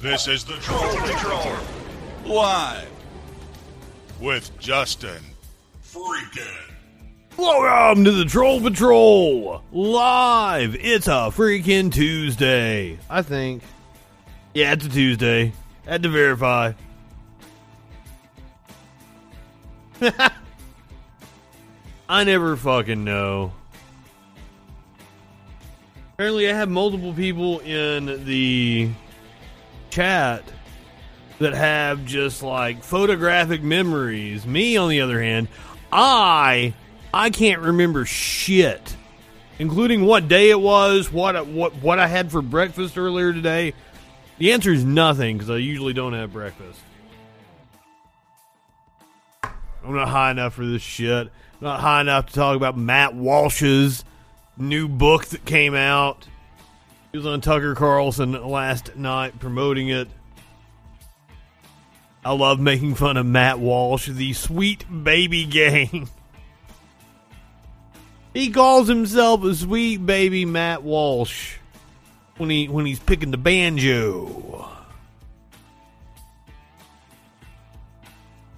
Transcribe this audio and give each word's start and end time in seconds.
This 0.00 0.28
is 0.28 0.44
the 0.44 0.56
Troll 0.56 0.94
Patrol. 0.94 1.56
Live. 2.26 2.90
With 4.20 4.58
Justin. 4.58 5.22
Freaking. 5.82 6.70
Welcome 7.38 8.04
to 8.04 8.12
the 8.12 8.26
Troll 8.26 8.60
Patrol 8.60 9.62
live. 9.72 10.76
It's 10.76 11.06
a 11.06 11.32
freaking 11.32 11.90
Tuesday, 11.90 12.98
I 13.08 13.22
think. 13.22 13.62
Yeah, 14.52 14.74
it's 14.74 14.84
a 14.84 14.90
Tuesday. 14.90 15.54
Had 15.86 16.02
to 16.02 16.10
verify. 16.10 16.74
I 22.08 22.24
never 22.24 22.54
fucking 22.56 23.02
know. 23.02 23.54
Apparently, 26.12 26.50
I 26.50 26.52
have 26.54 26.68
multiple 26.68 27.14
people 27.14 27.60
in 27.60 28.26
the 28.26 28.90
chat 29.96 30.44
that 31.38 31.54
have 31.54 32.04
just 32.04 32.42
like 32.42 32.82
photographic 32.82 33.62
memories. 33.62 34.44
Me, 34.44 34.76
on 34.76 34.90
the 34.90 35.00
other 35.00 35.22
hand, 35.22 35.48
I 35.90 36.74
I 37.14 37.30
can't 37.30 37.62
remember 37.62 38.04
shit, 38.04 38.94
including 39.58 40.04
what 40.04 40.28
day 40.28 40.50
it 40.50 40.60
was, 40.60 41.10
what 41.10 41.46
what 41.46 41.74
what 41.76 41.98
I 41.98 42.08
had 42.08 42.30
for 42.30 42.42
breakfast 42.42 42.98
earlier 42.98 43.32
today. 43.32 43.72
The 44.36 44.52
answer 44.52 44.70
is 44.70 44.84
nothing 44.84 45.38
because 45.38 45.48
I 45.48 45.56
usually 45.56 45.94
don't 45.94 46.12
have 46.12 46.30
breakfast. 46.30 46.78
I'm 49.42 49.94
not 49.94 50.08
high 50.08 50.30
enough 50.30 50.52
for 50.52 50.66
this 50.66 50.82
shit. 50.82 51.28
I'm 51.28 51.62
not 51.62 51.80
high 51.80 52.02
enough 52.02 52.26
to 52.26 52.34
talk 52.34 52.54
about 52.54 52.76
Matt 52.76 53.14
Walsh's 53.14 54.04
new 54.58 54.88
book 54.88 55.24
that 55.26 55.46
came 55.46 55.74
out. 55.74 56.26
He 57.16 57.18
was 57.18 57.26
on 57.26 57.40
Tucker 57.40 57.74
Carlson 57.74 58.32
last 58.46 58.94
night 58.94 59.38
promoting 59.38 59.88
it. 59.88 60.06
I 62.22 62.32
love 62.32 62.60
making 62.60 62.94
fun 62.94 63.16
of 63.16 63.24
Matt 63.24 63.58
Walsh, 63.58 64.06
the 64.06 64.34
sweet 64.34 64.84
baby 65.02 65.46
gang. 65.46 66.10
he 68.34 68.50
calls 68.50 68.86
himself 68.86 69.42
a 69.44 69.54
sweet 69.54 70.04
baby 70.04 70.44
Matt 70.44 70.82
Walsh 70.82 71.56
when 72.36 72.50
he 72.50 72.68
when 72.68 72.84
he's 72.84 73.00
picking 73.00 73.30
the 73.30 73.38
banjo. 73.38 74.75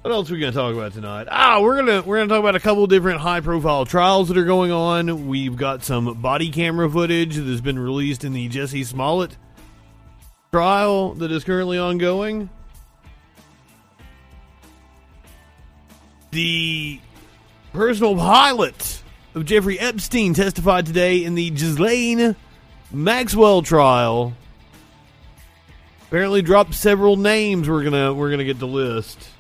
What 0.03 0.13
else 0.13 0.31
are 0.31 0.35
we 0.35 0.41
gonna 0.41 0.53
talk 0.53 0.75
about 0.75 0.93
tonight? 0.93 1.27
Ah, 1.31 1.61
we're 1.61 1.77
gonna 1.77 2.03
we're 2.03 2.19
gonna 2.19 2.29
talk 2.29 2.39
about 2.39 2.55
a 2.55 2.61
couple 2.61 2.87
different 2.87 3.21
high 3.21 3.41
profile 3.41 3.85
trials 3.85 4.29
that 4.29 4.39
are 4.39 4.45
going 4.45 4.71
on. 4.71 5.27
We've 5.27 5.57
got 5.57 5.83
some 5.83 6.23
body 6.23 6.51
camera 6.51 6.89
footage 6.89 7.35
that 7.35 7.47
has 7.47 7.61
been 7.61 7.79
released 7.79 8.23
in 8.23 8.33
the 8.33 8.49
Jussie 8.49 8.87
Smollett 8.87 9.37
trial 10.53 11.15
that 11.15 11.33
is 11.33 11.43
currently 11.43 11.79
ongoing. 11.79 12.49
The 16.31 17.01
personal 17.73 18.15
pilot 18.15 19.03
of 19.35 19.47
Jeffrey 19.47 19.81
Epstein 19.81 20.33
testified 20.33 20.87
today 20.87 21.25
in 21.25 21.35
the 21.35 21.51
Ghislaine 21.51 22.37
Maxwell 22.93 23.63
trial. 23.63 24.33
Apparently 26.07 26.41
dropped 26.41 26.75
several 26.75 27.17
names 27.17 27.69
we're 27.69 27.83
gonna 27.83 28.15
we're 28.15 28.31
gonna 28.31 28.45
get 28.45 28.61
to 28.61 28.67
list. 28.67 29.31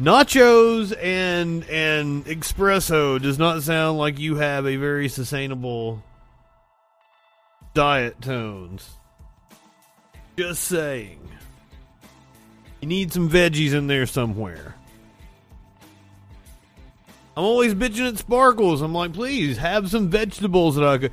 Nachos 0.00 0.96
and 0.98 1.62
and 1.68 2.24
espresso 2.24 3.20
does 3.20 3.38
not 3.38 3.62
sound 3.62 3.98
like 3.98 4.18
you 4.18 4.36
have 4.36 4.66
a 4.66 4.76
very 4.76 5.08
sustainable 5.08 6.02
diet 7.74 8.20
tones. 8.22 8.88
Just 10.38 10.64
saying. 10.64 11.20
You 12.80 12.88
need 12.88 13.12
some 13.12 13.28
veggies 13.28 13.74
in 13.74 13.88
there 13.88 14.06
somewhere. 14.06 14.74
I'm 17.36 17.44
always 17.44 17.74
bitching 17.74 18.08
at 18.08 18.18
Sparkles. 18.18 18.80
I'm 18.80 18.94
like, 18.94 19.12
please 19.12 19.58
have 19.58 19.90
some 19.90 20.08
vegetables 20.08 20.76
that 20.76 20.84
I 20.84 20.96
could 20.98 21.12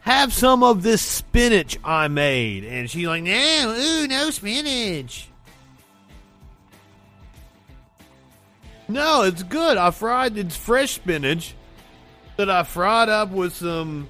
have 0.00 0.34
some 0.34 0.62
of 0.62 0.82
this 0.82 1.00
spinach 1.00 1.78
I 1.82 2.08
made. 2.08 2.64
And 2.64 2.90
she's 2.90 3.06
like, 3.06 3.22
no, 3.22 3.74
ooh, 3.76 4.06
no 4.06 4.30
spinach. 4.30 5.27
No, 8.88 9.22
it's 9.22 9.42
good. 9.42 9.76
I 9.76 9.90
fried 9.90 10.38
it's 10.38 10.56
fresh 10.56 10.92
spinach 10.92 11.54
that 12.36 12.48
I 12.48 12.62
fried 12.62 13.08
up 13.10 13.30
with 13.30 13.54
some 13.54 14.08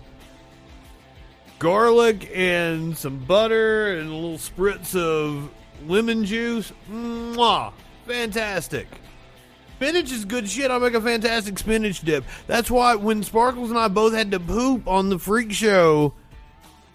garlic 1.58 2.30
and 2.32 2.96
some 2.96 3.18
butter 3.18 3.98
and 3.98 4.08
a 4.08 4.14
little 4.14 4.38
spritz 4.38 4.94
of 4.94 5.50
lemon 5.86 6.24
juice. 6.24 6.72
Mwah! 6.90 7.72
Fantastic. 8.06 8.86
Spinach 9.76 10.10
is 10.12 10.24
good 10.24 10.48
shit. 10.48 10.70
I 10.70 10.78
make 10.78 10.94
a 10.94 11.00
fantastic 11.00 11.58
spinach 11.58 12.00
dip. 12.00 12.24
That's 12.46 12.70
why 12.70 12.94
when 12.94 13.22
Sparkles 13.22 13.70
and 13.70 13.78
I 13.78 13.88
both 13.88 14.12
had 14.12 14.30
to 14.30 14.40
poop 14.40 14.86
on 14.86 15.08
the 15.08 15.18
freak 15.18 15.52
show, 15.52 16.14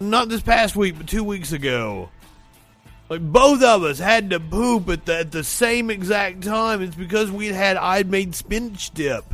not 0.00 0.28
this 0.28 0.42
past 0.42 0.76
week, 0.76 0.96
but 0.96 1.06
two 1.06 1.24
weeks 1.24 1.52
ago. 1.52 2.10
Like 3.14 3.32
both 3.32 3.62
of 3.62 3.84
us 3.84 4.00
had 4.00 4.30
to 4.30 4.40
poop 4.40 4.88
at 4.88 5.06
the, 5.06 5.18
at 5.20 5.30
the 5.30 5.44
same 5.44 5.88
exact 5.88 6.42
time. 6.42 6.82
It's 6.82 6.96
because 6.96 7.30
we 7.30 7.46
had 7.46 7.76
I'd 7.76 8.10
made 8.10 8.34
spinach 8.34 8.90
dip 8.90 9.24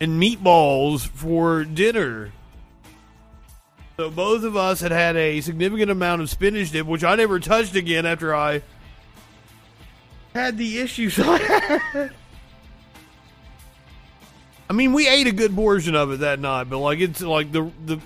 and 0.00 0.18
meatballs 0.18 1.06
for 1.06 1.64
dinner. 1.64 2.32
So 3.98 4.08
both 4.08 4.44
of 4.44 4.56
us 4.56 4.80
had 4.80 4.90
had 4.90 5.16
a 5.16 5.42
significant 5.42 5.90
amount 5.90 6.22
of 6.22 6.30
spinach 6.30 6.70
dip, 6.70 6.86
which 6.86 7.04
I 7.04 7.14
never 7.14 7.40
touched 7.40 7.76
again 7.76 8.06
after 8.06 8.34
I 8.34 8.62
had 10.34 10.56
the 10.56 10.78
issues 10.78 11.20
I 11.20 11.36
had. 11.36 12.10
I 14.70 14.72
mean, 14.72 14.94
we 14.94 15.06
ate 15.06 15.26
a 15.26 15.32
good 15.32 15.54
portion 15.54 15.94
of 15.94 16.10
it 16.10 16.20
that 16.20 16.40
night, 16.40 16.70
but 16.70 16.78
like 16.78 17.00
it's 17.00 17.20
like 17.20 17.52
the 17.52 17.70
the 17.84 18.00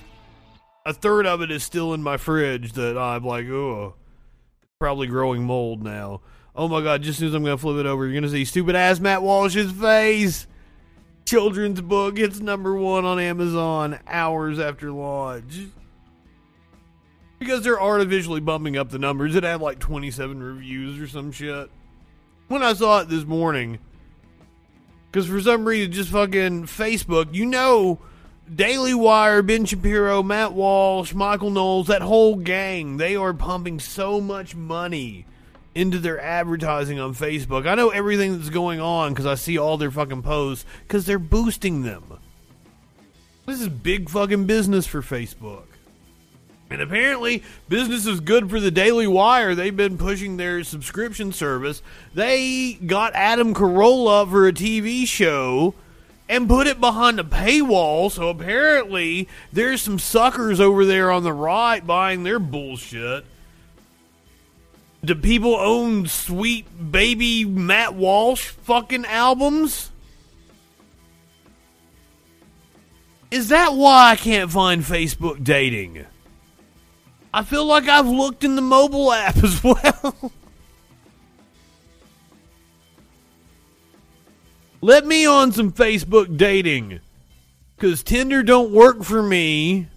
a 0.84 0.92
third 0.92 1.24
of 1.24 1.40
it 1.40 1.52
is 1.52 1.62
still 1.62 1.94
in 1.94 2.02
my 2.02 2.16
fridge 2.16 2.72
that 2.72 2.98
I'm 2.98 3.24
like, 3.24 3.46
oh, 3.46 3.94
probably 4.78 5.06
growing 5.06 5.44
mold 5.44 5.82
now. 5.82 6.20
Oh 6.56 6.68
my 6.68 6.82
god! 6.82 7.02
Just 7.02 7.16
as 7.16 7.18
soon 7.18 7.28
as 7.28 7.34
I'm 7.34 7.44
gonna 7.44 7.58
flip 7.58 7.78
it 7.78 7.86
over, 7.86 8.06
you're 8.06 8.14
gonna 8.14 8.30
see 8.30 8.44
stupid 8.44 8.74
ass 8.76 9.00
Matt 9.00 9.22
Walsh's 9.22 9.72
face. 9.72 10.46
Children's 11.24 11.80
book 11.80 12.18
hits 12.18 12.40
number 12.40 12.76
one 12.76 13.04
on 13.04 13.18
Amazon 13.18 13.98
hours 14.06 14.58
after 14.58 14.92
launch. 14.92 15.58
Because 17.38 17.62
they're 17.62 17.80
artificially 17.80 18.40
bumping 18.40 18.76
up 18.76 18.90
the 18.90 18.98
numbers. 18.98 19.34
It 19.34 19.42
had 19.42 19.60
like 19.60 19.78
27 19.78 20.42
reviews 20.42 21.00
or 21.00 21.08
some 21.08 21.32
shit. 21.32 21.70
When 22.48 22.62
I 22.62 22.74
saw 22.74 23.00
it 23.00 23.08
this 23.08 23.24
morning, 23.24 23.78
because 25.10 25.26
for 25.26 25.40
some 25.40 25.64
reason, 25.64 25.92
just 25.92 26.10
fucking 26.10 26.64
Facebook, 26.64 27.34
you 27.34 27.46
know, 27.46 28.00
Daily 28.52 28.92
Wire, 28.92 29.42
Ben 29.42 29.64
Shapiro, 29.64 30.22
Matt 30.22 30.52
Walsh, 30.52 31.14
Michael 31.14 31.50
Knowles, 31.50 31.86
that 31.86 32.02
whole 32.02 32.36
gang, 32.36 32.98
they 32.98 33.16
are 33.16 33.32
pumping 33.32 33.80
so 33.80 34.20
much 34.20 34.54
money 34.54 35.24
into 35.74 35.98
their 35.98 36.20
advertising 36.20 37.00
on 37.00 37.14
Facebook. 37.14 37.66
I 37.66 37.74
know 37.74 37.88
everything 37.88 38.36
that's 38.36 38.50
going 38.50 38.80
on 38.80 39.12
because 39.12 39.26
I 39.26 39.34
see 39.34 39.56
all 39.56 39.78
their 39.78 39.90
fucking 39.90 40.22
posts 40.22 40.66
because 40.86 41.06
they're 41.06 41.18
boosting 41.18 41.82
them. 41.82 42.18
This 43.46 43.60
is 43.60 43.68
big 43.68 44.10
fucking 44.10 44.46
business 44.46 44.86
for 44.86 45.00
Facebook. 45.00 45.64
And 46.70 46.80
apparently, 46.80 47.42
business 47.68 48.06
is 48.06 48.20
good 48.20 48.50
for 48.50 48.60
the 48.60 48.70
Daily 48.70 49.06
Wire. 49.06 49.54
They've 49.54 49.76
been 49.76 49.98
pushing 49.98 50.36
their 50.36 50.64
subscription 50.64 51.32
service. 51.32 51.82
They 52.14 52.74
got 52.74 53.14
Adam 53.14 53.54
Carolla 53.54 54.28
for 54.28 54.46
a 54.46 54.52
TV 54.52 55.06
show 55.06 55.74
and 56.28 56.48
put 56.48 56.66
it 56.66 56.80
behind 56.80 57.20
a 57.20 57.24
paywall. 57.24 58.10
So 58.10 58.28
apparently, 58.28 59.28
there's 59.52 59.82
some 59.82 59.98
suckers 59.98 60.60
over 60.60 60.84
there 60.84 61.10
on 61.10 61.22
the 61.22 61.32
right 61.32 61.86
buying 61.86 62.24
their 62.24 62.38
bullshit. 62.38 63.24
Do 65.04 65.14
people 65.14 65.54
own 65.54 66.06
sweet 66.06 66.90
baby 66.90 67.44
Matt 67.44 67.94
Walsh 67.94 68.48
fucking 68.48 69.04
albums? 69.04 69.90
Is 73.30 73.48
that 73.48 73.74
why 73.74 74.12
I 74.12 74.16
can't 74.16 74.50
find 74.50 74.82
Facebook 74.82 75.44
dating? 75.44 76.06
I 77.34 77.42
feel 77.42 77.66
like 77.66 77.88
I've 77.88 78.06
looked 78.06 78.44
in 78.44 78.54
the 78.54 78.62
mobile 78.62 79.12
app 79.12 79.36
as 79.44 79.62
well. 79.62 80.32
Let 84.84 85.06
me 85.06 85.24
on 85.24 85.50
some 85.50 85.72
Facebook 85.72 86.36
dating. 86.36 87.00
Cause 87.78 88.02
Tinder 88.02 88.42
don't 88.42 88.70
work 88.70 89.02
for 89.02 89.22
me. 89.22 89.88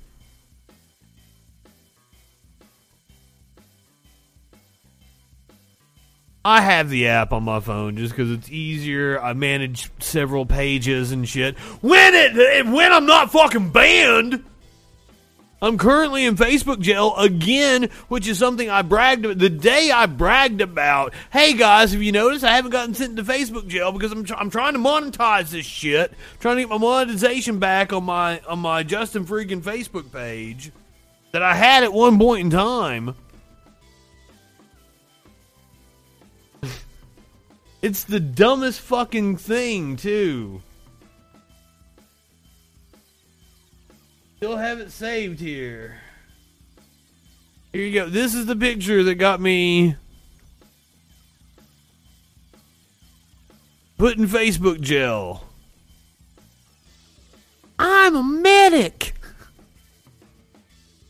I 6.46 6.62
have 6.62 6.90
the 6.90 7.10
app 7.10 7.34
on 7.34 7.44
my 7.44 7.60
phone 7.60 7.98
just 7.98 8.16
because 8.16 8.32
it's 8.32 8.50
easier. 8.50 9.22
I 9.22 9.34
manage 9.34 9.92
several 10.00 10.46
pages 10.46 11.12
and 11.12 11.28
shit. 11.28 11.58
When 11.82 12.14
it 12.16 12.66
when 12.66 12.94
I'm 12.94 13.06
not 13.06 13.30
fucking 13.30 13.72
banned. 13.72 14.46
I'm 15.60 15.80
currently 15.80 16.26
in 16.26 16.36
Facebook 16.36 16.80
jail 16.80 17.16
again, 17.16 17.90
which 18.10 18.28
is 18.28 18.38
something 18.38 18.70
I 18.70 18.84
bragged 18.84 19.26
about. 19.26 19.40
The 19.40 19.50
day 19.50 19.90
I 19.92 20.06
bragged 20.06 20.62
about, 20.62 21.16
hey 21.32 21.54
guys, 21.54 21.94
have 21.94 22.04
you 22.04 22.12
noticed 22.12 22.44
I 22.44 22.56
haven't 22.56 22.70
gotten 22.70 22.94
sent 22.94 23.18
to 23.18 23.24
Facebook 23.24 23.68
jail 23.68 23.92
because 23.92 24.12
I'm, 24.12 24.24
tr- 24.24 24.36
I'm 24.36 24.52
trying 24.52 24.74
to 24.74 24.80
monetize 24.80 25.50
this 25.50 25.66
shit, 25.66 26.14
trying 26.40 26.58
to 26.58 26.62
get 26.62 26.70
my 26.70 26.78
monetization 26.78 27.58
back 27.58 27.92
on 27.92 28.04
my 28.04 28.40
on 28.42 28.60
my 28.60 28.84
Justin 28.84 29.26
freaking 29.26 29.64
Facebook 29.64 30.12
page 30.12 30.72
that 31.32 31.42
I 31.42 31.56
had 31.56 31.84
at 31.84 31.92
one 31.92 32.20
point 32.20 32.42
in 32.42 32.52
time. 32.52 33.16
it's 37.82 38.04
the 38.04 38.20
dumbest 38.20 38.80
fucking 38.82 39.38
thing, 39.38 39.96
too. 39.96 40.62
Still 44.38 44.58
have 44.58 44.80
it 44.80 44.92
saved 44.92 45.40
here. 45.40 45.98
Here 47.74 47.82
you 47.82 47.92
go. 47.92 48.08
This 48.08 48.36
is 48.36 48.46
the 48.46 48.56
picture 48.56 49.02
that 49.02 49.16
got 49.16 49.42
me 49.42 49.96
put 53.98 54.16
in 54.16 54.28
Facebook 54.28 54.80
jail. 54.80 55.44
I'm 57.80 58.16
a 58.16 58.22
medic. 58.22 59.16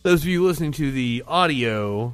Those 0.04 0.22
of 0.22 0.28
you 0.30 0.46
listening 0.46 0.72
to 0.74 0.90
the 0.90 1.26
audio, 1.28 2.14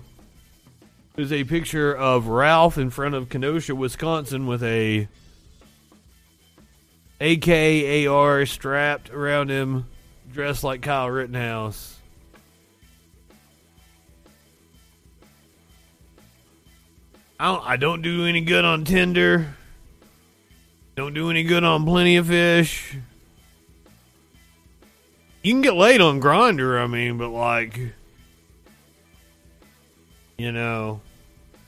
there's 1.16 1.32
a 1.32 1.44
picture 1.44 1.96
of 1.96 2.26
Ralph 2.26 2.80
in 2.80 2.90
front 2.90 3.14
of 3.14 3.30
Kenosha, 3.30 3.76
Wisconsin, 3.76 4.48
with 4.48 4.64
a 4.64 5.08
AKAR 7.22 8.48
strapped 8.48 9.12
around 9.12 9.52
him 9.52 9.86
dressed 10.34 10.64
like 10.64 10.82
Kyle 10.82 11.10
Rittenhouse. 11.10 12.00
I 17.40 17.46
don't, 17.46 17.64
I 17.66 17.78
don't 17.78 18.02
do 18.02 18.26
any 18.26 18.42
good 18.42 18.66
on 18.66 18.86
Tinder. 18.86 19.56
Don't 20.96 21.14
do 21.14 21.30
any 21.30 21.44
good 21.44 21.64
on 21.64 21.86
Plenty 21.86 22.18
of 22.18 22.28
Fish. 22.28 22.96
You 25.42 25.54
can 25.54 25.62
get 25.62 25.74
laid 25.74 26.00
on 26.00 26.22
Grindr, 26.22 26.82
I 26.82 26.88
mean, 26.88 27.18
but 27.18 27.30
like, 27.30 27.80
you 30.38 30.52
know, 30.52 31.02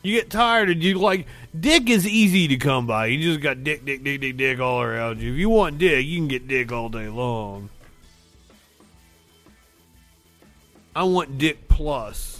you 0.01 0.15
get 0.15 0.29
tired 0.29 0.69
of 0.69 0.81
you 0.81 0.97
like 0.99 1.27
dick 1.59 1.89
is 1.89 2.07
easy 2.07 2.47
to 2.47 2.57
come 2.57 2.87
by. 2.87 3.07
You 3.07 3.21
just 3.21 3.41
got 3.41 3.63
dick, 3.63 3.83
dick, 3.83 4.03
dick, 4.03 4.21
dick, 4.21 4.37
dick 4.37 4.59
all 4.59 4.81
around 4.81 5.19
you. 5.19 5.33
If 5.33 5.37
you 5.39 5.49
want 5.49 5.77
dick, 5.77 6.05
you 6.05 6.17
can 6.19 6.27
get 6.27 6.47
dick 6.47 6.71
all 6.71 6.89
day 6.89 7.09
long. 7.09 7.69
I 10.95 11.03
want 11.03 11.37
Dick 11.37 11.67
Plus. 11.67 12.39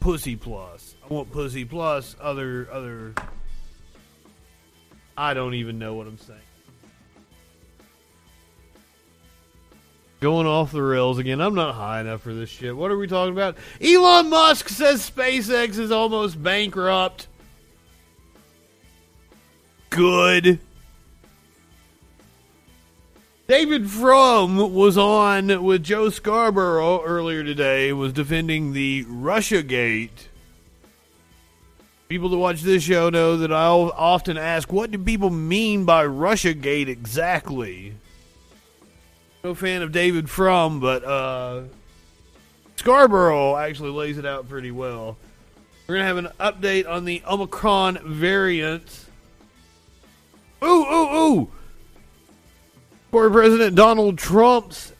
Pussy 0.00 0.34
Plus. 0.36 0.94
I 1.04 1.12
want 1.12 1.30
Pussy 1.30 1.64
Plus. 1.64 2.16
Other 2.20 2.68
other. 2.72 3.14
I 5.16 5.34
don't 5.34 5.54
even 5.54 5.78
know 5.78 5.94
what 5.94 6.06
I'm 6.06 6.16
saying. 6.18 6.40
Going 10.20 10.46
off 10.46 10.72
the 10.72 10.82
rails 10.82 11.18
again. 11.18 11.40
I'm 11.40 11.54
not 11.54 11.74
high 11.74 12.00
enough 12.00 12.22
for 12.22 12.32
this 12.32 12.48
shit. 12.48 12.76
What 12.76 12.90
are 12.90 12.96
we 12.96 13.06
talking 13.06 13.32
about? 13.32 13.56
Elon 13.80 14.30
Musk 14.30 14.68
says 14.68 15.08
SpaceX 15.08 15.78
is 15.78 15.92
almost 15.92 16.42
bankrupt. 16.42 17.28
Good. 19.90 20.60
David 23.48 23.88
Frum 23.88 24.74
was 24.74 24.98
on 24.98 25.64
with 25.64 25.82
Joe 25.82 26.10
Scarborough 26.10 27.02
earlier 27.02 27.42
today, 27.42 27.94
was 27.94 28.12
defending 28.12 28.74
the 28.74 29.06
Russia 29.08 29.62
Gate. 29.62 30.28
People 32.10 32.28
that 32.28 32.36
watch 32.36 32.60
this 32.60 32.82
show 32.82 33.08
know 33.08 33.38
that 33.38 33.50
I 33.50 33.68
often 33.68 34.36
ask, 34.36 34.70
what 34.70 34.90
do 34.90 34.98
people 34.98 35.30
mean 35.30 35.86
by 35.86 36.04
Russia 36.04 36.52
Gate 36.52 36.90
exactly? 36.90 37.94
No 39.42 39.54
fan 39.54 39.80
of 39.80 39.92
David 39.92 40.28
Frum, 40.28 40.78
but 40.78 41.02
uh, 41.02 41.62
Scarborough 42.76 43.56
actually 43.56 43.92
lays 43.92 44.18
it 44.18 44.26
out 44.26 44.46
pretty 44.46 44.72
well. 44.72 45.16
We're 45.86 45.94
going 45.94 46.02
to 46.02 46.06
have 46.06 46.18
an 46.18 46.28
update 46.38 46.86
on 46.86 47.06
the 47.06 47.22
Omicron 47.26 48.00
variant. 48.04 49.06
Ooh, 50.62 50.84
ooh, 50.84 51.16
ooh! 51.16 51.50
Former 53.10 53.30
President 53.30 53.74
Donald 53.74 54.18
Trump's 54.18 54.92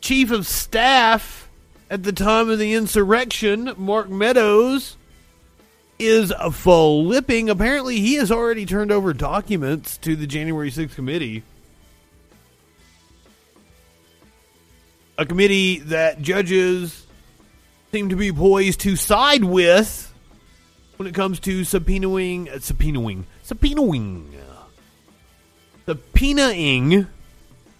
chief 0.00 0.30
of 0.30 0.46
staff 0.46 1.48
at 1.90 2.04
the 2.04 2.12
time 2.12 2.48
of 2.48 2.58
the 2.60 2.74
insurrection, 2.74 3.74
Mark 3.76 4.08
Meadows, 4.08 4.96
is 5.98 6.32
flipping. 6.52 7.50
Apparently, 7.50 8.00
he 8.00 8.14
has 8.14 8.30
already 8.30 8.64
turned 8.64 8.92
over 8.92 9.12
documents 9.12 9.96
to 9.98 10.14
the 10.14 10.26
January 10.26 10.70
6th 10.70 10.94
committee. 10.94 11.42
A 15.18 15.26
committee 15.26 15.80
that 15.80 16.22
judges 16.22 17.06
seem 17.90 18.08
to 18.08 18.16
be 18.16 18.32
poised 18.32 18.80
to 18.80 18.94
side 18.94 19.42
with 19.42 20.14
when 20.96 21.08
it 21.08 21.14
comes 21.14 21.40
to 21.40 21.62
subpoenaing, 21.62 22.48
uh, 22.48 22.58
subpoenaing, 22.58 23.24
subpoenaing 23.44 24.26
subpoenaing 25.90 27.08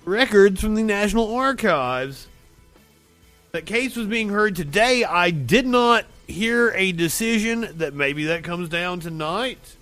records 0.04 0.60
from 0.60 0.74
the 0.74 0.82
National 0.82 1.32
Archives. 1.32 2.26
That 3.52 3.66
case 3.66 3.94
was 3.94 4.08
being 4.08 4.30
heard 4.30 4.56
today. 4.56 5.04
I 5.04 5.30
did 5.30 5.64
not 5.64 6.06
hear 6.26 6.72
a 6.74 6.90
decision 6.90 7.68
that 7.78 7.94
maybe 7.94 8.24
that 8.24 8.42
comes 8.42 8.68
down 8.68 8.98
tonight. 8.98 9.76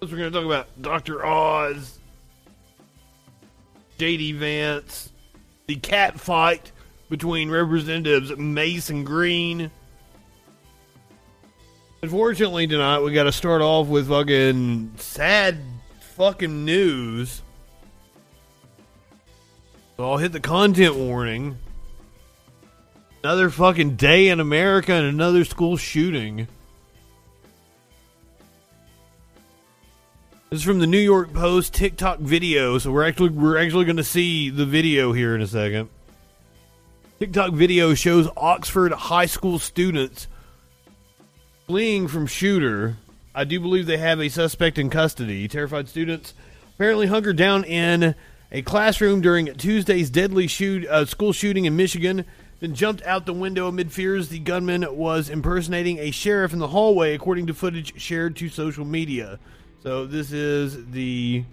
We're 0.00 0.16
going 0.16 0.32
to 0.32 0.38
talk 0.38 0.46
about 0.46 0.68
Dr. 0.80 1.26
Oz 1.26 1.97
JD 3.98 4.36
Vance, 4.36 5.12
the 5.66 5.74
cat 5.74 6.20
fight 6.20 6.70
between 7.10 7.50
Representatives 7.50 8.36
Mace 8.36 8.90
and 8.90 9.04
Greene. 9.04 9.72
Unfortunately, 12.00 12.68
tonight 12.68 13.00
we 13.00 13.12
got 13.12 13.24
to 13.24 13.32
start 13.32 13.60
off 13.60 13.88
with 13.88 14.08
fucking 14.08 14.92
sad 14.98 15.58
fucking 16.16 16.64
news. 16.64 17.42
So 19.96 20.08
I'll 20.08 20.18
hit 20.18 20.30
the 20.30 20.38
content 20.38 20.94
warning. 20.94 21.58
Another 23.24 23.50
fucking 23.50 23.96
day 23.96 24.28
in 24.28 24.38
America 24.38 24.92
and 24.92 25.08
another 25.08 25.44
school 25.44 25.76
shooting. 25.76 26.46
This 30.50 30.60
is 30.60 30.64
from 30.64 30.78
the 30.78 30.86
New 30.86 30.96
York 30.96 31.34
Post 31.34 31.74
TikTok 31.74 32.20
video, 32.20 32.78
so 32.78 32.90
we're 32.90 33.06
actually 33.06 33.28
we're 33.28 33.58
actually 33.58 33.84
going 33.84 33.98
to 33.98 34.02
see 34.04 34.48
the 34.48 34.64
video 34.64 35.12
here 35.12 35.34
in 35.34 35.42
a 35.42 35.46
second. 35.46 35.90
TikTok 37.18 37.52
video 37.52 37.92
shows 37.92 38.30
Oxford 38.34 38.92
high 38.92 39.26
school 39.26 39.58
students 39.58 40.26
fleeing 41.66 42.08
from 42.08 42.26
shooter. 42.26 42.96
I 43.34 43.44
do 43.44 43.60
believe 43.60 43.84
they 43.84 43.98
have 43.98 44.20
a 44.20 44.30
suspect 44.30 44.78
in 44.78 44.88
custody. 44.88 45.46
Terrified 45.48 45.86
students 45.86 46.32
apparently 46.76 47.08
hunkered 47.08 47.36
down 47.36 47.64
in 47.64 48.14
a 48.50 48.62
classroom 48.62 49.20
during 49.20 49.52
Tuesday's 49.52 50.08
deadly 50.08 50.46
shoot, 50.46 50.86
uh, 50.86 51.04
school 51.04 51.34
shooting 51.34 51.66
in 51.66 51.76
Michigan, 51.76 52.24
then 52.60 52.74
jumped 52.74 53.02
out 53.02 53.26
the 53.26 53.34
window 53.34 53.68
amid 53.68 53.92
fears 53.92 54.30
the 54.30 54.38
gunman 54.38 54.96
was 54.96 55.28
impersonating 55.28 55.98
a 55.98 56.10
sheriff 56.10 56.54
in 56.54 56.58
the 56.58 56.68
hallway, 56.68 57.12
according 57.12 57.46
to 57.48 57.52
footage 57.52 58.00
shared 58.00 58.34
to 58.36 58.48
social 58.48 58.86
media. 58.86 59.38
So 59.80 60.06
this 60.06 60.32
is 60.32 60.86
the 60.90 61.44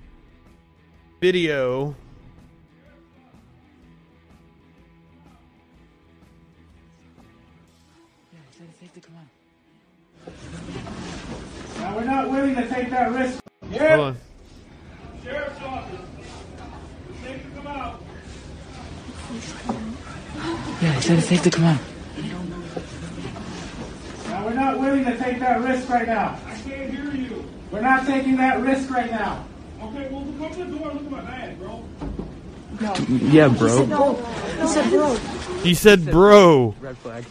video. 1.21 1.95
Now 11.77 11.95
we're 11.95 12.03
not 12.03 12.31
willing 12.31 12.55
to 12.55 12.67
take 12.67 12.89
that 12.89 13.11
risk. 13.11 13.39
Yeah. 13.69 13.95
Hold 13.95 14.07
on. 14.07 14.17
Sheriff's 15.23 15.61
office. 15.61 15.99
Safe 17.23 17.43
to 17.43 17.49
come 17.49 17.67
out. 17.67 18.01
Yeah, 20.81 20.93
he 20.93 21.01
said 21.01 21.19
it's 21.19 21.27
safe 21.27 21.43
to 21.43 21.51
come 21.51 21.65
out. 21.65 21.81
Now 24.27 24.45
we're 24.45 24.53
not 24.53 24.79
willing 24.79 25.05
to 25.05 25.17
take 25.17 25.39
that 25.39 25.61
risk 25.61 25.87
right 25.89 26.07
now. 26.07 26.39
I 26.47 26.55
can't 26.67 26.91
hear 26.91 27.11
you. 27.13 27.24
We're 27.75 27.81
not 27.81 28.07
taking 28.07 28.37
that 28.37 28.61
risk 28.61 28.89
right 28.89 29.11
now. 29.11 29.45
Okay, 29.81 30.07
well, 30.09 30.25
come 30.39 30.53
to 30.53 30.63
the 30.63 30.77
door. 30.77 30.93
Look 30.93 31.03
at 31.03 31.11
my 31.11 31.21
bag, 31.21 31.59
bro. 31.59 31.83
Yeah, 33.09 33.49
bro. 33.49 33.67
He 33.67 33.75
said, 33.75 33.89
No. 33.89 34.13
He 34.15 34.67
said, 34.67 34.89
bro. 34.89 35.15
He 35.61 35.73
said, 35.73 36.05
bro. 36.09 36.75
Red 36.79 36.97
flag. 36.97 37.25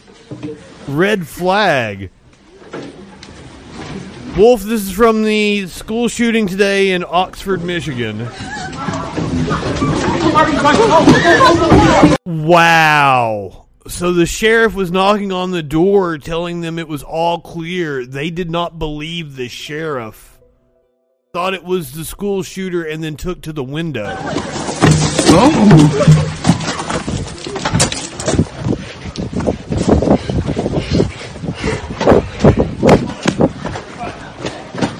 Red 0.87 1.27
flag. 1.27 2.11
Wolf, 4.37 4.61
this 4.61 4.83
is 4.83 4.91
from 4.91 5.23
the 5.23 5.65
school 5.65 6.09
shooting 6.09 6.45
today 6.45 6.91
in 6.91 7.03
Oxford, 7.07 7.63
Michigan. 7.63 8.19
Wow. 12.27 13.65
So 13.87 14.13
the 14.13 14.27
sheriff 14.27 14.75
was 14.75 14.91
knocking 14.91 15.31
on 15.31 15.49
the 15.49 15.63
door 15.63 16.19
telling 16.19 16.61
them 16.61 16.77
it 16.77 16.87
was 16.87 17.01
all 17.01 17.39
clear. 17.39 18.05
They 18.05 18.29
did 18.29 18.51
not 18.51 18.77
believe 18.77 19.35
the 19.37 19.47
sheriff. 19.47 20.34
Thought 21.35 21.53
it 21.53 21.65
was 21.65 21.91
the 21.91 22.05
school 22.05 22.43
shooter 22.43 22.85
and 22.85 23.03
then 23.03 23.17
took 23.17 23.41
to 23.41 23.51
the 23.51 23.61
window. 23.61 24.05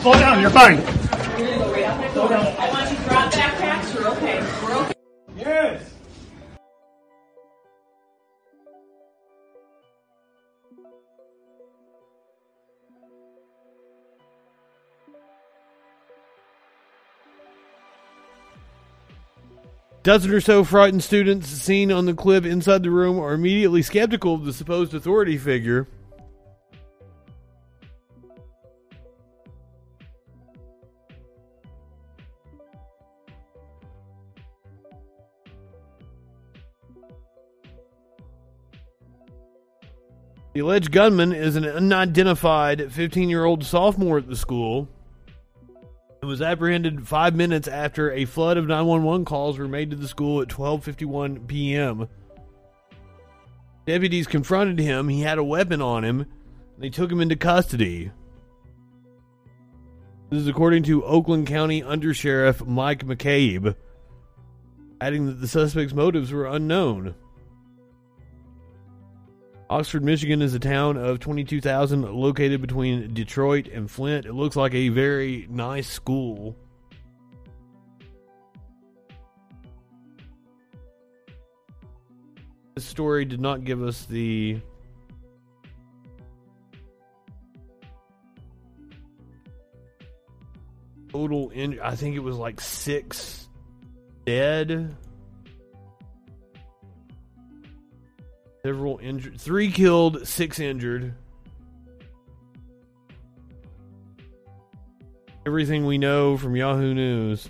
Slow 0.02 0.14
down, 0.16 0.42
you're 0.42 0.50
fine. 0.50 1.05
Dozen 20.06 20.32
or 20.32 20.40
so 20.40 20.64
frightened 20.64 21.04
students 21.04 21.48
seen 21.48 21.92
on 21.92 22.06
the 22.06 22.14
clip 22.14 22.46
inside 22.46 22.84
the 22.84 22.92
room 22.92 23.18
are 23.18 23.34
immediately 23.34 23.82
skeptical 23.82 24.36
of 24.36 24.46
the 24.46 24.54
supposed 24.54 24.94
authority 24.94 25.36
figure. 25.36 25.88
The 40.54 40.60
alleged 40.60 40.92
gunman 40.92 41.34
is 41.34 41.56
an 41.56 41.66
unidentified 41.66 42.92
15 42.94 43.28
year 43.28 43.44
old 43.44 43.66
sophomore 43.66 44.20
at 44.20 44.28
the 44.28 44.36
school 44.36 44.88
and 46.22 46.30
was 46.30 46.42
apprehended 46.42 47.08
five 47.08 47.36
minutes 47.36 47.68
after 47.68 48.12
a 48.12 48.26
flood 48.26 48.58
of 48.58 48.68
911 48.68 49.26
calls 49.26 49.58
were 49.58 49.68
made 49.68 49.92
to 49.92 49.96
the 49.96 50.08
school 50.08 50.42
at 50.42 50.48
12:51 50.48 51.48
p.m. 51.48 52.08
Deputies 53.86 54.28
confronted 54.28 54.80
him. 54.80 55.10
He 55.10 55.22
had 55.22 55.38
a 55.38 55.44
weapon 55.44 55.82
on 55.82 56.04
him. 56.04 56.26
They 56.78 56.90
took 56.90 57.12
him 57.12 57.22
into 57.22 57.36
custody. 57.36 58.12
This 60.30 60.42
is 60.42 60.48
according 60.48 60.84
to 60.84 61.06
Oakland 61.06 61.48
County 61.48 61.82
Undersheriff 61.84 62.66
Mike 62.66 63.06
McCabe, 63.06 63.76
adding 65.00 65.28
that 65.28 65.40
the 65.40 65.48
suspect's 65.48 65.94
motives 65.94 66.32
were 66.32 66.48
unknown. 66.48 67.14
Oxford, 69.68 70.04
Michigan 70.04 70.44
is 70.44 70.54
a 70.54 70.60
town 70.60 70.96
of 70.96 71.20
22,000 71.20 72.04
located 72.14 72.62
between 72.62 73.14
Detroit 73.14 73.68
and 73.68 73.90
Flint. 73.90 74.28
It 74.28 74.34
looks 74.34 74.56
like 74.56 74.76
a 74.76 74.90
very 74.90 75.48
nice 75.50 75.90
school. 75.90 76.56
This 82.76 82.86
story 82.86 83.26
did 83.26 83.42
not 83.42 83.64
give 83.64 83.82
us 83.82 84.06
the 84.06 84.60
total 91.12 91.50
in 91.50 91.80
I 91.80 91.96
think 91.96 92.16
it 92.16 92.20
was 92.20 92.36
like 92.38 92.62
6 92.62 93.50
dead. 94.26 94.96
Several 98.66 98.98
injured, 98.98 99.40
three 99.40 99.70
killed, 99.70 100.28
six 100.28 100.58
injured. 100.58 101.14
Everything 105.46 105.86
we 105.86 106.00
know 106.00 106.36
from 106.36 106.56
Yahoo 106.56 106.96
News. 106.96 107.48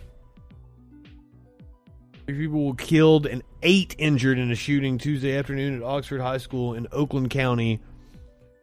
Three 2.26 2.38
people 2.38 2.68
were 2.68 2.76
killed 2.76 3.28
and 3.28 3.44
eight 3.64 3.96
injured 3.98 4.38
in 4.38 4.52
a 4.52 4.56
shooting 4.56 4.98
Tuesday 4.98 5.38
afternoon 5.38 5.78
at 5.78 5.84
Oxford 5.84 6.20
High 6.20 6.38
School 6.38 6.74
in 6.74 6.86
Oakland 6.92 7.30
County, 7.30 7.80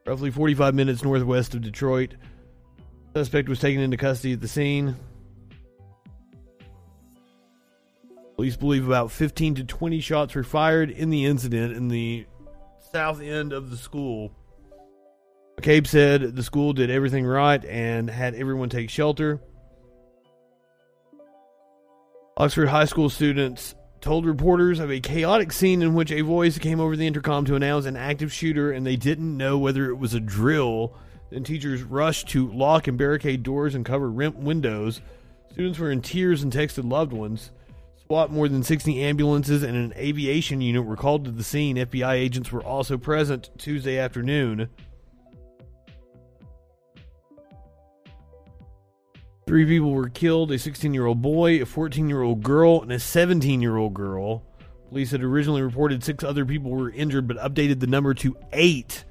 roughly 0.06 0.30
45 0.30 0.75
minutes 0.75 1.02
northwest 1.02 1.54
of 1.54 1.62
Detroit. 1.62 2.16
Suspect 3.16 3.49
was 3.49 3.61
taken 3.61 3.80
into 3.80 3.97
custody 3.97 4.35
at 4.35 4.40
the 4.42 4.49
scene. 4.49 4.94
Police 8.37 8.56
believe 8.59 8.87
about 8.87 9.11
15 9.11 9.54
to 9.54 9.64
20 9.64 10.00
shots 10.00 10.35
were 10.35 10.44
fired 10.44 10.90
in 10.90 11.09
the 11.09 11.25
incident 11.25 11.75
in 11.75 11.88
the 11.88 12.26
south 12.94 13.22
end 13.22 13.54
of 13.54 13.70
the 13.70 13.76
school. 13.76 14.30
McCabe 15.58 15.87
said 15.87 16.37
the 16.37 16.42
school 16.42 16.75
did 16.75 16.90
everything 16.90 17.25
right 17.25 17.64
and 17.64 18.11
had 18.11 18.34
everyone 18.34 18.68
take 18.68 18.90
shelter. 18.90 19.40
Oxford 22.37 22.68
High 22.68 22.84
School 22.84 23.08
students 23.08 23.75
told 24.02 24.26
reporters 24.26 24.78
of 24.78 24.90
a 24.90 25.00
chaotic 25.00 25.52
scene 25.52 25.80
in 25.80 25.94
which 25.94 26.12
a 26.12 26.20
voice 26.20 26.58
came 26.58 26.80
over 26.80 26.94
the 26.94 27.06
intercom 27.06 27.46
to 27.46 27.54
announce 27.54 27.87
an 27.87 27.96
active 27.96 28.30
shooter 28.30 28.72
and 28.72 28.84
they 28.84 28.96
didn't 28.96 29.38
know 29.38 29.56
whether 29.56 29.88
it 29.88 29.96
was 29.96 30.12
a 30.12 30.20
drill. 30.20 30.94
Then 31.30 31.44
teachers 31.44 31.82
rushed 31.82 32.28
to 32.30 32.52
lock 32.52 32.88
and 32.88 32.99
barricade 32.99 33.42
doors 33.42 33.75
and 33.75 33.87
cover 33.87 34.11
windows. 34.11 35.00
Students 35.52 35.78
were 35.78 35.90
in 35.90 36.02
tears 36.02 36.42
and 36.42 36.52
texted 36.52 36.90
loved 36.90 37.14
ones. 37.14 37.52
SWAT, 38.12 38.31
more 38.31 38.47
than 38.47 38.62
60 38.62 39.02
ambulances, 39.02 39.62
and 39.62 39.75
an 39.75 39.95
aviation 39.97 40.61
unit 40.61 40.85
were 40.85 40.97
called 40.97 41.25
to 41.25 41.31
the 41.31 41.42
scene. 41.42 41.76
FBI 41.76 42.12
agents 42.12 42.52
were 42.52 42.62
also 42.62 42.99
present 42.99 43.49
Tuesday 43.57 43.97
afternoon. 43.97 44.69
Three 49.47 49.64
people 49.64 49.92
were 49.92 50.11
killed 50.11 50.52
a 50.52 50.59
16 50.59 50.92
year 50.92 51.07
old 51.07 51.23
boy, 51.23 51.62
a 51.62 51.64
14 51.64 52.07
year 52.07 52.21
old 52.21 52.42
girl, 52.42 52.83
and 52.83 52.92
a 52.92 52.99
17 52.99 53.62
year 53.62 53.78
old 53.78 53.95
girl. 53.95 54.42
Police 54.90 55.12
had 55.12 55.23
originally 55.23 55.62
reported 55.62 56.04
six 56.04 56.23
other 56.23 56.45
people 56.45 56.71
were 56.71 56.90
injured, 56.90 57.26
but 57.26 57.38
updated 57.38 57.81
the 57.81 57.87
number 57.87 58.12
to 58.12 58.37
eight 58.52 59.07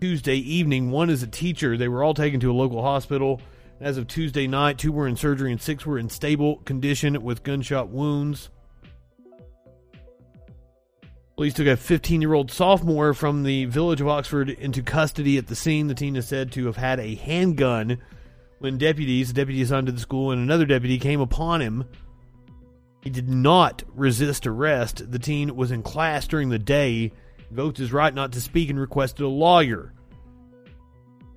Tuesday 0.00 0.38
evening. 0.38 0.90
One 0.90 1.08
is 1.08 1.22
a 1.22 1.28
teacher. 1.28 1.76
They 1.76 1.86
were 1.86 2.02
all 2.02 2.14
taken 2.14 2.40
to 2.40 2.50
a 2.50 2.52
local 2.52 2.82
hospital. 2.82 3.40
As 3.80 3.96
of 3.96 4.08
Tuesday 4.08 4.48
night, 4.48 4.76
two 4.76 4.90
were 4.90 5.06
in 5.06 5.14
surgery 5.14 5.52
and 5.52 5.60
six 5.60 5.86
were 5.86 5.98
in 5.98 6.08
stable 6.08 6.56
condition 6.64 7.22
with 7.22 7.44
gunshot 7.44 7.88
wounds. 7.88 8.50
Police 11.36 11.54
took 11.54 11.68
a 11.68 11.76
15 11.76 12.20
year 12.20 12.34
old 12.34 12.50
sophomore 12.50 13.14
from 13.14 13.44
the 13.44 13.66
village 13.66 14.00
of 14.00 14.08
Oxford 14.08 14.50
into 14.50 14.82
custody 14.82 15.38
at 15.38 15.46
the 15.46 15.54
scene. 15.54 15.86
The 15.86 15.94
teen 15.94 16.16
is 16.16 16.26
said 16.26 16.50
to 16.52 16.66
have 16.66 16.76
had 16.76 16.98
a 16.98 17.14
handgun 17.14 17.98
when 18.58 18.78
deputies, 18.78 19.30
a 19.30 19.34
deputy 19.34 19.62
assigned 19.62 19.86
to 19.86 19.92
the 19.92 20.00
school, 20.00 20.32
and 20.32 20.42
another 20.42 20.66
deputy 20.66 20.98
came 20.98 21.20
upon 21.20 21.62
him. 21.62 21.84
He 23.04 23.10
did 23.10 23.28
not 23.28 23.84
resist 23.94 24.48
arrest. 24.48 25.12
The 25.12 25.20
teen 25.20 25.54
was 25.54 25.70
in 25.70 25.84
class 25.84 26.26
during 26.26 26.48
the 26.48 26.58
day, 26.58 27.12
invoked 27.48 27.78
his 27.78 27.92
right 27.92 28.12
not 28.12 28.32
to 28.32 28.40
speak, 28.40 28.68
and 28.68 28.80
requested 28.80 29.24
a 29.24 29.28
lawyer 29.28 29.92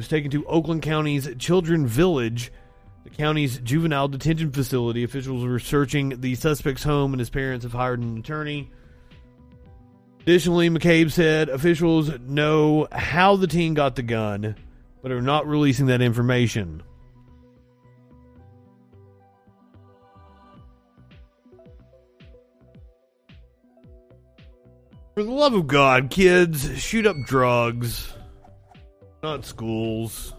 was 0.02 0.08
taken 0.08 0.32
to 0.32 0.44
Oakland 0.48 0.82
County's 0.82 1.30
Children 1.38 1.86
Village, 1.86 2.52
the 3.04 3.12
county's 3.12 3.60
juvenile 3.60 4.08
detention 4.08 4.52
facility. 4.52 5.04
Officials 5.04 5.46
were 5.46 5.60
searching 5.60 6.22
the 6.22 6.34
suspect's 6.34 6.82
home, 6.82 7.14
and 7.14 7.20
his 7.20 7.30
parents 7.30 7.64
have 7.66 7.74
hired 7.74 8.00
an 8.00 8.18
attorney. 8.18 8.72
Additionally, 10.22 10.72
McCabe 10.72 11.12
said 11.12 11.50
officials 11.50 12.10
know 12.22 12.88
how 12.92 13.36
the 13.36 13.46
teen 13.46 13.76
got 13.76 13.96
the 13.96 14.02
gun, 14.02 14.56
but 15.04 15.12
are 15.12 15.22
not 15.22 15.46
releasing 15.46 15.86
that 15.86 16.02
information. 16.02 16.82
For 25.14 25.22
the 25.22 25.30
love 25.30 25.54
of 25.54 25.68
God, 25.68 26.10
kids, 26.10 26.82
shoot 26.82 27.06
up 27.06 27.18
drugs. 27.28 28.12
Not 29.24 29.46
schools. 29.46 30.34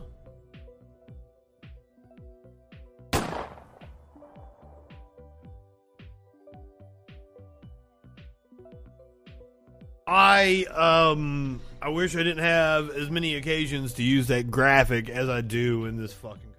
I 10.07 10.65
um 10.75 11.61
I 11.81 11.89
wish 11.89 12.17
I 12.17 12.25
didn't 12.25 12.43
have 12.43 12.91
as 12.91 13.09
many 13.09 13.37
occasions 13.37 13.95
to 13.95 14.03
use 14.03 14.27
that 14.27 14.51
graphic 14.51 15.09
as 15.09 15.29
I 15.29 15.41
do 15.41 15.87
in 15.87 15.97
this 15.97 16.13
fucking 16.13 16.53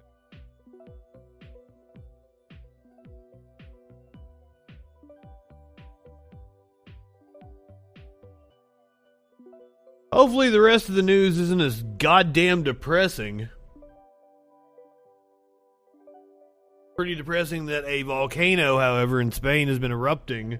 Hopefully, 10.14 10.48
the 10.48 10.60
rest 10.60 10.88
of 10.88 10.94
the 10.94 11.02
news 11.02 11.38
isn't 11.38 11.60
as 11.60 11.82
goddamn 12.04 12.62
depressing. 12.64 13.48
Pretty 16.96 17.14
depressing 17.14 17.64
that 17.66 17.86
a 17.86 18.02
volcano, 18.02 18.78
however, 18.78 19.22
in 19.22 19.32
Spain 19.32 19.68
has 19.68 19.78
been 19.78 19.90
erupting. 19.90 20.58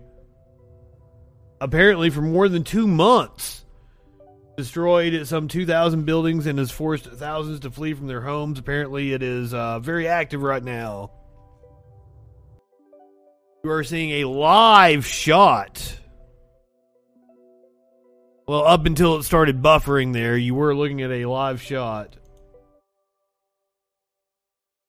Apparently, 1.61 2.09
for 2.09 2.23
more 2.23 2.49
than 2.49 2.65
two 2.65 2.87
months. 2.87 3.63
Destroyed 4.57 5.27
some 5.27 5.49
2,000 5.49 6.07
buildings 6.07 6.47
and 6.47 6.59
has 6.59 6.71
forced 6.71 7.05
thousands 7.05 7.61
to 7.61 7.71
flee 7.71 7.93
from 7.93 8.07
their 8.07 8.23
homes. 8.23 8.59
Apparently, 8.59 9.13
it 9.13 9.23
is 9.23 9.53
uh, 9.53 9.81
very 9.81 10.09
active 10.09 10.41
right 10.41 10.65
now. 10.65 11.11
You 13.63 13.71
are 13.71 13.85
seeing 13.85 14.23
a 14.23 14.25
live 14.25 15.05
shot. 15.05 16.01
Well, 18.47 18.67
up 18.67 18.85
until 18.85 19.17
it 19.17 19.23
started 19.23 19.63
buffering 19.63 20.13
there, 20.13 20.37
you 20.37 20.55
were 20.55 20.75
looking 20.75 21.01
at 21.01 21.11
a 21.11 21.25
live 21.25 21.63
shot 21.63 22.17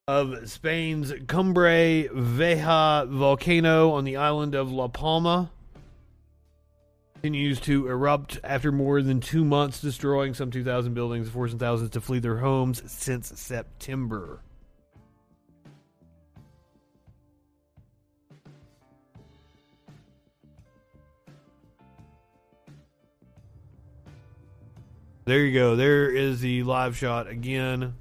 of 0.09 0.49
Spain's 0.49 1.13
Cumbre 1.27 2.09
Vieja 2.13 3.05
volcano 3.07 3.91
on 3.91 4.03
the 4.03 4.17
island 4.17 4.55
of 4.55 4.73
La 4.73 4.89
Palma. 4.89 5.51
Continues 7.13 7.61
to 7.61 7.87
erupt 7.87 8.39
after 8.43 8.73
more 8.73 9.01
than 9.01 9.21
two 9.21 9.45
months, 9.45 9.79
destroying 9.79 10.33
some 10.33 10.51
2,000 10.51 10.93
buildings, 10.93 11.29
forcing 11.29 11.57
thousands 11.57 11.91
to 11.91 12.01
flee 12.01 12.19
their 12.19 12.37
homes 12.37 12.83
since 12.91 13.39
September. 13.39 14.41
There 25.25 25.39
you 25.39 25.59
go. 25.59 25.75
There 25.75 26.07
is 26.07 26.39
the 26.39 26.61
live 26.61 26.95
shot 26.95 27.27
again. 27.27 27.95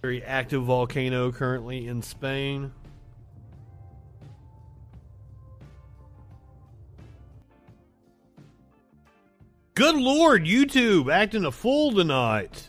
Very 0.00 0.24
active 0.24 0.64
volcano 0.64 1.30
currently 1.30 1.86
in 1.86 2.00
Spain. 2.00 2.72
Good 9.74 9.96
lord, 9.96 10.44
YouTube 10.44 11.12
acting 11.12 11.44
a 11.44 11.52
fool 11.52 11.92
tonight. 11.92 12.68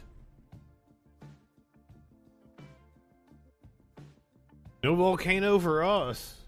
No 4.83 4.95
volcano 4.95 5.59
for 5.59 5.81
us. 5.81 6.42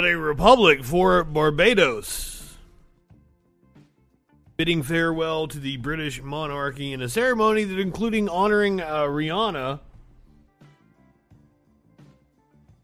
But 0.00 0.08
a 0.08 0.16
republic 0.16 0.82
for 0.82 1.22
Barbados. 1.24 2.56
Bidding 4.56 4.82
farewell 4.82 5.46
to 5.48 5.60
the 5.60 5.76
British 5.76 6.22
monarchy 6.22 6.94
in 6.94 7.02
a 7.02 7.08
ceremony 7.10 7.64
that 7.64 7.78
including 7.78 8.26
honoring 8.26 8.80
uh, 8.80 9.02
Rihanna. 9.02 9.80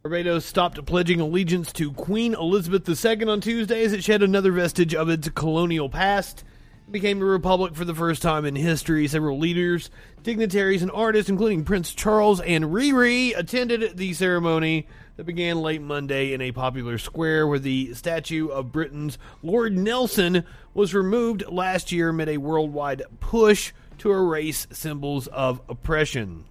Barbados 0.02 0.44
stopped 0.44 0.84
pledging 0.84 1.18
allegiance 1.18 1.72
to 1.72 1.90
Queen 1.92 2.34
Elizabeth 2.34 2.86
II 2.86 3.24
on 3.30 3.40
Tuesday 3.40 3.82
as 3.82 3.94
it 3.94 4.04
shed 4.04 4.22
another 4.22 4.52
vestige 4.52 4.94
of 4.94 5.08
its 5.08 5.30
colonial 5.30 5.88
past. 5.88 6.44
Became 6.90 7.22
a 7.22 7.24
republic 7.24 7.74
for 7.74 7.86
the 7.86 7.94
first 7.94 8.20
time 8.20 8.44
in 8.44 8.54
history. 8.56 9.08
Several 9.08 9.38
leaders, 9.38 9.88
dignitaries, 10.22 10.82
and 10.82 10.90
artists, 10.90 11.30
including 11.30 11.64
Prince 11.64 11.94
Charles 11.94 12.42
and 12.42 12.66
Riri, 12.66 13.32
attended 13.34 13.96
the 13.96 14.12
ceremony 14.12 14.86
that 15.16 15.24
began 15.24 15.60
late 15.60 15.80
Monday 15.80 16.32
in 16.32 16.40
a 16.40 16.52
popular 16.52 16.98
square 16.98 17.46
where 17.46 17.58
the 17.58 17.94
statue 17.94 18.48
of 18.48 18.72
Britain's 18.72 19.18
Lord 19.42 19.76
Nelson 19.76 20.44
was 20.74 20.94
removed 20.94 21.44
last 21.48 21.90
year 21.90 22.10
amid 22.10 22.28
a 22.28 22.36
worldwide 22.36 23.02
push 23.20 23.72
to 23.98 24.12
erase 24.12 24.66
symbols 24.70 25.26
of 25.28 25.60
oppression. 25.68 26.44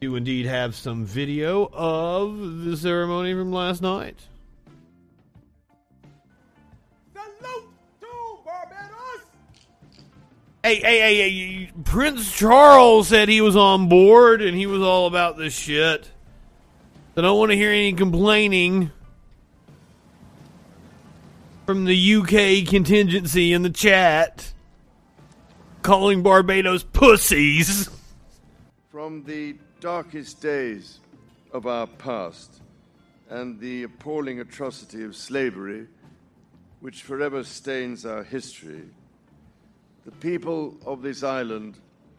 Do 0.00 0.08
you 0.08 0.16
indeed 0.16 0.44
have 0.44 0.74
some 0.74 1.06
video 1.06 1.70
of 1.72 2.64
the 2.64 2.76
ceremony 2.76 3.32
from 3.32 3.50
last 3.50 3.80
night. 3.80 4.28
Salute 7.14 7.70
to 8.02 8.06
Barbados! 8.44 9.24
Hey, 10.62 10.76
hey, 10.76 10.98
hey, 10.98 11.30
hey, 11.30 11.70
Prince 11.84 12.30
Charles 12.30 13.08
said 13.08 13.30
he 13.30 13.40
was 13.40 13.56
on 13.56 13.88
board 13.88 14.42
and 14.42 14.54
he 14.54 14.66
was 14.66 14.82
all 14.82 15.06
about 15.06 15.38
this 15.38 15.54
shit. 15.54 16.10
I 17.18 17.22
don't 17.22 17.38
want 17.38 17.50
to 17.50 17.56
hear 17.56 17.70
any 17.70 17.94
complaining 17.94 18.90
from 21.64 21.86
the 21.86 22.14
UK 22.16 22.68
contingency 22.68 23.54
in 23.54 23.62
the 23.62 23.70
chat 23.70 24.52
calling 25.80 26.22
Barbados 26.22 26.82
pussies. 26.82 27.88
From 28.90 29.24
the 29.24 29.56
darkest 29.80 30.42
days 30.42 31.00
of 31.52 31.66
our 31.66 31.86
past 31.86 32.60
and 33.30 33.58
the 33.60 33.84
appalling 33.84 34.40
atrocity 34.40 35.02
of 35.02 35.16
slavery, 35.16 35.86
which 36.80 37.02
forever 37.02 37.44
stains 37.44 38.04
our 38.04 38.24
history, 38.24 38.90
the 40.04 40.12
people 40.12 40.76
of 40.84 41.00
this 41.00 41.22
island 41.22 41.78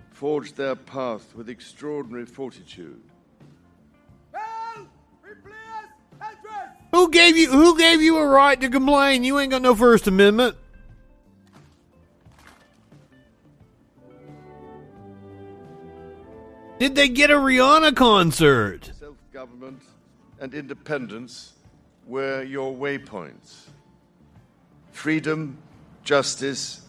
forged 0.10 0.56
their 0.56 0.76
path 0.76 1.36
with 1.36 1.50
extraordinary 1.50 2.26
fortitude. 2.26 3.07
Who 6.92 7.12
gave 7.12 7.38
you 7.38 7.50
who 7.52 7.78
gave 7.78 8.02
you 8.02 8.18
a 8.18 8.26
right 8.26 8.60
to 8.60 8.70
complain? 8.70 9.24
You 9.24 9.40
ain't 9.40 9.52
got 9.52 9.62
no 9.62 9.76
first 9.76 10.08
amendment. 10.08 10.56
Did 16.80 16.96
they 16.96 17.10
get 17.10 17.32
a 17.32 17.36
Rihanna 17.36 17.96
concert? 17.96 18.92
Self 19.00 19.16
government 19.34 19.82
and 20.40 20.54
independence 20.54 21.54
were 22.06 22.44
your 22.44 22.74
waypoints. 22.74 23.68
Freedom, 24.92 25.58
justice, 26.04 26.82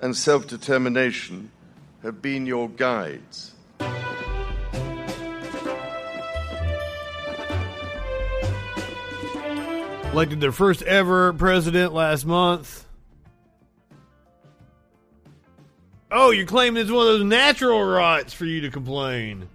and 0.00 0.16
self 0.16 0.46
determination 0.46 1.50
have 2.02 2.22
been 2.22 2.46
your 2.46 2.68
guides. 2.68 3.54
Elected 10.12 10.42
their 10.42 10.52
first 10.52 10.82
ever 10.82 11.32
president 11.32 11.94
last 11.94 12.26
month. 12.26 12.86
Oh, 16.10 16.30
you're 16.30 16.44
claiming 16.44 16.82
it's 16.82 16.90
one 16.90 17.06
of 17.06 17.14
those 17.14 17.24
natural 17.24 17.82
rights 17.82 18.34
for 18.34 18.44
you 18.44 18.60
to 18.60 18.70
complain. 18.70 19.48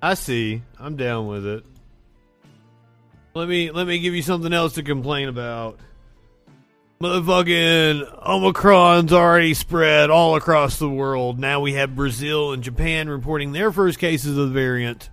I 0.00 0.14
see. 0.14 0.62
I'm 0.78 0.94
down 0.96 1.26
with 1.26 1.44
it. 1.44 1.64
Let 3.34 3.48
me 3.48 3.72
let 3.72 3.88
me 3.88 3.98
give 3.98 4.14
you 4.14 4.22
something 4.22 4.52
else 4.52 4.74
to 4.74 4.84
complain 4.84 5.28
about. 5.28 5.80
Motherfucking 7.00 8.28
Omicron's 8.28 9.12
already 9.12 9.54
spread 9.54 10.08
all 10.08 10.36
across 10.36 10.78
the 10.78 10.88
world. 10.88 11.40
Now 11.40 11.60
we 11.60 11.72
have 11.72 11.96
Brazil 11.96 12.52
and 12.52 12.62
Japan 12.62 13.08
reporting 13.08 13.50
their 13.50 13.72
first 13.72 13.98
cases 13.98 14.38
of 14.38 14.48
the 14.48 14.54
variant. 14.54 15.10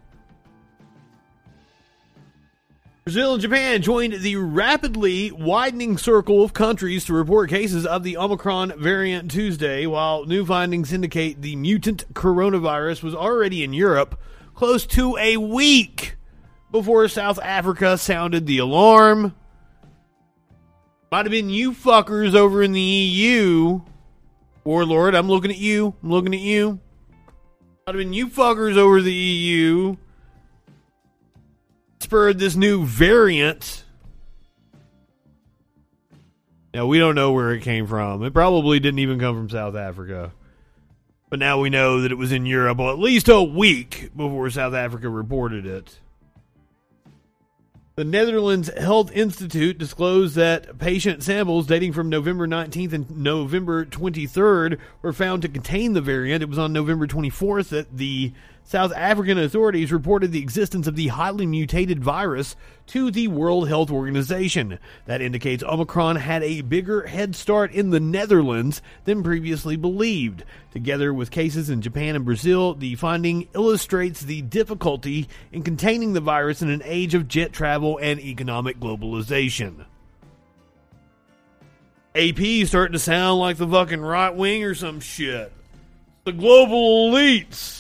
Brazil 3.10 3.34
and 3.34 3.42
Japan 3.42 3.82
joined 3.82 4.22
the 4.22 4.36
rapidly 4.36 5.32
widening 5.32 5.98
circle 5.98 6.44
of 6.44 6.54
countries 6.54 7.06
to 7.06 7.14
report 7.16 7.50
cases 7.50 7.84
of 7.84 8.04
the 8.04 8.16
Omicron 8.16 8.80
variant 8.80 9.32
Tuesday, 9.32 9.88
while 9.88 10.28
new 10.28 10.46
findings 10.46 10.94
indicate 10.94 11.42
the 11.42 11.56
mutant 11.56 12.14
coronavirus 12.14 13.02
was 13.02 13.16
already 13.16 13.64
in 13.64 13.74
Europe 13.74 14.22
close 14.54 14.86
to 14.86 15.18
a 15.18 15.38
week 15.38 16.18
before 16.72 17.08
South 17.08 17.40
Africa 17.40 17.98
sounded 17.98 18.46
the 18.46 18.60
alarm. 18.60 19.36
Might 21.12 21.26
have 21.26 21.32
been 21.32 21.50
you 21.50 21.72
fuckers 21.72 22.36
over 22.36 22.62
in 22.62 22.74
the 22.74 22.80
EU. 22.80 23.82
Warlord, 24.64 25.16
I'm 25.16 25.28
looking 25.28 25.50
at 25.50 25.58
you. 25.58 25.96
I'm 26.04 26.12
looking 26.12 26.36
at 26.36 26.42
you. 26.42 26.80
Might 27.88 27.96
have 27.96 27.98
been 27.98 28.14
you 28.14 28.28
fuckers 28.28 28.78
over 28.78 29.02
the 29.02 29.12
EU 29.12 29.98
spurred 32.10 32.40
this 32.40 32.56
new 32.56 32.88
variant. 32.88 33.84
Now, 36.74 36.88
we 36.88 36.98
don't 36.98 37.14
know 37.14 37.34
where 37.34 37.52
it 37.54 37.62
came 37.62 37.86
from. 37.86 38.24
It 38.24 38.34
probably 38.34 38.80
didn't 38.80 38.98
even 38.98 39.20
come 39.20 39.36
from 39.36 39.48
South 39.48 39.76
Africa. 39.76 40.32
But 41.30 41.38
now 41.38 41.60
we 41.60 41.70
know 41.70 42.02
that 42.02 42.12
it 42.12 42.16
was 42.16 42.32
in 42.32 42.48
Europe 42.48 42.80
well, 42.80 42.90
at 42.90 42.98
least 42.98 43.30
a 43.30 43.44
week 43.44 44.10
before 44.18 44.50
South 44.50 44.74
Africa 44.74 45.08
reported 45.08 45.68
it. 45.68 46.00
The 47.96 48.06
Netherlands 48.06 48.72
Health 48.76 49.12
Institute 49.12 49.78
disclosed 49.78 50.34
that 50.34 50.80
patient 50.80 51.22
samples 51.22 51.68
dating 51.68 51.94
from 51.94 52.10
November 52.10 52.48
19th 52.48 52.94
and 52.94 53.18
November 53.18 53.86
23rd 53.86 54.80
were 55.04 55.14
found 55.14 55.44
to 55.44 55.48
contain 55.48 55.94
the 55.94 56.02
variant. 56.02 56.42
It 56.42 56.50
was 56.50 56.58
on 56.58 56.74
November 56.74 57.06
24th 57.06 57.70
that 57.70 57.96
the 57.96 58.34
South 58.70 58.94
African 58.96 59.40
authorities 59.40 59.92
reported 59.92 60.32
the 60.32 60.44
existence 60.44 60.86
of 60.86 60.96
the 60.96 61.08
highly 61.08 61.48
mutated 61.48 62.04
virus 62.04 62.56
to 62.86 63.10
the 63.10 63.28
World 63.28 63.68
Health 63.68 63.90
Organization. 63.90 64.78
That 65.08 65.24
indicates 65.24 65.64
Omicron 65.64 66.18
had 66.18 66.44
a 66.44 66.62
bigger 66.62 67.08
head 67.08 67.36
start 67.36 67.72
in 67.72 67.90
the 67.90 68.00
Netherlands 68.00 68.84
than 69.06 69.24
previously 69.24 69.76
believed. 69.76 70.44
Together 70.72 71.12
with 71.12 71.32
cases 71.32 71.72
in 71.72 71.82
Japan 71.82 72.16
and 72.16 72.24
Brazil, 72.24 72.76
the 72.76 72.94
finding 72.94 73.48
illustrates 73.56 74.22
the 74.22 74.44
difficulty 74.44 75.28
in 75.52 75.64
containing 75.64 76.14
the 76.14 76.22
virus 76.22 76.62
in 76.62 76.70
an 76.70 76.84
age 76.86 77.16
of 77.16 77.28
jet 77.28 77.52
travel 77.52 77.98
and 78.00 78.20
economic 78.20 78.80
globalization. 78.80 79.84
AP 82.14 82.68
starting 82.68 82.94
to 82.94 83.00
sound 83.00 83.40
like 83.40 83.58
the 83.58 83.68
fucking 83.68 84.02
right 84.02 84.36
wing 84.36 84.64
or 84.64 84.76
some 84.76 85.00
shit. 85.00 85.52
The 86.24 86.34
global 86.34 87.12
elites. 87.12 87.79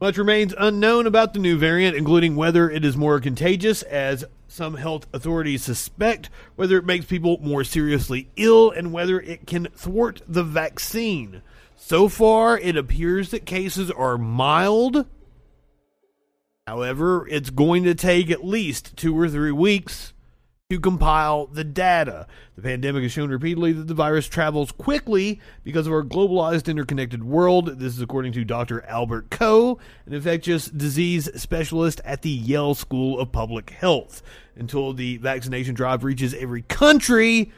Much 0.00 0.16
remains 0.16 0.54
unknown 0.56 1.06
about 1.06 1.34
the 1.34 1.38
new 1.38 1.58
variant, 1.58 1.94
including 1.94 2.34
whether 2.34 2.70
it 2.70 2.86
is 2.86 2.96
more 2.96 3.20
contagious, 3.20 3.82
as 3.82 4.24
some 4.48 4.76
health 4.76 5.06
authorities 5.12 5.62
suspect, 5.62 6.30
whether 6.56 6.78
it 6.78 6.86
makes 6.86 7.04
people 7.04 7.38
more 7.42 7.64
seriously 7.64 8.30
ill, 8.36 8.70
and 8.70 8.92
whether 8.92 9.20
it 9.20 9.46
can 9.46 9.66
thwart 9.74 10.22
the 10.26 10.42
vaccine. 10.42 11.42
So 11.76 12.08
far, 12.08 12.56
it 12.56 12.78
appears 12.78 13.30
that 13.30 13.44
cases 13.44 13.90
are 13.90 14.16
mild. 14.16 15.04
However, 16.66 17.28
it's 17.28 17.50
going 17.50 17.84
to 17.84 17.94
take 17.94 18.30
at 18.30 18.42
least 18.42 18.96
two 18.96 19.18
or 19.18 19.28
three 19.28 19.52
weeks 19.52 20.14
to 20.70 20.78
compile 20.78 21.46
the 21.46 21.64
data. 21.64 22.28
The 22.54 22.62
pandemic 22.62 23.02
has 23.02 23.10
shown 23.10 23.28
repeatedly 23.28 23.72
that 23.72 23.88
the 23.88 23.94
virus 23.94 24.28
travels 24.28 24.70
quickly 24.70 25.40
because 25.64 25.88
of 25.88 25.92
our 25.92 26.04
globalized, 26.04 26.68
interconnected 26.68 27.24
world. 27.24 27.80
This 27.80 27.96
is 27.96 28.00
according 28.00 28.32
to 28.34 28.44
Dr. 28.44 28.84
Albert 28.84 29.30
Ko, 29.30 29.80
an 30.06 30.14
infectious 30.14 30.66
disease 30.66 31.28
specialist 31.34 32.00
at 32.04 32.22
the 32.22 32.30
Yale 32.30 32.76
School 32.76 33.18
of 33.18 33.32
Public 33.32 33.70
Health. 33.70 34.22
Until 34.54 34.92
the 34.92 35.16
vaccination 35.16 35.74
drive 35.74 36.04
reaches 36.04 36.34
every 36.34 36.62
country, 36.62 37.50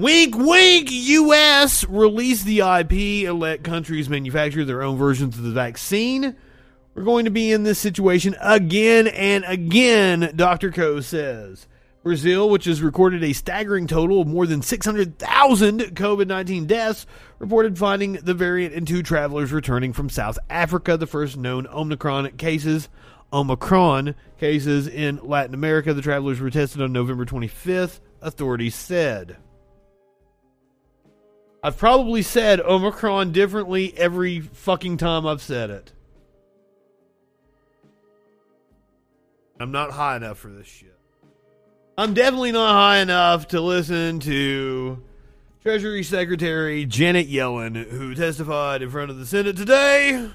Wink, 0.00 0.36
wink, 0.36 0.90
U.S. 0.90 1.84
release 1.88 2.44
the 2.44 2.60
IP 2.60 3.28
and 3.28 3.40
let 3.40 3.64
countries 3.64 4.08
manufacture 4.08 4.64
their 4.64 4.80
own 4.80 4.96
versions 4.96 5.36
of 5.36 5.42
the 5.42 5.50
vaccine. 5.50 6.36
We're 6.94 7.02
going 7.02 7.24
to 7.24 7.32
be 7.32 7.50
in 7.50 7.64
this 7.64 7.80
situation 7.80 8.36
again 8.40 9.08
and 9.08 9.44
again, 9.44 10.32
Dr. 10.36 10.70
Ko 10.70 11.00
says. 11.00 11.66
Brazil, 12.08 12.48
which 12.48 12.64
has 12.64 12.80
recorded 12.80 13.22
a 13.22 13.34
staggering 13.34 13.86
total 13.86 14.22
of 14.22 14.26
more 14.26 14.46
than 14.46 14.62
600,000 14.62 15.80
COVID 15.94 16.26
19 16.26 16.64
deaths, 16.64 17.04
reported 17.38 17.76
finding 17.76 18.14
the 18.14 18.32
variant 18.32 18.72
in 18.72 18.86
two 18.86 19.02
travelers 19.02 19.52
returning 19.52 19.92
from 19.92 20.08
South 20.08 20.38
Africa, 20.48 20.96
the 20.96 21.06
first 21.06 21.36
known 21.36 21.66
Omicron 21.66 22.30
cases. 22.38 22.88
Omicron 23.30 24.14
cases 24.40 24.88
in 24.88 25.20
Latin 25.22 25.52
America. 25.52 25.92
The 25.92 26.00
travelers 26.00 26.40
were 26.40 26.48
tested 26.48 26.80
on 26.80 26.94
November 26.94 27.26
25th, 27.26 28.00
authorities 28.22 28.74
said. 28.74 29.36
I've 31.62 31.76
probably 31.76 32.22
said 32.22 32.58
Omicron 32.58 33.32
differently 33.32 33.92
every 33.98 34.40
fucking 34.40 34.96
time 34.96 35.26
I've 35.26 35.42
said 35.42 35.68
it. 35.68 35.92
I'm 39.60 39.72
not 39.72 39.90
high 39.90 40.16
enough 40.16 40.38
for 40.38 40.48
this 40.48 40.66
shit. 40.66 40.97
I'm 41.98 42.14
definitely 42.14 42.52
not 42.52 42.70
high 42.70 42.98
enough 42.98 43.48
to 43.48 43.60
listen 43.60 44.20
to 44.20 45.02
Treasury 45.64 46.04
Secretary 46.04 46.86
Janet 46.86 47.28
Yellen, 47.28 47.74
who 47.90 48.14
testified 48.14 48.82
in 48.82 48.90
front 48.90 49.10
of 49.10 49.18
the 49.18 49.26
Senate 49.26 49.56
today. 49.56 50.30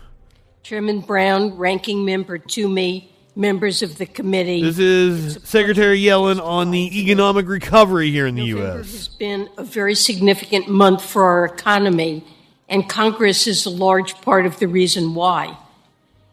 Chairman 0.64 1.00
Brown, 1.00 1.56
Ranking 1.56 2.04
Member 2.04 2.38
Toomey, 2.38 3.10
members 3.38 3.82
of 3.82 3.98
the 3.98 4.06
committee. 4.06 4.62
This 4.62 4.78
is 4.78 5.40
Secretary 5.46 6.02
Yellen 6.02 6.44
on 6.44 6.72
the 6.72 7.00
economic 7.00 7.48
recovery 7.48 8.12
here 8.12 8.28
in 8.28 8.36
the 8.36 8.46
November 8.52 8.80
U.S. 8.80 8.92
has 8.92 9.08
been 9.08 9.48
a 9.58 9.64
very 9.64 9.96
significant 9.96 10.68
month 10.68 11.02
for 11.02 11.24
our 11.24 11.46
economy, 11.46 12.26
and 12.68 12.90
Congress 12.90 13.48
is 13.48 13.66
a 13.66 13.70
large 13.70 14.16
part 14.16 14.46
of 14.46 14.60
the 14.60 14.68
reason 14.68 15.16
why. 15.16 15.58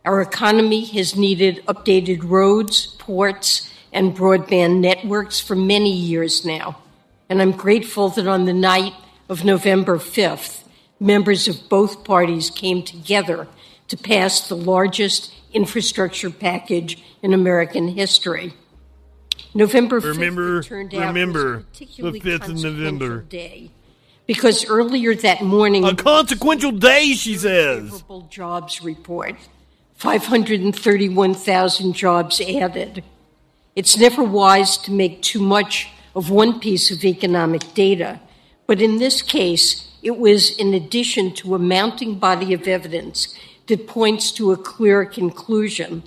Our 0.05 0.23
economy 0.23 0.87
has 0.87 1.15
needed 1.15 1.65
updated 1.69 2.29
roads, 2.29 2.89
ports, 2.99 3.71
and 3.93 4.17
broadband 4.17 4.81
networks 4.81 5.41
for 5.41 5.57
many 5.57 5.93
years 5.93 6.45
now. 6.45 6.79
And 7.29 7.41
I'm 7.41 7.53
grateful 7.53 8.09
that 8.11 8.27
on 8.27 8.45
the 8.45 8.53
night 8.53 8.93
of 9.29 9.45
November 9.45 9.99
5th, 9.99 10.65
members 10.99 11.49
of 11.49 11.69
both 11.69 12.05
parties 12.05 12.51
came 12.51 12.83
together 12.83 13.47
to 13.89 13.97
pass 13.97 14.49
the 14.49 14.57
largest 14.57 15.33
infrastructure 15.53 16.31
package 16.31 17.03
in 17.23 17.33
American 17.35 17.89
history. 17.89 18.53
November 19.55 20.01
5th 20.01 20.05
Remember- 20.17 20.59
it 20.61 20.65
turned 20.67 20.95
out 20.95 21.09
remember 21.09 21.57
was 21.57 21.63
a 21.63 21.67
particularly 21.73 22.19
the 22.21 22.31
5th 22.31 22.49
of 22.49 22.63
November. 22.63 23.21
day 23.23 23.71
because 24.27 24.65
earlier 24.67 25.13
that 25.17 25.43
morning 25.43 25.85
A 25.85 25.95
consequential 25.95 26.71
day, 26.71 27.15
she 27.15 27.35
says. 27.37 27.91
favorable 27.91 28.29
jobs 28.31 28.81
report 28.83 29.35
531,000 29.97 31.93
jobs 31.95 32.41
added. 32.41 33.03
It's 33.77 33.97
never 33.97 34.25
wise 34.25 34.77
to 34.79 34.93
make 34.93 35.23
too 35.23 35.41
much 35.41 35.89
of 36.15 36.29
one 36.29 36.59
piece 36.59 36.91
of 36.91 37.05
economic 37.05 37.73
data, 37.73 38.21
but 38.67 38.81
in 38.81 38.99
this 38.99 39.23
case, 39.23 39.89
it 40.03 40.19
was 40.19 40.51
in 40.57 40.75
addition 40.75 41.33
to 41.35 41.55
a 41.55 41.59
mounting 41.59 42.19
body 42.19 42.53
of 42.53 42.67
evidence 42.67 43.35
that 43.69 43.87
points 43.87 44.33
to 44.33 44.51
a 44.51 44.57
clear 44.57 45.05
conclusion. 45.05 46.03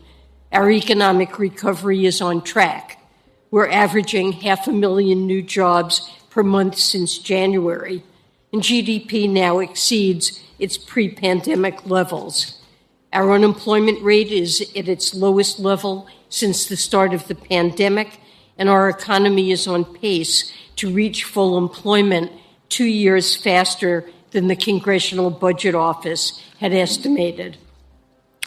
Our 0.52 0.69
economic 0.71 1.39
recovery 1.39 2.06
is 2.06 2.21
on 2.21 2.43
track. 2.43 3.02
We're 3.49 3.69
averaging 3.69 4.34
half 4.34 4.67
a 4.67 4.73
million 4.73 5.26
new 5.26 5.41
jobs 5.41 6.12
per 6.30 6.43
month 6.43 6.78
since 6.78 7.17
January, 7.17 8.04
and 8.52 8.62
GDP 8.62 9.30
now 9.30 9.60
exceeds 9.60 10.43
its 10.60 10.78
pre 10.78 11.08
pandemic 11.10 11.86
levels. 11.86 12.60
Our 13.13 13.32
unemployment 13.32 14.02
rate 14.02 14.32
is 14.32 14.62
at 14.76 14.89
its 14.89 15.13
lowest 15.13 15.60
level 15.60 16.08
since 16.33 16.65
the 16.65 16.75
start 16.75 17.13
of 17.13 17.27
the 17.27 17.35
pandemic, 17.35 18.19
and 18.57 18.67
our 18.67 18.89
economy 18.89 19.51
is 19.51 19.67
on 19.67 19.85
pace 19.85 20.51
to 20.75 20.91
reach 20.91 21.25
full 21.25 21.59
employment 21.59 22.31
two 22.69 22.85
years 22.85 23.35
faster 23.35 24.09
than 24.31 24.47
the 24.47 24.55
Congressional 24.55 25.29
Budget 25.29 25.75
Office 25.75 26.41
had 26.59 26.73
estimated. 26.73 27.57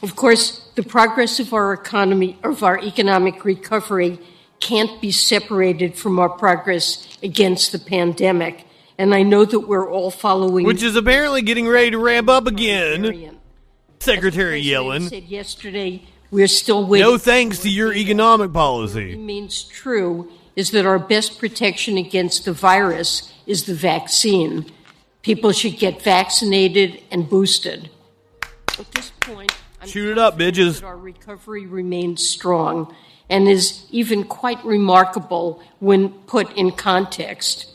Of 0.03 0.17
course, 0.17 0.69
the 0.75 0.83
progress 0.83 1.39
of 1.39 1.55
our 1.55 1.73
economy, 1.73 2.37
of 2.43 2.65
our 2.65 2.77
economic 2.81 3.45
recovery, 3.45 4.19
can't 4.59 5.01
be 5.01 5.13
separated 5.13 5.95
from 5.95 6.19
our 6.19 6.29
progress 6.29 7.07
against 7.23 7.71
the 7.71 7.79
pandemic. 7.79 8.65
And 8.99 9.15
I 9.15 9.23
know 9.23 9.45
that 9.45 9.61
we're 9.61 9.89
all 9.89 10.11
following. 10.11 10.67
Which 10.67 10.83
is 10.83 10.97
apparently 10.97 11.43
getting 11.43 11.69
ready 11.69 11.93
to 11.93 11.99
ramp 11.99 12.29
up 12.29 12.49
again. 12.49 13.39
Secretary 14.01 14.59
As 14.59 14.67
the 14.67 14.75
president 14.75 15.05
Yellen. 15.05 15.09
said 15.09 15.25
yesterday, 15.25 16.03
we're 16.31 16.49
still 16.49 16.87
waiting. 16.87 17.07
No 17.07 17.19
thanks 17.19 17.61
to 17.61 17.71
your 17.71 17.93
economic 17.93 18.53
policy. 18.53 19.13
It 19.13 19.19
means 19.19 19.65
true 19.65 20.31
is 20.55 20.71
that 20.71 20.87
our 20.87 20.99
best 20.99 21.39
protection 21.39 21.97
against 21.97 22.45
the 22.45 22.53
virus 22.53 23.33
is 23.47 23.65
the 23.67 23.75
vaccine. 23.75 24.73
People 25.23 25.53
should 25.53 25.79
get 25.79 26.03
vaccinated 26.03 27.03
and 27.11 27.29
boosted. 27.29 27.91
At 28.79 28.91
this 28.93 29.13
point, 29.21 29.53
I'm 29.81 29.89
Shoot 29.89 30.13
it 30.13 30.19
up, 30.19 30.39
bitches. 30.39 30.81
that 30.81 30.87
Our 30.87 30.97
recovery 30.97 31.67
remains 31.67 32.27
strong 32.27 32.95
and 33.29 33.49
is 33.49 33.87
even 33.91 34.25
quite 34.25 34.65
remarkable 34.65 35.61
when 35.81 36.09
put 36.09 36.53
in 36.57 36.71
context. 36.73 37.73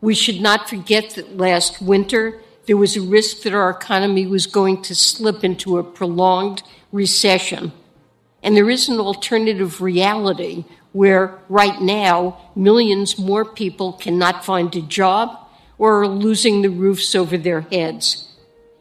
We 0.00 0.14
should 0.14 0.40
not 0.40 0.68
forget 0.68 1.10
that 1.10 1.36
last 1.36 1.80
winter 1.80 2.40
there 2.66 2.76
was 2.76 2.96
a 2.96 3.02
risk 3.02 3.42
that 3.42 3.52
our 3.52 3.70
economy 3.70 4.26
was 4.26 4.46
going 4.46 4.82
to 4.82 4.94
slip 4.94 5.44
into 5.44 5.78
a 5.78 5.84
prolonged 5.84 6.62
recession. 6.92 7.72
And 8.44 8.54
there 8.54 8.68
is 8.68 8.88
an 8.90 9.00
alternative 9.00 9.80
reality 9.80 10.66
where 10.92 11.38
right 11.48 11.80
now 11.80 12.38
millions 12.54 13.18
more 13.18 13.44
people 13.44 13.94
cannot 13.94 14.44
find 14.44 14.76
a 14.76 14.82
job 14.82 15.36
or 15.78 16.02
are 16.02 16.08
losing 16.08 16.60
the 16.60 16.68
roofs 16.68 17.14
over 17.14 17.38
their 17.38 17.62
heads. 17.62 18.30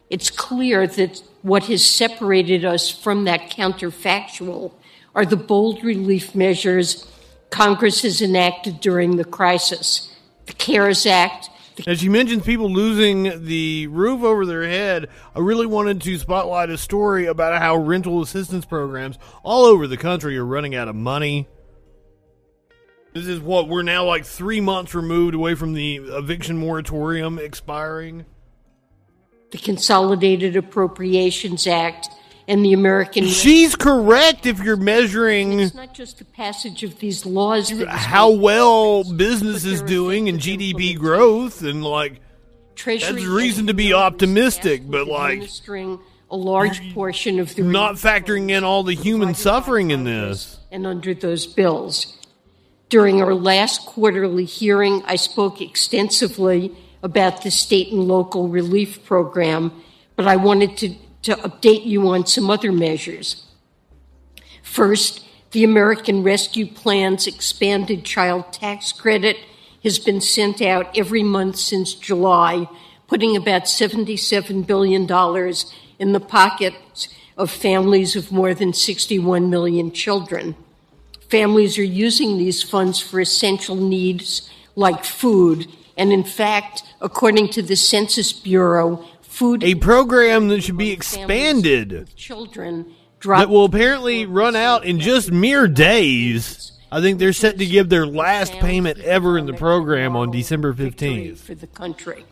It's 0.09 0.29
clear 0.29 0.85
that 0.85 1.23
what 1.41 1.63
has 1.63 1.83
separated 1.83 2.65
us 2.65 2.91
from 2.91 3.23
that 3.23 3.49
counterfactual 3.49 4.73
are 5.15 5.25
the 5.25 5.37
bold 5.37 5.83
relief 5.83 6.35
measures 6.35 7.07
Congress 7.49 8.01
has 8.01 8.21
enacted 8.21 8.79
during 8.81 9.15
the 9.15 9.23
crisis. 9.23 10.13
The 10.47 10.53
CARES 10.53 11.05
Act, 11.05 11.49
As 11.87 11.99
she 11.99 12.09
mentions 12.09 12.43
people 12.43 12.69
losing 12.69 13.45
the 13.45 13.87
roof 13.87 14.23
over 14.23 14.45
their 14.45 14.63
head, 14.63 15.09
I 15.35 15.39
really 15.39 15.65
wanted 15.65 16.01
to 16.01 16.17
spotlight 16.17 16.69
a 16.69 16.77
story 16.77 17.25
about 17.25 17.59
how 17.61 17.75
rental 17.77 18.21
assistance 18.21 18.65
programs 18.65 19.17
all 19.43 19.65
over 19.65 19.87
the 19.87 19.97
country 19.97 20.37
are 20.37 20.45
running 20.45 20.75
out 20.75 20.87
of 20.87 20.95
money. 20.95 21.47
This 23.13 23.27
is 23.27 23.39
what 23.39 23.67
we're 23.67 23.83
now 23.83 24.05
like 24.05 24.25
three 24.25 24.59
months 24.61 24.95
removed 24.95 25.35
away 25.35 25.55
from 25.55 25.73
the 25.73 25.95
eviction 25.97 26.57
moratorium 26.57 27.37
expiring. 27.39 28.25
the 29.51 29.57
Consolidated 29.59 30.55
Appropriations 30.55 31.67
Act, 31.67 32.09
and 32.47 32.63
the 32.63 32.73
American. 32.73 33.25
She's 33.25 33.75
correct 33.75 34.45
if 34.45 34.59
you're 34.59 34.75
measuring 34.75 35.59
It's 35.59 35.73
not 35.73 35.93
just 35.93 36.19
the 36.19 36.25
passage 36.25 36.83
of 36.83 36.99
these 36.99 37.25
laws 37.25 37.71
how 37.87 38.31
well 38.31 39.03
business 39.03 39.63
is 39.65 39.81
doing 39.81 40.27
and 40.29 40.39
GDP 40.39 40.97
growth 40.97 41.61
and 41.61 41.83
like 41.83 42.19
Treasury 42.75 43.21
That's 43.21 43.25
reason 43.25 43.67
to 43.67 43.73
be 43.73 43.93
optimistic, 43.93 44.81
but, 44.89 45.07
like, 45.07 45.43
a 46.31 46.35
large 46.35 46.93
portion 46.93 47.39
of 47.39 47.53
the 47.55 47.61
not 47.61 47.95
factoring 47.95 48.49
in 48.49 48.63
all 48.63 48.83
the 48.83 48.95
human 48.95 49.35
suffering 49.35 49.91
in 49.91 50.03
this. 50.03 50.57
and 50.71 50.87
under 50.87 51.13
those 51.13 51.45
bills. 51.45 52.17
During 52.89 53.21
our 53.21 53.33
last 53.33 53.85
quarterly 53.85 54.45
hearing, 54.45 55.03
I 55.05 55.15
spoke 55.15 55.61
extensively 55.61 56.75
about 57.03 57.43
the 57.43 57.51
state 57.51 57.91
and 57.91 58.07
local 58.07 58.47
relief 58.47 59.03
program, 59.05 59.71
but 60.15 60.27
I 60.27 60.35
wanted 60.35 60.77
to, 60.77 60.95
to 61.23 61.35
update 61.35 61.85
you 61.85 62.07
on 62.09 62.25
some 62.25 62.49
other 62.49 62.71
measures. 62.71 63.45
First, 64.61 65.25
the 65.51 65.63
American 65.63 66.23
Rescue 66.23 66.65
Plan's 66.65 67.27
expanded 67.27 68.03
child 68.03 68.51
tax 68.51 68.91
credit 68.91 69.37
has 69.83 69.99
been 69.99 70.21
sent 70.21 70.61
out 70.61 70.97
every 70.97 71.23
month 71.23 71.57
since 71.57 71.93
July, 71.93 72.67
putting 73.07 73.35
about 73.35 73.63
$77 73.63 74.65
billion 74.65 75.03
in 75.99 76.13
the 76.13 76.19
pockets 76.19 77.09
of 77.37 77.51
families 77.51 78.15
of 78.15 78.31
more 78.31 78.53
than 78.53 78.73
61 78.73 79.49
million 79.49 79.91
children. 79.91 80.55
Families 81.29 81.77
are 81.77 81.83
using 81.83 82.37
these 82.37 82.63
funds 82.63 82.99
for 82.99 83.19
essential 83.19 83.75
needs 83.75 84.49
like 84.75 85.03
food, 85.03 85.67
and 85.97 86.11
in 86.11 86.23
fact, 86.23 86.83
according 87.01 87.49
to 87.49 87.61
the 87.61 87.75
Census 87.75 88.33
Bureau, 88.33 89.05
food 89.33 89.63
A 89.63 89.75
program 89.75 90.47
that 90.49 90.61
should 90.61 90.77
be 90.77 90.91
expanded 90.91 92.15
children 92.15 92.93
that 93.25 93.49
will 93.49 93.65
apparently 93.65 94.25
run 94.25 94.55
out 94.55 94.85
in 94.85 94.99
just 94.99 95.31
mere 95.31 95.67
days. 95.67 96.73
I 96.91 97.01
think 97.01 97.17
they're 97.17 97.33
set 97.33 97.57
to 97.57 97.65
give 97.65 97.89
their 97.89 98.05
last 98.05 98.53
payment 98.53 98.99
ever 98.99 99.37
in 99.37 99.45
the 99.45 99.53
program 99.53 100.15
on 100.15 100.29
December 100.29 100.73
15th. 100.73 101.37
for 101.39 101.55
the 101.55 101.67
country. 101.67 102.25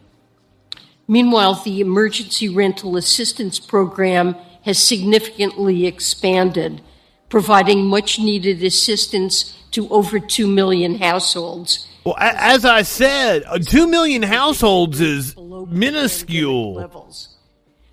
Meanwhile, 1.08 1.64
the 1.64 1.82
emergency 1.82 2.48
rental 2.48 2.96
assistance 2.96 3.60
program 3.60 4.36
has 4.64 4.78
significantly 4.78 5.88
expanded, 5.88 6.82
providing 7.30 7.86
much 7.86 8.20
needed 8.20 8.64
assistance 8.64 9.58
to 9.72 9.90
over 9.90 10.20
2 10.20 10.46
million 10.46 11.00
households. 11.00 11.88
Well, 12.04 12.16
as 12.18 12.66
I 12.66 12.82
said, 12.82 13.44
uh, 13.46 13.60
2 13.60 13.88
million 13.88 14.24
households 14.24 15.00
is 15.00 15.36
minuscule. 15.38 16.74
levels. 16.74 17.28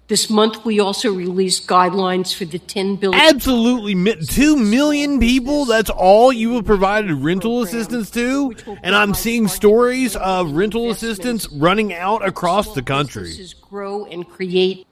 This 0.09 0.31
month, 0.31 0.65
we 0.65 0.81
also 0.81 1.13
released 1.13 1.69
guidelines 1.69 2.35
for 2.35 2.47
the 2.47 2.59
10 2.59 2.97
billion. 2.97 3.21
Absolutely, 3.21 3.95
mi- 3.95 4.17
two 4.27 4.57
million 4.57 5.21
people. 5.21 5.67
That's 5.67 5.91
all 5.91 6.33
you 6.33 6.55
have 6.55 6.65
provided 6.65 7.13
rental 7.13 7.61
assistance 7.61 8.11
to, 8.13 8.55
and 8.83 8.95
I'm 8.95 9.13
seeing 9.13 9.49
stories 9.49 10.17
of 10.17 10.53
rental 10.53 10.91
assistance 10.91 11.47
running 11.53 11.93
out 11.93 12.27
across 12.27 12.75
the 12.75 12.81
country. 12.81 13.25
businesses 13.25 13.53
grow 13.53 14.07
and 14.07 14.27
create. 14.27 14.87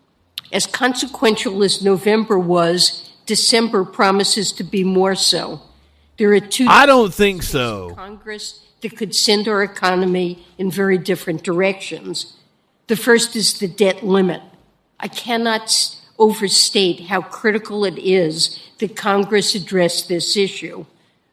As 0.53 0.67
consequential 0.67 1.63
as 1.65 1.83
November 1.83 2.39
was, 2.39 3.11
December 3.25 3.87
promises 3.87 4.53
to 4.53 4.65
be 4.65 4.85
more 4.85 5.15
so. 5.15 5.63
There 6.19 6.33
are 6.35 6.41
two 6.41 6.67
I 6.69 6.85
don't 6.85 7.13
think 7.13 7.43
so. 7.43 7.95
Congress 7.95 8.66
that 8.87 8.97
could 8.97 9.17
send 9.17 9.49
our 9.49 9.65
economy 9.65 10.47
in 10.59 10.71
very 10.71 10.97
different 10.97 11.43
directions. 11.43 12.37
The 12.87 12.95
first 12.95 13.35
is 13.35 13.59
the 13.59 13.67
debt 13.67 14.05
limit. 14.05 14.41
I 15.01 15.09
cannot 15.09 15.97
overstate 16.21 17.01
how 17.07 17.21
critical 17.23 17.85
it 17.85 17.99
is 17.99 18.63
that 18.79 18.95
Congress 18.95 19.57
address 19.57 20.03
this 20.07 20.37
issue. 20.37 20.87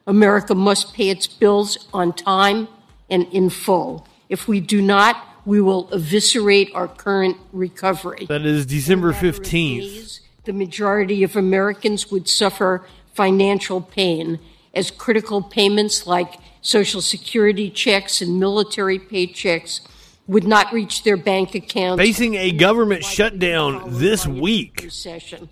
America 0.07 0.55
must 0.55 0.95
pay 0.95 1.09
its 1.09 1.27
bills 1.27 1.87
on 1.93 2.11
time 2.13 2.67
and 3.07 3.27
in 3.31 3.51
full. 3.51 4.07
If 4.29 4.47
we 4.47 4.59
do 4.59 4.81
not, 4.81 5.23
we 5.45 5.61
will 5.61 5.89
eviscerate 5.93 6.71
our 6.73 6.87
current 6.87 7.37
recovery. 7.51 8.25
That 8.27 8.47
is 8.47 8.65
December 8.65 9.09
In 9.09 9.15
a 9.15 9.17
matter 9.17 9.29
of 9.29 9.39
15th. 9.41 9.51
days, 9.51 10.21
The 10.45 10.53
majority 10.53 11.21
of 11.21 11.35
Americans 11.35 12.09
would 12.09 12.27
suffer 12.27 12.83
financial 13.13 13.79
pain 13.79 14.39
as 14.73 14.91
critical 14.91 15.41
payments 15.41 16.07
like 16.07 16.35
Social 16.61 17.01
Security 17.01 17.69
checks 17.69 18.21
and 18.21 18.39
military 18.39 18.99
paychecks 18.99 19.81
would 20.27 20.45
not 20.45 20.71
reach 20.71 21.03
their 21.03 21.17
bank 21.17 21.53
accounts. 21.53 22.01
Facing 22.01 22.35
a 22.35 22.51
government 22.51 23.03
shutdown 23.03 23.83
this 23.99 24.25
week. 24.25 24.81
recession. 24.83 25.49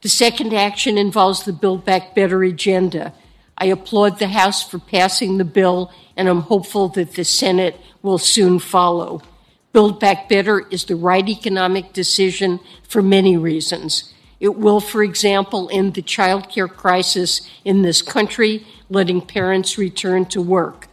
The 0.00 0.08
second 0.08 0.54
action 0.54 0.96
involves 0.96 1.44
the 1.44 1.52
Build 1.52 1.84
Back 1.84 2.14
Better 2.14 2.42
agenda. 2.42 3.12
I 3.58 3.66
applaud 3.66 4.18
the 4.18 4.28
House 4.28 4.62
for 4.62 4.78
passing 4.78 5.36
the 5.36 5.44
bill, 5.44 5.92
and 6.16 6.28
I'm 6.28 6.42
hopeful 6.42 6.88
that 6.90 7.14
the 7.14 7.24
Senate 7.24 7.78
will 8.02 8.18
soon 8.18 8.60
follow. 8.60 9.22
Build 9.72 10.00
Back 10.00 10.28
Better 10.28 10.60
is 10.70 10.84
the 10.84 10.96
right 10.96 11.28
economic 11.28 11.92
decision 11.92 12.60
for 12.88 13.02
many 13.02 13.36
reasons. 13.36 14.14
It 14.40 14.56
will, 14.56 14.80
for 14.80 15.02
example, 15.02 15.68
end 15.72 15.94
the 15.94 16.02
child 16.02 16.48
care 16.48 16.68
crisis 16.68 17.40
in 17.64 17.82
this 17.82 18.02
country, 18.02 18.66
letting 18.88 19.20
parents 19.20 19.76
return 19.76 20.26
to 20.26 20.40
work. 20.40 20.86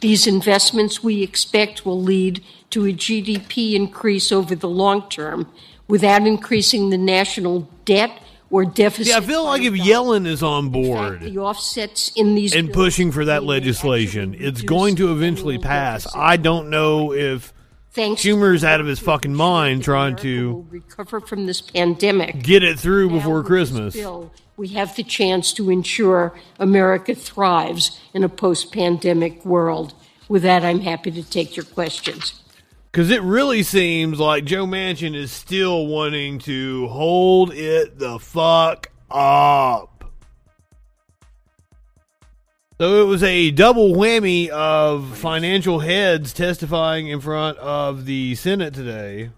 These 0.00 0.26
investments 0.26 1.02
we 1.02 1.22
expect 1.22 1.84
will 1.84 2.00
lead 2.00 2.44
to 2.70 2.84
a 2.86 2.92
GDP 2.92 3.74
increase 3.74 4.30
over 4.30 4.54
the 4.54 4.68
long 4.68 5.08
term 5.08 5.50
without 5.88 6.26
increasing 6.26 6.90
the 6.90 6.98
national 6.98 7.68
debt 7.84 8.22
or 8.50 8.64
deficit. 8.64 9.08
Yeah, 9.08 9.18
I 9.18 9.20
feel 9.20 9.44
like 9.44 9.62
if 9.62 9.74
Yellen 9.74 10.26
is 10.26 10.42
on 10.42 10.66
in 10.66 10.72
fact, 10.72 10.72
board 10.72 11.20
the 11.20 11.38
offsets 11.38 12.12
in 12.14 12.34
these 12.34 12.54
and 12.54 12.72
pushing 12.72 13.10
for 13.10 13.24
that 13.24 13.44
legislation, 13.44 14.36
it's 14.38 14.62
going 14.62 14.96
to 14.96 15.12
eventually 15.12 15.58
pass. 15.58 16.04
deficit. 16.04 16.20
I 16.20 16.36
don't 16.36 16.70
know 16.70 17.12
if 17.12 17.52
Thanks 17.96 18.22
Schumer's 18.22 18.62
out 18.62 18.82
of 18.82 18.86
his 18.86 18.98
fucking 18.98 19.34
mind 19.34 19.82
trying 19.82 20.16
to 20.16 20.66
recover 20.68 21.18
from 21.18 21.46
this 21.46 21.62
pandemic. 21.62 22.42
get 22.42 22.62
it 22.62 22.78
through 22.78 23.08
Now, 23.08 23.14
before 23.14 23.42
Christmas. 23.42 23.94
bill, 23.94 24.30
we 24.58 24.68
have 24.68 24.94
the 24.96 25.02
chance 25.02 25.54
to 25.54 25.70
ensure 25.70 26.38
America 26.58 27.14
thrives 27.14 27.98
in 28.12 28.22
a 28.22 28.28
post-pandemic 28.28 29.46
world. 29.46 29.94
With 30.28 30.42
that, 30.42 30.62
I'm 30.62 30.80
happy 30.80 31.10
to 31.10 31.22
take 31.22 31.56
your 31.56 31.64
questions. 31.64 32.42
Because 32.92 33.10
it 33.10 33.22
really 33.22 33.62
seems 33.62 34.20
like 34.20 34.44
Joe 34.44 34.66
Manchin 34.66 35.14
is 35.14 35.32
still 35.32 35.86
wanting 35.86 36.38
to 36.40 36.88
hold 36.88 37.54
it 37.54 37.98
the 37.98 38.18
fuck 38.18 38.90
up. 39.10 39.95
So 42.78 43.02
it 43.02 43.06
was 43.06 43.22
a 43.22 43.50
double 43.52 43.94
whammy 43.94 44.48
of 44.50 45.16
financial 45.16 45.78
heads 45.78 46.34
testifying 46.34 47.08
in 47.08 47.22
front 47.22 47.56
of 47.56 48.04
the 48.04 48.34
Senate 48.34 48.74
today. 48.74 49.30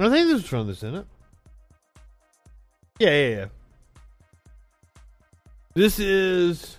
I 0.00 0.08
think 0.08 0.28
this 0.28 0.42
is 0.42 0.46
from 0.46 0.66
the 0.66 0.74
Senate. 0.74 1.06
Yeah, 2.98 3.10
yeah, 3.10 3.28
yeah. 3.28 3.46
This 5.74 6.00
is 6.00 6.78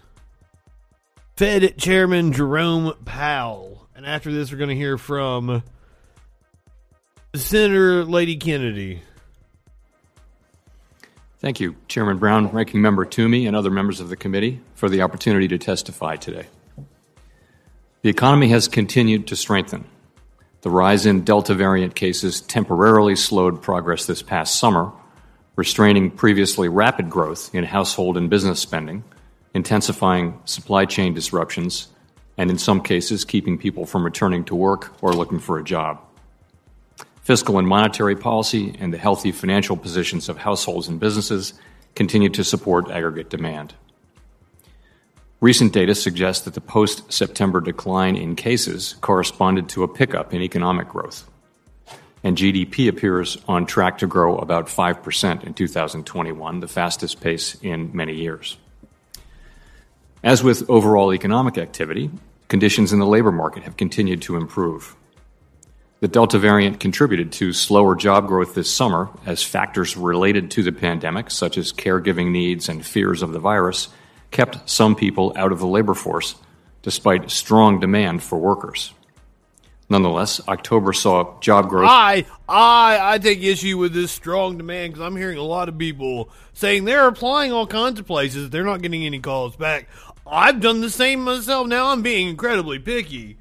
Fed 1.38 1.78
Chairman 1.78 2.34
Jerome 2.34 2.94
Powell. 3.06 3.81
And 4.02 4.10
after 4.10 4.32
this, 4.34 4.52
we're 4.52 4.58
going 4.58 4.72
to 4.72 4.76
hear 4.76 4.98
from 4.98 5.62
Senator 7.36 8.04
Lady 8.04 8.36
Kennedy. 8.36 9.04
Thank 11.38 11.60
you, 11.60 11.76
Chairman 11.88 12.18
Brown, 12.18 12.48
Ranking 12.48 12.82
Member 12.82 13.06
Toomey, 13.06 13.46
and 13.46 13.56
other 13.56 13.70
members 13.70 14.00
of 14.00 14.10
the 14.10 14.16
committee 14.16 14.60
for 14.74 14.90
the 14.90 15.04
opportunity 15.04 15.48
to 15.50 15.60
testify 15.60 16.16
today. 16.16 16.48
The 18.02 18.10
economy 18.10 18.48
has 18.48 18.68
continued 18.68 19.28
to 19.28 19.36
strengthen. 19.36 19.86
The 20.62 20.72
rise 20.72 21.06
in 21.06 21.24
Delta 21.24 21.54
variant 21.54 21.94
cases 21.94 22.42
temporarily 22.42 23.16
slowed 23.16 23.62
progress 23.62 24.08
this 24.08 24.24
past 24.24 24.60
summer, 24.60 24.92
restraining 25.56 26.10
previously 26.10 26.70
rapid 26.70 27.12
growth 27.12 27.54
in 27.54 27.66
household 27.66 28.18
and 28.18 28.32
business 28.32 28.60
spending, 28.60 29.04
intensifying 29.54 30.40
supply 30.46 30.86
chain 30.86 31.14
disruptions, 31.14 31.90
and 32.38 32.50
in 32.50 32.58
some 32.58 32.82
cases, 32.82 33.26
keeping 33.26 33.58
people 33.58 33.86
from 33.86 34.04
returning 34.04 34.44
to 34.46 34.56
work 34.56 34.94
or 35.02 35.14
looking 35.14 35.40
for 35.40 35.60
a 35.60 35.64
job. 35.64 36.00
Fiscal 37.22 37.60
and 37.60 37.68
monetary 37.68 38.16
policy 38.16 38.76
and 38.80 38.94
the 38.94 38.98
healthy 38.98 39.32
financial 39.32 39.78
positions 39.78 40.28
of 40.28 40.38
households 40.38 40.88
and 40.88 41.00
businesses 41.00 41.54
continue 41.96 42.30
to 42.30 42.44
support 42.44 42.90
aggregate 42.90 43.30
demand. 43.30 43.74
Recent 45.40 45.74
data 45.74 45.96
suggests 45.96 46.46
that 46.46 46.54
the 46.54 46.62
post 46.62 47.12
September 47.12 47.62
decline 47.62 48.16
in 48.16 48.36
cases 48.36 48.96
corresponded 49.02 49.70
to 49.70 49.84
a 49.84 49.88
pickup 49.88 50.34
in 50.34 50.42
economic 50.42 50.88
growth. 50.90 51.28
and 52.24 52.38
GDP 52.38 52.88
appears 52.88 53.38
on 53.48 53.66
track 53.66 53.98
to 54.00 54.08
grow 54.08 54.38
about 54.38 54.68
5% 54.68 55.44
in 55.44 55.54
2021, 55.54 56.60
the 56.60 56.68
fastest 56.68 57.20
pace 57.20 57.56
in 57.64 57.96
many 57.96 58.16
years. 58.16 58.58
As 60.24 60.44
with 60.44 60.70
overall 60.70 61.14
economic 61.14 61.58
activity, 61.58 62.12
conditions 62.48 62.94
in 62.94 63.00
the 63.00 63.08
labor 63.08 63.32
market 63.32 63.64
have 63.64 63.76
continued 63.76 64.22
to 64.24 64.36
improve. 64.36 64.96
The 66.00 66.08
Delta 66.08 66.38
variant 66.38 66.80
contributed 66.80 67.32
to 67.34 67.54
slower 67.54 67.96
job 67.96 68.28
growth 68.28 68.54
this 68.54 68.72
summer 68.72 69.10
as 69.26 69.44
factors 69.44 69.98
related 69.98 70.52
to 70.52 70.64
the 70.64 70.72
pandemic, 70.72 71.32
such 71.32 71.58
as 71.58 71.74
caregiving 71.74 72.32
needs 72.32 72.70
and 72.70 72.86
fears 72.86 73.22
of 73.22 73.34
the 73.34 73.40
virus, 73.40 73.90
kept 74.32 74.70
some 74.70 74.96
people 74.96 75.34
out 75.36 75.52
of 75.52 75.60
the 75.60 75.68
labor 75.68 75.94
force 75.94 76.36
despite 76.82 77.30
strong 77.30 77.80
demand 77.80 78.24
for 78.24 78.38
workers. 78.40 78.94
Nonetheless, 79.92 80.40
October 80.48 80.94
saw 80.94 81.38
job 81.42 81.68
growth. 81.68 81.90
I 81.90 82.26
I 82.48 82.98
I 83.02 83.18
take 83.18 83.44
issue 83.44 83.78
with 83.78 83.94
this 83.94 84.10
strong 84.10 84.58
demand 84.58 84.94
because 84.94 85.06
I'm 85.06 85.18
hearing 85.18 85.38
a 85.38 85.44
lot 85.44 85.68
of 85.68 85.78
people 85.78 86.30
saying 86.54 86.86
they're 86.86 87.10
applying 87.10 87.52
all 87.52 87.68
kinds 87.68 88.00
of 88.00 88.08
places. 88.08 88.50
They're 88.50 88.64
not 88.64 88.82
getting 88.82 89.06
any 89.06 89.20
calls 89.20 89.58
back. 89.58 89.90
I've 90.26 90.60
done 90.62 90.82
the 90.82 90.90
same 90.90 91.24
myself. 91.24 91.68
Now 91.68 91.88
I'm 91.88 92.02
being 92.02 92.30
incredibly 92.30 92.80
picky, 92.80 93.38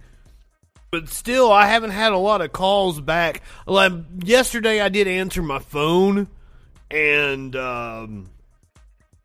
but 0.90 1.09
still, 1.09 1.53
I 1.53 1.66
haven't 1.66 1.90
had 1.90 2.12
a 2.12 2.19
lot 2.19 2.40
of 2.40 2.53
calls 2.53 3.01
back. 3.01 3.43
Like 3.66 3.93
yesterday, 4.25 4.81
I 4.81 4.88
did 4.88 5.07
answer 5.07 5.43
my 5.43 5.59
phone, 5.59 6.29
and 6.90 7.55
um, 7.55 8.31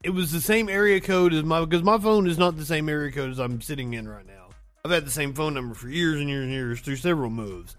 it 0.03 0.11
was 0.11 0.31
the 0.31 0.41
same 0.41 0.69
area 0.69 1.01
code 1.01 1.33
as 1.33 1.43
my 1.43 1.65
because 1.65 1.83
my 1.83 1.97
phone 1.97 2.27
is 2.27 2.37
not 2.37 2.57
the 2.57 2.65
same 2.65 2.87
area 2.87 3.11
code 3.11 3.31
as 3.31 3.39
I'm 3.39 3.61
sitting 3.61 3.93
in 3.93 4.07
right 4.07 4.25
now. 4.25 4.49
I've 4.83 4.91
had 4.91 5.05
the 5.05 5.11
same 5.11 5.33
phone 5.33 5.55
number 5.55 5.73
for 5.73 5.89
years 5.89 6.19
and 6.19 6.29
years 6.29 6.43
and 6.43 6.53
years 6.53 6.79
through 6.81 6.97
several 6.97 7.31
moves. 7.31 7.75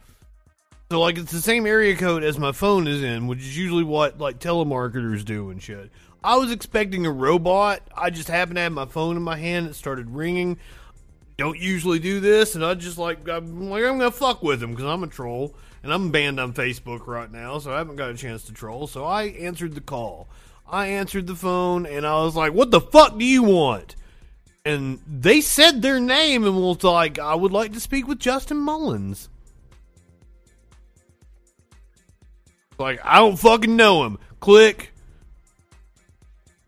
So 0.90 1.00
like 1.00 1.18
it's 1.18 1.30
the 1.30 1.40
same 1.40 1.66
area 1.66 1.96
code 1.96 2.24
as 2.24 2.38
my 2.38 2.50
phone 2.50 2.88
is 2.88 3.02
in, 3.02 3.28
which 3.28 3.38
is 3.38 3.56
usually 3.56 3.84
what 3.84 4.18
like 4.18 4.40
telemarketers 4.40 5.24
do 5.24 5.50
and 5.50 5.62
shit. 5.62 5.90
I 6.26 6.36
was 6.36 6.50
expecting 6.50 7.06
a 7.06 7.10
robot. 7.12 7.82
I 7.96 8.10
just 8.10 8.28
happened 8.28 8.56
to 8.56 8.62
have 8.62 8.72
my 8.72 8.86
phone 8.86 9.16
in 9.16 9.22
my 9.22 9.36
hand. 9.36 9.68
It 9.68 9.74
started 9.74 10.10
ringing. 10.10 10.58
Don't 11.36 11.58
usually 11.58 11.98
do 11.98 12.18
this, 12.18 12.54
and 12.54 12.64
I 12.64 12.74
just 12.74 12.98
like 12.98 13.28
I'm 13.28 13.70
like 13.70 13.84
I'm 13.84 13.98
gonna 13.98 14.10
fuck 14.10 14.42
with 14.42 14.62
him 14.62 14.70
because 14.70 14.86
I'm 14.86 15.04
a 15.04 15.06
troll 15.06 15.54
and 15.82 15.92
I'm 15.92 16.10
banned 16.10 16.40
on 16.40 16.52
Facebook 16.52 17.06
right 17.06 17.30
now, 17.30 17.58
so 17.58 17.72
I 17.72 17.78
haven't 17.78 17.96
got 17.96 18.10
a 18.10 18.14
chance 18.14 18.42
to 18.44 18.52
troll. 18.52 18.86
So 18.86 19.04
I 19.04 19.24
answered 19.24 19.74
the 19.74 19.80
call. 19.80 20.26
I 20.66 20.88
answered 20.88 21.28
the 21.28 21.36
phone, 21.36 21.86
and 21.86 22.06
I 22.06 22.14
was 22.24 22.34
like, 22.34 22.52
"What 22.52 22.72
the 22.72 22.80
fuck 22.80 23.16
do 23.18 23.24
you 23.24 23.44
want?" 23.44 23.94
and 24.66 24.98
they 25.06 25.40
said 25.40 25.80
their 25.80 26.00
name 26.00 26.44
and 26.44 26.60
was 26.60 26.82
like, 26.82 27.20
I 27.20 27.36
would 27.36 27.52
like 27.52 27.72
to 27.74 27.80
speak 27.80 28.08
with 28.08 28.18
Justin 28.18 28.56
Mullins. 28.56 29.28
Like, 32.76 32.98
I 33.04 33.18
don't 33.18 33.38
fucking 33.38 33.76
know 33.76 34.04
him. 34.04 34.18
Click. 34.40 34.92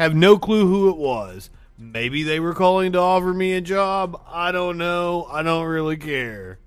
Have 0.01 0.15
no 0.15 0.39
clue 0.39 0.67
who 0.67 0.91
it 0.91 0.97
was. 0.97 1.51
Maybe 1.77 2.23
they 2.23 2.41
were 2.41 2.55
calling 2.55 2.93
to 2.93 2.99
offer 2.99 3.33
me 3.33 3.55
a 3.55 3.61
job. 3.61 4.21
I 4.29 4.53
don't 4.53 4.79
know. 4.79 5.27
I 5.31 5.43
don't 5.43 5.67
really 5.67 5.97
care. 5.97 6.59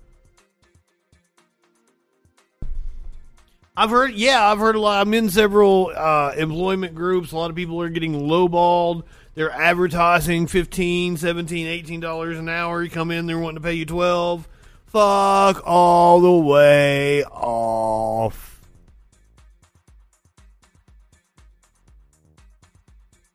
I've 3.76 3.90
heard, 3.90 4.12
yeah, 4.12 4.46
I've 4.50 4.58
heard 4.58 4.76
a 4.76 4.80
lot. 4.80 5.00
I'm 5.00 5.14
in 5.14 5.30
several 5.30 5.92
uh, 5.96 6.34
employment 6.36 6.94
groups. 6.94 7.32
A 7.32 7.36
lot 7.36 7.48
of 7.48 7.56
people 7.56 7.80
are 7.80 7.88
getting 7.88 8.12
lowballed 8.12 9.04
they're 9.34 9.50
advertising 9.50 10.46
15 10.46 11.16
17 11.16 11.66
18 11.66 12.00
dollars 12.00 12.38
an 12.38 12.48
hour 12.48 12.82
you 12.82 12.90
come 12.90 13.10
in 13.10 13.26
they're 13.26 13.38
wanting 13.38 13.56
to 13.56 13.62
pay 13.62 13.74
you 13.74 13.86
12 13.86 14.48
fuck 14.86 15.62
all 15.66 16.20
the 16.20 16.30
way 16.30 17.24
off 17.24 18.51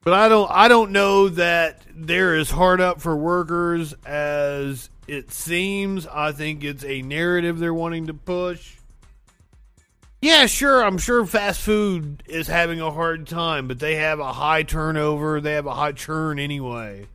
but 0.07 0.13
i 0.13 0.29
don't 0.29 0.49
i 0.51 0.69
don't 0.69 0.91
know 0.91 1.27
that 1.27 1.81
they're 1.93 2.37
as 2.37 2.49
hard 2.49 2.79
up 2.79 3.01
for 3.01 3.13
workers 3.13 3.93
as 4.05 4.89
it 5.05 5.33
seems 5.33 6.07
i 6.07 6.31
think 6.31 6.63
it's 6.63 6.85
a 6.85 7.01
narrative 7.01 7.59
they're 7.59 7.73
wanting 7.73 8.07
to 8.07 8.13
push 8.13 8.75
yeah, 10.19 10.47
sure. 10.47 10.83
I'm 10.83 10.97
sure 10.97 11.27
fast 11.27 11.61
food 11.61 12.23
is 12.25 12.47
having 12.47 12.81
a 12.81 12.89
hard 12.89 13.27
time, 13.27 13.67
but 13.67 13.77
they 13.77 13.97
have 13.97 14.19
a 14.19 14.33
high 14.33 14.63
turnover. 14.63 15.39
They 15.39 15.53
have 15.53 15.67
a 15.67 15.75
high 15.75 15.91
churn 15.91 16.39
anyway. 16.39 17.05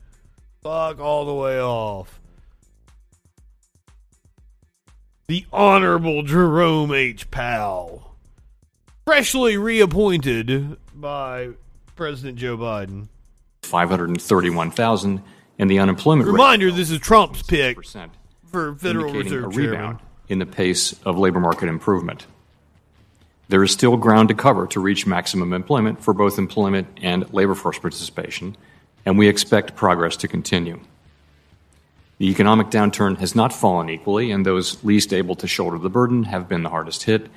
Fuck 0.62 1.00
all 1.00 1.24
the 1.24 1.34
way 1.34 1.60
off. 1.60 2.20
The 5.26 5.44
Honorable 5.52 6.22
Jerome 6.22 6.94
H. 6.94 7.28
Powell, 7.32 8.14
freshly 9.04 9.56
reappointed 9.56 10.76
by 10.94 11.48
President 12.02 12.36
Joe 12.36 12.56
Biden. 12.56 13.06
531,000, 13.62 15.22
and 15.60 15.70
the 15.70 15.78
unemployment 15.78 16.28
Reminder, 16.28 16.66
rate. 16.66 16.74
this 16.74 16.90
is 16.90 16.98
Trump's 16.98 17.44
pick 17.44 17.78
for 18.44 18.74
Federal 18.74 19.14
Reserve 19.14 19.44
a 19.44 19.54
Chairman. 19.54 19.70
rebound 19.70 19.98
in 20.28 20.40
the 20.40 20.46
pace 20.46 21.00
of 21.04 21.16
labor 21.16 21.38
market 21.38 21.68
improvement. 21.68 22.26
There 23.50 23.62
is 23.62 23.70
still 23.70 23.96
ground 23.96 24.30
to 24.30 24.34
cover 24.34 24.66
to 24.66 24.80
reach 24.80 25.06
maximum 25.06 25.52
employment 25.52 26.02
for 26.02 26.12
both 26.12 26.38
employment 26.38 26.88
and 27.00 27.32
labor 27.32 27.54
force 27.54 27.78
participation, 27.78 28.56
and 29.06 29.16
we 29.16 29.28
expect 29.28 29.76
progress 29.76 30.16
to 30.16 30.26
continue. 30.26 30.80
The 32.18 32.28
economic 32.30 32.70
downturn 32.70 33.18
has 33.18 33.36
not 33.36 33.52
fallen 33.52 33.88
equally, 33.88 34.32
and 34.32 34.44
those 34.44 34.82
least 34.82 35.12
able 35.12 35.36
to 35.36 35.46
shoulder 35.46 35.78
the 35.78 35.88
burden 35.88 36.24
have 36.24 36.48
been 36.48 36.64
the 36.64 36.70
hardest 36.70 37.04
hit. 37.04 37.28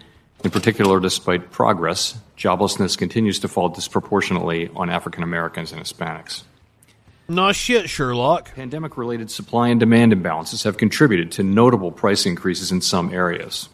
In 0.45 0.51
particular, 0.51 0.99
despite 0.99 1.49
progress, 1.49 2.15
joblessness 2.37 2.95
continues 2.95 3.39
to 3.39 3.47
fall 3.47 3.67
disproportionately 3.67 4.69
on 4.75 4.91
African 4.91 5.23
Americans 5.23 5.71
and 5.71 5.81
Hispanics. 5.81 6.43
No 7.27 7.51
shit, 7.51 7.89
Sherlock. 7.89 8.53
Pandemic 8.53 8.95
related 8.95 9.31
supply 9.31 9.69
and 9.69 9.79
demand 9.79 10.13
imbalances 10.13 10.63
have 10.63 10.77
contributed 10.77 11.31
to 11.31 11.43
notable 11.43 11.91
price 11.91 12.27
increases 12.27 12.71
in 12.71 12.81
some 12.81 13.11
areas. 13.11 13.69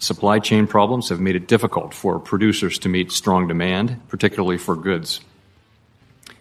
Supply 0.00 0.40
chain 0.40 0.66
problems 0.66 1.08
have 1.08 1.20
made 1.20 1.36
it 1.36 1.46
difficult 1.46 1.94
for 1.94 2.18
producers 2.18 2.80
to 2.80 2.88
meet 2.88 3.12
strong 3.12 3.46
demand, 3.46 4.00
particularly 4.08 4.58
for 4.58 4.74
goods. 4.74 5.20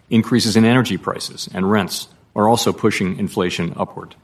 Increases 0.09 0.57
in 0.57 0.65
energy 0.65 0.97
prices 0.97 1.47
and 1.53 1.69
rents 1.69 2.07
are 2.35 2.49
also 2.49 2.73
pushing 2.73 3.19
inflation 3.19 3.73
upward. 3.77 4.15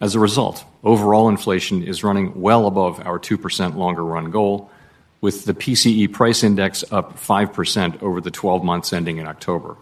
As 0.00 0.14
a 0.14 0.20
result, 0.20 0.64
overall 0.84 1.28
inflation 1.28 1.82
is 1.82 2.04
running 2.04 2.40
well 2.40 2.66
above 2.66 3.00
our 3.06 3.18
2% 3.18 3.76
longer 3.76 4.04
run 4.04 4.30
goal, 4.30 4.70
with 5.22 5.46
the 5.46 5.54
PCE 5.54 6.12
price 6.12 6.44
index 6.44 6.84
up 6.92 7.18
5% 7.18 8.02
over 8.02 8.20
the 8.20 8.30
12 8.30 8.62
months 8.62 8.92
ending 8.92 9.16
in 9.16 9.26
October. 9.26 9.76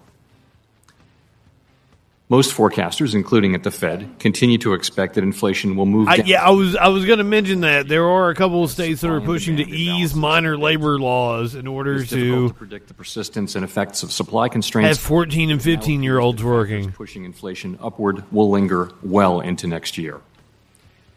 Most 2.30 2.56
forecasters, 2.56 3.14
including 3.14 3.54
at 3.54 3.64
the 3.64 3.70
Fed, 3.70 4.18
continue 4.18 4.56
to 4.58 4.72
expect 4.72 5.14
that 5.14 5.24
inflation 5.24 5.76
will 5.76 5.84
move 5.84 6.08
I, 6.08 6.16
down. 6.18 6.26
yeah, 6.26 6.42
I 6.42 6.50
was 6.50 6.74
I 6.74 6.88
was 6.88 7.04
going 7.04 7.18
to 7.18 7.24
mention 7.24 7.60
that 7.60 7.87
there 7.87 8.08
are 8.08 8.30
a 8.30 8.34
couple 8.34 8.64
of 8.64 8.70
states 8.70 9.02
that 9.02 9.10
are 9.10 9.20
pushing 9.20 9.58
to 9.58 9.62
ease 9.62 10.14
minor 10.14 10.56
labor 10.56 10.98
laws 10.98 11.54
in 11.54 11.66
order 11.66 12.02
to 12.02 12.48
to 12.48 12.54
predict 12.54 12.88
the 12.88 12.94
persistence 12.94 13.56
and 13.56 13.64
effects 13.64 14.02
of 14.02 14.10
supply 14.10 14.44
have 14.44 14.52
constraints. 14.52 14.98
14 14.98 15.50
and 15.50 15.62
15 15.62 16.02
year 16.02 16.18
olds 16.18 16.42
working. 16.42 16.92
Pushing 16.92 17.26
inflation 17.26 17.78
upward 17.82 18.24
will 18.32 18.50
linger 18.50 18.90
well 19.02 19.40
into 19.40 19.66
next 19.66 19.98
year. 19.98 20.18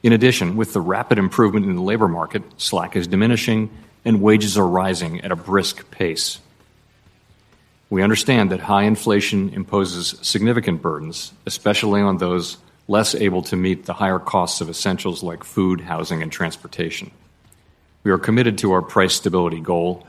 In 0.04 0.12
addition, 0.12 0.58
with 0.58 0.74
the 0.74 0.82
rapid 0.82 1.18
improvement 1.18 1.66
in 1.66 1.76
the 1.76 1.82
labor 1.82 2.10
market, 2.10 2.44
slack 2.58 2.98
is 2.98 3.08
diminishing 3.08 3.70
and 4.04 4.22
wages 4.22 4.58
are 4.58 4.68
rising 4.68 5.22
at 5.22 5.32
a 5.32 5.36
brisk 5.38 5.90
pace. 5.90 6.40
We 7.90 8.04
understand 8.04 8.52
that 8.52 8.60
high 8.60 8.84
inflation 8.84 9.50
imposes 9.54 10.16
significant 10.22 10.82
burdens, 10.82 11.32
especially 11.46 12.02
on 12.02 12.18
those 12.18 12.58
less 12.88 13.16
able 13.16 13.42
to 13.44 13.56
meet 13.56 13.86
the 13.86 13.94
higher 13.94 14.20
costs 14.20 14.62
of 14.62 14.70
essentials 14.70 15.24
like 15.24 15.44
food, 15.44 15.82
housing, 15.82 16.22
and 16.22 16.32
transportation. 16.32 17.12
We 18.04 18.12
are 18.12 18.18
committed 18.18 18.58
to 18.60 18.72
our 18.72 18.82
price 18.82 19.14
stability 19.16 19.60
goal. 19.60 20.06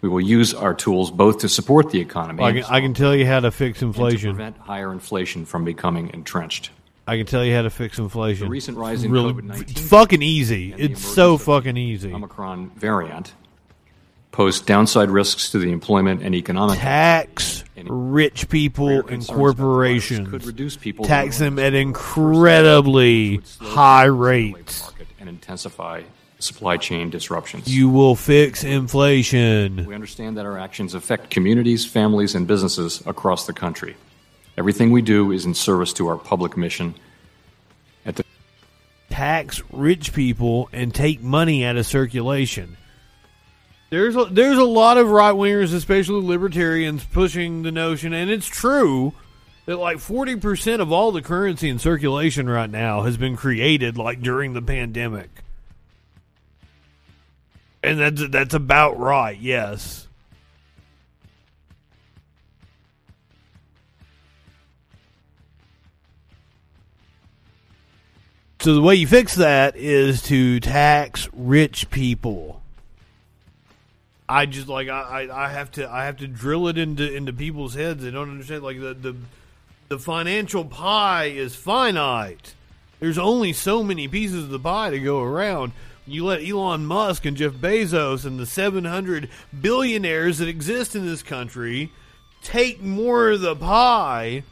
We 0.00 0.08
will 0.08 0.20
use 0.20 0.54
our 0.54 0.74
tools 0.74 1.10
both 1.10 1.38
to 1.38 1.48
support 1.48 1.90
the 1.90 2.00
economy 2.00 2.42
I 2.44 2.52
can, 2.52 2.64
I 2.64 2.80
can 2.80 2.94
tell 2.94 3.14
you 3.14 3.26
how 3.26 3.40
to 3.40 3.50
fix 3.50 3.82
and 3.82 3.94
to 3.94 4.00
inflation. 4.00 4.34
prevent 4.34 4.56
higher 4.58 4.92
inflation 4.92 5.44
from 5.44 5.64
becoming 5.64 6.10
entrenched. 6.14 6.70
I 7.06 7.16
can 7.16 7.26
tell 7.26 7.44
you 7.44 7.54
how 7.54 7.62
to 7.62 7.70
fix 7.70 7.98
inflation. 7.98 8.46
The 8.46 8.50
recent 8.50 8.76
rise 8.76 9.02
in 9.02 9.10
really, 9.10 9.32
COVID-19 9.32 9.70
it's 9.70 9.80
fucking 9.88 10.22
easy. 10.22 10.74
It's 10.76 11.02
so 11.02 11.38
fucking 11.38 11.76
easy. 11.76 12.12
Omicron 12.12 12.70
variant 12.76 13.32
pose 14.38 14.60
downside 14.60 15.10
risks 15.10 15.50
to 15.50 15.58
the 15.58 15.72
employment 15.72 16.22
and 16.22 16.32
economic 16.32 16.78
Tax 16.78 17.64
rich 17.88 18.48
people 18.48 18.88
and 18.88 19.08
concerns 19.08 19.28
about 19.30 19.34
the 19.34 19.34
virus 19.34 19.56
corporations. 19.56 20.28
could 20.28 20.44
reduce 20.44 20.76
people's 20.76 21.08
Tax 21.08 21.38
them 21.38 21.58
at 21.58 21.74
incredibly 21.74 23.40
high 23.60 24.04
rates. 24.04 24.92
and 25.18 25.28
intensify 25.28 26.02
supply 26.38 26.76
chain 26.76 27.10
disruptions. 27.10 27.66
You 27.66 27.88
will 27.88 28.14
fix 28.14 28.62
inflation. 28.62 29.84
we 29.84 29.94
understand 29.96 30.36
that 30.36 30.46
our 30.46 30.56
actions 30.56 30.94
affect 30.94 31.30
communities, 31.30 31.84
families, 31.84 32.36
and 32.36 32.46
businesses 32.46 33.02
across 33.06 33.44
the 33.44 33.52
country. 33.52 33.96
Everything 34.56 34.92
we 34.92 35.02
do 35.02 35.32
is 35.32 35.46
in 35.46 35.54
service 35.54 35.92
to 35.94 36.06
our 36.06 36.16
public 36.16 36.56
mission. 36.56 36.94
At 38.06 38.14
the 38.14 38.24
Tax 39.10 39.64
rich 39.72 40.12
people 40.12 40.68
and 40.72 40.94
take 40.94 41.20
money 41.20 41.64
out 41.64 41.76
of 41.76 41.86
circulation. 41.86 42.76
There's 43.90 44.16
a, 44.16 44.26
there's 44.26 44.58
a 44.58 44.64
lot 44.64 44.98
of 44.98 45.08
right 45.08 45.34
wingers, 45.34 45.72
especially 45.72 46.22
libertarians, 46.22 47.04
pushing 47.04 47.62
the 47.62 47.72
notion, 47.72 48.12
and 48.12 48.30
it's 48.30 48.46
true 48.46 49.14
that 49.64 49.78
like 49.78 49.98
forty 49.98 50.36
percent 50.36 50.82
of 50.82 50.92
all 50.92 51.10
the 51.10 51.22
currency 51.22 51.70
in 51.70 51.78
circulation 51.78 52.50
right 52.50 52.68
now 52.68 53.02
has 53.02 53.16
been 53.16 53.34
created 53.34 53.96
like 53.96 54.20
during 54.20 54.52
the 54.52 54.60
pandemic, 54.60 55.30
and 57.82 57.98
that's 57.98 58.28
that's 58.28 58.54
about 58.54 58.98
right. 58.98 59.38
Yes. 59.38 60.06
So 68.60 68.74
the 68.74 68.82
way 68.82 68.96
you 68.96 69.06
fix 69.06 69.36
that 69.36 69.76
is 69.76 70.20
to 70.24 70.60
tax 70.60 71.28
rich 71.32 71.88
people. 71.90 72.60
I 74.28 74.46
just 74.46 74.68
like 74.68 74.88
I, 74.88 75.28
I, 75.32 75.48
have 75.48 75.70
to 75.72 75.90
I 75.90 76.04
have 76.04 76.18
to 76.18 76.26
drill 76.26 76.68
it 76.68 76.76
into 76.76 77.10
into 77.14 77.32
people's 77.32 77.74
heads. 77.74 78.02
They 78.02 78.10
don't 78.10 78.30
understand 78.30 78.62
like 78.62 78.78
the 78.78 78.92
the 78.94 79.16
the 79.88 79.98
financial 79.98 80.64
pie 80.64 81.26
is 81.26 81.54
finite. 81.54 82.54
There's 83.00 83.16
only 83.16 83.52
so 83.52 83.82
many 83.82 84.06
pieces 84.06 84.44
of 84.44 84.50
the 84.50 84.58
pie 84.58 84.90
to 84.90 85.00
go 85.00 85.22
around. 85.22 85.72
You 86.06 86.26
let 86.26 86.46
Elon 86.46 86.84
Musk 86.84 87.24
and 87.24 87.36
Jeff 87.36 87.52
Bezos 87.52 88.24
and 88.24 88.38
the 88.38 88.46
700 88.46 89.28
billionaires 89.58 90.38
that 90.38 90.48
exist 90.48 90.96
in 90.96 91.06
this 91.06 91.22
country 91.22 91.92
take 92.42 92.82
more 92.82 93.30
of 93.30 93.40
the 93.40 93.56
pie 93.56 94.42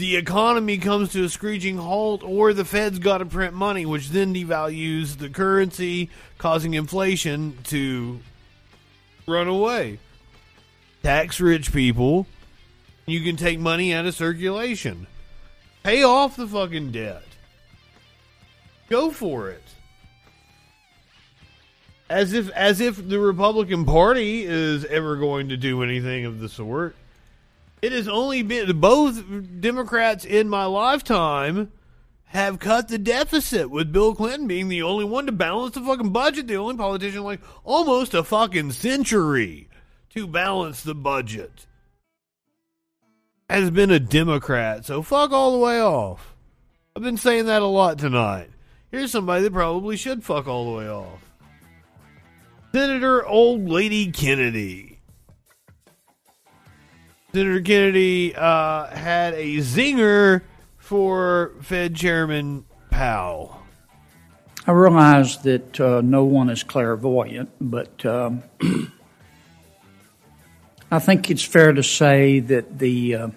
the 0.00 0.16
economy 0.16 0.78
comes 0.78 1.12
to 1.12 1.24
a 1.24 1.28
screeching 1.28 1.76
halt, 1.76 2.22
or 2.24 2.54
the 2.54 2.64
Fed's 2.64 2.98
got 2.98 3.18
to 3.18 3.26
print 3.26 3.52
money, 3.52 3.84
which 3.84 4.08
then 4.08 4.34
devalues 4.34 5.18
the 5.18 5.28
currency, 5.28 6.08
causing 6.38 6.72
inflation 6.72 7.58
to 7.64 8.18
run 9.26 9.46
away. 9.46 9.98
Tax 11.02 11.38
rich 11.38 11.70
people, 11.70 12.26
you 13.04 13.20
can 13.20 13.36
take 13.36 13.58
money 13.58 13.92
out 13.92 14.06
of 14.06 14.14
circulation. 14.14 15.06
Pay 15.82 16.02
off 16.02 16.34
the 16.34 16.48
fucking 16.48 16.92
debt. 16.92 17.22
Go 18.88 19.10
for 19.10 19.50
it. 19.50 19.62
As 22.08 22.32
if 22.32 22.48
as 22.52 22.80
if 22.80 23.06
the 23.06 23.20
Republican 23.20 23.84
Party 23.84 24.44
is 24.44 24.86
ever 24.86 25.16
going 25.16 25.50
to 25.50 25.58
do 25.58 25.82
anything 25.82 26.24
of 26.24 26.40
the 26.40 26.48
sort. 26.48 26.96
It 27.82 27.92
has 27.92 28.08
only 28.08 28.42
been 28.42 28.78
both 28.80 29.22
Democrats 29.60 30.24
in 30.24 30.48
my 30.48 30.64
lifetime 30.66 31.72
have 32.30 32.60
cut 32.60 32.86
the 32.86 32.98
deficit 32.98 33.70
with 33.70 33.92
Bill 33.92 34.14
Clinton 34.14 34.46
being 34.46 34.68
the 34.68 34.82
only 34.82 35.04
one 35.04 35.26
to 35.26 35.32
balance 35.32 35.74
the 35.74 35.80
fucking 35.80 36.12
budget, 36.12 36.46
the 36.46 36.54
only 36.54 36.76
politician 36.76 37.24
like 37.24 37.40
almost 37.64 38.14
a 38.14 38.22
fucking 38.22 38.70
century 38.70 39.68
to 40.10 40.28
balance 40.28 40.82
the 40.82 40.94
budget. 40.94 41.66
Has 43.48 43.70
been 43.70 43.90
a 43.90 43.98
Democrat, 43.98 44.84
so 44.84 45.02
fuck 45.02 45.32
all 45.32 45.52
the 45.52 45.58
way 45.58 45.82
off. 45.82 46.36
I've 46.94 47.02
been 47.02 47.16
saying 47.16 47.46
that 47.46 47.62
a 47.62 47.66
lot 47.66 47.98
tonight. 47.98 48.50
Here's 48.92 49.10
somebody 49.10 49.42
that 49.42 49.52
probably 49.52 49.96
should 49.96 50.22
fuck 50.22 50.46
all 50.46 50.70
the 50.70 50.78
way 50.78 50.88
off. 50.88 51.24
Senator 52.72 53.26
Old 53.26 53.68
Lady 53.68 54.12
Kennedy. 54.12 54.89
Senator 57.32 57.60
Kennedy 57.60 58.34
uh, 58.34 58.86
had 58.88 59.34
a 59.34 59.58
zinger 59.58 60.42
for 60.78 61.52
Fed 61.60 61.94
Chairman 61.94 62.64
Powell. 62.90 63.62
I 64.66 64.72
realize 64.72 65.38
that 65.42 65.80
uh, 65.80 66.00
no 66.00 66.24
one 66.24 66.50
is 66.50 66.64
clairvoyant, 66.64 67.50
but 67.60 68.04
um, 68.04 68.42
I 70.90 70.98
think 70.98 71.30
it's 71.30 71.44
fair 71.44 71.72
to 71.72 71.84
say 71.84 72.40
that 72.40 72.80
the 72.80 73.14
uh, 73.14 73.28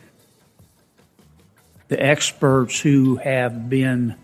the 1.87 2.03
experts 2.03 2.79
who 2.79 3.17
have 3.17 3.69
been 3.69 4.15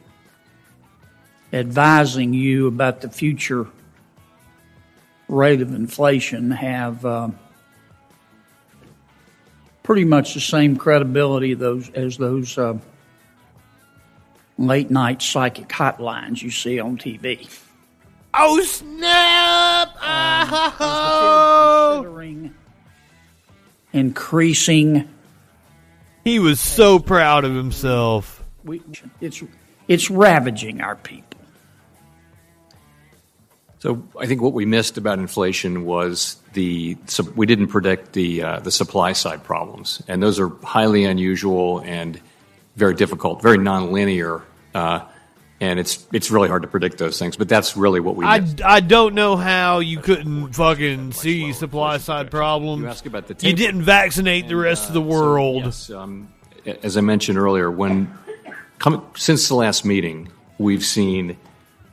advising 1.53 2.33
you 2.33 2.65
about 2.65 3.01
the 3.01 3.09
future 3.09 3.67
rate 5.27 5.61
of 5.61 5.75
inflation 5.75 6.49
have 6.49 7.05
uh, 7.05 7.29
pretty 9.89 10.05
much 10.05 10.35
the 10.35 10.39
same 10.39 10.77
credibility 10.77 11.55
those 11.55 11.89
as 11.95 12.15
those 12.15 12.59
uh, 12.59 12.77
late 14.59 14.91
night 14.91 15.19
psychic 15.19 15.67
hotlines 15.67 16.43
you 16.43 16.51
see 16.51 16.79
on 16.79 16.95
TV. 16.95 17.49
Oh 18.35 18.61
snap! 18.61 19.87
Um, 19.99 20.73
Oh! 20.79 22.01
Considering 22.03 22.53
increasing, 23.91 25.09
He 26.23 26.37
was 26.37 26.59
so 26.59 26.99
proud 26.99 27.43
of 27.43 27.55
himself. 27.55 28.43
we, 28.63 28.83
it's 29.19 29.41
it's 29.87 30.11
ravaging 30.11 30.81
our 30.81 30.97
people. 30.97 31.38
So 33.79 34.03
I 34.19 34.25
think 34.25 34.41
what 34.41 34.51
we 34.53 34.65
missed 34.65 34.97
about 34.97 35.19
inflation 35.19 35.85
was 35.85 36.35
the 36.53 36.97
so 37.05 37.23
we 37.35 37.45
didn't 37.45 37.67
predict 37.67 38.11
the 38.13 38.43
uh, 38.43 38.59
the 38.59 38.71
supply 38.71 39.13
side 39.13 39.43
problems, 39.43 40.03
and 40.07 40.21
those 40.21 40.37
are 40.39 40.49
highly 40.63 41.05
unusual 41.05 41.79
and 41.79 42.19
very 42.75 42.93
difficult, 42.93 43.41
very 43.41 43.57
nonlinear, 43.57 44.43
uh, 44.75 45.05
and 45.61 45.79
it's 45.79 46.05
it's 46.11 46.29
really 46.29 46.49
hard 46.49 46.63
to 46.63 46.67
predict 46.67 46.97
those 46.97 47.17
things. 47.17 47.37
But 47.37 47.47
that's 47.47 47.77
really 47.77 48.01
what 48.01 48.17
we 48.17 48.25
I, 48.25 48.41
missed. 48.41 48.61
I 48.61 48.81
don't 48.81 49.15
know 49.15 49.37
how 49.37 49.79
you 49.79 49.99
couldn't 49.99 50.51
fucking 50.53 51.13
see 51.13 51.53
supply 51.53 51.99
side 51.99 52.29
problems. 52.31 52.81
You 52.81 52.89
ask 52.89 53.05
about 53.05 53.27
the 53.27 53.47
You 53.47 53.53
didn't 53.53 53.83
vaccinate 53.83 54.49
the 54.49 54.57
rest 54.57 54.89
of 54.89 54.93
the 54.93 55.01
Uh, 55.01 55.05
so, 55.05 55.09
world. 55.09 55.63
yes, 55.63 55.89
um, 55.89 56.27
as 56.83 56.97
I 56.97 57.01
mentioned 57.01 57.37
earlier, 57.37 57.71
when 57.71 58.13
come, 58.77 59.05
since 59.15 59.47
the 59.47 59.55
last 59.55 59.85
meeting, 59.85 60.29
we've 60.57 60.83
seen 60.83 61.37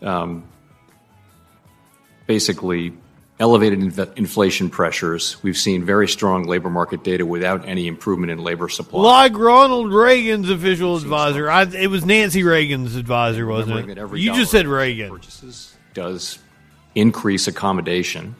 um, 0.02 0.42
basically 2.26 2.92
elevated 3.38 3.80
inf- 3.80 4.16
inflation 4.16 4.70
pressures. 4.70 5.42
We've 5.42 5.56
seen 5.56 5.84
very 5.84 6.08
strong 6.08 6.44
labor 6.44 6.70
market 6.70 7.04
data 7.04 7.26
without 7.26 7.66
any 7.68 7.86
improvement 7.86 8.30
in 8.32 8.38
labor 8.38 8.68
supply. 8.68 9.02
Like 9.02 9.36
Ronald 9.36 9.92
Reagan's 9.92 10.48
official 10.48 10.96
advisor. 10.96 11.50
I, 11.50 11.64
it 11.64 11.88
was 11.88 12.04
Nancy 12.04 12.42
Reagan's 12.42 12.96
advisor, 12.96 13.46
wasn't 13.46 13.90
it? 13.90 14.18
You 14.18 14.34
just 14.34 14.50
said 14.50 14.66
Reagan. 14.66 15.10
purchases 15.10 15.74
does 15.94 16.38
increase 16.94 17.46
accommodation. 17.46 18.36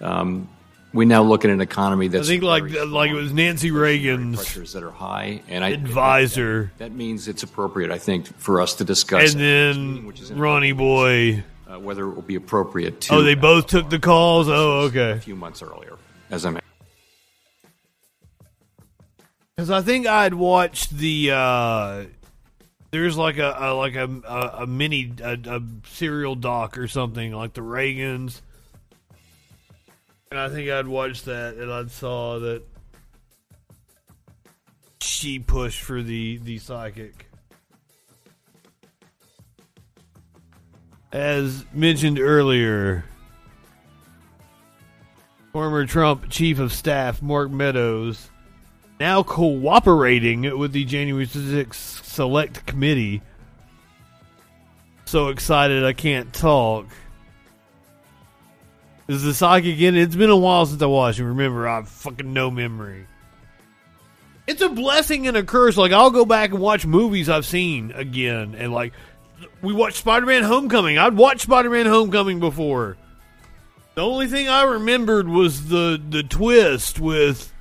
Um, 0.00 0.48
we 0.92 1.04
now 1.04 1.22
look 1.22 1.44
at 1.44 1.50
an 1.50 1.60
economy 1.60 2.08
that's 2.08 2.28
I 2.28 2.30
think 2.30 2.42
like 2.42 2.64
very 2.64 2.86
like 2.86 3.10
it 3.10 3.14
was 3.14 3.32
Nancy 3.32 3.70
Reagan's 3.70 4.36
pressures 4.36 4.72
that 4.72 4.82
are 4.82 4.90
high, 4.90 5.42
and 5.48 5.62
I 5.62 5.70
advisor. 5.70 6.72
That 6.78 6.92
means 6.92 7.28
it's 7.28 7.42
appropriate, 7.42 7.90
I 7.90 7.98
think, 7.98 8.26
for 8.38 8.60
us 8.60 8.74
to 8.76 8.84
discuss. 8.84 9.34
And 9.34 9.42
at 9.42 9.76
meeting, 9.76 10.06
which 10.06 10.20
is 10.20 10.30
then 10.30 10.38
Ronnie 10.38 10.72
Boy. 10.72 11.44
Uh, 11.68 11.78
whether 11.78 12.08
it 12.08 12.14
will 12.14 12.22
be 12.22 12.36
appropriate 12.36 13.00
to. 13.02 13.14
Oh, 13.14 13.22
they 13.22 13.34
both 13.34 13.66
took 13.66 13.90
the 13.90 13.98
calls? 13.98 14.48
Oh, 14.48 14.86
okay. 14.86 15.12
a 15.12 15.20
few 15.20 15.36
months 15.36 15.62
earlier, 15.62 15.96
as 16.30 16.46
I 16.46 16.50
mentioned. 16.50 16.64
Because 19.54 19.70
I 19.70 19.82
think 19.82 20.06
I'd 20.06 20.34
watched 20.34 20.96
the. 20.96 21.32
Uh, 21.32 22.04
there's 22.90 23.16
like 23.16 23.38
a, 23.38 23.54
a 23.58 23.74
like 23.74 23.96
a 23.96 24.08
a, 24.24 24.62
a 24.62 24.66
mini 24.66 25.12
a, 25.22 25.32
a 25.46 25.62
serial 25.88 26.34
doc 26.34 26.78
or 26.78 26.88
something 26.88 27.32
like 27.32 27.54
the 27.54 27.60
Reagans, 27.60 28.40
and 30.30 30.40
I 30.40 30.48
think 30.48 30.70
I'd 30.70 30.86
watched 30.86 31.26
that 31.26 31.56
and 31.56 31.72
I 31.72 31.86
saw 31.86 32.38
that 32.38 32.62
she 35.00 35.38
pushed 35.38 35.82
for 35.82 36.02
the 36.02 36.38
the 36.38 36.58
psychic. 36.58 37.27
As 41.10 41.64
mentioned 41.72 42.18
earlier, 42.18 43.04
former 45.52 45.86
Trump 45.86 46.28
chief 46.28 46.58
of 46.58 46.72
staff 46.72 47.22
Mark 47.22 47.50
Meadows 47.50 48.30
now 49.00 49.22
cooperating 49.22 50.58
with 50.58 50.72
the 50.72 50.84
January 50.84 51.26
6th 51.26 52.04
Select 52.04 52.66
Committee. 52.66 53.22
So 55.06 55.28
excited 55.28 55.84
I 55.84 55.94
can't 55.94 56.32
talk. 56.34 56.86
Is 59.06 59.22
the 59.22 59.32
psychic 59.32 59.76
again? 59.76 59.96
It's 59.96 60.16
been 60.16 60.28
a 60.28 60.36
while 60.36 60.66
since 60.66 60.82
I 60.82 60.86
watched 60.86 61.18
it. 61.18 61.24
Remember, 61.24 61.66
I 61.66 61.76
have 61.76 61.88
fucking 61.88 62.30
no 62.30 62.50
memory. 62.50 63.06
It's 64.46 64.60
a 64.60 64.68
blessing 64.68 65.26
and 65.26 65.36
a 65.36 65.42
curse. 65.42 65.78
Like 65.78 65.92
I'll 65.92 66.10
go 66.10 66.26
back 66.26 66.50
and 66.50 66.58
watch 66.58 66.84
movies 66.84 67.30
I've 67.30 67.46
seen 67.46 67.92
again, 67.92 68.54
and 68.54 68.72
like 68.72 68.92
we 69.62 69.72
watched 69.72 69.96
Spider-Man: 69.96 70.42
Homecoming. 70.42 70.98
I'd 70.98 71.16
watched 71.16 71.42
Spider-Man: 71.42 71.86
Homecoming 71.86 72.40
before. 72.40 72.96
The 73.94 74.02
only 74.02 74.28
thing 74.28 74.48
I 74.48 74.62
remembered 74.62 75.28
was 75.28 75.68
the 75.68 76.00
the 76.08 76.22
twist 76.22 77.00
with 77.00 77.52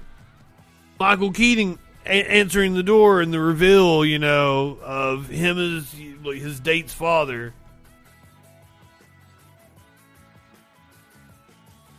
Michael 1.00 1.32
Keaton 1.32 1.80
a- 2.06 2.32
answering 2.32 2.74
the 2.74 2.84
door 2.84 3.22
and 3.22 3.34
the 3.34 3.40
reveal, 3.40 4.06
you 4.06 4.20
know, 4.20 4.78
of 4.84 5.28
him 5.30 5.58
as 5.58 5.94
his 5.94 6.60
date's 6.60 6.94
father. 6.94 7.54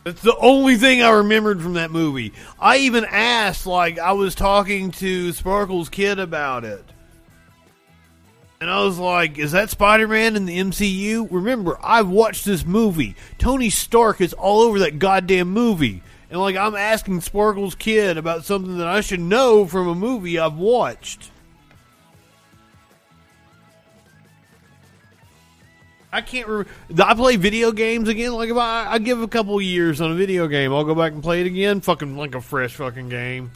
That's 0.03 0.21
the 0.21 0.37
only 0.37 0.75
thing 0.77 1.03
I 1.03 1.09
remembered 1.09 1.61
from 1.61 1.73
that 1.73 1.91
movie. 1.91 2.33
I 2.59 2.77
even 2.77 3.05
asked, 3.05 3.67
like, 3.67 3.99
I 3.99 4.13
was 4.13 4.33
talking 4.33 4.91
to 4.91 5.33
Sparkle's 5.33 5.89
kid 5.89 6.19
about 6.19 6.63
it. 6.63 6.83
And 8.61 8.69
I 8.69 8.83
was 8.83 8.99
like, 8.99 9.37
is 9.37 9.53
that 9.53 9.69
Spider 9.69 10.05
Man 10.05 10.35
in 10.35 10.45
the 10.45 10.57
MCU? 10.57 11.29
Remember, 11.31 11.79
I've 11.81 12.09
watched 12.09 12.43
this 12.43 12.65
movie. 12.65 13.15
Tony 13.37 13.69
Stark 13.69 14.19
is 14.19 14.33
all 14.33 14.59
over 14.61 14.79
that 14.79 14.99
goddamn 14.99 15.49
movie. 15.51 16.03
And, 16.29 16.41
like, 16.41 16.57
I'm 16.57 16.75
asking 16.75 17.21
Sparkle's 17.21 17.73
kid 17.73 18.17
about 18.17 18.43
something 18.43 18.77
that 18.77 18.87
I 18.87 18.99
should 18.99 19.21
know 19.21 19.65
from 19.65 19.87
a 19.87 19.95
movie 19.95 20.37
I've 20.37 20.57
watched. 20.57 21.31
I 26.11 26.19
can't 26.19 26.47
remember. 26.47 26.69
I 27.01 27.13
play 27.13 27.37
video 27.37 27.71
games 27.71 28.09
again. 28.09 28.33
Like 28.33 28.49
if 28.49 28.57
I, 28.57 28.93
I 28.93 28.97
give 28.97 29.21
a 29.21 29.27
couple 29.27 29.61
years 29.61 30.01
on 30.01 30.11
a 30.11 30.15
video 30.15 30.47
game, 30.47 30.73
I'll 30.73 30.83
go 30.83 30.95
back 30.95 31.13
and 31.13 31.21
play 31.21 31.41
it 31.41 31.45
again. 31.45 31.81
Fucking 31.81 32.17
like 32.17 32.33
a 32.33 32.41
fresh 32.41 32.73
fucking 32.75 33.09
game. 33.09 33.51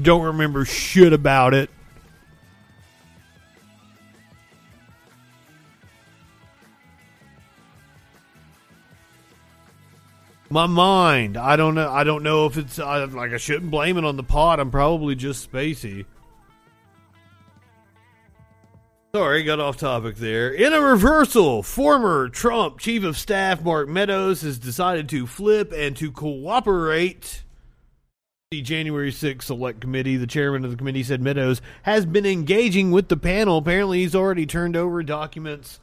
Don't 0.00 0.22
remember 0.22 0.64
shit 0.64 1.12
about 1.12 1.52
it. 1.52 1.68
My 10.52 10.66
mind. 10.66 11.38
I 11.38 11.56
don't 11.56 11.74
know. 11.74 11.90
I 11.90 12.04
don't 12.04 12.22
know 12.22 12.44
if 12.44 12.58
it's 12.58 12.78
I, 12.78 13.02
like 13.04 13.32
I 13.32 13.38
shouldn't 13.38 13.70
blame 13.70 13.96
it 13.96 14.04
on 14.04 14.18
the 14.18 14.22
pot. 14.22 14.60
I'm 14.60 14.70
probably 14.70 15.14
just 15.14 15.50
spacey. 15.50 16.04
Sorry, 19.14 19.44
got 19.44 19.60
off 19.60 19.78
topic 19.78 20.16
there. 20.16 20.52
In 20.52 20.74
a 20.74 20.80
reversal, 20.82 21.62
former 21.62 22.28
Trump 22.28 22.80
Chief 22.80 23.02
of 23.02 23.16
Staff 23.16 23.62
Mark 23.62 23.88
Meadows 23.88 24.42
has 24.42 24.58
decided 24.58 25.08
to 25.08 25.26
flip 25.26 25.72
and 25.74 25.96
to 25.96 26.12
cooperate. 26.12 27.44
The 28.50 28.60
January 28.60 29.10
6th 29.10 29.44
Select 29.44 29.80
Committee, 29.80 30.18
the 30.18 30.26
chairman 30.26 30.66
of 30.66 30.70
the 30.70 30.76
committee 30.76 31.02
said 31.02 31.22
Meadows 31.22 31.62
has 31.84 32.04
been 32.04 32.26
engaging 32.26 32.90
with 32.90 33.08
the 33.08 33.16
panel. 33.16 33.56
Apparently, 33.56 34.00
he's 34.00 34.14
already 34.14 34.44
turned 34.44 34.76
over 34.76 35.02
documents. 35.02 35.80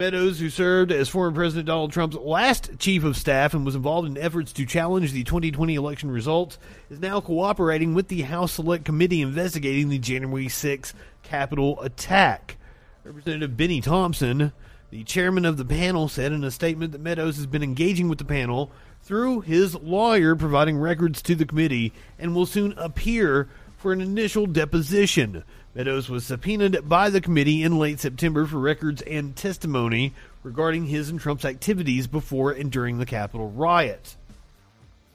Meadows, 0.00 0.38
who 0.38 0.48
served 0.48 0.92
as 0.92 1.08
former 1.08 1.34
President 1.34 1.66
Donald 1.66 1.90
Trump's 1.90 2.14
last 2.14 2.78
chief 2.78 3.02
of 3.02 3.16
staff 3.16 3.52
and 3.52 3.66
was 3.66 3.74
involved 3.74 4.06
in 4.06 4.16
efforts 4.16 4.52
to 4.52 4.64
challenge 4.64 5.10
the 5.10 5.24
2020 5.24 5.74
election 5.74 6.08
results, 6.08 6.56
is 6.88 7.00
now 7.00 7.20
cooperating 7.20 7.94
with 7.94 8.06
the 8.06 8.22
House 8.22 8.52
Select 8.52 8.84
Committee 8.84 9.22
investigating 9.22 9.88
the 9.88 9.98
January 9.98 10.46
6th 10.46 10.92
Capitol 11.24 11.82
attack. 11.82 12.58
Representative 13.02 13.56
Benny 13.56 13.80
Thompson, 13.80 14.52
the 14.90 15.02
chairman 15.02 15.44
of 15.44 15.56
the 15.56 15.64
panel, 15.64 16.06
said 16.06 16.30
in 16.30 16.44
a 16.44 16.52
statement 16.52 16.92
that 16.92 17.00
Meadows 17.00 17.34
has 17.34 17.46
been 17.46 17.64
engaging 17.64 18.08
with 18.08 18.18
the 18.18 18.24
panel 18.24 18.70
through 19.02 19.40
his 19.40 19.74
lawyer, 19.74 20.36
providing 20.36 20.78
records 20.78 21.20
to 21.22 21.34
the 21.34 21.44
committee, 21.44 21.92
and 22.20 22.36
will 22.36 22.46
soon 22.46 22.72
appear 22.76 23.48
for 23.78 23.92
an 23.92 24.00
initial 24.00 24.46
deposition. 24.46 25.44
Meadows 25.74 26.10
was 26.10 26.26
subpoenaed 26.26 26.88
by 26.88 27.08
the 27.08 27.20
committee 27.20 27.62
in 27.62 27.78
late 27.78 28.00
September 28.00 28.44
for 28.44 28.58
records 28.58 29.00
and 29.02 29.36
testimony 29.36 30.12
regarding 30.42 30.86
his 30.86 31.08
and 31.08 31.20
Trump's 31.20 31.44
activities 31.44 32.06
before 32.06 32.50
and 32.50 32.70
during 32.70 32.98
the 32.98 33.06
Capitol 33.06 33.50
riot. 33.50 34.16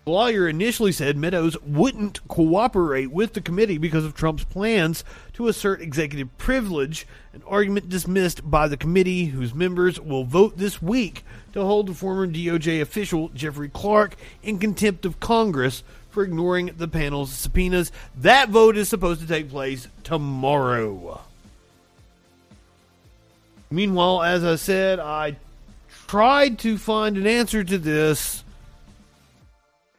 The 0.05 0.11
lawyer 0.11 0.49
initially 0.49 0.91
said 0.91 1.16
Meadows 1.16 1.57
wouldn't 1.61 2.28
cooperate 2.28 3.11
with 3.11 3.34
the 3.34 3.41
committee 3.41 3.78
because 3.78 4.03
of 4.03 4.14
Trump's 4.14 4.43
plans 4.43 5.05
to 5.34 5.47
assert 5.47 5.82
executive 5.82 6.38
privilege, 6.38 7.07
an 7.32 7.41
argument 7.47 7.88
dismissed 7.88 8.49
by 8.49 8.68
the 8.68 8.76
committee, 8.76 9.26
whose 9.26 9.53
members 9.53 10.01
will 10.01 10.26
vote 10.26 10.57
this 10.57 10.82
week 10.82 11.24
to 11.53 11.64
hold 11.64 11.95
former 11.95 12.28
DOJ 12.28 12.82
official 12.82 13.30
Jeffrey 13.30 13.70
Clark 13.70 14.18
in 14.41 14.59
contempt 14.59 15.05
of 15.05 15.22
Congress 15.22 15.84
for 16.14 16.24
ignoring 16.24 16.72
the 16.78 16.88
panel's 16.88 17.32
subpoenas. 17.32 17.91
That 18.18 18.49
vote 18.49 18.78
is 18.78 18.88
supposed 18.88 19.20
to 19.22 19.28
take 19.28 19.49
place 19.49 19.88
tomorrow. 20.03 21.22
Meanwhile, 23.72 24.22
as 24.22 24.43
I 24.43 24.55
said, 24.55 24.99
I 24.99 25.38
tried 26.07 26.59
to 26.59 26.78
find 26.78 27.18
an 27.18 27.26
answer 27.26 27.64
to 27.64 27.78
this 27.80 28.43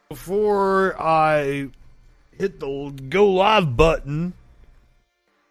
before 0.07 0.95
I 0.99 1.67
hit 2.37 2.61
the 2.61 2.93
go 3.09 3.29
live 3.29 3.75
button. 3.75 4.33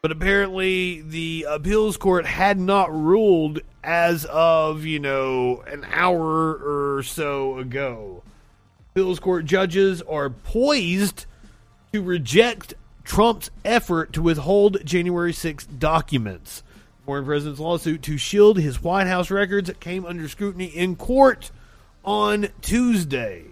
But 0.00 0.10
apparently, 0.10 1.02
the 1.02 1.46
appeals 1.48 1.96
court 1.96 2.26
had 2.26 2.58
not 2.58 2.92
ruled 2.92 3.60
as 3.82 4.24
of, 4.26 4.84
you 4.84 5.00
know, 5.00 5.62
an 5.66 5.86
hour 5.90 6.96
or 6.96 7.02
so 7.02 7.58
ago. 7.58 8.22
Appeals 8.94 9.18
court 9.18 9.44
judges 9.44 10.02
are 10.02 10.30
poised 10.30 11.26
to 11.92 12.00
reject 12.00 12.74
Trump's 13.02 13.50
effort 13.64 14.12
to 14.12 14.22
withhold 14.22 14.84
January 14.84 15.32
6 15.32 15.66
documents. 15.66 16.62
Former 17.04 17.26
president's 17.26 17.58
lawsuit 17.58 18.02
to 18.02 18.16
shield 18.16 18.56
his 18.56 18.84
White 18.84 19.08
House 19.08 19.32
records 19.32 19.68
came 19.80 20.06
under 20.06 20.28
scrutiny 20.28 20.66
in 20.66 20.94
court 20.94 21.50
on 22.04 22.50
Tuesday. 22.62 23.42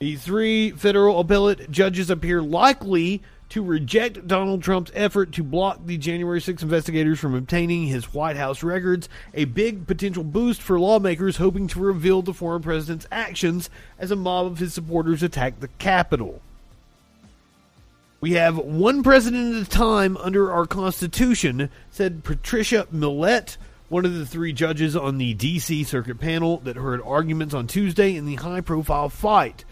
The 0.00 0.16
three 0.16 0.72
federal 0.72 1.20
appellate 1.20 1.70
judges 1.70 2.10
appear 2.10 2.42
likely 2.42 3.22
to 3.50 3.62
reject 3.62 4.26
Donald 4.26 4.62
Trump's 4.62 4.90
effort 4.94 5.32
to 5.32 5.42
block 5.42 5.80
the 5.84 5.96
January 5.98 6.40
6 6.40 6.62
investigators 6.62 7.20
from 7.20 7.34
obtaining 7.34 7.86
his 7.86 8.12
White 8.12 8.36
House 8.36 8.62
records, 8.62 9.08
a 9.32 9.44
big 9.44 9.86
potential 9.86 10.24
boost 10.24 10.62
for 10.62 10.80
lawmakers 10.80 11.36
hoping 11.36 11.68
to 11.68 11.80
reveal 11.80 12.22
the 12.22 12.34
former 12.34 12.60
president's 12.60 13.06
actions 13.12 13.70
as 13.98 14.10
a 14.10 14.16
mob 14.16 14.46
of 14.46 14.58
his 14.58 14.74
supporters 14.74 15.22
attacked 15.22 15.60
the 15.60 15.68
Capitol. 15.68 16.40
We 18.20 18.32
have 18.32 18.56
one 18.56 19.02
president 19.02 19.54
at 19.54 19.66
a 19.66 19.70
time 19.70 20.16
under 20.16 20.50
our 20.50 20.64
Constitution, 20.64 21.68
said 21.90 22.24
Patricia 22.24 22.88
Millett, 22.90 23.58
one 23.90 24.06
of 24.06 24.14
the 24.14 24.24
three 24.24 24.54
judges 24.54 24.96
on 24.96 25.18
the 25.18 25.34
D.C. 25.34 25.84
Circuit 25.84 26.18
panel 26.18 26.56
that 26.60 26.76
heard 26.76 27.02
arguments 27.02 27.52
on 27.52 27.66
Tuesday 27.66 28.16
in 28.16 28.24
the 28.24 28.36
high 28.36 28.62
profile 28.62 29.10
fight. 29.10 29.66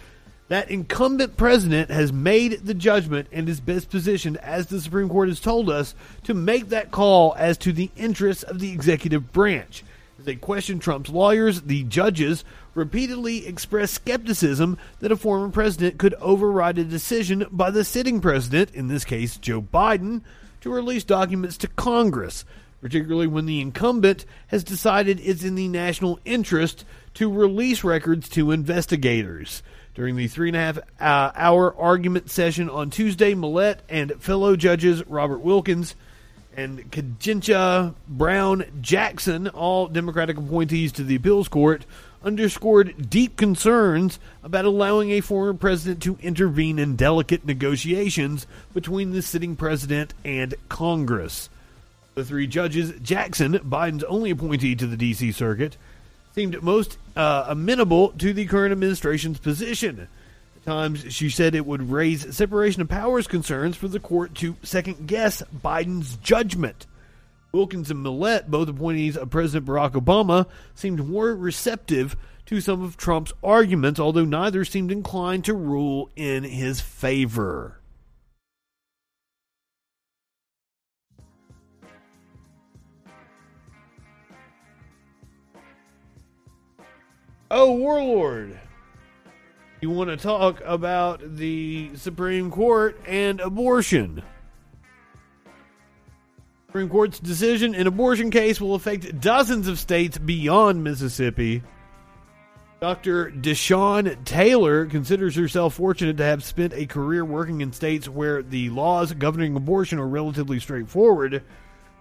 That 0.53 0.70
incumbent 0.70 1.38
president 1.38 1.90
has 1.90 2.12
made 2.12 2.66
the 2.66 2.74
judgment 2.74 3.26
and 3.32 3.48
is 3.48 3.59
best 3.59 3.88
positioned, 3.88 4.36
as 4.36 4.66
the 4.66 4.82
Supreme 4.82 5.09
Court 5.09 5.30
has 5.30 5.40
told 5.40 5.70
us, 5.70 5.94
to 6.24 6.34
make 6.34 6.68
that 6.68 6.90
call 6.90 7.34
as 7.38 7.57
to 7.57 7.72
the 7.72 7.90
interests 7.96 8.42
of 8.42 8.59
the 8.59 8.70
executive 8.70 9.32
branch. 9.32 9.82
As 10.18 10.26
they 10.26 10.34
question 10.34 10.78
Trump's 10.78 11.09
lawyers, 11.09 11.62
the 11.62 11.84
judges 11.84 12.44
repeatedly 12.74 13.46
expressed 13.46 13.94
skepticism 13.94 14.76
that 15.00 15.11
a 15.11 15.16
former 15.16 15.48
president 15.48 15.96
could 15.96 16.12
override 16.20 16.76
a 16.76 16.84
decision 16.84 17.46
by 17.50 17.70
the 17.70 17.82
sitting 17.82 18.20
president, 18.20 18.74
in 18.74 18.88
this 18.88 19.07
case 19.07 19.38
Joe 19.38 19.62
Biden, 19.62 20.20
to 20.61 20.68
release 20.68 21.03
documents 21.03 21.57
to 21.57 21.68
Congress, 21.68 22.44
particularly 22.82 23.26
when 23.26 23.46
the 23.46 23.62
incumbent 23.62 24.26
has 24.48 24.62
decided 24.62 25.18
it's 25.18 25.44
in 25.44 25.55
the 25.55 25.68
national 25.68 26.20
interest 26.26 26.84
to 27.14 27.32
release 27.32 27.82
records 27.82 28.28
to 28.28 28.50
investigators. 28.50 29.62
During 29.95 30.16
the 30.16 30.26
three 30.26 30.49
and 30.49 30.57
a 30.57 30.61
half 30.61 30.78
uh, 31.01 31.32
hour 31.34 31.74
argument 31.76 32.30
session 32.30 32.70
on 32.70 32.88
Tuesday, 32.88 33.34
Millett 33.34 33.82
and 33.90 34.12
fellow 34.22 34.57
judges 34.57 35.07
Robert 35.07 35.40
Wilkins 35.40 35.95
and 36.57 36.90
Ketanji 36.90 37.95
Brown 38.09 38.64
Jackson, 38.80 39.49
all 39.49 39.88
Democratic 39.88 40.38
appointees 40.38 40.93
to 40.93 41.05
the 41.05 41.16
appeals 41.16 41.49
court, 41.49 41.84
underscored 42.24 43.11
deep 43.11 43.36
concerns 43.36 44.18
about 44.43 44.64
allowing 44.64 45.11
a 45.11 45.20
former 45.20 45.55
president 45.55 46.03
to 46.03 46.18
intervene 46.22 46.78
in 46.78 46.97
delicate 46.97 47.45
negotiations 47.45 48.47
between 48.72 49.11
the 49.11 49.22
sitting 49.22 49.57
president 49.57 50.14
and 50.24 50.55
Congress. 50.68 51.51
The 52.14 52.24
three 52.24 52.47
judges, 52.47 52.93
Jackson, 53.01 53.55
Biden's 53.55 54.05
only 54.05 54.30
appointee 54.30 54.76
to 54.76 54.86
the 54.86 54.97
D.C. 54.97 55.32
Circuit, 55.32 55.76
seemed 56.34 56.62
most 56.62 56.98
uh, 57.16 57.46
amenable 57.48 58.10
to 58.12 58.32
the 58.32 58.46
current 58.46 58.72
administration's 58.72 59.38
position. 59.38 60.08
At 60.56 60.64
times, 60.64 61.12
she 61.12 61.28
said 61.28 61.54
it 61.54 61.66
would 61.66 61.90
raise 61.90 62.34
separation 62.34 62.82
of 62.82 62.88
powers 62.88 63.26
concerns 63.26 63.76
for 63.76 63.88
the 63.88 64.00
court 64.00 64.34
to 64.36 64.56
second 64.62 65.06
guess 65.06 65.42
Biden's 65.54 66.16
judgment. 66.16 66.86
Wilkins 67.52 67.90
and 67.90 68.02
Millett, 68.02 68.50
both 68.50 68.68
appointees 68.68 69.16
of 69.16 69.28
President 69.28 69.66
Barack 69.66 69.92
Obama, 69.92 70.46
seemed 70.74 71.06
more 71.06 71.34
receptive 71.34 72.16
to 72.46 72.60
some 72.60 72.82
of 72.82 72.96
Trump's 72.96 73.32
arguments, 73.42 74.00
although 74.00 74.24
neither 74.24 74.64
seemed 74.64 74.90
inclined 74.90 75.44
to 75.44 75.54
rule 75.54 76.10
in 76.16 76.44
his 76.44 76.80
favor. 76.80 77.81
Oh, 87.55 87.72
Warlord. 87.72 88.59
You 89.82 89.90
want 89.90 90.09
to 90.09 90.16
talk 90.16 90.62
about 90.64 91.36
the 91.36 91.90
Supreme 91.96 92.50
Court 92.50 92.98
and 93.07 93.40
abortion? 93.40 94.22
Supreme 96.68 96.88
Court's 96.88 97.20
decision 97.20 97.74
in 97.74 97.86
abortion 97.86 98.30
case 98.30 98.59
will 98.59 98.74
affect 98.74 99.20
dozens 99.20 99.68
of 99.68 99.78
states 99.78 100.16
beyond 100.16 100.82
Mississippi. 100.82 101.62
Dr. 102.80 103.30
Deshawn 103.30 104.24
Taylor 104.24 104.86
considers 104.86 105.36
herself 105.36 105.74
fortunate 105.74 106.16
to 106.16 106.24
have 106.24 106.42
spent 106.42 106.72
a 106.72 106.86
career 106.86 107.22
working 107.22 107.61
in 107.61 107.74
states 107.74 108.09
where 108.09 108.42
the 108.42 108.70
laws 108.70 109.12
governing 109.12 109.57
abortion 109.57 109.98
are 109.98 110.09
relatively 110.09 110.59
straightforward. 110.59 111.42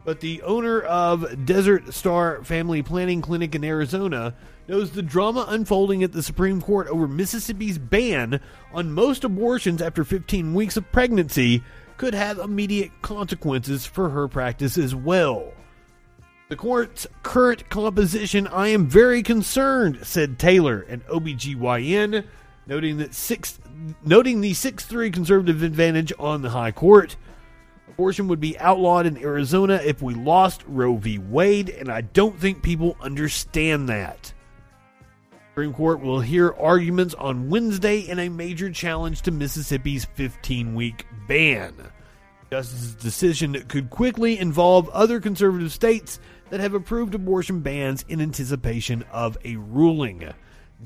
But 0.05 0.21
the 0.21 0.41
owner 0.43 0.81
of 0.81 1.45
Desert 1.45 1.93
Star 1.93 2.41
Family 2.45 2.81
Planning 2.81 3.21
Clinic 3.21 3.53
in 3.53 3.65
Arizona 3.65 4.33
knows 4.71 4.91
the 4.91 5.01
drama 5.01 5.45
unfolding 5.49 6.01
at 6.01 6.13
the 6.13 6.23
Supreme 6.23 6.61
Court 6.61 6.87
over 6.87 7.05
Mississippi's 7.05 7.77
ban 7.77 8.39
on 8.73 8.93
most 8.93 9.25
abortions 9.25 9.81
after 9.81 10.05
15 10.05 10.53
weeks 10.53 10.77
of 10.77 10.89
pregnancy 10.93 11.61
could 11.97 12.13
have 12.13 12.39
immediate 12.39 12.89
consequences 13.01 13.85
for 13.85 14.11
her 14.11 14.29
practice 14.29 14.77
as 14.77 14.95
well. 14.95 15.51
The 16.47 16.55
court's 16.55 17.05
current 17.21 17.69
composition, 17.69 18.47
I 18.47 18.69
am 18.69 18.87
very 18.87 19.21
concerned, 19.23 19.99
said 20.03 20.39
Taylor, 20.39 20.83
an 20.83 21.01
OBGYN, 21.01 22.25
noting 22.65 22.97
that 22.99 23.13
six 23.13 23.59
noting 24.05 24.39
the 24.39 24.51
6-3 24.51 25.11
conservative 25.11 25.63
advantage 25.63 26.13
on 26.17 26.43
the 26.43 26.51
high 26.51 26.71
court. 26.71 27.17
Abortion 27.89 28.29
would 28.29 28.39
be 28.39 28.57
outlawed 28.57 29.05
in 29.05 29.17
Arizona 29.17 29.81
if 29.83 30.01
we 30.01 30.13
lost 30.13 30.63
Roe 30.65 30.95
v. 30.95 31.17
Wade, 31.17 31.69
and 31.69 31.89
I 31.89 32.01
don't 32.01 32.39
think 32.39 32.63
people 32.63 32.95
understand 33.01 33.89
that. 33.89 34.31
Supreme 35.51 35.73
Court 35.73 35.99
will 35.99 36.21
hear 36.21 36.53
arguments 36.53 37.13
on 37.13 37.49
Wednesday 37.49 37.99
in 37.99 38.19
a 38.19 38.29
major 38.29 38.71
challenge 38.71 39.21
to 39.23 39.31
Mississippi's 39.31 40.05
15 40.05 40.75
week 40.75 41.05
ban. 41.27 41.75
Justice's 42.49 42.95
decision 42.95 43.61
could 43.67 43.89
quickly 43.89 44.39
involve 44.39 44.87
other 44.91 45.19
conservative 45.19 45.73
states 45.73 46.21
that 46.51 46.61
have 46.61 46.73
approved 46.73 47.15
abortion 47.15 47.59
bans 47.59 48.05
in 48.07 48.21
anticipation 48.21 49.03
of 49.11 49.37
a 49.43 49.57
ruling. 49.57 50.33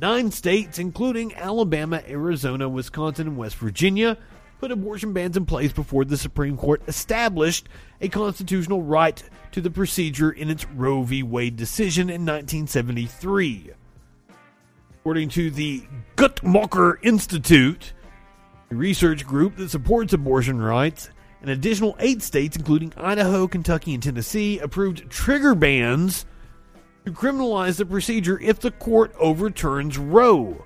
Nine 0.01 0.31
states, 0.31 0.79
including 0.79 1.35
Alabama, 1.35 2.01
Arizona, 2.07 2.67
Wisconsin, 2.67 3.27
and 3.27 3.37
West 3.37 3.57
Virginia, 3.57 4.17
put 4.59 4.71
abortion 4.71 5.13
bans 5.13 5.37
in 5.37 5.45
place 5.45 5.73
before 5.73 6.05
the 6.05 6.17
Supreme 6.17 6.57
Court 6.57 6.81
established 6.87 7.69
a 8.01 8.09
constitutional 8.09 8.81
right 8.81 9.21
to 9.51 9.61
the 9.61 9.69
procedure 9.69 10.31
in 10.31 10.49
its 10.49 10.65
Roe 10.69 11.03
v. 11.03 11.21
Wade 11.21 11.55
decision 11.55 12.09
in 12.09 12.25
1973. 12.25 13.73
According 15.05 15.29
to 15.29 15.51
the 15.51 15.83
Guttmacher 16.15 16.97
Institute, 17.03 17.93
a 18.71 18.75
research 18.75 19.23
group 19.23 19.55
that 19.57 19.69
supports 19.69 20.13
abortion 20.13 20.59
rights, 20.59 21.11
an 21.43 21.49
additional 21.49 21.95
eight 21.99 22.23
states, 22.23 22.57
including 22.57 22.91
Idaho, 22.97 23.47
Kentucky, 23.47 23.93
and 23.93 24.01
Tennessee, 24.01 24.57
approved 24.57 25.07
trigger 25.11 25.53
bans 25.53 26.25
to 27.05 27.11
criminalize 27.11 27.77
the 27.77 27.85
procedure 27.85 28.39
if 28.41 28.59
the 28.59 28.71
court 28.71 29.13
overturns 29.19 29.99
Roe. 29.99 30.65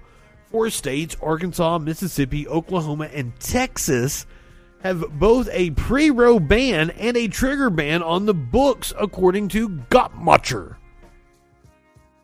Four 0.50 0.70
states, 0.70 1.18
Arkansas, 1.22 1.80
Mississippi, 1.80 2.48
Oklahoma, 2.48 3.10
and 3.14 3.38
Texas, 3.42 4.26
have 4.84 5.20
both 5.20 5.50
a 5.52 5.72
pre 5.72 6.12
Roe 6.12 6.40
ban 6.40 6.92
and 6.92 7.18
a 7.18 7.28
trigger 7.28 7.70
ban 7.70 8.02
on 8.02 8.26
the 8.26 8.34
books, 8.34 8.94
according 8.98 9.50
to 9.50 9.68
Guttmacher. 9.68 10.79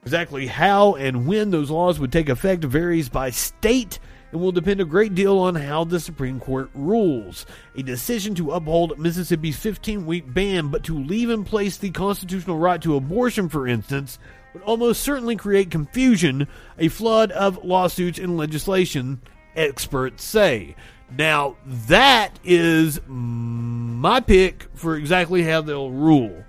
Exactly 0.06 0.46
how 0.46 0.94
and 0.94 1.26
when 1.26 1.50
those 1.50 1.72
laws 1.72 2.00
would 2.00 2.12
take 2.12 2.30
effect 2.30 2.64
varies 2.64 3.10
by 3.10 3.32
state 3.32 3.98
and 4.32 4.40
will 4.40 4.52
depend 4.52 4.80
a 4.80 4.86
great 4.86 5.16
deal 5.16 5.40
on 5.40 5.56
how 5.56 5.84
the 5.84 6.00
Supreme 6.00 6.40
Court 6.40 6.70
rules. 6.76 7.48
A 7.76 7.82
decision 7.82 8.36
to 8.36 8.52
uphold 8.52 9.00
Mississippi's 9.00 9.58
15 9.58 10.06
week 10.06 10.32
ban 10.32 10.68
but 10.68 10.84
to 10.84 11.00
leave 11.04 11.32
in 11.32 11.44
place 11.44 11.78
the 11.78 11.90
constitutional 11.90 12.60
right 12.60 12.80
to 12.84 12.96
abortion, 12.96 13.50
for 13.50 13.68
instance, 13.68 14.20
would 14.54 14.62
almost 14.62 15.02
certainly 15.02 15.36
create 15.36 15.72
confusion, 15.72 16.48
a 16.78 16.88
flood 16.88 17.32
of 17.32 17.66
lawsuits 17.66 18.20
and 18.20 18.38
legislation, 18.38 19.22
experts 19.56 20.24
say. 20.24 20.76
Now, 21.18 21.56
that 21.66 22.38
is 22.44 23.00
my 23.08 24.20
pick 24.20 24.68
for 24.76 24.98
exactly 24.98 25.42
how 25.42 25.62
they'll 25.62 25.90
rule. 25.90 26.44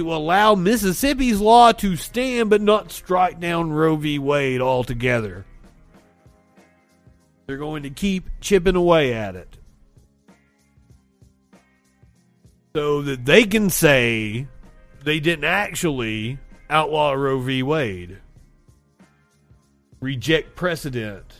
To 0.00 0.14
allow 0.14 0.54
Mississippi's 0.54 1.42
law 1.42 1.72
to 1.72 1.94
stand 1.94 2.48
but 2.48 2.62
not 2.62 2.90
strike 2.90 3.38
down 3.38 3.70
Roe 3.70 3.96
v. 3.96 4.18
Wade 4.18 4.62
altogether. 4.62 5.44
They're 7.44 7.58
going 7.58 7.82
to 7.82 7.90
keep 7.90 8.30
chipping 8.40 8.76
away 8.76 9.12
at 9.12 9.36
it. 9.36 9.58
So 12.74 13.02
that 13.02 13.26
they 13.26 13.44
can 13.44 13.68
say 13.68 14.48
they 15.04 15.20
didn't 15.20 15.44
actually 15.44 16.38
outlaw 16.70 17.12
Roe 17.12 17.38
v. 17.40 17.62
Wade. 17.62 18.16
Reject 20.00 20.56
precedent. 20.56 21.39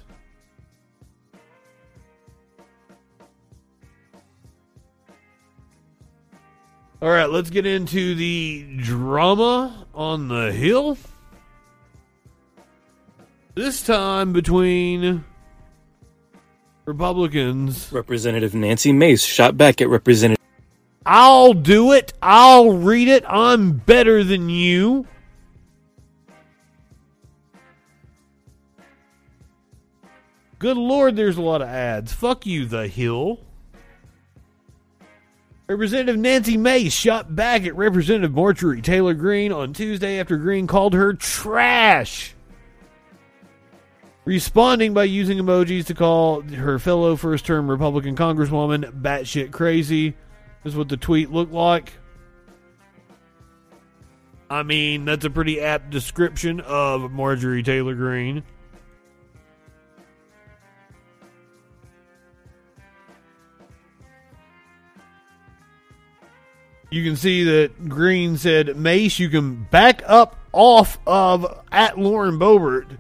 All 7.03 7.09
right, 7.09 7.31
let's 7.31 7.49
get 7.49 7.65
into 7.65 8.15
the 8.15 8.77
drama 8.77 9.87
on 9.95 10.29
the 10.29 10.53
Hill. 10.53 10.99
This 13.55 13.83
time 13.83 14.35
between 14.35 15.25
Republicans. 16.85 17.91
Representative 17.91 18.55
Nancy 18.55 18.93
Mace 18.93 19.25
shot 19.25 19.57
back 19.57 19.81
at 19.81 19.89
Representative. 19.89 20.45
I'll 21.07 21.55
do 21.55 21.93
it. 21.93 22.13
I'll 22.21 22.73
read 22.73 23.09
it. 23.09 23.25
I'm 23.27 23.73
better 23.73 24.23
than 24.23 24.51
you. 24.51 25.07
Good 30.59 30.77
lord, 30.77 31.17
there's 31.17 31.39
a 31.39 31.43
lot 31.43 31.63
of 31.63 31.69
ads. 31.69 32.13
Fuck 32.13 32.45
you, 32.45 32.67
The 32.67 32.87
Hill. 32.87 33.41
Representative 35.71 36.19
Nancy 36.19 36.57
Mace 36.57 36.93
shot 36.93 37.37
back 37.37 37.65
at 37.65 37.77
Representative 37.77 38.33
Marjorie 38.33 38.83
Taylor 38.83 39.15
Greene 39.15 39.53
on 39.53 39.73
Tuesday 39.73 40.19
after 40.19 40.37
Greene 40.37 40.67
called 40.67 40.95
her 40.95 41.13
trash. 41.13 42.35
Responding 44.25 44.95
by 44.95 45.05
using 45.05 45.39
emojis 45.39 45.87
to 45.87 45.95
call 45.95 46.41
her 46.41 46.81
fellow 46.81 47.15
first 47.15 47.47
term 47.47 47.71
Republican 47.71 48.17
Congresswoman 48.17 49.01
batshit 49.01 49.53
crazy. 49.53 50.17
Is 50.65 50.75
what 50.75 50.89
the 50.89 50.97
tweet 50.97 51.31
looked 51.31 51.53
like. 51.53 51.93
I 54.51 54.65
mean, 54.65 55.05
that's 55.05 55.25
a 55.25 55.31
pretty 55.31 55.61
apt 55.61 55.91
description 55.91 56.59
of 56.63 57.13
Marjorie 57.13 57.63
Taylor 57.63 57.95
Greene. 57.95 58.43
You 66.91 67.05
can 67.05 67.17
see 67.17 67.45
that 67.45 67.89
Greene 67.89 68.37
said, 68.37 68.77
Mace, 68.77 69.19
you 69.19 69.29
can 69.29 69.65
back 69.71 70.03
up 70.07 70.37
off 70.53 70.99
of 71.07 71.63
at 71.71 71.99
Lauren 71.99 72.39
Boebert 72.39 72.99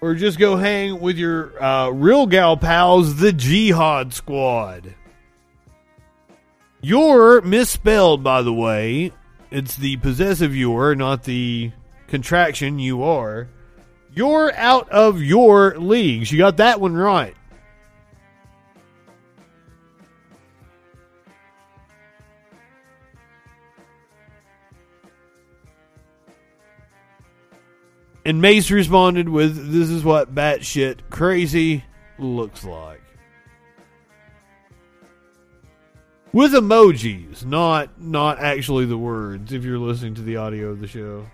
or 0.00 0.14
just 0.14 0.38
go 0.38 0.56
hang 0.56 1.00
with 1.00 1.16
your 1.16 1.60
uh, 1.62 1.88
real 1.90 2.26
gal 2.26 2.56
pals, 2.56 3.16
the 3.16 3.32
Jihad 3.32 4.14
Squad. 4.14 4.94
You're 6.80 7.40
misspelled, 7.40 8.22
by 8.22 8.42
the 8.42 8.52
way. 8.52 9.10
It's 9.50 9.76
the 9.76 9.96
possessive 9.96 10.54
you're, 10.54 10.94
not 10.94 11.24
the 11.24 11.72
contraction 12.06 12.78
you 12.78 13.02
are. 13.02 13.48
You're 14.14 14.54
out 14.54 14.88
of 14.90 15.20
your 15.20 15.76
leagues. 15.78 16.30
You 16.30 16.38
got 16.38 16.58
that 16.58 16.80
one 16.80 16.94
right. 16.94 17.34
And 28.26 28.40
Mace 28.40 28.72
responded 28.72 29.28
with, 29.28 29.70
"This 29.70 29.88
is 29.88 30.02
what 30.02 30.34
batshit 30.34 30.96
crazy 31.10 31.84
looks 32.18 32.64
like." 32.64 33.00
With 36.32 36.52
emojis, 36.52 37.46
not 37.46 38.02
not 38.02 38.40
actually 38.40 38.84
the 38.86 38.98
words. 38.98 39.52
If 39.52 39.62
you're 39.62 39.78
listening 39.78 40.14
to 40.14 40.22
the 40.22 40.38
audio 40.38 40.70
of 40.70 40.80
the 40.80 40.88
show. 40.88 41.26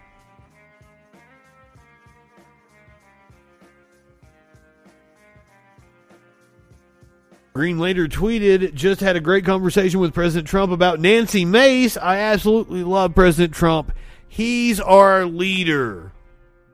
Greene 7.54 7.78
later 7.78 8.06
tweeted, 8.06 8.74
just 8.74 9.00
had 9.00 9.16
a 9.16 9.20
great 9.20 9.46
conversation 9.46 9.98
with 9.98 10.12
President 10.12 10.46
Trump 10.46 10.70
about 10.70 11.00
Nancy 11.00 11.46
Mace. 11.46 11.96
I 11.96 12.18
absolutely 12.18 12.84
love 12.84 13.14
President 13.14 13.54
Trump. 13.54 13.92
He's 14.28 14.78
our 14.78 15.24
leader. 15.24 16.11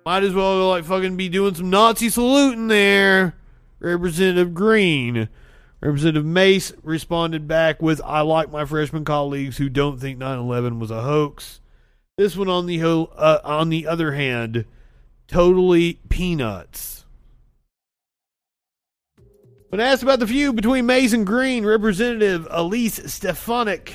Might 0.08 0.22
as 0.22 0.32
well 0.32 0.70
like 0.70 0.86
fucking 0.86 1.18
be 1.18 1.28
doing 1.28 1.54
some 1.54 1.68
Nazi 1.68 2.08
saluting 2.08 2.68
there. 2.68 3.34
Representative 3.78 4.54
Greene. 4.54 5.28
Representative 5.82 6.24
Mace 6.24 6.72
responded 6.82 7.46
back 7.46 7.82
with, 7.82 8.00
I 8.02 8.22
like 8.22 8.50
my 8.50 8.64
freshman 8.64 9.04
colleagues 9.04 9.58
who 9.58 9.68
don't 9.68 10.00
think 10.00 10.16
9 10.16 10.38
11 10.38 10.80
was 10.80 10.90
a 10.90 11.02
hoax. 11.02 11.60
This 12.16 12.38
one, 12.38 12.48
on 12.48 12.64
the, 12.64 12.82
uh, 12.82 13.40
on 13.44 13.68
the 13.68 13.86
other 13.86 14.12
hand, 14.12 14.64
totally 15.26 16.00
peanuts. 16.08 17.04
When 19.68 19.78
asked 19.78 20.02
about 20.02 20.20
the 20.20 20.26
feud 20.26 20.56
between 20.56 20.86
Mace 20.86 21.12
and 21.12 21.26
Greene, 21.26 21.66
Representative 21.66 22.48
Elise 22.48 23.12
Stefanik, 23.12 23.92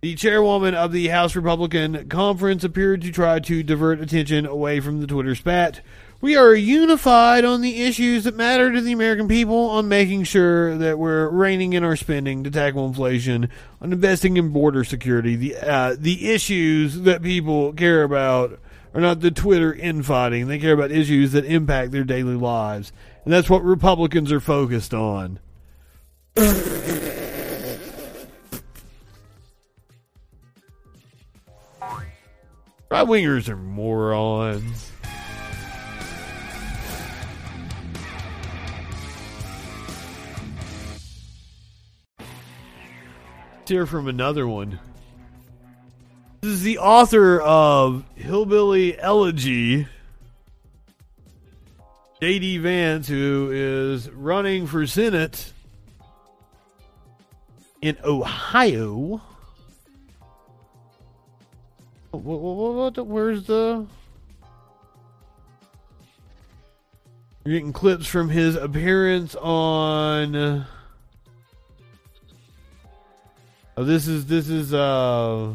the 0.00 0.14
chairwoman 0.14 0.74
of 0.74 0.92
the 0.92 1.08
House 1.08 1.34
Republican 1.34 2.08
Conference, 2.08 2.62
appeared 2.62 3.02
to 3.02 3.10
try 3.10 3.40
to 3.40 3.62
divert 3.62 4.00
attention 4.00 4.46
away 4.46 4.78
from 4.80 5.00
the 5.00 5.06
Twitter 5.06 5.34
spat. 5.34 5.80
We 6.20 6.36
are 6.36 6.54
unified 6.54 7.44
on 7.44 7.60
the 7.60 7.82
issues 7.82 8.24
that 8.24 8.34
matter 8.34 8.72
to 8.72 8.80
the 8.80 8.92
American 8.92 9.28
people, 9.28 9.70
on 9.70 9.88
making 9.88 10.24
sure 10.24 10.76
that 10.76 10.98
we're 10.98 11.28
reining 11.28 11.72
in 11.74 11.84
our 11.84 11.94
spending 11.96 12.42
to 12.44 12.50
tackle 12.50 12.86
inflation, 12.86 13.48
on 13.80 13.92
investing 13.92 14.36
in 14.36 14.50
border 14.50 14.82
security. 14.82 15.36
The 15.36 15.56
uh, 15.56 15.96
the 15.98 16.30
issues 16.30 17.02
that 17.02 17.22
people 17.22 17.72
care 17.72 18.02
about 18.02 18.58
are 18.94 19.00
not 19.00 19.20
the 19.20 19.30
Twitter 19.30 19.72
infighting. 19.72 20.48
They 20.48 20.58
care 20.58 20.74
about 20.74 20.90
issues 20.90 21.32
that 21.32 21.44
impact 21.44 21.92
their 21.92 22.04
daily 22.04 22.34
lives, 22.34 22.92
and 23.24 23.32
that's 23.32 23.50
what 23.50 23.62
Republicans 23.62 24.32
are 24.32 24.40
focused 24.40 24.92
on. 24.92 25.38
Right 32.90 33.06
wingers 33.06 33.50
are 33.50 33.56
morons. 33.56 34.92
Hear 43.66 43.84
from 43.84 44.08
another 44.08 44.48
one. 44.48 44.80
This 46.40 46.52
is 46.52 46.62
the 46.62 46.78
author 46.78 47.38
of 47.42 48.04
Hillbilly 48.14 48.98
Elegy, 48.98 49.86
J.D. 52.22 52.56
Vance, 52.58 53.06
who 53.06 53.50
is 53.52 54.08
running 54.10 54.66
for 54.66 54.86
Senate 54.86 55.52
in 57.82 57.98
Ohio. 58.02 59.20
What, 62.10 62.22
what, 62.22 62.96
what, 62.96 63.06
where's 63.06 63.44
the. 63.44 63.86
You're 67.44 67.54
getting 67.54 67.72
clips 67.72 68.06
from 68.06 68.30
his 68.30 68.56
appearance 68.56 69.34
on. 69.34 70.66
Oh, 73.76 73.84
this 73.84 74.08
is 74.08 74.26
this 74.26 74.48
is 74.48 74.74
uh 74.74 75.54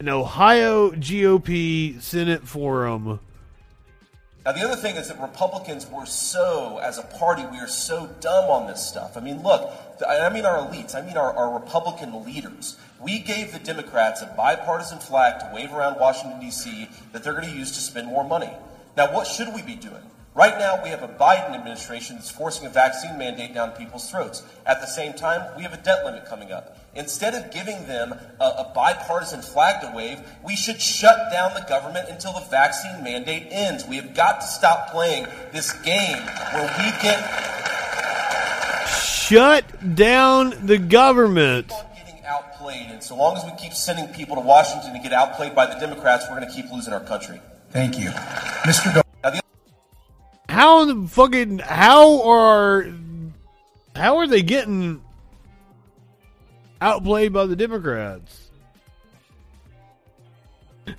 an 0.00 0.08
Ohio 0.08 0.90
GOP 0.92 2.00
Senate 2.00 2.46
forum. 2.46 3.20
Now, 4.44 4.52
the 4.52 4.60
other 4.60 4.76
thing 4.76 4.96
is 4.96 5.08
that 5.08 5.18
Republicans 5.20 5.86
were 5.86 6.04
so, 6.04 6.78
as 6.82 6.98
a 6.98 7.02
party, 7.02 7.46
we 7.50 7.58
are 7.58 7.66
so 7.66 8.14
dumb 8.20 8.50
on 8.50 8.66
this 8.66 8.86
stuff. 8.86 9.16
I 9.16 9.20
mean, 9.20 9.42
look, 9.42 9.72
I 10.06 10.28
mean 10.28 10.44
our 10.44 10.58
elites, 10.68 10.94
I 10.94 11.00
mean 11.00 11.16
our, 11.16 11.32
our 11.32 11.58
Republican 11.58 12.26
leaders. 12.26 12.76
We 13.04 13.18
gave 13.18 13.52
the 13.52 13.58
Democrats 13.58 14.22
a 14.22 14.34
bipartisan 14.34 14.98
flag 14.98 15.38
to 15.40 15.50
wave 15.54 15.74
around 15.74 16.00
Washington, 16.00 16.40
D.C., 16.40 16.88
that 17.12 17.22
they're 17.22 17.34
going 17.34 17.50
to 17.50 17.54
use 17.54 17.72
to 17.72 17.80
spend 17.80 18.06
more 18.06 18.24
money. 18.24 18.50
Now, 18.96 19.12
what 19.12 19.26
should 19.26 19.54
we 19.54 19.60
be 19.60 19.74
doing? 19.74 20.00
Right 20.34 20.58
now, 20.58 20.82
we 20.82 20.88
have 20.88 21.02
a 21.02 21.08
Biden 21.08 21.54
administration 21.54 22.16
that's 22.16 22.30
forcing 22.30 22.66
a 22.66 22.70
vaccine 22.70 23.18
mandate 23.18 23.52
down 23.52 23.72
people's 23.72 24.10
throats. 24.10 24.42
At 24.64 24.80
the 24.80 24.86
same 24.86 25.12
time, 25.12 25.54
we 25.54 25.62
have 25.64 25.74
a 25.74 25.82
debt 25.82 26.02
limit 26.06 26.24
coming 26.24 26.50
up. 26.50 26.78
Instead 26.94 27.34
of 27.34 27.52
giving 27.52 27.86
them 27.86 28.14
a, 28.40 28.44
a, 28.44 28.72
bipartisan 28.74 29.42
flag 29.42 29.82
to 29.82 29.94
wave, 29.94 30.20
we 30.42 30.56
should 30.56 30.80
shut 30.80 31.30
down 31.30 31.52
the 31.52 31.66
government 31.68 32.08
until 32.08 32.32
the 32.32 32.46
vaccine 32.50 33.04
mandate 33.04 33.48
ends. 33.50 33.86
We 33.86 33.96
have 33.96 34.14
got 34.14 34.40
to 34.40 34.46
stop 34.46 34.90
playing 34.90 35.26
this 35.52 35.72
game 35.82 36.16
where 36.54 36.74
we 36.78 37.02
get. 37.02 37.22
Shut 38.88 39.94
down 39.94 40.54
the 40.66 40.78
government. 40.78 41.70
Getting 42.24 42.36
outplayed, 42.36 42.90
and 42.90 43.02
so 43.02 43.16
long 43.16 43.36
as 43.36 43.44
we 43.44 43.52
keep 43.58 43.72
sending 43.74 44.06
people 44.08 44.36
to 44.36 44.40
Washington 44.40 44.92
to 44.94 44.98
get 44.98 45.12
outplayed 45.12 45.54
by 45.54 45.66
the 45.66 45.74
Democrats, 45.78 46.24
we're 46.28 46.38
going 46.38 46.48
to 46.48 46.54
keep 46.54 46.70
losing 46.72 46.92
our 46.92 47.00
country. 47.00 47.40
Thank 47.70 47.98
you, 47.98 48.08
Mr. 48.08 49.02
Now, 49.22 49.40
How 50.48 50.84
the 50.84 51.08
fucking 51.08 51.58
how 51.58 52.22
are 52.22 52.86
how 53.94 54.18
are 54.18 54.26
they 54.26 54.42
getting 54.42 55.02
outplayed 56.80 57.32
by 57.32 57.46
the 57.46 57.56
Democrats? 57.56 58.50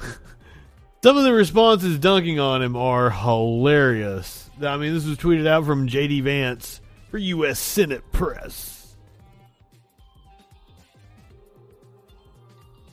Some 1.04 1.18
of 1.18 1.24
the 1.24 1.34
responses 1.34 2.00
dunking 2.00 2.40
on 2.40 2.62
him 2.62 2.76
are 2.76 3.10
hilarious. 3.10 4.50
I 4.62 4.78
mean, 4.78 4.94
this 4.94 5.06
was 5.06 5.18
tweeted 5.18 5.48
out 5.48 5.66
from 5.66 5.88
JD 5.88 6.24
Vance 6.24 6.82
for 7.10 7.18
U.S. 7.18 7.60
Senate 7.60 8.12
Press. 8.12 8.75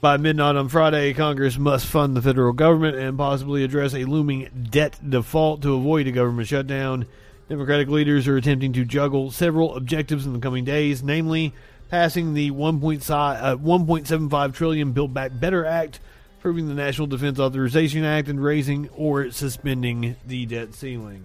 By 0.03 0.17
midnight 0.17 0.57
on 0.57 0.69
Friday, 0.69 1.15
Congress 1.15 1.57
must 1.57 1.87
fund 1.87 2.17
the 2.17 2.23
federal 2.23 2.53
government 2.53 2.97
and 2.97 3.17
possibly 3.17 3.63
address 3.63 3.95
a 3.95 4.05
looming 4.05 4.67
debt 4.69 4.99
default 5.09 5.63
to 5.63 5.75
avoid 5.75 6.09
a 6.09 6.11
government 6.11 6.49
shutdown. 6.49 7.07
Democratic 7.49 7.87
leaders 7.87 8.27
are 8.27 8.37
attempting 8.37 8.73
to 8.73 8.85
juggle 8.85 9.31
several 9.31 9.77
objectives 9.77 10.27
in 10.27 10.33
the 10.33 10.41
coming 10.41 10.65
days, 10.65 11.05
namely 11.05 11.55
passing 11.89 12.35
the 12.35 12.51
1.75 12.51 14.33
uh, 14.33 14.49
trillion 14.49 14.91
Build 14.91 15.15
Back 15.15 15.31
Better 15.39 15.65
Act, 15.65 16.01
approving 16.41 16.67
the 16.67 16.75
National 16.75 17.07
Defense 17.07 17.39
Authorization 17.39 18.03
Act, 18.05 18.27
and 18.27 18.43
raising 18.43 18.89
or 18.97 19.31
suspending 19.31 20.17
the 20.27 20.47
debt 20.47 20.75
ceiling. 20.75 21.25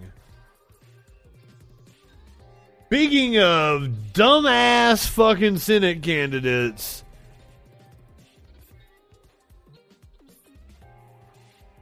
Speaking 2.86 3.38
of 3.38 3.88
dumbass 4.12 5.08
fucking 5.08 5.58
Senate 5.58 6.00
candidates, 6.00 7.02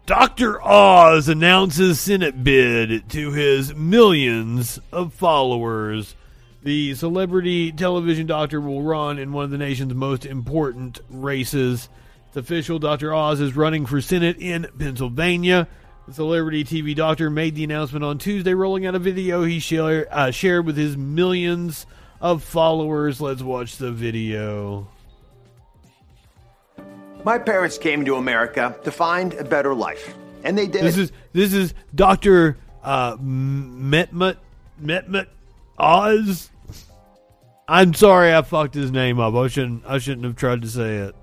Dr. 0.06 0.62
Oz 0.62 1.28
announces 1.28 1.98
Senate 1.98 2.44
bid 2.44 3.10
to 3.10 3.32
his 3.32 3.74
millions 3.74 4.78
of 4.92 5.12
followers. 5.12 6.14
The 6.62 6.94
celebrity 6.94 7.72
television 7.72 8.28
doctor 8.28 8.60
will 8.60 8.82
run 8.82 9.18
in 9.18 9.32
one 9.32 9.46
of 9.46 9.50
the 9.50 9.58
nation's 9.58 9.94
most 9.94 10.24
important 10.24 11.00
races. 11.10 11.88
It's 12.28 12.36
official 12.36 12.78
Dr. 12.78 13.12
Oz 13.12 13.40
is 13.40 13.56
running 13.56 13.84
for 13.84 14.00
Senate 14.00 14.36
in 14.38 14.68
Pennsylvania. 14.78 15.66
The 16.06 16.14
celebrity 16.14 16.62
TV 16.62 16.94
doctor 16.94 17.28
made 17.28 17.56
the 17.56 17.64
announcement 17.64 18.04
on 18.04 18.18
Tuesday, 18.18 18.54
rolling 18.54 18.86
out 18.86 18.94
a 18.94 19.00
video 19.00 19.42
he 19.42 19.58
share, 19.58 20.06
uh, 20.12 20.30
shared 20.30 20.66
with 20.66 20.76
his 20.76 20.96
millions 20.96 21.84
of 22.20 22.44
followers. 22.44 23.20
Let's 23.20 23.42
watch 23.42 23.76
the 23.78 23.90
video. 23.90 24.86
My 27.26 27.40
parents 27.40 27.76
came 27.76 28.04
to 28.04 28.14
America 28.14 28.78
to 28.84 28.92
find 28.92 29.34
a 29.34 29.42
better 29.42 29.74
life, 29.74 30.14
and 30.44 30.56
they 30.56 30.68
did. 30.68 30.84
This 30.84 30.96
is 30.96 31.10
this 31.32 31.52
is 31.52 31.74
Doctor 31.92 32.56
uh, 32.84 33.16
Metmet 33.16 34.36
Metmet 34.80 35.26
Oz. 35.76 36.50
I'm 37.66 37.94
sorry, 37.94 38.32
I 38.32 38.42
fucked 38.42 38.74
his 38.74 38.92
name 38.92 39.18
up. 39.18 39.34
I 39.34 39.48
shouldn't. 39.48 39.84
I 39.86 39.98
shouldn't 39.98 40.24
have 40.24 40.36
tried 40.36 40.62
to 40.62 40.68
say 40.68 40.98
it. 40.98 41.16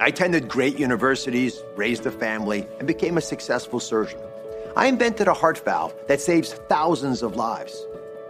I 0.00 0.06
attended 0.06 0.48
great 0.48 0.78
universities, 0.78 1.62
raised 1.76 2.06
a 2.06 2.10
family, 2.10 2.66
and 2.78 2.88
became 2.88 3.18
a 3.18 3.20
successful 3.20 3.80
surgeon. 3.80 4.18
I 4.78 4.86
invented 4.86 5.28
a 5.28 5.34
heart 5.34 5.62
valve 5.62 5.94
that 6.08 6.22
saves 6.22 6.54
thousands 6.70 7.22
of 7.22 7.36
lives. 7.36 7.86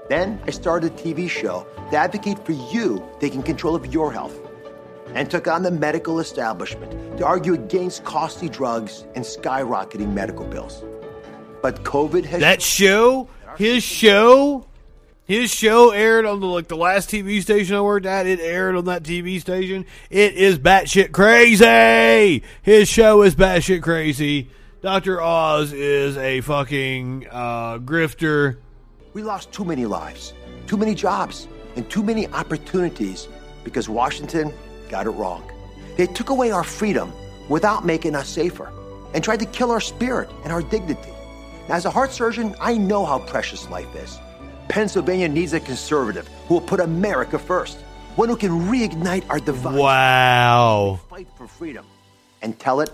Then 0.09 0.43
I 0.49 0.51
started 0.51 0.91
a 0.91 0.95
TV 0.97 1.30
show 1.30 1.64
to 1.93 1.97
advocate 1.97 2.45
for 2.45 2.55
you 2.72 3.09
taking 3.20 3.45
control 3.45 3.76
of 3.76 3.87
your 3.95 4.12
health 4.12 4.41
and 5.15 5.31
took 5.31 5.47
on 5.47 5.63
the 5.63 5.71
medical 5.71 6.21
establishment 6.21 7.19
to 7.19 7.27
argue 7.27 7.55
against 7.55 8.05
costly 8.05 8.49
drugs 8.49 9.05
and 9.15 9.25
skyrocketing 9.25 10.13
medical 10.13 10.47
bills. 10.47 10.83
But 11.63 11.85
COVID 11.85 12.25
has 12.25 12.41
that 12.41 12.61
show, 12.61 13.29
his 13.57 13.83
show, 13.85 14.67
his 15.25 15.51
show 15.51 15.91
aired 15.91 16.27
on 16.27 16.41
the 16.41 16.47
like 16.47 16.69
the 16.69 16.77
last 16.77 17.09
TV 17.09 17.41
station 17.41 17.77
I 17.77 17.81
worked 17.81 18.07
at. 18.07 18.27
It 18.27 18.41
aired 18.41 18.75
on 18.75 18.87
that 18.87 19.05
TV 19.05 19.41
station. 19.41 19.87
It 20.11 20.35
is 20.35 20.59
batshit 20.59 21.13
crazy. 21.13 22.43
His 22.63 22.89
show 22.89 23.23
is 23.23 23.35
batshit 23.35 23.83
crazy. 23.83 24.51
Doctor 24.83 25.23
Oz 25.23 25.73
is 25.73 26.17
a 26.17 26.41
fucking 26.41 27.29
uh, 27.31 27.79
grifter. 27.79 28.57
We 29.15 29.23
lost 29.23 29.53
too 29.53 29.65
many 29.65 29.87
lives, 29.87 30.33
too 30.67 30.77
many 30.77 30.97
jobs, 30.97 31.47
and 31.77 31.89
too 31.89 32.03
many 32.03 32.27
opportunities 32.29 33.29
because 33.63 33.89
Washington 33.89 34.53
got 34.93 35.07
it 35.07 35.11
wrong. 35.11 35.43
They 35.97 36.07
took 36.07 36.28
away 36.28 36.51
our 36.53 36.62
freedom 36.62 37.12
without 37.49 37.84
making 37.84 38.14
us 38.14 38.28
safer 38.28 38.70
and 39.14 39.24
tried 39.24 39.40
to 39.40 39.47
kill 39.47 39.70
our 39.70 39.80
spirit 39.80 40.30
and 40.45 40.53
our 40.53 40.62
dignity. 40.62 41.12
Now, 41.68 41.76
as 41.76 41.86
a 41.86 41.90
heart 41.90 42.12
surgeon, 42.12 42.55
I 42.61 42.76
know 42.76 43.07
how 43.07 43.18
precious 43.20 43.68
life 43.70 43.97
is. 43.97 44.20
Pennsylvania 44.68 45.28
needs 45.28 45.55
a 45.55 45.61
conservative 45.61 46.28
who 46.47 46.55
will 46.55 46.61
put 46.61 46.78
America 46.78 47.38
first, 47.38 47.78
one 48.16 48.28
who 48.28 48.36
can 48.36 48.51
reignite 48.70 49.24
our 49.30 49.40
divine 49.40 49.76
wow 49.76 51.01
fight 51.09 51.28
for 51.38 51.47
freedom 51.47 51.86
and 52.43 52.59
tell 52.59 52.80
it 52.80 52.90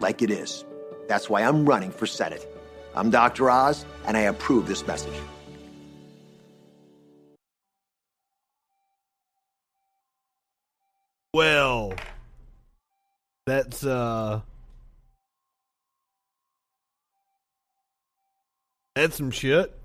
like 0.00 0.22
it 0.22 0.30
is. 0.30 0.64
That's 1.06 1.28
why 1.28 1.42
I'm 1.42 1.66
running 1.66 1.90
for 1.90 2.06
Senate. 2.06 2.46
I'm 2.94 3.10
Dr. 3.10 3.50
Oz, 3.50 3.84
and 4.06 4.16
I 4.16 4.20
approve 4.20 4.66
this 4.66 4.86
message. 4.86 5.18
Well, 11.36 11.92
that's 13.44 13.84
uh 13.84 14.40
that's 18.94 19.16
some 19.18 19.30
shit. 19.30 19.78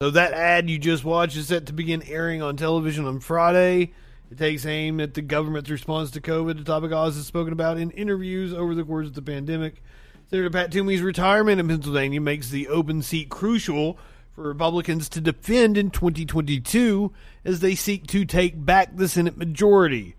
So 0.00 0.10
that 0.10 0.34
ad 0.34 0.70
you 0.70 0.78
just 0.78 1.04
watched 1.04 1.36
is 1.36 1.48
set 1.48 1.66
to 1.66 1.72
begin 1.72 2.04
airing 2.04 2.42
on 2.42 2.56
television 2.56 3.06
on 3.06 3.18
Friday. 3.18 3.92
It 4.30 4.38
takes 4.38 4.64
aim 4.64 5.00
at 5.00 5.14
the 5.14 5.22
government's 5.22 5.68
response 5.68 6.12
to 6.12 6.20
COVID, 6.20 6.56
the 6.56 6.62
topic 6.62 6.92
Oz 6.92 7.16
has 7.16 7.26
spoken 7.26 7.52
about 7.52 7.76
in 7.76 7.90
interviews 7.90 8.54
over 8.54 8.76
the 8.76 8.84
course 8.84 9.08
of 9.08 9.14
the 9.14 9.22
pandemic. 9.22 9.82
Senator 10.30 10.50
Pat 10.50 10.70
Toomey's 10.70 11.02
retirement 11.02 11.58
in 11.58 11.66
Pennsylvania 11.66 12.20
makes 12.20 12.50
the 12.50 12.68
open 12.68 13.02
seat 13.02 13.30
crucial 13.30 13.98
for 14.34 14.42
Republicans 14.42 15.08
to 15.10 15.20
defend 15.20 15.78
in 15.78 15.90
2022 15.90 17.12
as 17.44 17.60
they 17.60 17.74
seek 17.74 18.06
to 18.08 18.24
take 18.24 18.64
back 18.64 18.96
the 18.96 19.08
Senate 19.08 19.36
majority. 19.36 20.16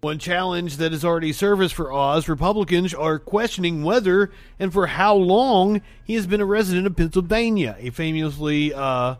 One 0.00 0.18
challenge 0.18 0.76
that 0.78 0.92
has 0.92 1.04
already 1.04 1.32
surfaced 1.32 1.74
for 1.74 1.92
Oz 1.92 2.28
Republicans 2.28 2.94
are 2.94 3.18
questioning 3.18 3.82
whether 3.82 4.30
and 4.58 4.72
for 4.72 4.86
how 4.86 5.14
long 5.14 5.82
he 6.04 6.14
has 6.14 6.26
been 6.26 6.40
a 6.40 6.46
resident 6.46 6.86
of 6.86 6.96
Pennsylvania, 6.96 7.76
a 7.78 7.90
famously 7.90 8.72
uh, 8.72 9.16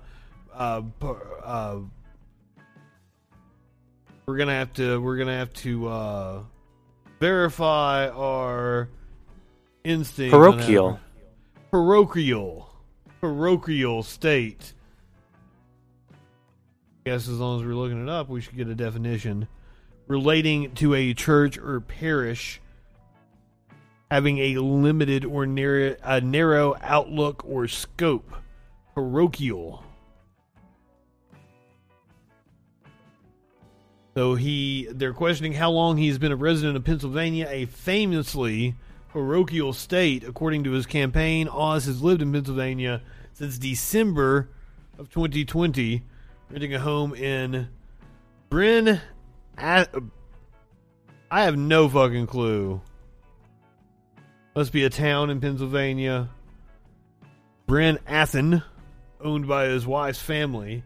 uh, 0.54 0.82
uh, 1.44 1.78
we're 4.24 4.36
gonna 4.36 4.54
have 4.54 4.72
to 4.74 5.00
we're 5.00 5.16
gonna 5.18 5.36
have 5.36 5.52
to 5.54 5.88
uh, 5.88 6.42
verify 7.18 8.08
our 8.08 8.88
instinct. 9.84 10.32
Parochial. 10.32 11.00
Parochial. 11.70 12.69
Parochial 13.20 14.02
state. 14.02 14.72
I 16.10 17.10
guess 17.10 17.28
as 17.28 17.38
long 17.38 17.60
as 17.60 17.66
we're 17.66 17.74
looking 17.74 18.02
it 18.02 18.08
up, 18.08 18.28
we 18.28 18.40
should 18.40 18.56
get 18.56 18.68
a 18.68 18.74
definition 18.74 19.46
relating 20.06 20.74
to 20.74 20.94
a 20.94 21.14
church 21.14 21.58
or 21.58 21.80
parish 21.80 22.60
having 24.10 24.38
a 24.38 24.56
limited 24.56 25.24
or 25.24 25.46
narrow, 25.46 25.96
a 26.02 26.20
narrow 26.20 26.76
outlook 26.80 27.44
or 27.46 27.68
scope. 27.68 28.34
Parochial. 28.94 29.84
So 34.14 34.34
he, 34.34 34.88
they're 34.90 35.14
questioning 35.14 35.52
how 35.52 35.70
long 35.70 35.96
he's 35.96 36.18
been 36.18 36.32
a 36.32 36.36
resident 36.36 36.76
of 36.76 36.84
Pennsylvania, 36.84 37.46
a 37.48 37.66
famously 37.66 38.74
parochial 39.12 39.72
state. 39.72 40.24
According 40.24 40.64
to 40.64 40.72
his 40.72 40.86
campaign, 40.86 41.48
Oz 41.48 41.86
has 41.86 42.02
lived 42.02 42.22
in 42.22 42.32
Pennsylvania 42.32 43.02
since 43.32 43.58
December 43.58 44.48
of 44.98 45.10
2020, 45.10 46.02
renting 46.50 46.74
a 46.74 46.80
home 46.80 47.14
in 47.14 47.68
Bryn. 48.48 49.00
I 49.58 49.86
have 51.30 51.56
no 51.56 51.88
fucking 51.88 52.26
clue. 52.26 52.80
Must 54.54 54.72
be 54.72 54.84
a 54.84 54.90
town 54.90 55.30
in 55.30 55.40
Pennsylvania. 55.40 56.28
Bryn 57.66 57.98
Athyn, 58.08 58.62
owned 59.20 59.46
by 59.46 59.66
his 59.66 59.86
wife's 59.86 60.20
family. 60.20 60.82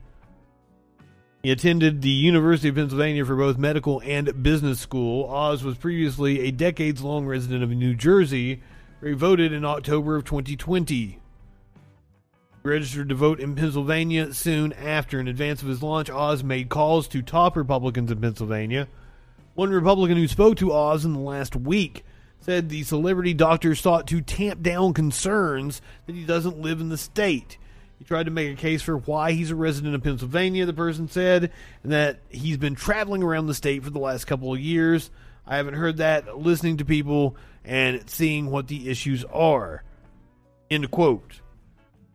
He 1.45 1.51
attended 1.51 2.01
the 2.01 2.09
University 2.09 2.71
of 2.71 2.77
Pennsylvania 2.77 3.23
for 3.27 3.37
both 3.37 3.59
medical 3.59 4.01
and 4.03 4.43
business 4.43 4.81
school. 4.81 5.29
Oz 5.29 5.63
was 5.63 5.77
previously 5.77 6.41
a 6.41 6.51
decades 6.51 7.03
long 7.03 7.27
resident 7.27 7.63
of 7.63 7.69
New 7.69 7.95
Jersey, 7.95 8.63
where 8.99 9.11
he 9.11 9.15
voted 9.15 9.53
in 9.53 9.63
October 9.63 10.17
of 10.17 10.25
2020. 10.25 10.95
He 10.95 11.19
registered 12.63 13.11
to 13.11 13.15
vote 13.15 13.41
in 13.41 13.57
Pennsylvania 13.57 14.33
soon 14.33 14.73
after. 14.73 15.21
In 15.21 15.29
advance 15.29 15.61
of 15.61 15.69
his 15.69 15.83
launch, 15.83 16.09
Oz 16.09 16.43
made 16.43 16.71
calls 16.71 17.07
to 17.09 17.21
top 17.21 17.59
Republicans 17.59 18.11
in 18.11 18.23
Pennsylvania. 18.23 18.89
One 19.53 19.69
Republican 19.69 20.17
who 20.17 20.29
spoke 20.29 20.57
to 20.57 20.73
Oz 20.73 21.05
in 21.05 21.13
the 21.13 21.19
last 21.19 21.55
week 21.55 22.07
said 22.41 22.71
the 22.71 22.85
celebrity 22.85 23.35
doctor 23.35 23.75
sought 23.75 24.07
to 24.07 24.23
tamp 24.23 24.63
down 24.63 24.95
concerns 24.95 25.83
that 26.07 26.17
he 26.17 26.25
doesn't 26.25 26.63
live 26.63 26.81
in 26.81 26.89
the 26.89 26.97
state. 26.97 27.59
He 28.05 28.09
tried 28.09 28.25
to 28.25 28.31
make 28.31 28.53
a 28.53 28.61
case 28.61 28.83
for 28.83 28.99
why 28.99 29.33
he's 29.33 29.51
a 29.51 29.57
resident 29.57 29.95
of 29.95 30.03
Pennsylvania, 30.03 30.67
the 30.67 30.75
person 30.75 31.09
said, 31.09 31.51
and 31.83 31.93
that 31.93 32.19
he's 32.29 32.59
been 32.59 32.75
traveling 32.75 33.23
around 33.23 33.47
the 33.47 33.55
state 33.55 33.83
for 33.83 33.89
the 33.89 33.99
last 33.99 34.27
couple 34.27 34.53
of 34.53 34.61
years. 34.61 35.11
I 35.47 35.57
haven't 35.57 35.73
heard 35.73 35.97
that 35.97 36.37
listening 36.37 36.77
to 36.77 36.85
people 36.85 37.35
and 37.65 38.07
seeing 38.11 38.51
what 38.51 38.69
the 38.69 38.91
issues 38.91 39.25
are. 39.25 39.85
End 40.71 40.91
quote. 40.91 41.41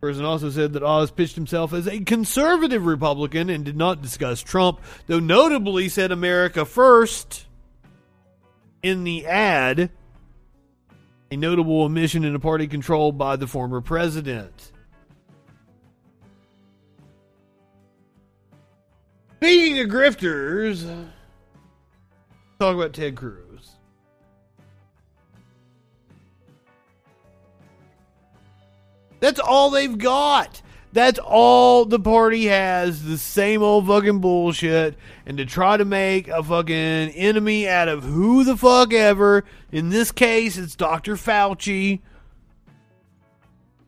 The 0.00 0.06
person 0.06 0.24
also 0.24 0.50
said 0.50 0.74
that 0.74 0.84
Oz 0.84 1.10
pitched 1.10 1.34
himself 1.34 1.72
as 1.72 1.88
a 1.88 1.98
conservative 1.98 2.86
Republican 2.86 3.50
and 3.50 3.64
did 3.64 3.76
not 3.76 4.00
discuss 4.00 4.40
Trump, 4.40 4.80
though 5.08 5.18
notably 5.18 5.88
said 5.88 6.12
America 6.12 6.64
first 6.64 7.46
in 8.80 9.02
the 9.02 9.26
ad, 9.26 9.90
a 11.32 11.36
notable 11.36 11.82
omission 11.82 12.22
in 12.22 12.36
a 12.36 12.40
party 12.40 12.68
controlled 12.68 13.18
by 13.18 13.34
the 13.34 13.48
former 13.48 13.80
president. 13.80 14.69
Speaking 19.42 19.78
of 19.78 19.88
grifters, 19.88 20.84
talk 22.58 22.74
about 22.74 22.92
Ted 22.92 23.16
Cruz. 23.16 23.70
That's 29.20 29.40
all 29.40 29.70
they've 29.70 29.96
got. 29.96 30.60
That's 30.92 31.18
all 31.18 31.86
the 31.86 31.98
party 31.98 32.48
has. 32.48 33.02
The 33.02 33.16
same 33.16 33.62
old 33.62 33.86
fucking 33.86 34.18
bullshit. 34.18 34.96
And 35.24 35.38
to 35.38 35.46
try 35.46 35.78
to 35.78 35.86
make 35.86 36.28
a 36.28 36.42
fucking 36.42 36.74
enemy 36.74 37.66
out 37.66 37.88
of 37.88 38.04
who 38.04 38.44
the 38.44 38.58
fuck 38.58 38.92
ever. 38.92 39.44
In 39.72 39.88
this 39.88 40.12
case, 40.12 40.58
it's 40.58 40.76
Dr. 40.76 41.16
Fauci. 41.16 42.00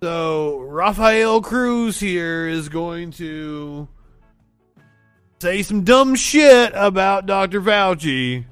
So, 0.03 0.61
Rafael 0.61 1.43
Cruz 1.43 2.01
here 2.01 2.49
is 2.49 2.71
going 2.71 3.11
to 3.13 3.87
say 5.43 5.61
some 5.61 5.83
dumb 5.83 6.15
shit 6.15 6.73
about 6.73 7.27
Dr. 7.27 7.61
Fauci 7.61 8.45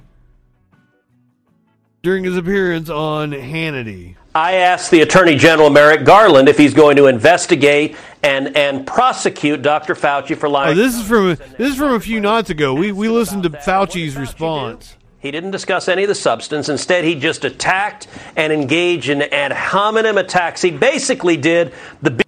during 2.02 2.24
his 2.24 2.36
appearance 2.36 2.90
on 2.90 3.30
Hannity. 3.30 4.16
I 4.34 4.54
asked 4.54 4.90
the 4.90 5.00
Attorney 5.00 5.36
General 5.36 5.70
Merrick 5.70 6.04
Garland 6.04 6.48
if 6.48 6.58
he's 6.58 6.74
going 6.74 6.96
to 6.96 7.06
investigate 7.06 7.96
and 8.24 8.56
and 8.56 8.88
prosecute 8.88 9.62
Dr. 9.62 9.94
Fauci 9.94 10.36
for 10.36 10.48
lying. 10.48 10.72
Oh, 10.72 10.82
this 10.82 10.96
is 10.96 11.06
from 11.06 11.36
this 11.58 11.70
is 11.70 11.76
from 11.76 11.94
a 11.94 12.00
few 12.00 12.18
nights 12.18 12.50
ago. 12.50 12.74
We 12.74 12.90
we 12.90 13.08
listened 13.08 13.44
to 13.44 13.50
Fauci's 13.50 14.16
response. 14.16 14.96
He 15.20 15.30
didn't 15.30 15.52
discuss 15.52 15.86
any 15.88 16.02
of 16.02 16.08
the 16.08 16.14
substance. 16.16 16.68
Instead, 16.68 17.04
he 17.04 17.14
just 17.14 17.44
attacked 17.44 18.08
and 18.34 18.52
engaged 18.52 19.10
in 19.10 19.22
ad 19.22 19.52
hominem 19.52 20.18
attacks. 20.18 20.60
He 20.60 20.72
basically 20.72 21.36
did 21.36 21.72
the. 22.02 22.20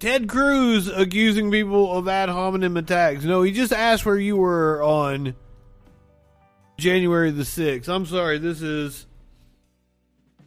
Ted 0.00 0.28
Cruz 0.28 0.88
accusing 0.88 1.50
people 1.50 1.92
of 1.92 2.08
ad 2.08 2.30
hominem 2.30 2.78
attacks. 2.78 3.22
No, 3.22 3.42
he 3.42 3.52
just 3.52 3.72
asked 3.72 4.06
where 4.06 4.18
you 4.18 4.34
were 4.34 4.82
on 4.82 5.34
January 6.78 7.30
the 7.30 7.44
sixth. 7.44 7.90
I'm 7.90 8.06
sorry, 8.06 8.38
this 8.38 8.62
is 8.62 9.06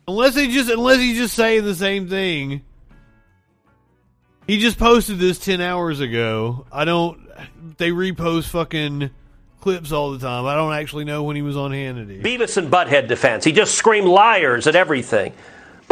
unless 0.07 0.35
he 0.35 0.51
just 0.51 0.71
unless 0.71 0.99
he's 0.99 1.17
just 1.17 1.35
saying 1.35 1.63
the 1.63 1.75
same 1.75 2.09
thing. 2.09 2.63
He 4.47 4.57
just 4.57 4.79
posted 4.79 5.19
this 5.19 5.37
ten 5.37 5.61
hours 5.61 5.99
ago. 5.99 6.65
I 6.71 6.83
don't. 6.83 7.21
They 7.77 7.91
repost 7.91 8.49
fucking 8.49 9.11
clips 9.61 9.91
all 9.91 10.11
the 10.11 10.19
time. 10.19 10.47
I 10.47 10.55
don't 10.55 10.73
actually 10.73 11.05
know 11.05 11.23
when 11.23 11.35
he 11.35 11.43
was 11.43 11.55
on 11.55 11.71
Hannity. 11.71 12.23
Beavis 12.23 12.57
and 12.57 12.71
Butthead 12.71 13.07
defense. 13.07 13.45
He 13.45 13.51
just 13.51 13.75
screamed 13.75 14.07
liars 14.07 14.65
at 14.65 14.75
everything. 14.75 15.31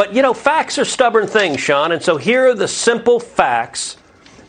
But 0.02 0.16
you 0.16 0.24
know, 0.24 0.34
facts 0.34 0.80
are 0.80 0.84
stubborn 0.84 1.28
things, 1.28 1.60
Sean. 1.60 1.92
And 1.92 2.02
so 2.02 2.18
here 2.18 2.50
are 2.50 2.56
the 2.56 2.68
simple 2.68 3.20
facts 3.20 3.98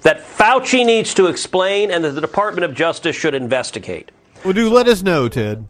that 0.00 0.22
Fauci 0.22 0.82
needs 0.82 1.12
to 1.12 1.26
explain 1.26 1.90
and 1.90 2.02
that 2.04 2.12
the 2.12 2.22
Department 2.22 2.64
of 2.64 2.74
Justice 2.74 3.14
should 3.14 3.34
investigate. 3.34 4.12
Well, 4.44 4.54
do 4.54 4.70
let 4.70 4.88
us 4.88 5.02
know, 5.02 5.28
Ted. 5.28 5.68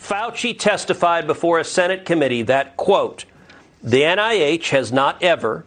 Fauci 0.00 0.56
testified 0.56 1.26
before 1.26 1.58
a 1.58 1.64
Senate 1.64 2.04
committee 2.04 2.42
that, 2.42 2.76
quote, 2.76 3.24
the 3.82 4.02
NIH 4.02 4.68
has 4.68 4.92
not 4.92 5.20
ever 5.20 5.64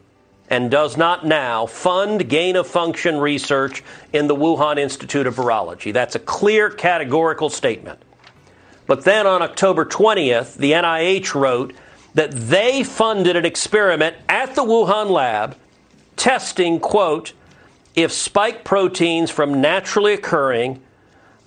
and 0.49 0.72
does 0.72 0.95
not 0.95 1.26
now 1.26 1.66
fund 1.66 2.30
gain 2.30 2.56
of 2.56 2.68
function 2.68 3.18
research 3.18 3.84
in 4.14 4.28
the 4.28 4.36
Wuhan 4.36 4.80
Institute 4.80 5.28
of 5.28 5.36
Virology. 5.36 5.91
That's 5.91 6.16
a 6.16 6.20
clear 6.20 6.70
categorical 6.70 7.49
statement. 7.49 8.02
But 8.88 9.04
then 9.04 9.28
on 9.28 9.41
October 9.41 9.84
20th, 9.84 10.56
the 10.56 10.72
NIH 10.72 11.36
wrote 11.36 11.74
that 12.14 12.32
they 12.32 12.84
funded 12.84 13.36
an 13.36 13.45
experiment 13.45 14.16
at 14.28 14.55
the 14.55 14.64
Wuhan 14.64 15.09
lab 15.09 15.55
testing, 16.16 16.80
quote, 16.80 17.34
if 17.95 18.12
spike 18.12 18.64
proteins 18.64 19.32
from 19.32 19.62
naturally 19.62 20.14
occurring 20.14 20.82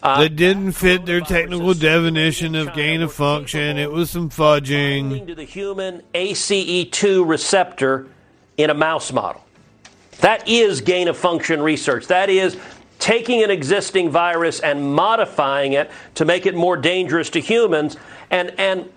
Uh, 0.02 0.20
that 0.20 0.36
didn't 0.36 0.72
fit 0.72 1.06
their 1.06 1.22
technical 1.22 1.72
definition 1.72 2.54
of 2.54 2.74
gain 2.74 3.00
of 3.00 3.10
function. 3.10 3.78
It 3.78 3.90
was 3.90 4.10
some 4.10 4.28
fudging. 4.28 5.26
to 5.26 5.34
the 5.34 5.44
human 5.44 6.02
ACE2 6.14 7.26
receptor 7.26 8.06
in 8.58 8.68
a 8.68 8.74
mouse 8.74 9.12
model. 9.12 9.42
That 10.20 10.46
is 10.46 10.82
gain 10.82 11.08
of 11.08 11.16
function 11.16 11.62
research. 11.62 12.06
That 12.08 12.28
is 12.28 12.58
taking 12.98 13.42
an 13.42 13.50
existing 13.50 14.10
virus 14.10 14.60
and 14.60 14.94
modifying 14.94 15.72
it 15.72 15.90
to 16.16 16.26
make 16.26 16.44
it 16.44 16.54
more 16.54 16.76
dangerous 16.76 17.30
to 17.30 17.40
humans. 17.40 17.96
And 18.30 18.52
and 18.58 18.90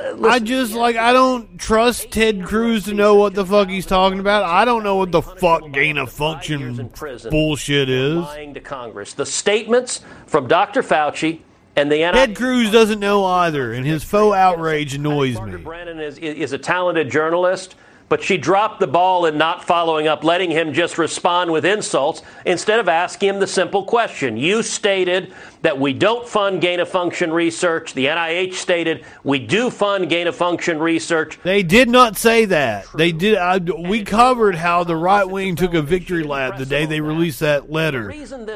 I 0.00 0.38
just 0.38 0.74
like 0.74 0.96
I 0.96 1.12
don't 1.12 1.58
trust 1.58 2.10
Ted 2.10 2.44
Cruz 2.44 2.84
to 2.84 2.94
know 2.94 3.16
what 3.16 3.34
the 3.34 3.44
fuck 3.44 3.68
he's 3.68 3.86
talking 3.86 4.20
about. 4.20 4.44
I 4.44 4.64
don't 4.64 4.84
know 4.84 4.96
what 4.96 5.10
the 5.10 5.22
fuck 5.22 5.72
gain 5.72 5.98
of 5.98 6.12
function 6.12 6.90
bullshit 7.30 7.88
is. 7.88 8.16
lying 8.16 8.54
to 8.54 8.60
Congress. 8.60 9.14
The 9.14 9.26
statements 9.26 10.02
from 10.26 10.46
Dr. 10.46 10.82
Fauci 10.82 11.40
and 11.74 11.90
the. 11.90 11.98
Ted 11.98 12.36
Cruz 12.36 12.70
doesn't 12.70 13.00
know 13.00 13.24
either, 13.24 13.72
and 13.72 13.84
his 13.84 14.04
faux 14.04 14.36
outrage 14.36 14.94
annoys 14.94 15.40
me. 15.40 15.56
Brennan 15.56 16.00
is, 16.00 16.18
is 16.18 16.52
a 16.52 16.58
talented 16.58 17.10
journalist, 17.10 17.74
but 18.08 18.22
she 18.22 18.36
dropped 18.36 18.80
the 18.80 18.86
ball 18.86 19.26
in 19.26 19.38
not 19.38 19.64
following 19.64 20.06
up, 20.08 20.24
letting 20.24 20.50
him 20.50 20.72
just 20.72 20.98
respond 20.98 21.50
with 21.50 21.64
insults 21.64 22.22
instead 22.46 22.80
of 22.80 22.88
asking 22.88 23.28
him 23.28 23.40
the 23.40 23.46
simple 23.46 23.84
question. 23.84 24.36
You 24.36 24.62
stated 24.62 25.32
that 25.62 25.78
we 25.78 25.92
don't 25.92 26.26
fund 26.26 26.60
gain 26.60 26.80
of 26.80 26.88
function 26.88 27.32
research. 27.32 27.94
The 27.94 28.06
NIH 28.06 28.54
stated 28.54 29.04
we 29.24 29.38
do 29.38 29.70
fund 29.70 30.08
gain 30.08 30.26
of 30.26 30.36
function 30.36 30.78
research. 30.78 31.38
They 31.42 31.62
did 31.62 31.88
not 31.88 32.16
say 32.16 32.44
that. 32.46 32.86
They 32.94 33.12
did. 33.12 33.36
I, 33.36 33.58
we 33.58 34.04
covered 34.04 34.54
how 34.54 34.84
the 34.84 34.96
right 34.96 35.28
wing 35.28 35.56
took 35.56 35.74
a 35.74 35.82
victory 35.82 36.22
lap 36.22 36.58
the 36.58 36.66
day 36.66 36.86
they 36.86 37.00
released 37.00 37.40
that 37.40 37.70
letter, 37.70 38.10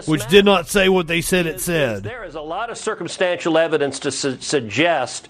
which 0.06 0.26
did 0.28 0.44
not 0.44 0.68
say 0.68 0.88
what 0.88 1.06
they 1.06 1.20
said 1.20 1.46
it 1.46 1.60
said. 1.60 2.04
There 2.04 2.24
is 2.24 2.34
a 2.34 2.40
lot 2.40 2.70
of 2.70 2.78
circumstantial 2.78 3.58
evidence 3.58 3.98
to 4.00 4.12
su- 4.12 4.38
suggest 4.40 5.28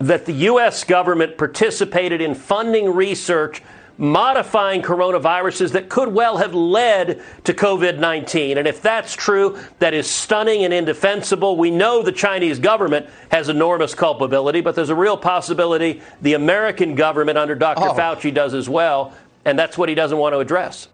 that 0.00 0.26
the 0.26 0.32
U.S. 0.32 0.82
government 0.82 1.38
participated 1.38 2.20
in 2.20 2.34
funding 2.34 2.92
research 2.92 3.62
modifying 4.00 4.80
coronaviruses 4.80 5.72
that 5.72 5.90
could 5.90 6.08
well 6.08 6.38
have 6.38 6.54
led 6.54 7.22
to 7.44 7.52
COVID 7.52 7.98
19. 7.98 8.56
And 8.56 8.66
if 8.66 8.80
that's 8.80 9.14
true, 9.14 9.58
that 9.78 9.92
is 9.92 10.10
stunning 10.10 10.64
and 10.64 10.72
indefensible. 10.72 11.58
We 11.58 11.70
know 11.70 12.02
the 12.02 12.10
Chinese 12.10 12.58
government 12.58 13.10
has 13.30 13.50
enormous 13.50 13.94
culpability, 13.94 14.62
but 14.62 14.74
there's 14.74 14.88
a 14.88 14.94
real 14.94 15.18
possibility 15.18 16.00
the 16.22 16.32
American 16.32 16.94
government 16.94 17.36
under 17.36 17.54
Dr. 17.54 17.90
Oh. 17.90 17.94
Fauci 17.94 18.32
does 18.32 18.54
as 18.54 18.68
well. 18.68 19.14
And 19.44 19.58
that's 19.58 19.76
what 19.76 19.90
he 19.90 19.94
doesn't 19.94 20.18
want 20.18 20.32
to 20.32 20.38
address. 20.38 20.88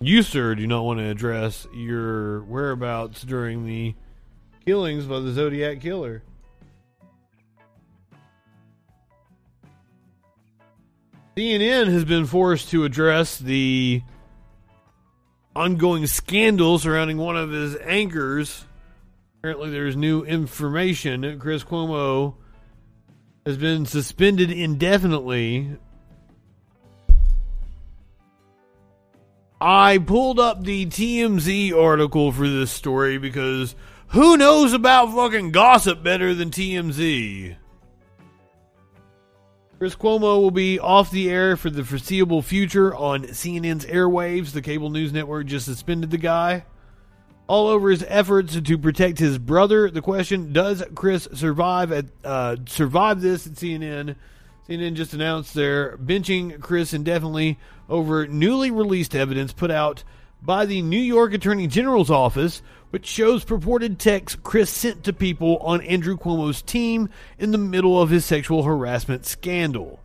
You, 0.00 0.22
sir, 0.22 0.54
do 0.54 0.66
not 0.66 0.84
want 0.84 1.00
to 1.00 1.06
address 1.06 1.66
your 1.74 2.44
whereabouts 2.44 3.22
during 3.22 3.66
the 3.66 3.94
killings 4.66 5.04
by 5.06 5.20
the 5.20 5.30
Zodiac 5.30 5.80
Killer. 5.80 6.24
CNN 11.36 11.86
has 11.86 12.04
been 12.04 12.26
forced 12.26 12.70
to 12.70 12.84
address 12.84 13.38
the 13.38 14.02
ongoing 15.54 16.08
scandal 16.08 16.80
surrounding 16.80 17.16
one 17.16 17.36
of 17.36 17.50
his 17.50 17.76
anchors. 17.76 18.64
Apparently, 19.38 19.70
there's 19.70 19.94
new 19.94 20.24
information. 20.24 21.38
Chris 21.38 21.62
Cuomo 21.62 22.34
has 23.44 23.56
been 23.56 23.86
suspended 23.86 24.50
indefinitely. 24.50 25.76
I 29.60 29.98
pulled 29.98 30.40
up 30.40 30.64
the 30.64 30.86
TMZ 30.86 31.72
article 31.72 32.32
for 32.32 32.48
this 32.48 32.72
story 32.72 33.18
because 33.18 33.76
who 34.08 34.36
knows 34.36 34.72
about 34.72 35.14
fucking 35.14 35.50
gossip 35.50 36.02
better 36.02 36.34
than 36.34 36.50
TMZ? 36.50 37.56
Chris 39.78 39.94
Cuomo 39.94 40.40
will 40.40 40.50
be 40.50 40.78
off 40.78 41.10
the 41.10 41.28
air 41.30 41.54
for 41.54 41.68
the 41.68 41.84
foreseeable 41.84 42.40
future 42.40 42.94
on 42.94 43.24
CNN's 43.24 43.84
airwaves. 43.84 44.52
The 44.52 44.62
cable 44.62 44.88
news 44.88 45.12
network 45.12 45.46
just 45.46 45.66
suspended 45.66 46.10
the 46.10 46.16
guy. 46.16 46.64
All 47.46 47.68
over 47.68 47.90
his 47.90 48.02
efforts 48.08 48.58
to 48.58 48.78
protect 48.78 49.18
his 49.18 49.36
brother. 49.36 49.90
The 49.90 50.00
question: 50.00 50.52
Does 50.52 50.82
Chris 50.94 51.28
survive 51.34 51.92
at 51.92 52.06
uh, 52.24 52.56
survive 52.66 53.20
this 53.20 53.46
at 53.46 53.52
CNN? 53.52 54.16
CNN 54.66 54.94
just 54.94 55.12
announced 55.12 55.54
they're 55.54 55.96
benching 55.98 56.58
Chris 56.60 56.92
indefinitely 56.92 57.58
over 57.88 58.26
newly 58.26 58.70
released 58.70 59.14
evidence 59.14 59.52
put 59.52 59.70
out 59.70 60.02
by 60.42 60.64
the 60.66 60.82
New 60.82 61.00
York 61.00 61.34
Attorney 61.34 61.66
General's 61.66 62.10
office, 62.10 62.62
which 62.96 63.04
shows 63.04 63.44
purported 63.44 63.98
texts 63.98 64.40
Chris 64.42 64.70
sent 64.70 65.04
to 65.04 65.12
people 65.12 65.58
on 65.58 65.82
Andrew 65.82 66.16
Cuomo's 66.16 66.62
team 66.62 67.10
in 67.38 67.50
the 67.50 67.58
middle 67.58 68.00
of 68.00 68.08
his 68.08 68.24
sexual 68.24 68.62
harassment 68.62 69.26
scandal. 69.26 70.00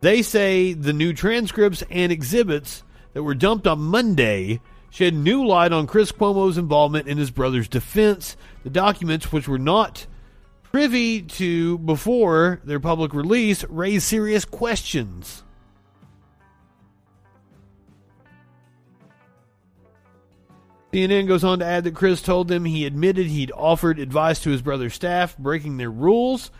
They 0.00 0.22
say 0.22 0.74
the 0.74 0.92
new 0.92 1.12
transcripts 1.12 1.82
and 1.90 2.12
exhibits 2.12 2.84
that 3.14 3.24
were 3.24 3.34
dumped 3.34 3.66
on 3.66 3.80
Monday 3.80 4.60
shed 4.90 5.12
new 5.12 5.44
light 5.44 5.72
on 5.72 5.88
Chris 5.88 6.12
Cuomo's 6.12 6.56
involvement 6.56 7.08
in 7.08 7.18
his 7.18 7.32
brother's 7.32 7.66
defense. 7.66 8.36
The 8.62 8.70
documents, 8.70 9.32
which 9.32 9.48
were 9.48 9.58
not 9.58 10.06
privy 10.62 11.20
to 11.20 11.78
before 11.78 12.60
their 12.62 12.78
public 12.78 13.12
release, 13.12 13.64
raise 13.64 14.04
serious 14.04 14.44
questions. 14.44 15.42
CNN 20.92 21.28
goes 21.28 21.44
on 21.44 21.60
to 21.60 21.64
add 21.64 21.84
that 21.84 21.94
Chris 21.94 22.20
told 22.20 22.48
them 22.48 22.64
he 22.64 22.84
admitted 22.84 23.26
he'd 23.26 23.52
offered 23.52 24.00
advice 24.00 24.40
to 24.40 24.50
his 24.50 24.60
brother's 24.60 24.94
staff, 24.94 25.38
breaking 25.38 25.76
their 25.76 25.90
rules, 25.90 26.50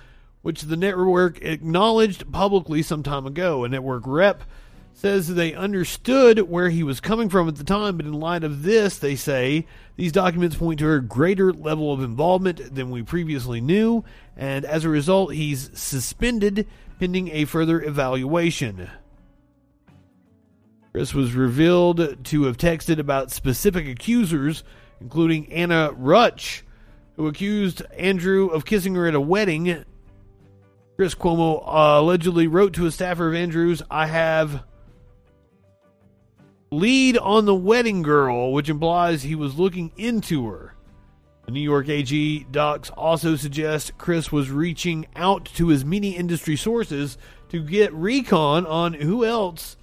which 0.42 0.62
the 0.62 0.76
network 0.76 1.42
acknowledged 1.42 2.30
publicly 2.30 2.80
some 2.82 3.02
time 3.02 3.26
ago. 3.26 3.64
A 3.64 3.68
network 3.68 4.04
rep 4.06 4.44
says 4.92 5.34
they 5.34 5.54
understood 5.54 6.48
where 6.48 6.68
he 6.68 6.84
was 6.84 7.00
coming 7.00 7.28
from 7.28 7.48
at 7.48 7.56
the 7.56 7.64
time, 7.64 7.96
but 7.96 8.06
in 8.06 8.12
light 8.12 8.44
of 8.44 8.62
this, 8.62 8.98
they 8.98 9.16
say 9.16 9.66
these 9.96 10.12
documents 10.12 10.56
point 10.56 10.78
to 10.78 10.92
a 10.92 11.00
greater 11.00 11.52
level 11.52 11.92
of 11.92 12.02
involvement 12.02 12.74
than 12.74 12.90
we 12.90 13.02
previously 13.02 13.60
knew, 13.60 14.04
and 14.36 14.64
as 14.64 14.84
a 14.84 14.88
result, 14.88 15.34
he's 15.34 15.70
suspended 15.74 16.68
pending 17.00 17.28
a 17.28 17.46
further 17.46 17.82
evaluation. 17.82 18.88
Chris 20.92 21.14
was 21.14 21.34
revealed 21.34 22.24
to 22.24 22.42
have 22.44 22.56
texted 22.56 22.98
about 22.98 23.30
specific 23.30 23.86
accusers, 23.86 24.64
including 25.00 25.52
Anna 25.52 25.92
Ruch, 25.92 26.62
who 27.16 27.28
accused 27.28 27.82
Andrew 27.96 28.48
of 28.48 28.64
kissing 28.64 28.96
her 28.96 29.06
at 29.06 29.14
a 29.14 29.20
wedding. 29.20 29.84
Chris 30.96 31.14
Cuomo 31.14 31.62
uh, 31.64 32.00
allegedly 32.00 32.48
wrote 32.48 32.74
to 32.74 32.86
a 32.86 32.90
staffer 32.90 33.28
of 33.28 33.34
Andrew's, 33.34 33.82
I 33.88 34.06
have 34.06 34.64
lead 36.72 37.16
on 37.18 37.46
the 37.46 37.54
wedding 37.54 38.02
girl, 38.02 38.52
which 38.52 38.68
implies 38.68 39.22
he 39.22 39.34
was 39.36 39.58
looking 39.58 39.92
into 39.96 40.48
her. 40.48 40.74
The 41.46 41.52
New 41.52 41.60
York 41.60 41.88
AG 41.88 42.46
docs 42.50 42.90
also 42.90 43.36
suggest 43.36 43.96
Chris 43.96 44.30
was 44.30 44.50
reaching 44.50 45.06
out 45.14 45.44
to 45.56 45.68
his 45.68 45.84
media 45.84 46.18
industry 46.18 46.56
sources 46.56 47.16
to 47.48 47.62
get 47.62 47.92
recon 47.92 48.66
on 48.66 48.92
who 48.92 49.24
else 49.24 49.76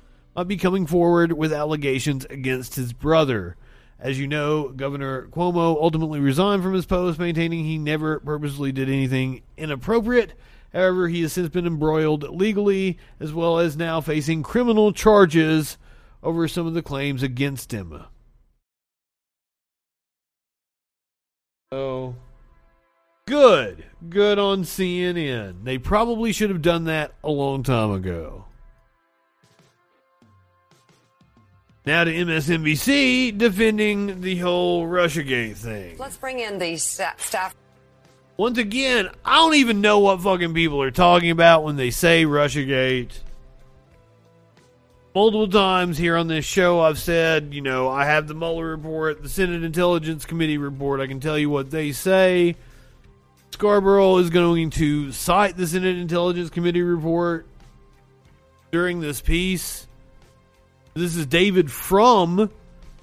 be 0.45 0.57
coming 0.57 0.85
forward 0.85 1.33
with 1.33 1.53
allegations 1.53 2.25
against 2.25 2.75
his 2.75 2.93
brother. 2.93 3.55
As 3.99 4.19
you 4.19 4.27
know, 4.27 4.69
Governor 4.69 5.27
Cuomo 5.27 5.75
ultimately 5.81 6.19
resigned 6.19 6.61
from 6.61 6.73
his 6.73 6.85
post, 6.85 7.17
maintaining 7.17 7.65
he 7.65 7.77
never 7.77 8.19
purposely 8.19 8.71
did 8.71 8.89
anything 8.89 9.41
inappropriate. 9.57 10.33
However, 10.71 11.07
he 11.07 11.21
has 11.23 11.33
since 11.33 11.49
been 11.49 11.65
embroiled 11.65 12.23
legally, 12.29 12.99
as 13.19 13.33
well 13.33 13.57
as 13.57 13.75
now 13.75 14.01
facing 14.01 14.43
criminal 14.43 14.91
charges 14.91 15.77
over 16.21 16.47
some 16.47 16.67
of 16.67 16.73
the 16.73 16.83
claims 16.83 17.23
against 17.23 17.71
him. 17.71 18.03
So, 21.73 22.15
good. 23.25 23.85
Good 24.09 24.38
on 24.38 24.63
CNN. 24.63 25.63
They 25.63 25.77
probably 25.77 26.31
should 26.31 26.49
have 26.49 26.61
done 26.61 26.83
that 26.83 27.13
a 27.23 27.31
long 27.31 27.63
time 27.63 27.91
ago. 27.91 28.47
Now 31.88 32.03
to 32.03 32.13
MSNBC 32.13 33.38
defending 33.38 34.19
the 34.19 34.35
whole 34.39 34.85
Russiagate 34.85 35.55
thing. 35.55 35.95
Let's 35.97 36.17
bring 36.17 36.41
in 36.41 36.59
the 36.59 36.75
sta- 36.75 37.13
staff. 37.15 37.55
Once 38.35 38.57
again, 38.57 39.09
I 39.23 39.38
don't 39.38 39.55
even 39.55 39.79
know 39.79 39.99
what 39.99 40.19
fucking 40.19 40.53
people 40.53 40.81
are 40.81 40.91
talking 40.91 41.29
about 41.29 41.63
when 41.63 41.77
they 41.77 41.89
say 41.91 42.25
Russiagate. 42.25 43.11
Multiple 45.15 45.47
times 45.47 45.97
here 45.97 46.17
on 46.17 46.27
this 46.27 46.43
show, 46.43 46.81
I've 46.81 46.99
said, 46.99 47.53
you 47.53 47.61
know, 47.61 47.88
I 47.88 48.03
have 48.03 48.27
the 48.27 48.33
Mueller 48.33 48.67
report, 48.67 49.23
the 49.23 49.29
Senate 49.29 49.63
Intelligence 49.63 50.25
Committee 50.25 50.57
report. 50.57 50.99
I 50.99 51.07
can 51.07 51.21
tell 51.21 51.38
you 51.38 51.49
what 51.49 51.71
they 51.71 51.93
say. 51.93 52.57
Scarborough 53.51 54.17
is 54.17 54.29
going 54.29 54.71
to 54.71 55.13
cite 55.13 55.55
the 55.55 55.65
Senate 55.65 55.95
Intelligence 55.95 56.49
Committee 56.49 56.81
report 56.81 57.47
during 58.73 58.99
this 58.99 59.21
piece. 59.21 59.86
This 60.98 61.16
is 61.16 61.28
David 61.28 61.72
from 61.72 62.50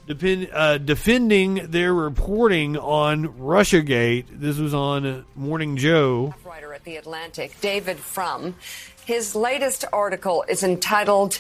depend, 0.09 0.51
uh, 0.53 0.79
defending 0.79 1.71
their 1.71 1.95
reporting 1.95 2.77
on 2.77 3.29
Russiagate. 3.35 4.25
This 4.33 4.59
was 4.59 4.75
on 4.75 5.25
Morning 5.37 5.77
Joe. 5.77 6.35
Writer 6.45 6.75
at 6.75 6.83
The 6.83 6.97
Atlantic, 6.97 7.61
David 7.61 7.99
Frum. 7.99 8.57
His 9.05 9.37
latest 9.37 9.85
article 9.93 10.45
is 10.49 10.65
entitled, 10.65 11.39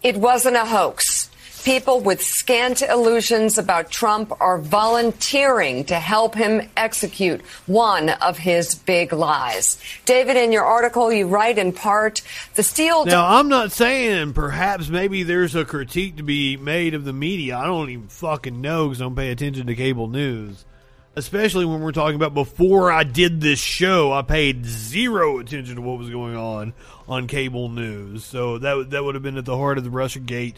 It 0.00 0.16
Wasn't 0.16 0.54
a 0.54 0.64
Hoax. 0.64 1.25
People 1.66 1.98
with 1.98 2.22
scant 2.22 2.80
illusions 2.80 3.58
about 3.58 3.90
Trump 3.90 4.32
are 4.40 4.56
volunteering 4.56 5.82
to 5.86 5.96
help 5.96 6.36
him 6.36 6.62
execute 6.76 7.40
one 7.66 8.08
of 8.08 8.38
his 8.38 8.76
big 8.76 9.12
lies. 9.12 9.82
David, 10.04 10.36
in 10.36 10.52
your 10.52 10.64
article, 10.64 11.12
you 11.12 11.26
write 11.26 11.58
in 11.58 11.72
part, 11.72 12.22
the 12.54 12.62
Steele. 12.62 13.04
Now, 13.04 13.26
I'm 13.26 13.48
not 13.48 13.72
saying 13.72 14.34
perhaps 14.34 14.88
maybe 14.88 15.24
there's 15.24 15.56
a 15.56 15.64
critique 15.64 16.18
to 16.18 16.22
be 16.22 16.56
made 16.56 16.94
of 16.94 17.04
the 17.04 17.12
media. 17.12 17.58
I 17.58 17.66
don't 17.66 17.90
even 17.90 18.06
fucking 18.06 18.60
know 18.60 18.86
because 18.86 19.00
I 19.00 19.06
don't 19.06 19.16
pay 19.16 19.32
attention 19.32 19.66
to 19.66 19.74
cable 19.74 20.06
news. 20.06 20.64
Especially 21.16 21.64
when 21.64 21.80
we're 21.80 21.92
talking 21.92 22.14
about 22.14 22.34
before 22.34 22.92
I 22.92 23.02
did 23.02 23.40
this 23.40 23.58
show, 23.58 24.12
I 24.12 24.22
paid 24.22 24.66
zero 24.66 25.38
attention 25.38 25.74
to 25.76 25.80
what 25.80 25.98
was 25.98 26.10
going 26.10 26.36
on 26.36 26.74
on 27.08 27.26
cable 27.26 27.70
news. 27.70 28.22
So 28.24 28.58
that 28.58 28.90
that 28.90 29.02
would 29.02 29.16
have 29.16 29.22
been 29.24 29.38
at 29.38 29.46
the 29.46 29.56
heart 29.56 29.78
of 29.78 29.84
the 29.84 29.90
Russiagate, 29.90 30.56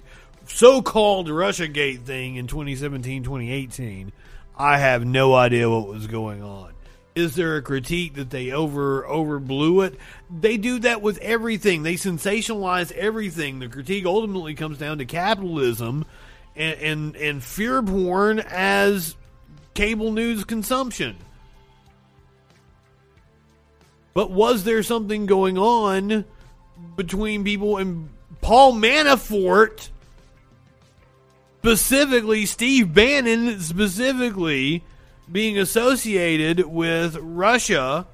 so-called 0.48 1.28
Russiagate 1.28 2.02
thing 2.02 2.36
in 2.36 2.46
2017, 2.46 3.22
2018. 3.22 4.12
I 4.56 4.78
have 4.78 5.04
no 5.04 5.34
idea 5.34 5.70
what 5.70 5.86
was 5.86 6.06
going 6.06 6.42
on. 6.42 6.72
Is 7.14 7.34
there 7.34 7.56
a 7.56 7.62
critique 7.62 8.14
that 8.14 8.30
they 8.30 8.52
over 8.52 9.06
over 9.06 9.40
blew 9.40 9.82
it? 9.82 9.98
They 10.30 10.56
do 10.56 10.78
that 10.80 11.02
with 11.02 11.18
everything. 11.18 11.82
They 11.82 11.94
sensationalize 11.94 12.92
everything. 12.92 13.58
The 13.58 13.68
critique 13.68 14.06
ultimately 14.06 14.54
comes 14.54 14.78
down 14.78 14.98
to 14.98 15.04
capitalism 15.04 16.04
and 16.54 16.80
and, 16.80 17.16
and 17.16 17.42
fear 17.42 17.82
porn 17.82 18.38
as 18.38 19.16
cable 19.74 20.12
news 20.12 20.44
consumption. 20.44 21.16
But 24.14 24.30
was 24.30 24.64
there 24.64 24.82
something 24.82 25.26
going 25.26 25.58
on 25.58 26.24
between 26.96 27.44
people 27.44 27.76
and 27.76 28.10
Paul 28.40 28.74
Manafort, 28.74 29.88
specifically 31.58 32.46
Steve 32.46 32.94
Bannon, 32.94 33.60
specifically 33.60 34.84
being 35.30 35.58
associated 35.58 36.60
with 36.66 37.16
Russia? 37.20 38.06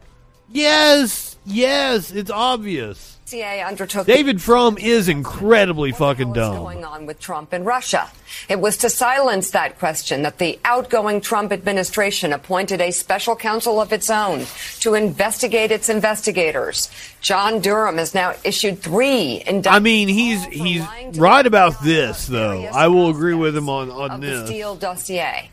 Yes, 0.51 1.36
yes, 1.45 2.11
it's 2.11 2.30
obvious. 2.30 3.13
Undertook 3.43 4.07
David 4.07 4.41
Frum 4.41 4.78
is 4.78 5.09
incredibly 5.09 5.93
fucking 5.93 6.32
dumb. 6.32 6.57
going 6.57 6.85
on 6.85 7.07
with 7.07 7.18
Trump 7.20 7.53
and 7.53 7.66
Russia. 7.66 8.11
It 8.49 8.61
was 8.61 8.76
to 8.78 8.91
silence 8.91 9.51
that 9.51 9.78
question 9.78 10.22
that 10.22 10.39
the 10.39 10.59
outgoing 10.64 11.20
Trump 11.20 11.53
administration 11.53 12.32
appointed 12.32 12.80
a 12.80 12.91
special 12.91 13.37
counsel 13.37 13.80
of 13.80 13.93
its 13.93 14.11
own 14.11 14.47
to 14.80 14.95
investigate 14.95 15.70
its 15.70 15.89
investigators. 15.89 16.91
John 17.20 17.61
Durham 17.61 17.99
has 17.99 18.14
now 18.14 18.35
issued 18.45 18.80
three 18.80 19.43
indictments. 19.47 19.68
I 19.68 19.78
mean, 19.80 20.09
he's 20.09 20.45
he's 20.45 20.85
right 21.18 21.47
about 21.47 21.82
this 21.82 22.26
though. 22.26 22.64
I 22.72 22.89
will 22.89 23.11
agree 23.11 23.35
with 23.35 23.57
him 23.57 23.68
on 23.68 23.91
on 23.91 24.20
the 24.20 24.26
this. 24.26 24.47
Steele 24.47 24.76
dossier. 24.76 25.51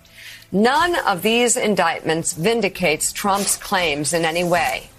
None 0.52 0.96
of 1.08 1.22
these 1.22 1.56
indictments 1.56 2.34
vindicates 2.34 3.14
Trump's 3.14 3.56
claims 3.56 4.12
in 4.14 4.26
any 4.26 4.44
way. 4.44 4.90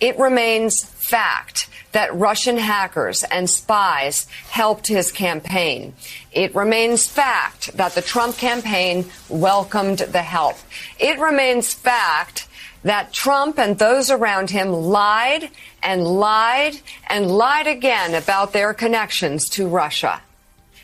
It 0.00 0.18
remains 0.18 0.84
fact 0.84 1.68
that 1.92 2.14
Russian 2.14 2.56
hackers 2.56 3.24
and 3.24 3.48
spies 3.48 4.26
helped 4.50 4.86
his 4.86 5.10
campaign. 5.10 5.94
It 6.32 6.54
remains 6.54 7.06
fact 7.06 7.76
that 7.76 7.94
the 7.94 8.02
Trump 8.02 8.36
campaign 8.36 9.06
welcomed 9.28 9.98
the 9.98 10.22
help. 10.22 10.56
It 10.98 11.18
remains 11.18 11.72
fact 11.72 12.48
that 12.82 13.12
Trump 13.12 13.58
and 13.58 13.78
those 13.78 14.10
around 14.10 14.50
him 14.50 14.72
lied 14.72 15.50
and 15.82 16.04
lied 16.04 16.80
and 17.08 17.30
lied 17.30 17.66
again 17.66 18.14
about 18.14 18.52
their 18.52 18.74
connections 18.74 19.48
to 19.50 19.66
Russia. 19.66 20.20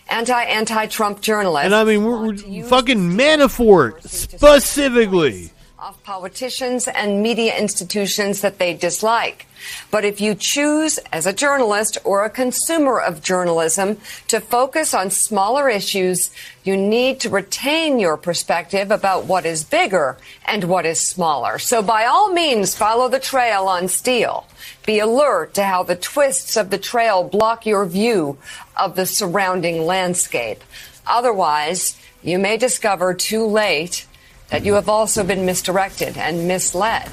Anti 0.09 0.43
anti 0.43 0.87
Trump 0.87 1.23
journalists 1.23 1.65
And 1.65 1.75
I 1.75 1.85
mean, 1.85 2.05
we're, 2.05 2.33
we're 2.33 2.65
fucking 2.65 2.99
Manafort 2.99 4.03
specifically. 4.07 5.51
of 5.79 6.03
politicians 6.03 6.89
and 6.89 7.23
media 7.23 7.57
institutions 7.57 8.43
that 8.43 8.59
they 8.59 8.75
dislike. 8.75 9.47
But 9.91 10.05
if 10.05 10.21
you 10.21 10.35
choose 10.35 10.99
as 11.13 11.27
a 11.27 11.33
journalist 11.33 11.99
or 12.05 12.25
a 12.25 12.31
consumer 12.31 13.01
of 13.01 13.23
journalism 13.23 13.99
to 14.29 14.41
focus 14.41 14.95
on 14.95 15.11
smaller 15.11 15.69
issues, 15.69 16.31
you 16.65 16.77
need 16.77 17.21
to 17.21 17.31
retain 17.31 17.99
your 17.99 18.17
perspective 18.17 18.91
about 18.91 19.27
what 19.27 19.47
is 19.47 19.65
bigger 19.65 20.17
and 20.47 20.65
what 20.65 20.87
is 20.87 21.01
smaller. 21.01 21.59
So 21.59 21.83
by 21.83 22.07
all 22.07 22.33
means, 22.33 22.75
follow 22.75 23.09
the 23.09 23.21
trail 23.21 23.65
on 23.65 23.89
steel. 23.89 24.47
Be 24.87 24.99
alert 24.99 25.55
to 25.55 25.65
how 25.65 25.83
the 25.83 25.97
twists 25.97 26.57
of 26.57 26.71
the 26.71 26.79
trail 26.79 27.25
block 27.25 27.67
your 27.67 27.87
view 27.87 28.39
of 28.77 28.97
the 28.97 29.07
surrounding 29.07 29.87
landscape. 29.87 30.63
Otherwise, 31.07 31.99
you 32.23 32.39
may 32.39 32.57
discover 32.57 33.13
too 33.13 33.47
late 33.47 34.07
that 34.49 34.65
you 34.65 34.75
have 34.75 34.89
also 34.89 35.25
been 35.25 35.45
misdirected 35.45 36.17
and 36.17 36.49
misled. 36.49 37.11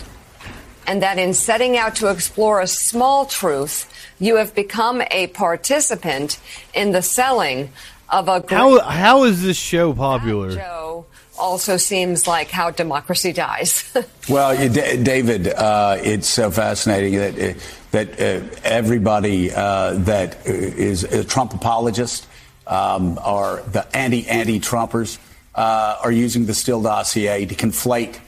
And 0.92 1.02
that 1.04 1.18
in 1.18 1.34
setting 1.34 1.78
out 1.78 1.96
to 1.96 2.10
explore 2.10 2.60
a 2.60 2.68
small 2.68 3.26
truth, 3.26 3.89
you 4.20 4.36
have 4.36 4.54
become 4.54 5.02
a 5.10 5.28
participant 5.28 6.38
in 6.74 6.92
the 6.92 7.02
selling 7.02 7.72
of 8.10 8.28
a 8.28 8.42
great 8.42 8.58
How 8.58 8.80
how 8.82 9.24
is 9.24 9.42
this 9.42 9.56
show 9.56 9.94
popular? 9.94 10.52
show. 10.52 11.06
Also 11.39 11.78
seems 11.78 12.28
like 12.28 12.52
how 12.52 12.72
democracy 12.72 13.32
dies. 13.32 13.89
Well, 14.30 14.52
D- 14.58 15.02
David, 15.02 15.48
uh, 15.48 15.96
it's 16.04 16.28
so 16.28 16.52
fascinating 16.52 17.16
that 17.20 17.39
uh, 17.39 17.60
that 17.92 18.08
uh, 18.20 18.42
everybody 18.66 19.50
uh, 19.50 19.94
that 20.04 20.46
is 20.46 21.06
a 21.06 21.24
Trump 21.24 21.54
apologist 21.54 22.28
um, 22.68 23.18
or 23.26 23.64
the 23.72 23.88
anti 23.96 24.28
anti 24.28 24.60
Trumpers 24.60 25.20
uh, 25.56 26.04
are 26.04 26.12
using 26.12 26.48
the 26.48 26.54
Steele 26.54 26.82
dossier 26.82 27.46
to 27.46 27.56
conflate 27.56 28.20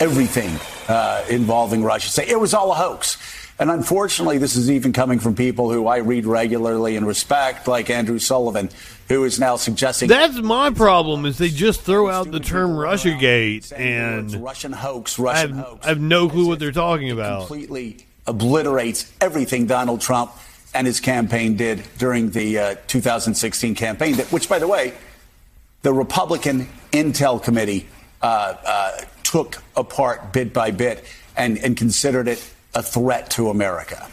everything 0.00 0.58
uh, 0.88 1.24
involving 1.28 1.84
Russia. 1.84 2.08
Say 2.08 2.26
it 2.26 2.38
was 2.38 2.54
all 2.54 2.72
a 2.72 2.74
hoax. 2.74 3.18
And 3.56 3.70
unfortunately, 3.70 4.38
this 4.38 4.56
is 4.56 4.68
even 4.68 4.92
coming 4.92 5.20
from 5.20 5.36
people 5.36 5.70
who 5.70 5.86
I 5.86 5.98
read 5.98 6.26
regularly 6.26 6.96
and 6.96 7.06
respect, 7.06 7.68
like 7.68 7.88
Andrew 7.88 8.18
Sullivan, 8.18 8.68
who 9.08 9.22
is 9.22 9.38
now 9.38 9.54
suggesting 9.54 10.08
That's 10.08 10.40
my 10.40 10.70
problem. 10.70 11.24
Is 11.24 11.38
they 11.38 11.50
just 11.50 11.82
throw 11.82 12.10
out 12.10 12.32
the 12.32 12.40
term 12.40 12.72
Russiagate 12.72 13.72
and 13.78 14.34
Russian 14.42 14.72
hoax, 14.72 15.20
I 15.20 15.22
Russian 15.22 15.54
have, 15.54 15.66
hoax. 15.66 15.86
I 15.86 15.88
have 15.90 16.00
no 16.00 16.28
clue 16.28 16.48
what 16.48 16.58
they're 16.58 16.72
talking 16.72 17.12
about. 17.12 17.46
completely 17.46 18.06
obliterates 18.26 19.12
everything 19.20 19.66
Donald 19.66 20.00
Trump 20.00 20.32
and 20.74 20.86
his 20.86 20.98
campaign 20.98 21.56
did 21.56 21.82
during 21.98 22.30
the 22.30 22.58
uh, 22.58 22.74
2016 22.88 23.76
campaign, 23.76 24.16
that, 24.16 24.32
which, 24.32 24.48
by 24.48 24.58
the 24.58 24.66
way, 24.66 24.94
the 25.82 25.92
Republican 25.92 26.68
Intel 26.90 27.40
Committee 27.40 27.86
uh, 28.20 28.56
uh, 28.64 29.00
took 29.34 29.60
apart 29.74 30.32
bit 30.32 30.52
by 30.52 30.70
bit 30.70 31.04
and, 31.36 31.58
and 31.58 31.76
considered 31.76 32.28
it 32.28 32.40
a 32.72 32.80
threat 32.84 33.30
to 33.30 33.48
America. 33.48 34.06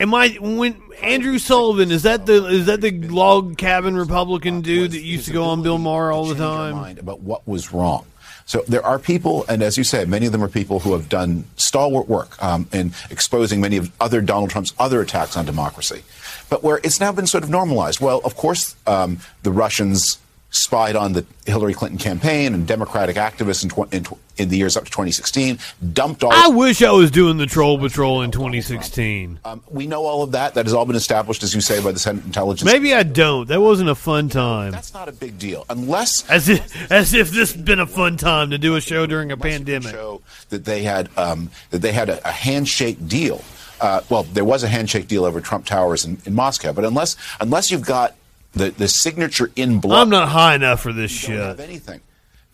Am 0.00 0.14
I 0.14 0.38
when 0.40 0.80
Andrew 1.02 1.38
Sullivan 1.38 1.90
is 1.90 2.04
that 2.04 2.24
the 2.24 2.46
is 2.46 2.64
that 2.64 2.80
the 2.80 2.92
log 2.92 3.58
cabin 3.58 3.94
Republican 3.94 4.62
dude 4.62 4.92
that 4.92 5.02
used 5.02 5.26
to 5.26 5.34
go 5.34 5.44
on 5.44 5.62
Bill 5.62 5.76
Maher 5.76 6.10
all 6.10 6.24
the 6.24 6.34
time? 6.34 6.98
about 6.98 7.20
what 7.20 7.46
was 7.46 7.74
wrong. 7.74 8.06
So 8.46 8.64
there 8.66 8.84
are 8.84 8.98
people, 8.98 9.44
and 9.50 9.62
as 9.62 9.76
you 9.76 9.84
said, 9.84 10.08
many 10.08 10.24
of 10.24 10.32
them 10.32 10.42
are 10.42 10.48
people 10.48 10.80
who 10.80 10.92
have 10.94 11.10
done 11.10 11.44
stalwart 11.56 12.08
work 12.08 12.42
um, 12.42 12.66
in 12.72 12.92
exposing 13.10 13.60
many 13.60 13.76
of 13.76 13.92
other 14.00 14.22
Donald 14.22 14.48
Trump's 14.48 14.72
other 14.78 15.02
attacks 15.02 15.36
on 15.36 15.44
democracy. 15.44 16.02
But 16.48 16.62
where 16.62 16.80
it's 16.82 17.00
now 17.00 17.12
been 17.12 17.26
sort 17.26 17.44
of 17.44 17.50
normalized. 17.50 18.00
Well, 18.00 18.22
of 18.24 18.34
course, 18.34 18.76
um, 18.86 19.20
the 19.42 19.52
Russians 19.52 20.18
spied 20.54 20.94
on 20.94 21.12
the 21.12 21.26
Hillary 21.46 21.74
Clinton 21.74 21.98
campaign 21.98 22.54
and 22.54 22.66
Democratic 22.66 23.16
activists 23.16 23.64
in, 23.64 23.70
tw- 23.70 23.92
in, 23.92 24.04
tw- 24.04 24.18
in 24.36 24.48
the 24.48 24.56
years 24.56 24.76
up 24.76 24.84
to 24.84 24.90
2016, 24.90 25.58
dumped 25.92 26.22
all. 26.22 26.32
I 26.32 26.48
wish 26.48 26.80
I 26.82 26.92
was 26.92 27.10
doing 27.10 27.38
the 27.38 27.46
troll 27.46 27.76
patrol 27.78 28.22
in 28.22 28.30
2016. 28.30 29.40
Um, 29.44 29.62
we 29.68 29.86
know 29.86 30.04
all 30.04 30.22
of 30.22 30.32
that. 30.32 30.54
That 30.54 30.66
has 30.66 30.72
all 30.72 30.86
been 30.86 30.96
established, 30.96 31.42
as 31.42 31.54
you 31.54 31.60
say, 31.60 31.82
by 31.82 31.90
the 31.92 31.98
Senate 31.98 32.24
Intelligence. 32.24 32.64
Maybe 32.70 32.94
I 32.94 33.02
don't. 33.02 33.48
That 33.48 33.60
wasn't 33.60 33.90
a 33.90 33.94
fun 33.94 34.28
time. 34.28 34.70
That's 34.70 34.94
not 34.94 35.08
a 35.08 35.12
big 35.12 35.38
deal, 35.38 35.66
unless 35.68 36.28
as 36.30 36.48
if 36.48 36.90
as 36.90 37.14
if 37.14 37.30
this 37.30 37.52
had 37.52 37.64
been 37.64 37.80
a 37.80 37.86
fun 37.86 38.16
time 38.16 38.50
to 38.50 38.58
do 38.58 38.76
a 38.76 38.80
show 38.80 39.06
during 39.06 39.32
a 39.32 39.36
pandemic. 39.36 39.90
show 39.90 40.22
that 40.50 40.64
they 40.64 40.82
had 40.84 41.10
um, 41.16 41.50
that 41.70 41.78
they 41.82 41.92
had 41.92 42.08
a, 42.08 42.26
a 42.28 42.32
handshake 42.32 43.08
deal. 43.08 43.42
Uh, 43.80 44.00
well, 44.08 44.22
there 44.22 44.44
was 44.44 44.62
a 44.62 44.68
handshake 44.68 45.08
deal 45.08 45.24
over 45.24 45.40
Trump 45.40 45.66
Towers 45.66 46.04
in, 46.04 46.18
in 46.24 46.34
Moscow, 46.34 46.72
but 46.72 46.84
unless 46.84 47.16
unless 47.40 47.70
you've 47.72 47.84
got 47.84 48.14
the, 48.54 48.70
the 48.70 48.88
signature 48.88 49.50
in 49.56 49.80
blood, 49.80 50.00
I'm 50.02 50.08
not 50.10 50.28
high 50.28 50.54
enough 50.54 50.80
for 50.82 50.92
this 50.92 51.22
you 51.22 51.28
don't 51.34 51.36
shit. 51.38 51.46
have 51.48 51.60
anything. 51.60 52.00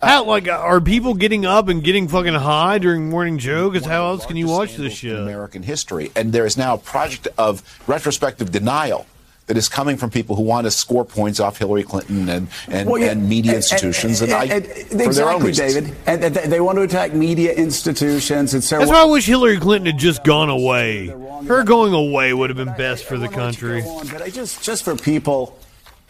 How 0.01 0.23
uh, 0.23 0.25
like 0.25 0.47
are 0.47 0.81
people 0.81 1.13
getting 1.13 1.45
up 1.45 1.67
and 1.67 1.83
getting 1.83 2.07
fucking 2.07 2.33
high 2.33 2.79
during 2.79 3.09
morning 3.09 3.37
Joe? 3.37 3.69
Because 3.69 3.87
how 3.87 4.07
else 4.07 4.25
can 4.25 4.35
you 4.35 4.47
watch 4.47 4.71
this 4.75 4.79
in 4.79 4.89
shit? 4.89 5.19
American 5.19 5.61
history, 5.63 6.11
and 6.15 6.33
there 6.33 6.45
is 6.45 6.57
now 6.57 6.73
a 6.73 6.77
project 6.79 7.27
of 7.37 7.61
retrospective 7.87 8.51
denial 8.51 9.05
that 9.47 9.57
is 9.57 9.67
coming 9.69 9.97
from 9.97 10.09
people 10.09 10.35
who 10.35 10.43
want 10.43 10.65
to 10.65 10.71
score 10.71 11.03
points 11.05 11.39
off 11.39 11.57
Hillary 11.57 11.83
Clinton 11.83 12.29
and 12.29 12.47
and, 12.67 12.89
Well, 12.89 12.99
yeah, 12.99 13.11
and 13.11 13.27
media 13.29 13.51
and- 13.51 13.57
institutions, 13.57 14.21
and, 14.21 14.31
and- 14.31 14.51
I 14.51 14.55
and- 14.55 14.65
for 14.65 15.13
their 15.13 15.29
own 15.29 15.45
exactly, 15.45 15.47
reasons. 15.47 15.73
David. 15.73 15.95
And 16.07 16.23
and 16.23 16.35
they 16.35 16.47
they 16.47 16.61
want 16.61 16.77
to 16.77 16.81
attack 16.83 17.13
media 17.13 17.53
institutions. 17.53 18.55
It's 18.55 18.69
their 18.71 18.79
That's 18.79 18.89
why 18.91 19.01
I 19.01 19.05
wish 19.05 19.25
Hillary 19.27 19.59
Clinton 19.59 19.85
had 19.91 19.99
just 19.99 20.23
gone 20.23 20.49
away. 20.49 21.07
Her 21.47 21.63
going 21.63 21.93
away 21.93 22.33
would 22.33 22.49
have 22.49 22.57
been 22.57 22.75
best 22.75 23.03
for 23.05 23.17
the 23.17 23.27
country. 23.27 23.83
But 24.11 24.21
I 24.23 24.29
just 24.31 24.63
just 24.63 24.83
for 24.83 24.95
people 24.95 25.57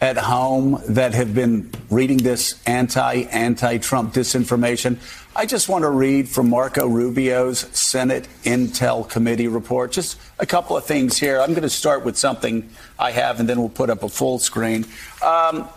at 0.02 0.16
home 0.16 0.82
that 0.88 1.14
have 1.14 1.32
been 1.32 1.70
reading 1.88 2.18
this 2.18 2.60
anti 2.66 3.22
anti 3.22 3.78
Trump 3.78 4.12
disinformation, 4.12 4.98
I 5.36 5.46
just 5.46 5.68
want 5.68 5.82
to 5.82 5.90
read 5.90 6.28
from 6.28 6.50
Marco 6.50 6.88
Rubio's 6.88 7.60
Senate 7.72 8.26
Intel 8.42 9.08
Committee 9.08 9.46
report. 9.46 9.92
Just 9.92 10.18
a 10.40 10.44
couple 10.44 10.76
of 10.76 10.84
things 10.84 11.16
here. 11.18 11.40
I'm 11.40 11.50
going 11.50 11.62
to 11.62 11.70
start 11.70 12.04
with 12.04 12.18
something 12.18 12.68
I 12.98 13.12
have, 13.12 13.38
and 13.38 13.48
then 13.48 13.60
we'll 13.60 13.68
put 13.68 13.90
up 13.90 14.02
a 14.02 14.08
full 14.08 14.40
screen. 14.40 14.84
Um, 15.24 15.68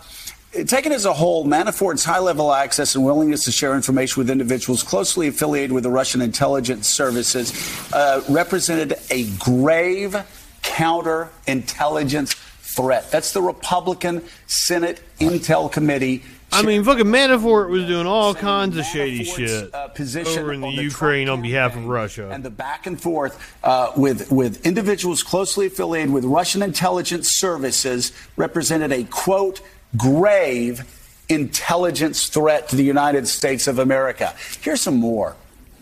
Taken 0.66 0.92
as 0.92 1.04
a 1.04 1.12
whole, 1.12 1.44
Manafort's 1.44 2.02
high 2.02 2.20
level 2.20 2.50
access 2.50 2.94
and 2.94 3.04
willingness 3.04 3.44
to 3.44 3.52
share 3.52 3.74
information 3.74 4.20
with 4.20 4.30
individuals 4.30 4.82
closely 4.82 5.28
affiliated 5.28 5.70
with 5.70 5.82
the 5.82 5.90
Russian 5.90 6.22
intelligence 6.22 6.88
services 6.88 7.52
uh, 7.92 8.22
represented 8.30 8.94
a 9.10 9.28
grave 9.38 10.16
counterintelligence 10.62 12.45
threat. 12.76 13.10
That's 13.10 13.32
the 13.32 13.42
Republican 13.42 14.22
Senate 14.46 15.00
Intel 15.18 15.72
Committee. 15.72 16.22
I 16.52 16.62
mean, 16.62 16.84
fucking 16.84 17.06
Manafort 17.06 17.70
was 17.70 17.86
doing 17.86 18.06
all 18.06 18.34
kinds 18.34 18.76
of 18.76 18.84
shady 18.84 19.24
shit 19.24 19.74
uh, 19.74 19.88
position 19.88 20.42
over 20.44 20.52
in 20.52 20.60
the 20.60 20.68
on 20.68 20.76
the 20.76 20.82
Ukraine 20.82 21.28
on 21.28 21.42
behalf 21.42 21.76
of 21.76 21.86
Russia. 21.86 22.30
and 22.30 22.44
the 22.44 22.50
back 22.50 22.86
and 22.86 23.00
forth 23.00 23.34
uh, 23.64 23.90
with 23.96 24.30
with 24.30 24.64
individuals 24.64 25.22
closely 25.22 25.66
affiliated 25.66 26.12
with 26.12 26.24
Russian 26.24 26.62
intelligence 26.62 27.30
services 27.32 28.12
represented 28.36 28.92
a 28.92 29.04
quote 29.04 29.60
grave 29.96 30.84
intelligence 31.28 32.28
threat 32.28 32.68
to 32.68 32.76
the 32.76 32.84
United 32.84 33.26
States 33.26 33.66
of 33.66 33.78
America. 33.80 34.32
Here's 34.60 34.80
some 34.80 34.96
more 34.96 35.34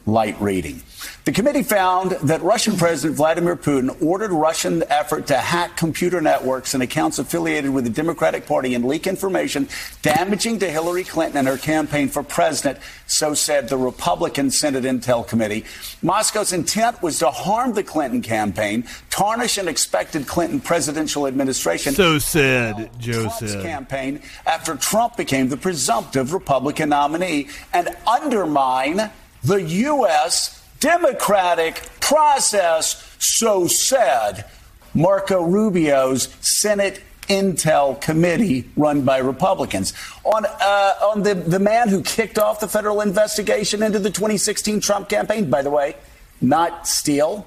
light 0.06 0.40
reading. 0.40 0.82
The 1.24 1.32
committee 1.32 1.62
found 1.62 2.10
that 2.10 2.42
Russian 2.42 2.76
President 2.76 3.16
Vladimir 3.16 3.56
Putin 3.56 3.96
ordered 4.02 4.30
Russian 4.30 4.84
effort 4.90 5.26
to 5.28 5.38
hack 5.38 5.74
computer 5.74 6.20
networks 6.20 6.74
and 6.74 6.82
accounts 6.82 7.18
affiliated 7.18 7.70
with 7.70 7.84
the 7.84 7.90
Democratic 7.90 8.44
Party 8.44 8.74
and 8.74 8.84
leak 8.84 9.06
information 9.06 9.66
damaging 10.02 10.58
to 10.58 10.70
Hillary 10.70 11.02
Clinton 11.02 11.38
and 11.38 11.48
her 11.48 11.56
campaign 11.56 12.10
for 12.10 12.22
president, 12.22 12.78
so 13.06 13.32
said 13.32 13.70
the 13.70 13.78
Republican 13.78 14.50
Senate 14.50 14.84
Intel 14.84 15.26
Committee. 15.26 15.64
Moscow's 16.02 16.52
intent 16.52 17.02
was 17.02 17.20
to 17.20 17.30
harm 17.30 17.72
the 17.72 17.82
Clinton 17.82 18.20
campaign, 18.20 18.84
tarnish 19.08 19.56
an 19.56 19.66
expected 19.66 20.26
Clinton 20.26 20.60
presidential 20.60 21.26
administration, 21.26 21.94
So 21.94 22.18
said, 22.18 22.90
Joe 22.98 23.22
Trump's 23.22 23.38
said. 23.38 23.62
campaign 23.62 24.20
after 24.44 24.76
Trump 24.76 25.16
became 25.16 25.48
the 25.48 25.56
presumptive 25.56 26.34
Republican 26.34 26.90
nominee 26.90 27.48
and 27.72 27.96
undermine 28.06 29.10
the 29.42 29.62
U.S. 29.62 30.60
democratic 30.84 31.76
process, 31.98 33.16
so 33.18 33.66
said 33.66 34.44
Marco 34.92 35.42
Rubio's 35.42 36.28
Senate 36.42 37.00
Intel 37.22 37.98
Committee 37.98 38.68
run 38.76 39.00
by 39.00 39.16
Republicans. 39.16 39.94
On, 40.24 40.44
uh, 40.44 40.92
on 41.02 41.22
the, 41.22 41.34
the 41.34 41.58
man 41.58 41.88
who 41.88 42.02
kicked 42.02 42.38
off 42.38 42.60
the 42.60 42.68
federal 42.68 43.00
investigation 43.00 43.82
into 43.82 43.98
the 43.98 44.10
2016 44.10 44.80
Trump 44.80 45.08
campaign, 45.08 45.48
by 45.48 45.62
the 45.62 45.70
way, 45.70 45.96
not 46.42 46.86
Steele, 46.86 47.46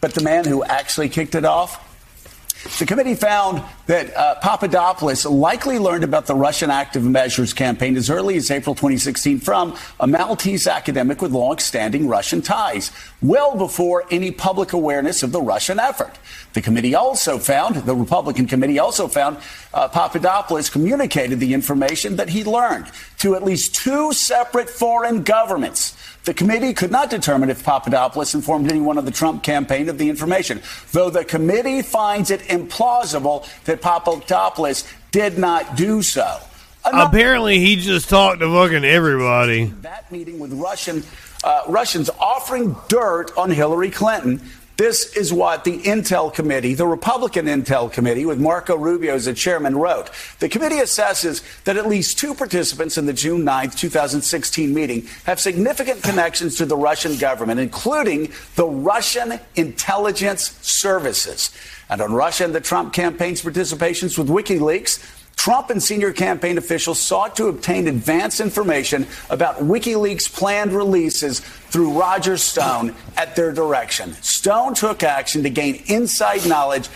but 0.00 0.14
the 0.14 0.22
man 0.22 0.46
who 0.46 0.64
actually 0.64 1.10
kicked 1.10 1.34
it 1.34 1.44
off, 1.44 1.84
the 2.78 2.86
committee 2.86 3.14
found 3.14 3.62
that 3.88 4.14
uh, 4.14 4.34
Papadopoulos 4.36 5.24
likely 5.24 5.78
learned 5.78 6.04
about 6.04 6.26
the 6.26 6.34
Russian 6.34 6.70
active 6.70 7.02
measures 7.02 7.54
campaign 7.54 7.96
as 7.96 8.10
early 8.10 8.36
as 8.36 8.50
April 8.50 8.74
2016 8.74 9.40
from 9.40 9.74
a 9.98 10.06
Maltese 10.06 10.66
academic 10.66 11.22
with 11.22 11.32
long-standing 11.32 12.06
Russian 12.06 12.42
ties, 12.42 12.92
well 13.22 13.56
before 13.56 14.04
any 14.10 14.30
public 14.30 14.74
awareness 14.74 15.22
of 15.22 15.32
the 15.32 15.40
Russian 15.40 15.80
effort. 15.80 16.18
The 16.52 16.60
committee 16.60 16.94
also 16.94 17.38
found, 17.38 17.76
the 17.76 17.96
Republican 17.96 18.46
committee 18.46 18.78
also 18.78 19.08
found, 19.08 19.38
uh, 19.72 19.88
Papadopoulos 19.88 20.68
communicated 20.68 21.40
the 21.40 21.54
information 21.54 22.16
that 22.16 22.28
he 22.28 22.44
learned 22.44 22.90
to 23.20 23.34
at 23.34 23.42
least 23.42 23.74
two 23.74 24.12
separate 24.12 24.68
foreign 24.68 25.22
governments. 25.22 25.96
The 26.24 26.34
committee 26.34 26.74
could 26.74 26.90
not 26.90 27.08
determine 27.08 27.48
if 27.48 27.64
Papadopoulos 27.64 28.34
informed 28.34 28.70
anyone 28.70 28.98
of 28.98 29.06
the 29.06 29.10
Trump 29.10 29.42
campaign 29.42 29.88
of 29.88 29.96
the 29.96 30.10
information, 30.10 30.60
though 30.92 31.08
the 31.08 31.24
committee 31.24 31.80
finds 31.80 32.30
it 32.30 32.40
implausible 32.42 33.48
that 33.64 33.77
Papadopoulos 33.80 34.84
did 35.10 35.38
not 35.38 35.76
do 35.76 36.02
so. 36.02 36.38
Apparently, 36.84 37.58
he 37.58 37.76
just 37.76 38.08
talked 38.08 38.40
to 38.40 38.50
fucking 38.50 38.84
everybody. 38.84 39.66
That 39.82 40.10
meeting 40.10 40.38
with 40.38 40.52
Russian 40.52 41.02
uh, 41.44 41.62
Russians 41.68 42.10
offering 42.18 42.76
dirt 42.88 43.36
on 43.36 43.50
Hillary 43.50 43.90
Clinton. 43.90 44.40
This 44.78 45.16
is 45.16 45.32
what 45.32 45.64
the 45.64 45.76
Intel 45.78 46.32
Committee, 46.32 46.74
the 46.74 46.86
Republican 46.86 47.46
Intel 47.46 47.92
Committee, 47.92 48.24
with 48.24 48.38
Marco 48.38 48.76
Rubio 48.76 49.12
as 49.16 49.24
the 49.24 49.34
chairman, 49.34 49.76
wrote. 49.76 50.08
The 50.38 50.48
committee 50.48 50.76
assesses 50.76 51.42
that 51.64 51.76
at 51.76 51.88
least 51.88 52.16
two 52.16 52.32
participants 52.32 52.96
in 52.96 53.04
the 53.04 53.12
June 53.12 53.42
9th, 53.42 53.76
2016 53.76 54.72
meeting 54.72 55.08
have 55.24 55.40
significant 55.40 56.04
connections 56.04 56.54
to 56.58 56.64
the 56.64 56.76
Russian 56.76 57.16
government, 57.16 57.58
including 57.58 58.32
the 58.54 58.66
Russian 58.66 59.40
intelligence 59.56 60.56
services. 60.62 61.50
And 61.90 62.00
on 62.00 62.12
Russia 62.12 62.44
and 62.44 62.54
the 62.54 62.60
Trump 62.60 62.92
campaign's 62.92 63.42
participations 63.42 64.16
with 64.16 64.28
WikiLeaks, 64.28 65.17
Trump 65.38 65.70
and 65.70 65.80
senior 65.80 66.12
campaign 66.12 66.58
officials 66.58 66.98
sought 66.98 67.36
to 67.36 67.46
obtain 67.46 67.86
advance 67.86 68.40
information 68.40 69.06
about 69.30 69.58
WikiLeaks' 69.58 70.30
planned 70.30 70.72
releases 70.72 71.38
through 71.38 71.92
Roger 71.98 72.36
Stone 72.36 72.92
at 73.16 73.36
their 73.36 73.52
direction. 73.52 74.12
Stone 74.14 74.74
took 74.74 75.04
action 75.04 75.44
to 75.44 75.48
gain 75.48 75.80
inside 75.86 76.44
knowledge 76.44 76.88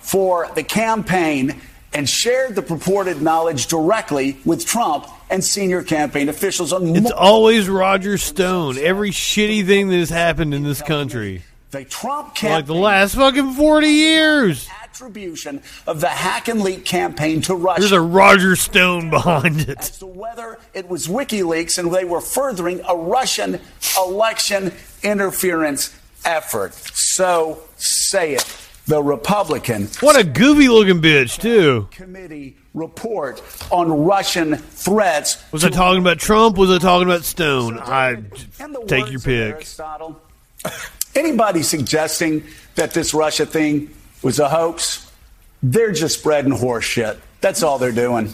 for 0.00 0.46
the 0.54 0.62
campaign 0.62 1.58
and 1.94 2.06
shared 2.06 2.54
the 2.54 2.60
purported 2.60 3.22
knowledge 3.22 3.66
directly 3.66 4.36
with 4.44 4.66
Trump 4.66 5.06
and 5.30 5.42
senior 5.42 5.82
campaign 5.82 6.28
officials 6.28 6.74
on 6.74 6.94
It's 6.94 7.10
always 7.10 7.66
Roger 7.66 8.18
Stone. 8.18 8.76
Every 8.76 9.10
shitty 9.10 9.66
thing 9.66 9.88
that 9.88 9.96
has 9.98 10.10
happened 10.10 10.52
in 10.52 10.64
this 10.64 10.82
country. 10.82 11.44
the 11.70 11.84
Trump 11.84 12.40
Like 12.42 12.66
the 12.66 12.74
last 12.74 13.14
fucking 13.14 13.54
40 13.54 13.86
years. 13.88 14.68
Attribution 14.96 15.60
of 15.86 16.00
the 16.00 16.08
hack 16.08 16.48
and 16.48 16.62
leak 16.62 16.84
campaign 16.84 17.42
to 17.42 17.54
Russia. 17.54 17.80
There's 17.80 17.92
a 17.92 18.00
Roger 18.00 18.56
Stone 18.56 19.10
behind 19.10 19.60
it. 19.68 19.78
as 19.78 19.98
to 19.98 20.06
whether 20.06 20.58
it 20.72 20.88
was 20.88 21.06
WikiLeaks 21.06 21.78
and 21.78 21.92
they 21.92 22.04
were 22.04 22.20
furthering 22.22 22.80
a 22.88 22.96
Russian 22.96 23.60
election 23.98 24.72
interference 25.02 25.94
effort. 26.24 26.74
So 26.74 27.62
say 27.76 28.34
it. 28.34 28.62
The 28.86 29.02
Republican 29.02 29.88
What 29.98 30.14
a 30.16 30.22
goofy 30.22 30.68
looking 30.68 31.02
bitch, 31.02 31.40
too. 31.40 31.88
committee 31.90 32.56
report 32.72 33.42
on 33.72 33.90
Russian 34.04 34.54
threats. 34.54 35.42
Was 35.50 35.64
I 35.64 35.70
talking 35.70 36.00
about 36.00 36.20
Trump? 36.20 36.56
Was 36.56 36.70
I 36.70 36.78
talking 36.78 37.08
about 37.08 37.24
Stone? 37.24 37.80
I 37.80 38.22
take 38.86 39.10
your 39.10 39.18
pick. 39.18 39.66
Anybody 41.16 41.64
suggesting 41.64 42.44
that 42.76 42.94
this 42.94 43.12
Russia 43.12 43.44
thing 43.44 43.90
was 44.22 44.38
a 44.38 44.48
hoax, 44.48 45.10
they're 45.62 45.92
just 45.92 46.18
spreading 46.18 46.52
horse 46.52 46.84
shit. 46.84 47.18
That's 47.40 47.62
all 47.62 47.78
they're 47.78 47.92
doing. 47.92 48.32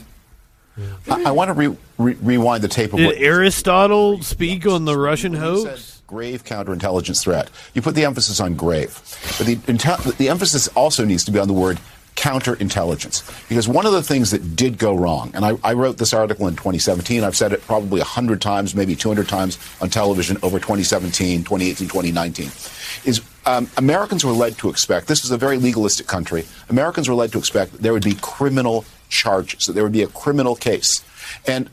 I, 1.11 1.25
I 1.25 1.31
want 1.33 1.49
to 1.49 1.55
re, 1.55 1.77
re, 1.99 2.15
rewind 2.15 2.65
the 2.65 2.69
tape 2.69 2.95
of 2.95 3.01
what 3.01 3.15
Did 3.17 3.23
Aristotle 3.23 4.23
speak 4.23 4.67
on 4.67 4.85
the 4.85 4.97
Russian 4.97 5.35
hoax? 5.35 6.01
grave 6.07 6.45
counterintelligence 6.45 7.23
threat. 7.23 7.49
You 7.73 7.81
put 7.81 7.95
the 7.95 8.05
emphasis 8.05 8.39
on 8.39 8.55
grave, 8.55 9.01
but 9.39 9.47
the, 9.47 9.57
intel- 9.57 10.15
the 10.19 10.29
emphasis 10.29 10.69
also 10.69 11.07
needs 11.07 11.25
to 11.25 11.31
be 11.31 11.39
on 11.39 11.49
the 11.49 11.55
word 11.55 11.81
counterintelligence. 12.17 13.49
Because 13.49 13.67
one 13.67 13.87
of 13.87 13.93
the 13.93 14.03
things 14.03 14.31
that 14.31 14.55
did 14.55 14.77
go 14.77 14.95
wrong, 14.95 15.31
and 15.35 15.45
I, 15.45 15.57
I 15.65 15.73
wrote 15.73 15.97
this 15.97 16.13
article 16.13 16.47
in 16.49 16.55
2017, 16.55 17.25
I've 17.25 17.37
said 17.37 17.53
it 17.53 17.63
probably 17.63 18.01
100 18.01 18.41
times, 18.43 18.75
maybe 18.75 18.95
200 18.95 19.27
times 19.27 19.59
on 19.81 19.89
television 19.89 20.37
over 20.43 20.59
2017, 20.59 21.45
2018, 21.45 21.89
2019, 21.89 22.47
is 23.05 23.23
um, 23.47 23.69
Americans 23.77 24.25
were 24.25 24.33
led 24.33 24.59
to 24.59 24.69
expect, 24.69 25.09
this 25.09 25.25
is 25.25 25.31
a 25.31 25.37
very 25.37 25.59
legalistic 25.59 26.07
country, 26.07 26.45
Americans 26.69 27.09
were 27.09 27.15
led 27.15 27.33
to 27.33 27.39
expect 27.39 27.83
there 27.83 27.93
would 27.93 28.05
be 28.05 28.15
criminal 28.15 28.85
charges, 29.09 29.67
that 29.67 29.73
there 29.73 29.83
would 29.83 29.93
be 29.93 30.03
a 30.03 30.09
criminal 30.09 30.57
case. 30.57 31.05
And 31.47 31.69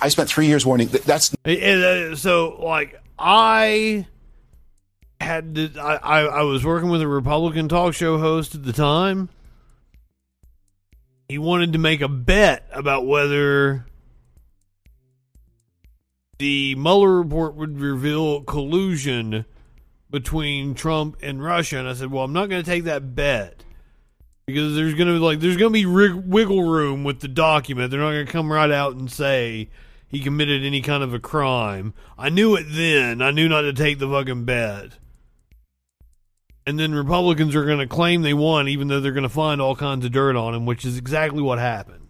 I, 0.00 0.08
spent 0.08 0.28
three 0.28 0.46
years 0.46 0.64
warning 0.64 0.88
that 0.88 1.02
that's 1.04 1.34
uh, 1.44 2.16
So, 2.16 2.56
like, 2.62 3.00
I 3.18 4.06
had 5.20 5.54
to, 5.54 5.70
I, 5.78 5.96
I, 5.96 6.20
I 6.20 6.42
was 6.42 6.64
working 6.64 6.88
with 6.88 7.02
a 7.02 7.08
Republican 7.08 7.68
talk 7.68 7.94
show 7.94 8.18
host 8.18 8.54
at 8.54 8.64
the 8.64 8.72
time. 8.72 9.28
He 11.28 11.38
wanted 11.38 11.72
to 11.72 11.78
make 11.78 12.00
a 12.00 12.08
bet 12.08 12.66
about 12.72 13.06
whether 13.06 13.86
the 16.38 16.74
Mueller 16.74 17.16
report 17.16 17.54
would 17.54 17.78
reveal 17.78 18.42
collusion 18.42 19.44
between 20.14 20.74
Trump 20.74 21.16
and 21.22 21.42
Russia. 21.42 21.76
And 21.76 21.88
I 21.88 21.94
said, 21.94 22.12
well, 22.12 22.22
I'm 22.22 22.32
not 22.32 22.48
going 22.48 22.62
to 22.62 22.70
take 22.70 22.84
that 22.84 23.16
bet 23.16 23.64
because 24.46 24.76
there's 24.76 24.94
gonna 24.94 25.14
be 25.14 25.18
like 25.18 25.40
there's 25.40 25.56
gonna 25.56 25.70
be 25.70 25.86
rig- 25.86 26.24
wiggle 26.26 26.62
room 26.62 27.02
with 27.02 27.20
the 27.20 27.28
document. 27.28 27.90
They're 27.90 27.98
not 27.98 28.10
gonna 28.10 28.26
come 28.26 28.52
right 28.52 28.70
out 28.70 28.94
and 28.94 29.10
say 29.10 29.70
he 30.06 30.20
committed 30.20 30.64
any 30.64 30.82
kind 30.82 31.02
of 31.02 31.14
a 31.14 31.18
crime. 31.18 31.94
I 32.18 32.28
knew 32.28 32.54
it 32.54 32.66
then. 32.68 33.22
I 33.22 33.30
knew 33.30 33.48
not 33.48 33.62
to 33.62 33.72
take 33.72 33.98
the 33.98 34.08
fucking 34.08 34.44
bet. 34.44 34.92
And 36.66 36.78
then 36.78 36.94
Republicans 36.94 37.54
are 37.54 37.64
gonna 37.64 37.86
claim 37.86 38.22
they 38.22 38.34
won, 38.34 38.68
even 38.68 38.88
though 38.88 39.00
they're 39.00 39.12
gonna 39.12 39.28
find 39.28 39.60
all 39.60 39.74
kinds 39.74 40.04
of 40.04 40.12
dirt 40.12 40.36
on 40.36 40.54
him, 40.54 40.66
which 40.66 40.84
is 40.84 40.96
exactly 40.96 41.42
what 41.42 41.58
happened. 41.58 42.00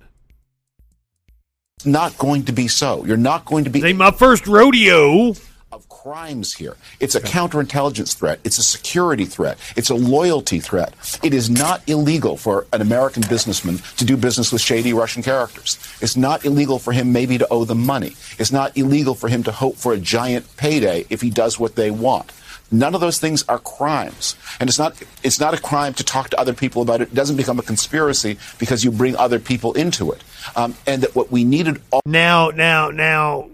It's 1.78 1.86
not 1.86 2.18
going 2.18 2.44
to 2.44 2.52
be 2.52 2.68
so. 2.68 3.04
You're 3.04 3.16
not 3.16 3.44
going 3.44 3.64
to 3.64 3.70
be. 3.70 3.84
Ain't 3.84 3.98
my 3.98 4.10
first 4.10 4.46
rodeo. 4.46 5.34
Of 5.74 5.88
crimes 5.88 6.54
here. 6.54 6.76
It's 7.00 7.16
a 7.16 7.20
counterintelligence 7.20 8.16
threat. 8.16 8.38
It's 8.44 8.58
a 8.58 8.62
security 8.62 9.24
threat. 9.24 9.58
It's 9.74 9.90
a 9.90 9.96
loyalty 9.96 10.60
threat. 10.60 10.94
It 11.24 11.34
is 11.34 11.50
not 11.50 11.82
illegal 11.88 12.36
for 12.36 12.68
an 12.72 12.80
American 12.80 13.24
businessman 13.28 13.78
to 13.96 14.04
do 14.04 14.16
business 14.16 14.52
with 14.52 14.62
shady 14.62 14.92
Russian 14.92 15.24
characters. 15.24 15.76
It's 16.00 16.16
not 16.16 16.44
illegal 16.44 16.78
for 16.78 16.92
him 16.92 17.12
maybe 17.12 17.38
to 17.38 17.48
owe 17.50 17.64
them 17.64 17.84
money. 17.84 18.14
It's 18.38 18.52
not 18.52 18.76
illegal 18.76 19.16
for 19.16 19.28
him 19.28 19.42
to 19.42 19.50
hope 19.50 19.74
for 19.74 19.92
a 19.92 19.98
giant 19.98 20.56
payday 20.56 21.06
if 21.10 21.20
he 21.20 21.30
does 21.30 21.58
what 21.58 21.74
they 21.74 21.90
want. 21.90 22.30
None 22.70 22.94
of 22.94 23.00
those 23.00 23.18
things 23.18 23.44
are 23.48 23.58
crimes. 23.58 24.36
And 24.60 24.68
it's 24.68 24.78
not 24.78 24.94
it's 25.24 25.40
not 25.40 25.54
a 25.54 25.60
crime 25.60 25.92
to 25.94 26.04
talk 26.04 26.30
to 26.30 26.38
other 26.38 26.54
people 26.54 26.82
about 26.82 27.00
it. 27.00 27.08
It 27.08 27.14
doesn't 27.14 27.36
become 27.36 27.58
a 27.58 27.62
conspiracy 27.62 28.38
because 28.60 28.84
you 28.84 28.92
bring 28.92 29.16
other 29.16 29.40
people 29.40 29.72
into 29.72 30.12
it. 30.12 30.22
Um, 30.54 30.76
and 30.86 31.02
that 31.02 31.16
what 31.16 31.32
we 31.32 31.42
needed 31.42 31.82
all 31.90 32.00
Now, 32.06 32.50
now, 32.50 32.90
now, 32.90 33.48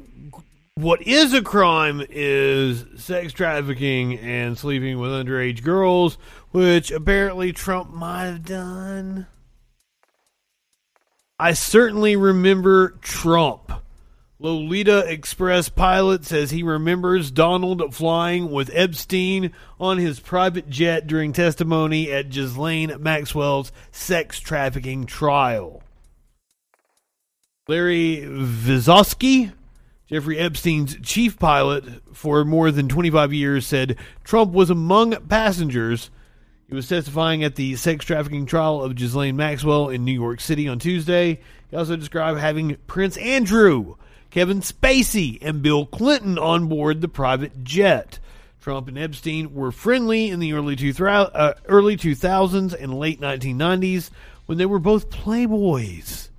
what 0.74 1.02
is 1.02 1.34
a 1.34 1.42
crime 1.42 2.02
is 2.08 2.84
sex 2.96 3.32
trafficking 3.32 4.18
and 4.18 4.56
sleeping 4.56 4.98
with 4.98 5.10
underage 5.10 5.62
girls, 5.62 6.16
which 6.50 6.90
apparently 6.90 7.52
Trump 7.52 7.92
might 7.92 8.24
have 8.24 8.44
done. 8.44 9.26
I 11.38 11.52
certainly 11.52 12.16
remember 12.16 12.98
Trump. 13.00 13.72
Lolita 14.38 15.00
Express 15.06 15.68
pilot 15.68 16.24
says 16.24 16.50
he 16.50 16.62
remembers 16.62 17.30
Donald 17.30 17.94
flying 17.94 18.50
with 18.50 18.70
Epstein 18.72 19.52
on 19.78 19.98
his 19.98 20.18
private 20.18 20.70
jet 20.70 21.06
during 21.06 21.34
testimony 21.34 22.10
at 22.10 22.30
Ghislaine 22.30 22.94
Maxwell's 23.00 23.70
sex 23.92 24.40
trafficking 24.40 25.04
trial. 25.04 25.82
Larry 27.68 28.24
Visoski, 28.26 29.52
Jeffrey 30.10 30.38
Epstein's 30.38 30.96
chief 31.02 31.38
pilot 31.38 31.84
for 32.12 32.44
more 32.44 32.72
than 32.72 32.88
25 32.88 33.32
years, 33.32 33.64
said 33.64 33.96
Trump 34.24 34.52
was 34.52 34.68
among 34.68 35.12
passengers. 35.28 36.10
He 36.68 36.74
was 36.74 36.88
testifying 36.88 37.44
at 37.44 37.54
the 37.54 37.76
sex 37.76 38.04
trafficking 38.04 38.44
trial 38.44 38.82
of 38.82 38.96
Ghislaine 38.96 39.36
Maxwell 39.36 39.88
in 39.88 40.04
New 40.04 40.12
York 40.12 40.40
City 40.40 40.66
on 40.66 40.80
Tuesday. 40.80 41.38
He 41.70 41.76
also 41.76 41.94
described 41.94 42.40
having 42.40 42.76
Prince 42.88 43.16
Andrew, 43.18 43.94
Kevin 44.30 44.62
Spacey, 44.62 45.38
and 45.42 45.62
Bill 45.62 45.86
Clinton 45.86 46.38
on 46.38 46.66
board 46.66 47.02
the 47.02 47.08
private 47.08 47.62
jet. 47.62 48.18
Trump 48.60 48.88
and 48.88 48.98
Epstein 48.98 49.54
were 49.54 49.70
friendly 49.70 50.28
in 50.28 50.40
the 50.40 50.54
early, 50.54 50.74
two 50.74 50.92
uh, 51.06 51.54
early 51.66 51.96
2000s 51.96 52.74
and 52.74 52.98
late 52.98 53.20
1990s 53.20 54.10
when 54.46 54.58
they 54.58 54.66
were 54.66 54.80
both 54.80 55.08
playboys. 55.08 56.29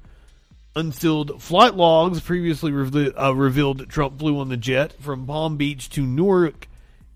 Unfilled 0.76 1.42
flight 1.42 1.76
logs 1.76 2.22
previously 2.22 2.72
re- 2.72 3.12
uh, 3.14 3.34
revealed 3.34 3.90
Trump 3.90 4.20
flew 4.20 4.40
on 4.40 4.48
the 4.48 4.56
jet 4.56 4.94
from 5.02 5.26
Palm 5.26 5.58
Beach 5.58 5.90
to 5.90 6.02
Newark 6.02 6.70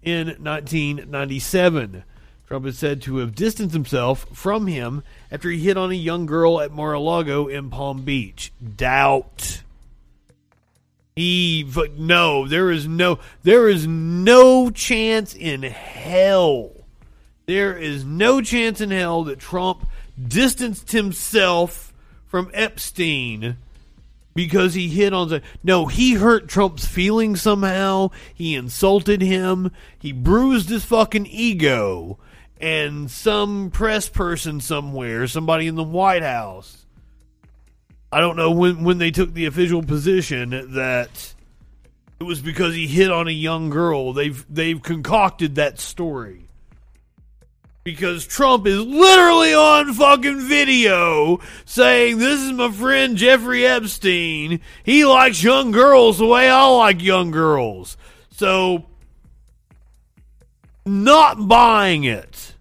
in 0.04 0.28
1997. 0.28 2.04
Trump 2.48 2.66
is 2.66 2.78
said 2.78 3.02
to 3.02 3.18
have 3.18 3.34
distanced 3.34 3.74
himself 3.74 4.28
from 4.34 4.68
him 4.68 5.04
after 5.32 5.50
he 5.50 5.60
hit 5.60 5.78
on 5.78 5.92
a 5.92 5.96
young 5.96 6.26
girl 6.26 6.60
at 6.60 6.72
Mar-a-Lago 6.72 7.48
in 7.48 7.70
Palm 7.70 8.04
Beach. 8.04 8.52
Doubt. 8.76 9.62
He 11.16 11.66
no, 11.98 12.46
there 12.46 12.70
is 12.70 12.90
no 12.90 13.20
there 13.44 13.70
is 13.70 13.88
no 13.88 14.70
chance 14.70 15.34
in 15.34 15.64
hell. 15.64 16.74
There 17.46 17.78
is 17.78 18.04
no 18.04 18.42
chance 18.42 18.82
in 18.82 18.92
hell 18.92 19.24
that 19.24 19.40
Trump 19.40 19.88
distanced 20.28 20.92
himself 20.92 21.85
from 22.36 22.52
Epstein 22.54 23.56
because 24.34 24.74
he 24.74 24.90
hit 24.90 25.14
on 25.14 25.30
the 25.30 25.42
no 25.64 25.86
he 25.86 26.16
hurt 26.16 26.50
trump's 26.50 26.86
feelings 26.86 27.42
somehow. 27.42 28.10
He 28.34 28.56
insulted 28.56 29.22
him. 29.22 29.72
He 29.98 30.12
bruised 30.12 30.68
his 30.68 30.84
fucking 30.84 31.28
ego. 31.28 32.20
And 32.60 33.10
some 33.10 33.72
press 33.72 34.10
person 34.10 34.60
somewhere 34.60 35.28
somebody 35.28 35.68
in 35.68 35.76
the 35.76 35.84
white 35.84 36.24
house 36.24 36.86
i 38.12 38.20
don't 38.20 38.36
know 38.36 38.52
when 38.52 38.84
when 38.84 38.98
they 38.98 39.12
took 39.12 39.34
the 39.34 39.46
official 39.46 39.82
position 39.82 40.50
that 40.74 41.34
it 42.20 42.24
was 42.26 42.42
because 42.42 42.76
he 42.76 42.88
hit 42.88 43.12
on 43.12 43.30
a 43.30 43.32
young 43.32 43.70
girl. 43.70 44.12
They've 44.12 44.46
they've 44.54 44.82
concocted 44.82 45.56
that 45.56 45.80
story 45.80 46.45
because 47.86 48.26
Trump 48.26 48.66
is 48.66 48.80
literally 48.80 49.54
on 49.54 49.94
fucking 49.94 50.42
video 50.42 51.40
saying, 51.66 52.18
This 52.18 52.42
is 52.42 52.52
my 52.52 52.72
friend 52.72 53.16
Jeffrey 53.16 53.66
Epstein. 53.66 54.60
He 54.84 55.06
likes 55.06 55.44
young 55.44 55.70
girls 55.70 56.18
the 56.18 56.26
way 56.26 56.50
I 56.50 56.66
like 56.66 57.02
young 57.04 57.30
girls. 57.30 57.96
So, 58.32 58.88
not 60.84 61.48
buying 61.48 62.06
it. 62.06 62.56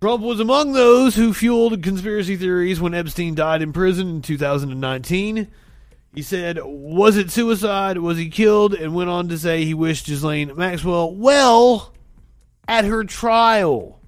Trump 0.00 0.22
was 0.22 0.38
among 0.38 0.74
those 0.74 1.16
who 1.16 1.34
fueled 1.34 1.82
conspiracy 1.82 2.36
theories 2.36 2.80
when 2.80 2.94
Epstein 2.94 3.34
died 3.34 3.62
in 3.62 3.72
prison 3.72 4.08
in 4.08 4.22
2019. 4.22 5.48
He 6.14 6.22
said, 6.22 6.60
Was 6.62 7.16
it 7.16 7.32
suicide? 7.32 7.98
Was 7.98 8.16
he 8.16 8.28
killed? 8.28 8.74
And 8.74 8.94
went 8.94 9.10
on 9.10 9.28
to 9.28 9.38
say 9.38 9.64
he 9.64 9.74
wished 9.74 10.06
Ghislaine 10.06 10.54
Maxwell 10.54 11.12
well 11.16 11.92
at 12.68 12.84
her 12.84 13.04
trial. 13.04 13.98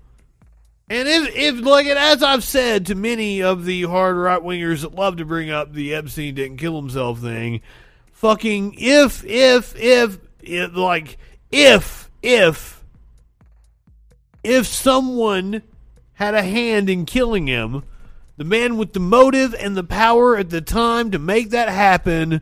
And 0.88 1.08
if, 1.08 1.34
if 1.34 1.60
like, 1.64 1.86
as 1.86 2.22
I've 2.22 2.44
said 2.44 2.86
to 2.86 2.94
many 2.94 3.42
of 3.42 3.64
the 3.64 3.82
hard 3.84 4.16
right 4.16 4.40
wingers 4.40 4.82
that 4.82 4.94
love 4.94 5.16
to 5.16 5.24
bring 5.24 5.50
up 5.50 5.72
the 5.72 5.94
Epstein 5.94 6.34
didn't 6.34 6.58
kill 6.58 6.76
himself 6.76 7.20
thing, 7.20 7.62
fucking 8.12 8.74
if, 8.78 9.24
if, 9.24 9.74
if, 9.76 10.18
if 10.42 10.76
like, 10.76 11.16
if, 11.50 12.10
if, 12.22 12.84
if 14.42 14.66
someone 14.66 15.62
had 16.14 16.34
a 16.34 16.42
hand 16.42 16.90
in 16.90 17.06
killing 17.06 17.46
him, 17.46 17.82
the 18.36 18.44
man 18.44 18.76
with 18.76 18.92
the 18.92 19.00
motive 19.00 19.54
and 19.54 19.76
the 19.76 19.84
power 19.84 20.36
at 20.36 20.50
the 20.50 20.60
time 20.60 21.10
to 21.12 21.18
make 21.18 21.50
that 21.50 21.68
happen 21.68 22.40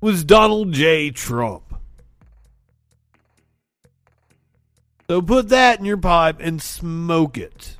was 0.00 0.22
Donald 0.22 0.72
J. 0.72 1.10
Trump. 1.10 1.67
So 5.10 5.22
put 5.22 5.48
that 5.48 5.78
in 5.78 5.86
your 5.86 5.96
pipe 5.96 6.36
and 6.38 6.60
smoke 6.60 7.38
it. 7.38 7.76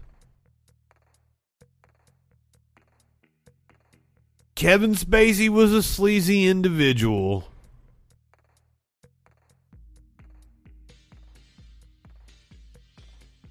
Kevin 4.54 4.94
Spacey 4.94 5.50
was 5.50 5.74
a 5.74 5.82
sleazy 5.82 6.46
individual. 6.46 7.46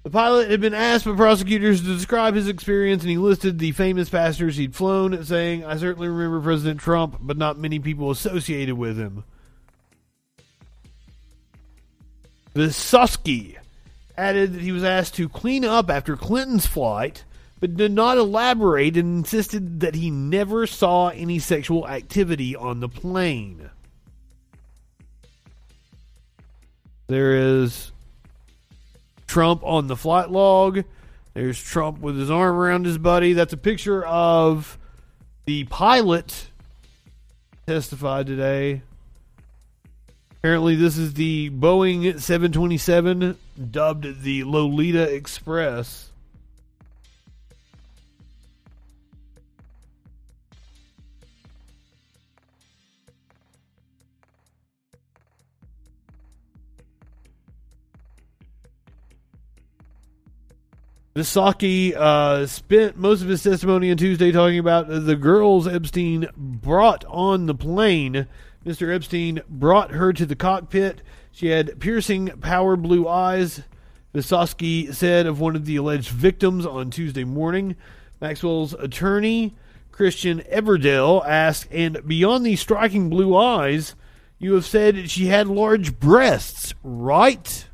The 0.02 0.10
pilot 0.10 0.50
had 0.50 0.60
been 0.60 0.74
asked 0.74 1.04
by 1.04 1.14
prosecutors 1.14 1.80
to 1.82 1.86
describe 1.86 2.34
his 2.34 2.48
experience, 2.48 3.02
and 3.02 3.10
he 3.10 3.16
listed 3.16 3.58
the 3.58 3.72
famous 3.72 4.08
pastors 4.08 4.56
he'd 4.56 4.74
flown, 4.74 5.22
saying, 5.24 5.64
I 5.64 5.76
certainly 5.76 6.08
remember 6.08 6.40
President 6.40 6.80
Trump, 6.80 7.18
but 7.20 7.36
not 7.36 7.58
many 7.58 7.78
people 7.78 8.10
associated 8.10 8.76
with 8.76 8.98
him. 8.98 9.22
Visoski 12.54 13.57
added 14.18 14.52
that 14.52 14.60
he 14.60 14.72
was 14.72 14.84
asked 14.84 15.14
to 15.14 15.28
clean 15.28 15.64
up 15.64 15.88
after 15.88 16.16
Clinton's 16.16 16.66
flight, 16.66 17.24
but 17.60 17.76
did 17.76 17.92
not 17.92 18.18
elaborate 18.18 18.96
and 18.96 19.18
insisted 19.18 19.80
that 19.80 19.94
he 19.94 20.10
never 20.10 20.66
saw 20.66 21.08
any 21.08 21.38
sexual 21.38 21.88
activity 21.88 22.54
on 22.54 22.80
the 22.80 22.88
plane. 22.88 23.70
There 27.06 27.36
is 27.36 27.92
Trump 29.26 29.62
on 29.64 29.86
the 29.86 29.96
flight 29.96 30.30
log. 30.30 30.84
There's 31.32 31.62
Trump 31.62 32.00
with 32.00 32.18
his 32.18 32.30
arm 32.30 32.56
around 32.56 32.84
his 32.84 32.98
buddy. 32.98 33.32
That's 33.32 33.52
a 33.52 33.58
picture 33.58 34.04
of 34.04 34.78
the 35.46 35.64
pilot 35.64 36.50
testified 37.66 38.26
today. 38.26 38.82
Apparently, 40.40 40.76
this 40.76 40.96
is 40.96 41.14
the 41.14 41.50
Boeing 41.50 42.20
727, 42.20 43.36
dubbed 43.72 44.22
the 44.22 44.44
Lolita 44.44 45.02
Express. 45.12 46.10
Visaki 61.16 61.96
uh, 61.96 62.46
spent 62.46 62.96
most 62.96 63.22
of 63.22 63.28
his 63.28 63.42
testimony 63.42 63.90
on 63.90 63.96
Tuesday 63.96 64.30
talking 64.30 64.60
about 64.60 64.86
the 64.88 65.16
girls 65.16 65.66
Epstein 65.66 66.28
brought 66.36 67.04
on 67.08 67.46
the 67.46 67.56
plane. 67.56 68.28
Mr. 68.68 68.94
Epstein 68.94 69.40
brought 69.48 69.92
her 69.92 70.12
to 70.12 70.26
the 70.26 70.36
cockpit. 70.36 71.00
She 71.32 71.46
had 71.46 71.80
piercing 71.80 72.26
power 72.42 72.76
blue 72.76 73.08
eyes. 73.08 73.62
Visoski 74.14 74.92
said 74.92 75.26
of 75.26 75.40
one 75.40 75.56
of 75.56 75.64
the 75.64 75.76
alleged 75.76 76.10
victims 76.10 76.66
on 76.66 76.90
Tuesday 76.90 77.24
morning. 77.24 77.76
Maxwell's 78.20 78.74
attorney, 78.74 79.54
Christian 79.90 80.40
Everdell, 80.52 81.26
asked, 81.26 81.68
and 81.72 82.06
beyond 82.06 82.44
these 82.44 82.60
striking 82.60 83.08
blue 83.08 83.34
eyes, 83.34 83.94
you 84.38 84.52
have 84.52 84.66
said 84.66 85.10
she 85.10 85.28
had 85.28 85.46
large 85.46 85.98
breasts, 85.98 86.74
right? 86.82 87.66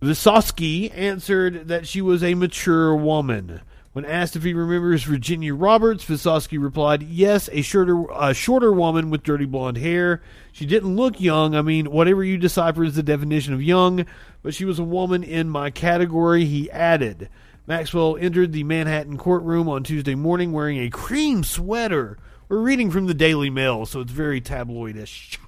Visoski 0.00 0.90
answered 0.96 1.68
that 1.68 1.86
she 1.86 2.00
was 2.00 2.24
a 2.24 2.34
mature 2.34 2.96
woman. 2.96 3.60
When 3.96 4.04
asked 4.04 4.36
if 4.36 4.42
he 4.42 4.52
remembers 4.52 5.04
Virginia 5.04 5.54
Roberts, 5.54 6.04
Visoski 6.04 6.62
replied, 6.62 7.02
"Yes, 7.02 7.48
a 7.50 7.62
shorter, 7.62 8.04
a 8.14 8.34
shorter 8.34 8.70
woman 8.70 9.08
with 9.08 9.22
dirty 9.22 9.46
blonde 9.46 9.78
hair. 9.78 10.20
She 10.52 10.66
didn't 10.66 10.96
look 10.96 11.18
young. 11.18 11.54
I 11.54 11.62
mean, 11.62 11.90
whatever 11.90 12.22
you 12.22 12.36
decipher 12.36 12.84
is 12.84 12.94
the 12.94 13.02
definition 13.02 13.54
of 13.54 13.62
young, 13.62 14.04
but 14.42 14.54
she 14.54 14.66
was 14.66 14.78
a 14.78 14.84
woman 14.84 15.22
in 15.22 15.48
my 15.48 15.70
category." 15.70 16.44
He 16.44 16.70
added. 16.70 17.30
Maxwell 17.66 18.18
entered 18.20 18.52
the 18.52 18.64
Manhattan 18.64 19.16
courtroom 19.16 19.66
on 19.66 19.82
Tuesday 19.82 20.14
morning 20.14 20.52
wearing 20.52 20.76
a 20.76 20.90
cream 20.90 21.42
sweater. 21.42 22.18
We're 22.50 22.60
reading 22.60 22.90
from 22.90 23.06
the 23.06 23.14
Daily 23.14 23.48
Mail, 23.48 23.86
so 23.86 24.00
it's 24.00 24.12
very 24.12 24.42
tabloidish 24.42 25.38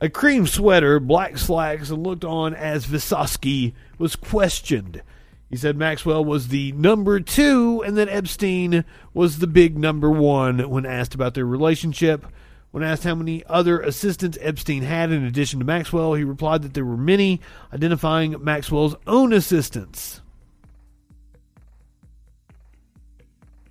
a 0.00 0.08
cream 0.08 0.46
sweater, 0.46 1.00
black 1.00 1.36
slacks, 1.36 1.90
and 1.90 2.02
looked 2.02 2.24
on 2.24 2.54
as 2.54 2.86
Visoski 2.86 3.72
was 3.98 4.16
questioned. 4.16 5.02
He 5.48 5.56
said 5.56 5.76
Maxwell 5.76 6.24
was 6.24 6.48
the 6.48 6.72
number 6.72 7.20
two 7.20 7.82
and 7.86 7.96
that 7.96 8.08
Epstein 8.08 8.84
was 9.14 9.38
the 9.38 9.46
big 9.46 9.78
number 9.78 10.10
one 10.10 10.68
when 10.68 10.84
asked 10.84 11.14
about 11.14 11.34
their 11.34 11.46
relationship. 11.46 12.26
When 12.72 12.82
asked 12.82 13.04
how 13.04 13.14
many 13.14 13.44
other 13.46 13.80
assistants 13.80 14.36
Epstein 14.40 14.82
had 14.82 15.10
in 15.12 15.24
addition 15.24 15.60
to 15.60 15.64
Maxwell, 15.64 16.14
he 16.14 16.24
replied 16.24 16.62
that 16.62 16.74
there 16.74 16.84
were 16.84 16.96
many, 16.96 17.40
identifying 17.72 18.42
Maxwell's 18.42 18.96
own 19.06 19.32
assistants. 19.32 20.20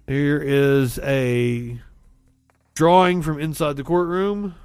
Here 0.07 0.41
is 0.41 0.97
a 0.99 1.81
drawing 2.73 3.21
from 3.21 3.39
inside 3.39 3.75
the 3.75 3.83
courtroom. 3.83 4.55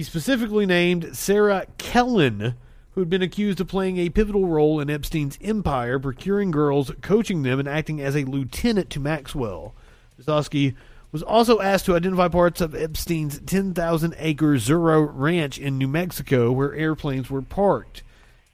He 0.00 0.04
specifically 0.04 0.64
named 0.64 1.14
Sarah 1.14 1.66
Kellen, 1.76 2.54
who 2.92 3.02
had 3.02 3.10
been 3.10 3.20
accused 3.20 3.60
of 3.60 3.68
playing 3.68 3.98
a 3.98 4.08
pivotal 4.08 4.46
role 4.46 4.80
in 4.80 4.88
Epstein's 4.88 5.38
empire, 5.42 5.98
procuring 5.98 6.50
girls, 6.50 6.90
coaching 7.02 7.42
them, 7.42 7.58
and 7.58 7.68
acting 7.68 8.00
as 8.00 8.16
a 8.16 8.24
lieutenant 8.24 8.88
to 8.88 8.98
Maxwell. 8.98 9.74
Visoski 10.18 10.74
was 11.12 11.22
also 11.22 11.60
asked 11.60 11.84
to 11.84 11.96
identify 11.96 12.28
parts 12.28 12.62
of 12.62 12.74
Epstein's 12.74 13.40
10,000 13.40 14.14
acre 14.16 14.54
Zorro 14.54 15.06
ranch 15.12 15.58
in 15.58 15.76
New 15.76 15.86
Mexico 15.86 16.50
where 16.50 16.72
airplanes 16.72 17.28
were 17.28 17.42
parked. 17.42 18.02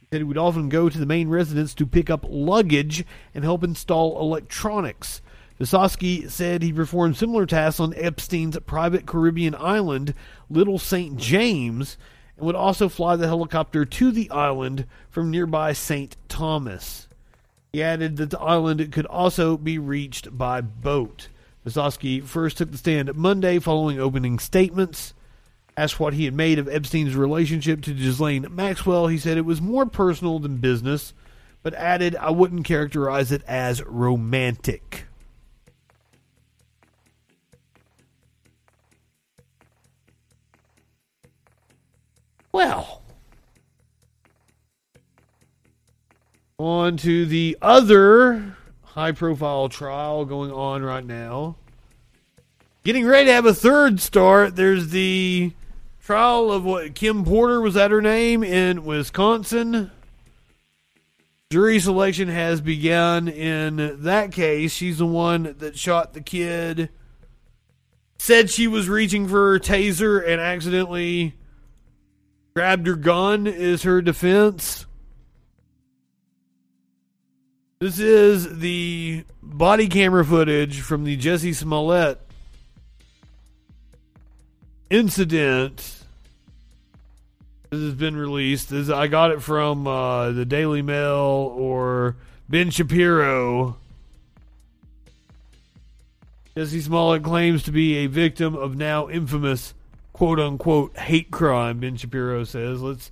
He 0.01 0.07
said 0.11 0.19
he 0.19 0.25
would 0.25 0.37
often 0.37 0.67
go 0.67 0.89
to 0.89 0.99
the 0.99 1.05
main 1.05 1.29
residence 1.29 1.73
to 1.75 1.85
pick 1.85 2.09
up 2.09 2.25
luggage 2.27 3.05
and 3.33 3.45
help 3.45 3.63
install 3.63 4.19
electronics. 4.19 5.21
Visoski 5.59 6.29
said 6.29 6.61
he 6.61 6.71
performed 6.71 7.17
similar 7.17 7.45
tasks 7.45 7.79
on 7.79 7.93
Epstein's 7.95 8.57
private 8.65 9.05
Caribbean 9.05 9.55
island, 9.55 10.13
Little 10.49 10.77
St. 10.77 11.17
James, 11.17 11.97
and 12.37 12.45
would 12.45 12.55
also 12.55 12.89
fly 12.89 13.15
the 13.15 13.27
helicopter 13.27 13.83
to 13.83 14.11
the 14.11 14.29
island 14.29 14.85
from 15.09 15.31
nearby 15.31 15.73
St. 15.73 16.15
Thomas. 16.29 17.07
He 17.73 17.81
added 17.81 18.17
that 18.17 18.29
the 18.29 18.39
island 18.39 18.91
could 18.91 19.07
also 19.07 19.57
be 19.57 19.79
reached 19.79 20.37
by 20.37 20.61
boat. 20.61 21.29
Visoski 21.65 22.23
first 22.23 22.57
took 22.57 22.71
the 22.71 22.77
stand 22.77 23.15
Monday 23.15 23.59
following 23.59 23.99
opening 23.99 24.39
statements. 24.39 25.13
Asked 25.75 25.99
what 25.99 26.13
he 26.13 26.25
had 26.25 26.33
made 26.33 26.59
of 26.59 26.67
Epstein's 26.67 27.15
relationship 27.15 27.81
to 27.81 27.93
Ghislaine 27.93 28.47
Maxwell, 28.49 29.07
he 29.07 29.17
said 29.17 29.37
it 29.37 29.45
was 29.45 29.61
more 29.61 29.85
personal 29.85 30.39
than 30.39 30.57
business, 30.57 31.13
but 31.61 31.73
added, 31.73 32.15
I 32.15 32.31
wouldn't 32.31 32.65
characterize 32.65 33.31
it 33.31 33.43
as 33.47 33.83
romantic. 33.83 35.05
Well, 42.51 43.01
on 46.57 46.97
to 46.97 47.25
the 47.25 47.55
other 47.61 48.57
high 48.83 49.11
profile 49.11 49.69
trial 49.69 50.25
going 50.25 50.51
on 50.51 50.81
right 50.81 51.05
now. 51.05 51.55
Getting 52.83 53.05
ready 53.05 53.27
to 53.27 53.33
have 53.33 53.45
a 53.45 53.53
third 53.53 53.99
start. 53.99 54.55
There's 54.55 54.89
the 54.89 55.53
trial 56.01 56.51
of 56.51 56.63
what 56.63 56.95
Kim 56.95 57.23
Porter 57.25 57.61
was 57.61 57.75
that 57.75 57.91
her 57.91 58.01
name 58.01 58.43
in 58.43 58.85
Wisconsin. 58.85 59.91
Jury 61.51 61.79
selection 61.79 62.27
has 62.27 62.59
begun 62.59 63.27
in 63.27 64.01
that 64.03 64.31
case. 64.31 64.71
She's 64.71 64.97
the 64.97 65.05
one 65.05 65.55
that 65.59 65.77
shot 65.77 66.13
the 66.13 66.21
kid. 66.21 66.89
Said 68.17 68.49
she 68.49 68.67
was 68.67 68.89
reaching 68.89 69.27
for 69.27 69.51
her 69.51 69.59
taser 69.59 70.25
and 70.27 70.41
accidentally 70.41 71.35
grabbed 72.57 72.87
her 72.87 72.95
gun, 72.95 73.45
is 73.45 73.83
her 73.83 74.01
defense. 74.01 74.87
This 77.77 77.99
is 77.99 78.57
the 78.57 79.25
body 79.43 79.87
camera 79.87 80.25
footage 80.25 80.81
from 80.81 81.03
the 81.03 81.15
Jussie 81.15 81.53
Smollett 81.53 82.19
incident. 84.89 85.77
This 87.69 87.79
has 87.79 87.93
been 87.93 88.15
released. 88.15 88.71
This, 88.71 88.89
I 88.89 89.05
got 89.05 89.29
it 89.29 89.43
from 89.43 89.85
uh, 89.85 90.31
the 90.31 90.43
Daily 90.43 90.81
Mail 90.81 91.53
or 91.55 92.15
Ben 92.49 92.71
Shapiro. 92.71 93.77
Jussie 96.55 96.81
Smollett 96.81 97.21
claims 97.21 97.61
to 97.61 97.71
be 97.71 97.97
a 97.97 98.07
victim 98.07 98.55
of 98.55 98.75
now 98.75 99.09
infamous 99.09 99.75
quote 100.17 100.39
unquote 100.39 100.97
hate 100.97 101.29
crime, 101.29 101.79
Ben 101.79 101.95
Shapiro 101.95 102.43
says. 102.43 102.81
Let's 102.81 103.11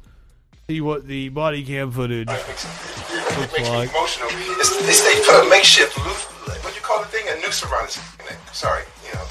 see 0.67 0.81
what 0.81 1.05
the 1.05 1.29
body 1.29 1.63
cam 1.63 1.91
footage 1.91 2.27
looks 2.27 3.53
makes 3.53 3.69
like. 3.69 3.91
me 3.91 3.95
emotional. 3.95 4.29
It's, 4.31 4.71
it's, 4.81 5.01
they 5.03 5.23
put 5.23 5.45
a 5.45 5.49
makeshift, 5.49 5.95
loose, 6.03 6.23
what 6.63 6.75
you 6.75 6.81
call 6.81 7.01
the 7.01 7.07
thing, 7.07 7.23
a 7.29 7.35
noose 7.41 7.63
around 7.63 7.85
his 7.85 7.97
neck. 8.27 8.39
Sorry, 8.51 8.83
you 9.05 9.13
know. 9.13 9.25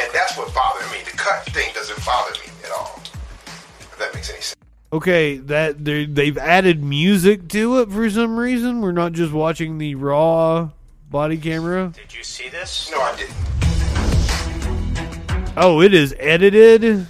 And 0.00 0.12
that's 0.12 0.36
what 0.36 0.52
bothered 0.52 0.90
me. 0.90 0.98
The 1.04 1.16
cut 1.16 1.44
thing 1.46 1.70
doesn't 1.74 2.04
bother 2.04 2.32
me 2.40 2.52
at 2.64 2.72
all. 2.72 3.00
If 3.78 3.96
that 3.98 4.12
makes 4.14 4.28
any 4.28 4.40
sense. 4.40 4.56
Okay, 4.92 5.36
that 5.36 5.84
they 5.84 6.06
they've 6.06 6.36
added 6.36 6.82
music 6.82 7.48
to 7.50 7.80
it 7.80 7.90
for 7.92 8.10
some 8.10 8.36
reason. 8.36 8.80
We're 8.80 8.92
not 8.92 9.12
just 9.12 9.32
watching 9.32 9.78
the 9.78 9.94
raw 9.94 10.70
body 11.08 11.36
camera. 11.38 11.92
Did 11.94 12.12
you 12.14 12.24
see 12.24 12.48
this? 12.48 12.90
No, 12.90 13.00
I 13.00 13.16
didn't. 13.16 13.71
Oh, 15.54 15.82
it 15.82 15.92
is 15.92 16.14
edited. 16.18 17.06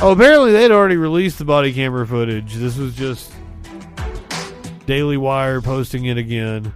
Oh, 0.00 0.10
apparently 0.10 0.52
they'd 0.52 0.72
already 0.72 0.96
released 0.96 1.38
the 1.38 1.44
body 1.44 1.72
camera 1.72 2.06
footage. 2.06 2.54
This 2.54 2.76
was 2.76 2.94
just 2.94 3.32
Daily 4.86 5.16
Wire 5.16 5.62
posting 5.62 6.06
it 6.06 6.18
again. 6.18 6.74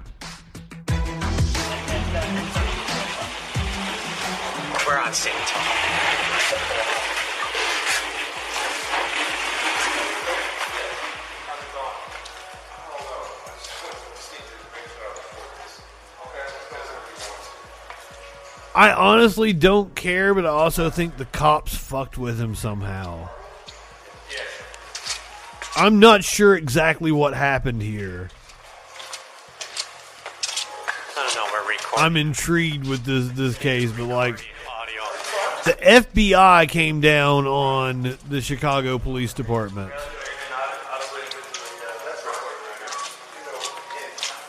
I 18.79 18.93
honestly 18.93 19.53
don't 19.53 19.93
care, 19.97 20.33
but 20.35 20.47
I 20.47 20.51
also 20.51 20.89
think 20.89 21.17
the 21.17 21.25
cops 21.25 21.75
fucked 21.75 22.17
with 22.17 22.39
him 22.41 22.55
somehow. 22.55 23.29
I'm 25.75 25.99
not 25.99 26.23
sure 26.23 26.55
exactly 26.55 27.11
what 27.11 27.35
happened 27.35 27.83
here. 27.83 28.31
I 31.17 31.25
don't 31.25 31.35
know. 31.35 31.51
We're 31.53 31.69
recording. 31.69 32.05
I'm 32.05 32.17
intrigued 32.17 32.87
with 32.87 33.05
this 33.05 33.29
this 33.31 33.59
case, 33.59 33.91
but 33.91 34.05
like 34.05 34.37
the 35.65 35.73
FBI 35.73 36.69
came 36.69 37.01
down 37.01 37.49
on 37.49 38.17
the 38.29 38.41
Chicago 38.41 39.01
Police 39.01 39.33
Department 39.33 39.91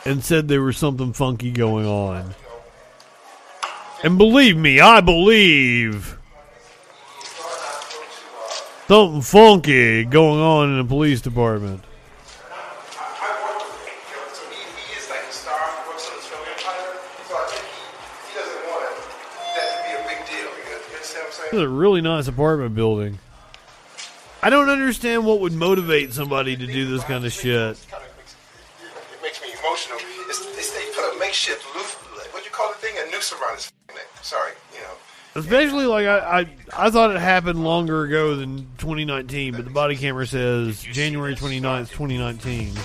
and 0.06 0.24
said 0.24 0.48
there 0.48 0.62
was 0.62 0.78
something 0.78 1.14
funky 1.14 1.50
going 1.50 1.88
on. 1.88 2.36
And 4.02 4.18
believe 4.18 4.56
me, 4.56 4.80
I 4.80 5.02
believe 5.02 6.18
something 8.88 9.22
funky 9.22 10.06
going 10.06 10.40
on 10.40 10.70
in 10.70 10.78
the 10.78 10.86
police 10.86 11.20
department. 11.20 11.84
This 21.52 21.54
is 21.54 21.62
a 21.62 21.68
really 21.68 22.00
nice 22.00 22.28
apartment 22.28 22.76
building. 22.76 23.20
I 24.42 24.50
don't 24.50 24.70
understand 24.70 25.26
what 25.26 25.42
would 25.42 25.52
motivate 25.52 26.14
somebody 26.14 26.56
to 26.56 26.66
do 26.66 26.90
this 26.90 27.04
kind 27.04 27.26
of 27.26 27.34
shit. 27.34 27.52
It 27.52 27.80
makes 29.22 29.42
me 29.42 29.50
emotional. 29.60 29.98
They 29.98 30.92
put 30.96 31.16
a 31.16 31.20
makeshift 31.20 31.66
loose, 31.76 31.96
what 32.32 32.44
do 32.44 32.46
you 32.46 32.52
call 32.52 32.72
the 32.72 32.78
thing? 32.78 32.96
A 32.98 33.12
noose 33.12 33.34
around 33.34 33.56
his. 33.56 33.72
Sorry, 34.30 34.52
you 34.76 34.82
know. 34.82 35.42
Especially 35.42 35.88
like 35.88 36.06
I, 36.06 36.42
I, 36.42 36.86
I 36.86 36.92
thought 36.92 37.16
it 37.16 37.20
happened 37.20 37.64
longer 37.64 38.04
ago 38.04 38.36
than 38.36 38.68
2019, 38.78 39.56
but 39.56 39.66
the 39.66 39.72
body 39.72 39.96
camera 39.96 40.28
says 40.28 40.84
January 40.84 41.34
29th, 41.34 41.90
2019. 41.90 42.76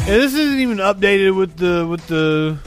Yeah, 0.00 0.16
this 0.16 0.34
isn't 0.34 0.58
even 0.58 0.78
updated 0.78 1.36
with 1.36 1.56
the 1.56 1.86
with 1.86 2.04
the 2.08 2.58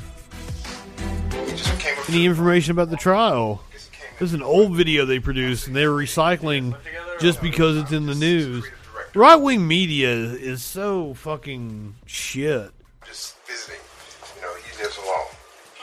any 2.07 2.25
information 2.25 2.71
about 2.71 2.89
the 2.89 2.95
trial. 2.95 3.61
This 4.19 4.29
is 4.29 4.33
an 4.33 4.41
old 4.41 4.73
video 4.73 5.05
they 5.05 5.19
produced, 5.19 5.67
and 5.67 5.75
they're 5.75 5.89
recycling 5.89 6.77
just 7.19 7.41
because 7.41 7.75
it's 7.75 7.91
in 7.91 8.05
the 8.05 8.15
news. 8.15 8.65
Right 9.13 9.35
wing 9.35 9.67
media 9.67 10.13
is 10.13 10.63
so 10.63 11.13
fucking 11.15 11.95
shit. 12.05 12.71
Just 13.05 13.35
visiting. 13.45 13.81
You 14.37 14.41
know, 14.41 14.53
he 14.55 14.81
lives 14.81 14.97
alone. 14.97 15.27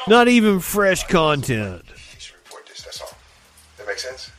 Not 0.09 0.29
even 0.29 0.61
fresh 0.61 1.07
content. 1.07 1.83
He 2.15 2.21
should 2.21 2.37
report 2.37 2.67
this, 2.67 2.83
that's 2.83 3.03
all. 3.03 3.11
That 3.77 3.87
makes 3.87 4.03
sense? 4.03 4.31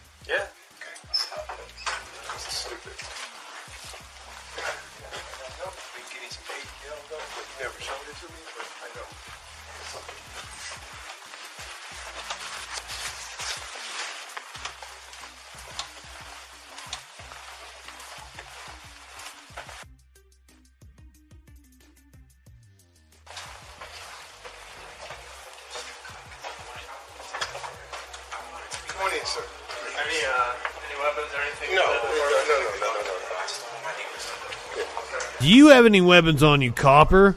On 35.80 35.86
any 35.86 36.02
weapons 36.02 36.44
on 36.44 36.62
you, 36.62 36.72
copper? 36.72 37.36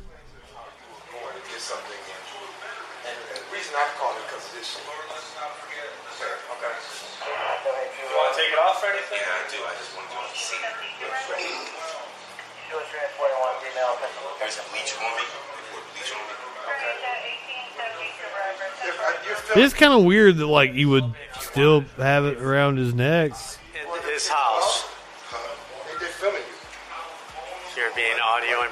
It's 19.54 19.74
kind 19.74 19.92
of 19.92 20.04
weird 20.04 20.38
that 20.38 20.46
like 20.46 20.72
you 20.72 20.88
would 20.88 21.12
still 21.38 21.82
have 21.98 22.24
it 22.24 22.38
around 22.38 22.78
his 22.78 22.94
neck. 22.94 23.32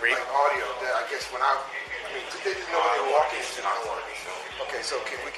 Audio 0.01 0.16
and 0.16 0.24
Like 0.24 0.35
audio. 0.35 0.64
That 0.81 0.94
I 0.97 1.10
guess 1.10 1.28
when 1.32 1.43
I, 1.43 1.60
I 1.60 2.14
mean, 2.14 2.24
they 2.44 2.55
didn't 2.55 2.72
know 2.72 2.81
when 2.81 2.93
they 2.97 3.02
were 3.05 3.12
walking. 3.12 3.40
I 3.40 3.74
don't 3.77 3.86
want 3.86 4.01
to 4.01 4.06
be 4.09 4.16
filmed. 4.16 4.68
Okay, 4.68 4.82
so 4.82 4.98
can 5.05 5.18
we 5.24 5.31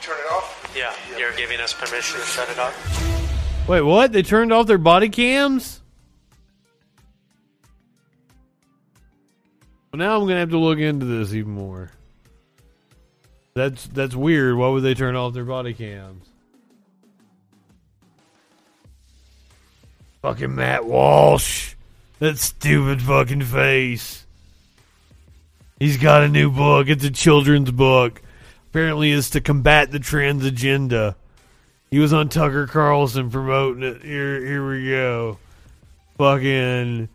turn 0.00 0.16
it 0.18 0.30
off? 0.32 0.72
Yeah, 0.76 0.94
you're 1.18 1.34
giving 1.34 1.60
us 1.60 1.72
permission 1.72 2.20
to 2.20 2.26
shut 2.26 2.48
it 2.48 2.58
off. 2.58 3.68
Wait, 3.68 3.82
what? 3.82 4.12
They 4.12 4.22
turned 4.22 4.52
off 4.52 4.66
their 4.66 4.78
body 4.78 5.08
cams? 5.08 5.80
Well, 9.92 9.98
now 9.98 10.16
I'm 10.16 10.22
gonna 10.22 10.38
have 10.38 10.50
to 10.50 10.58
look 10.58 10.78
into 10.78 11.06
this 11.06 11.34
even 11.34 11.52
more. 11.52 11.90
That's 13.54 13.86
that's 13.88 14.14
weird. 14.14 14.56
Why 14.56 14.68
would 14.68 14.82
they 14.84 14.94
turn 14.94 15.16
off 15.16 15.34
their 15.34 15.44
body 15.44 15.74
cams? 15.74 16.26
Fucking 20.22 20.54
Matt 20.54 20.84
Walsh. 20.84 21.74
That 22.20 22.38
stupid 22.38 23.00
fucking 23.00 23.42
face. 23.42 24.26
He's 25.78 25.96
got 25.96 26.22
a 26.22 26.28
new 26.28 26.50
book. 26.50 26.88
It's 26.88 27.04
a 27.04 27.10
children's 27.10 27.70
book. 27.70 28.20
Apparently, 28.68 29.10
it's 29.10 29.30
to 29.30 29.40
combat 29.40 29.90
the 29.90 29.98
trans 29.98 30.44
agenda. 30.44 31.16
He 31.90 31.98
was 31.98 32.12
on 32.12 32.28
Tucker 32.28 32.66
Carlson 32.66 33.30
promoting 33.30 33.82
it. 33.82 34.02
Here, 34.02 34.44
here 34.44 34.68
we 34.68 34.90
go. 34.90 35.38
Fucking. 36.18 37.08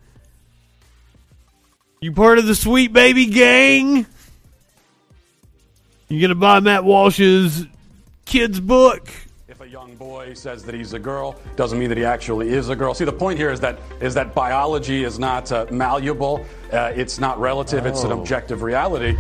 You 2.01 2.11
part 2.11 2.39
of 2.39 2.47
the 2.47 2.55
Sweet 2.55 2.91
Baby 2.91 3.27
Gang? 3.27 4.07
You 6.09 6.21
gonna 6.21 6.33
buy 6.33 6.59
Matt 6.61 6.83
Walsh's 6.83 7.67
kid's 8.25 8.59
book? 8.59 9.07
If 9.75 9.81
a 9.81 9.87
young 9.87 9.95
boy 9.97 10.33
says 10.35 10.63
that 10.63 10.73
he's 10.73 10.93
a 10.93 10.99
girl, 10.99 11.35
doesn't 11.57 11.77
mean 11.77 11.89
that 11.89 11.97
he 11.97 12.05
actually 12.05 12.47
is 12.47 12.69
a 12.69 12.77
girl. 12.77 12.93
See, 12.93 13.03
the 13.03 13.11
point 13.11 13.37
here 13.37 13.51
is 13.51 13.59
that 13.59 13.77
is 13.99 14.13
that 14.13 14.33
biology 14.33 15.03
is 15.03 15.19
not 15.19 15.51
uh, 15.51 15.65
malleable. 15.69 16.45
Uh, 16.71 16.93
it's 16.95 17.19
not 17.19 17.37
relative. 17.41 17.85
It's 17.85 18.03
an 18.05 18.13
Oh. 18.13 18.21
objective 18.21 18.61
reality. 18.61 19.17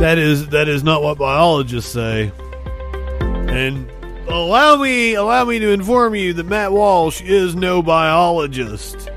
That 0.00 0.16
is 0.16 0.48
that 0.48 0.66
is 0.68 0.82
not 0.82 1.02
what 1.02 1.18
biologists 1.18 1.92
say. 1.92 2.32
And 3.20 3.86
allow 4.30 4.76
me 4.76 5.12
allow 5.12 5.44
me 5.44 5.58
to 5.58 5.68
inform 5.72 6.14
you 6.14 6.32
that 6.32 6.46
Matt 6.46 6.72
Walsh 6.72 7.20
is 7.20 7.54
no 7.54 7.82
biologist. 7.82 9.10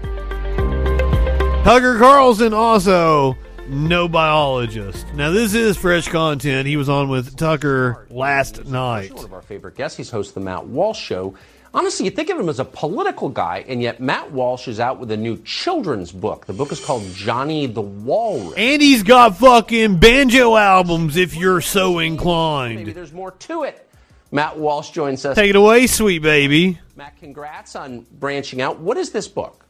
Tucker 1.63 1.97
Carlson 1.97 2.53
also 2.53 3.37
no 3.69 4.07
biologist. 4.07 5.05
Now 5.13 5.31
this 5.31 5.53
is 5.53 5.77
fresh 5.77 6.07
content. 6.07 6.67
He 6.67 6.77
was 6.77 6.89
on 6.89 7.09
with 7.09 7.37
Tucker 7.37 8.07
last 8.09 8.65
night. 8.65 9.13
One 9.13 9.25
of 9.25 9.33
our 9.33 9.41
favorite 9.41 9.75
guests. 9.75 9.97
He's 9.97 10.09
host 10.09 10.29
of 10.29 10.33
the 10.35 10.41
Matt 10.41 10.65
Walsh 10.65 10.99
Show. 10.99 11.35
Honestly, 11.71 12.05
you 12.05 12.11
think 12.11 12.31
of 12.31 12.39
him 12.39 12.49
as 12.49 12.59
a 12.59 12.65
political 12.65 13.29
guy, 13.29 13.63
and 13.67 13.79
yet 13.79 13.99
Matt 13.99 14.31
Walsh 14.31 14.67
is 14.67 14.79
out 14.79 14.99
with 14.99 15.11
a 15.11 15.17
new 15.17 15.37
children's 15.43 16.11
book. 16.11 16.47
The 16.47 16.53
book 16.53 16.71
is 16.71 16.83
called 16.83 17.03
Johnny 17.13 17.67
the 17.67 17.81
Walrus. 17.81 18.55
And 18.57 18.81
he's 18.81 19.03
got 19.03 19.37
fucking 19.37 19.97
banjo 19.97 20.55
albums 20.55 21.15
if 21.15 21.35
you're 21.35 21.61
so 21.61 21.99
inclined. 21.99 22.77
Maybe 22.77 22.91
there's 22.91 23.13
more 23.13 23.31
to 23.31 23.63
it. 23.63 23.87
Matt 24.31 24.57
Walsh 24.57 24.89
joins 24.89 25.23
us. 25.25 25.35
Take 25.35 25.51
it 25.51 25.55
away, 25.55 25.85
sweet 25.85 26.23
baby. 26.23 26.79
Matt, 26.95 27.17
congrats 27.19 27.75
on 27.75 28.05
branching 28.19 28.61
out. 28.61 28.79
What 28.79 28.97
is 28.97 29.11
this 29.11 29.27
book? 29.27 29.65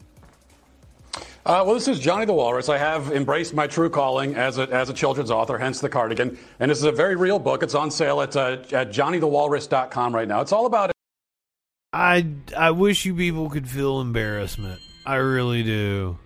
Uh, 1.49 1.63
well, 1.65 1.73
this 1.73 1.87
is 1.87 1.99
Johnny 1.99 2.25
the 2.25 2.33
Walrus. 2.33 2.69
I 2.69 2.77
have 2.77 3.11
embraced 3.11 3.55
my 3.55 3.65
true 3.65 3.89
calling 3.89 4.35
as 4.35 4.59
a, 4.59 4.69
as 4.69 4.91
a 4.91 4.93
children's 4.93 5.31
author, 5.31 5.57
hence 5.57 5.81
the 5.81 5.89
cardigan. 5.89 6.37
And 6.59 6.69
this 6.69 6.77
is 6.77 6.83
a 6.83 6.91
very 6.91 7.15
real 7.15 7.39
book. 7.39 7.63
It's 7.63 7.73
on 7.73 7.89
sale 7.89 8.21
at, 8.21 8.35
uh, 8.35 8.57
at 8.71 8.91
johnnythewalrus.com 8.91 10.13
right 10.13 10.27
now. 10.27 10.41
It's 10.41 10.51
all 10.51 10.67
about 10.67 10.91
I 11.91 12.27
I 12.55 12.69
wish 12.69 13.03
you 13.03 13.15
people 13.15 13.49
could 13.49 13.67
feel 13.67 13.99
embarrassment. 13.99 14.79
I 15.07 15.15
really 15.15 15.63
do. 15.63 16.19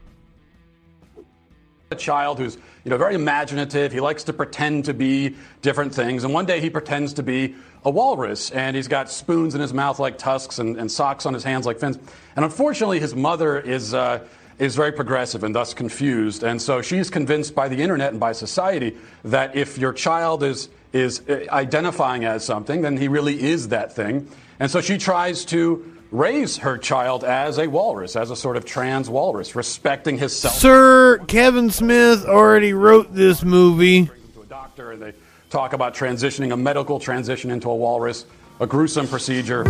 a 1.90 1.96
child 1.96 2.38
who's 2.38 2.58
you 2.84 2.90
know 2.90 2.98
very 2.98 3.16
imaginative. 3.16 3.94
He 3.94 4.02
likes 4.02 4.26
to 4.26 4.34
pretend 4.34 4.84
to 4.86 4.94
be 4.94 5.38
different 5.62 5.96
things, 5.96 6.26
and 6.26 6.34
one 6.34 6.46
day 6.46 6.60
he 6.60 6.70
pretends 6.70 7.14
to 7.14 7.24
be 7.24 7.56
a 7.86 7.90
walrus, 7.90 8.52
and 8.52 8.76
he's 8.76 8.90
got 8.90 9.10
spoons 9.10 9.56
in 9.56 9.62
his 9.62 9.74
mouth 9.74 10.00
like 10.00 10.18
tusks 10.18 10.60
and, 10.60 10.76
and 10.76 10.92
socks 10.92 11.26
on 11.26 11.34
his 11.34 11.46
hands 11.46 11.66
like 11.66 11.80
fins. 11.80 11.98
And 12.36 12.44
unfortunately, 12.44 13.00
his 13.00 13.16
mother 13.16 13.58
is. 13.58 13.94
Uh, 13.94 14.28
is 14.64 14.76
very 14.76 14.94
progressive 14.94 15.44
and 15.44 15.54
thus 15.54 15.74
confused, 15.74 16.44
and 16.44 16.62
so 16.62 16.82
she's 16.82 17.10
convinced 17.10 17.54
by 17.54 17.68
the 17.68 17.82
internet 17.82 18.12
and 18.12 18.20
by 18.20 18.32
society 18.32 18.96
that 19.24 19.56
if 19.56 19.78
your 19.78 19.92
child 19.92 20.42
is 20.42 20.70
is 20.94 21.28
uh, 21.28 21.46
identifying 21.50 22.24
as 22.24 22.46
something, 22.46 22.82
then 22.82 22.96
he 22.96 23.08
really 23.08 23.42
is 23.42 23.70
that 23.70 23.94
thing. 23.94 24.28
And 24.60 24.70
so 24.72 24.80
she 24.80 24.98
tries 24.98 25.44
to 25.46 25.92
raise 26.12 26.58
her 26.58 26.78
child 26.78 27.24
as 27.24 27.58
a 27.58 27.68
walrus, 27.68 28.16
as 28.16 28.30
a 28.30 28.36
sort 28.36 28.56
of 28.56 28.64
trans 28.64 29.10
walrus, 29.10 29.56
respecting 29.56 30.18
his 30.18 30.38
self. 30.38 30.54
Sir 30.54 31.18
Kevin 31.28 31.72
Smith 31.72 32.26
already 32.26 32.74
wrote 32.74 33.14
this 33.14 33.44
movie. 33.44 34.10
doctor 34.48 34.92
and 34.92 35.02
they 35.02 35.14
talk 35.50 35.74
about 35.74 35.96
transitioning 35.96 36.54
a 36.54 36.58
medical 36.58 37.00
transition 37.00 37.52
into 37.52 37.70
a 37.70 37.76
walrus, 37.76 38.26
a 38.60 38.68
gruesome 38.68 39.08
procedure. 39.08 39.64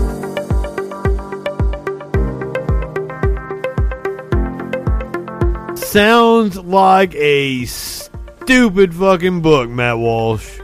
Sounds 5.94 6.58
like 6.58 7.14
a 7.14 7.66
stupid 7.66 8.96
fucking 8.96 9.44
book, 9.44 9.70
Matt 9.70 10.00
Walsh. 10.00 10.58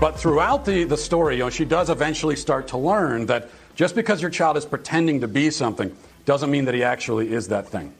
But 0.00 0.12
throughout 0.12 0.64
the, 0.64 0.84
the 0.84 0.96
story, 0.96 1.34
you 1.34 1.40
know, 1.40 1.50
she 1.50 1.64
does 1.64 1.90
eventually 1.90 2.36
start 2.36 2.68
to 2.68 2.78
learn 2.78 3.26
that 3.26 3.50
just 3.74 3.96
because 3.96 4.22
your 4.22 4.30
child 4.30 4.56
is 4.56 4.64
pretending 4.64 5.22
to 5.22 5.26
be 5.26 5.50
something 5.50 5.92
doesn't 6.24 6.52
mean 6.52 6.66
that 6.66 6.74
he 6.76 6.84
actually 6.84 7.32
is 7.32 7.48
that 7.48 7.66
thing. 7.66 7.92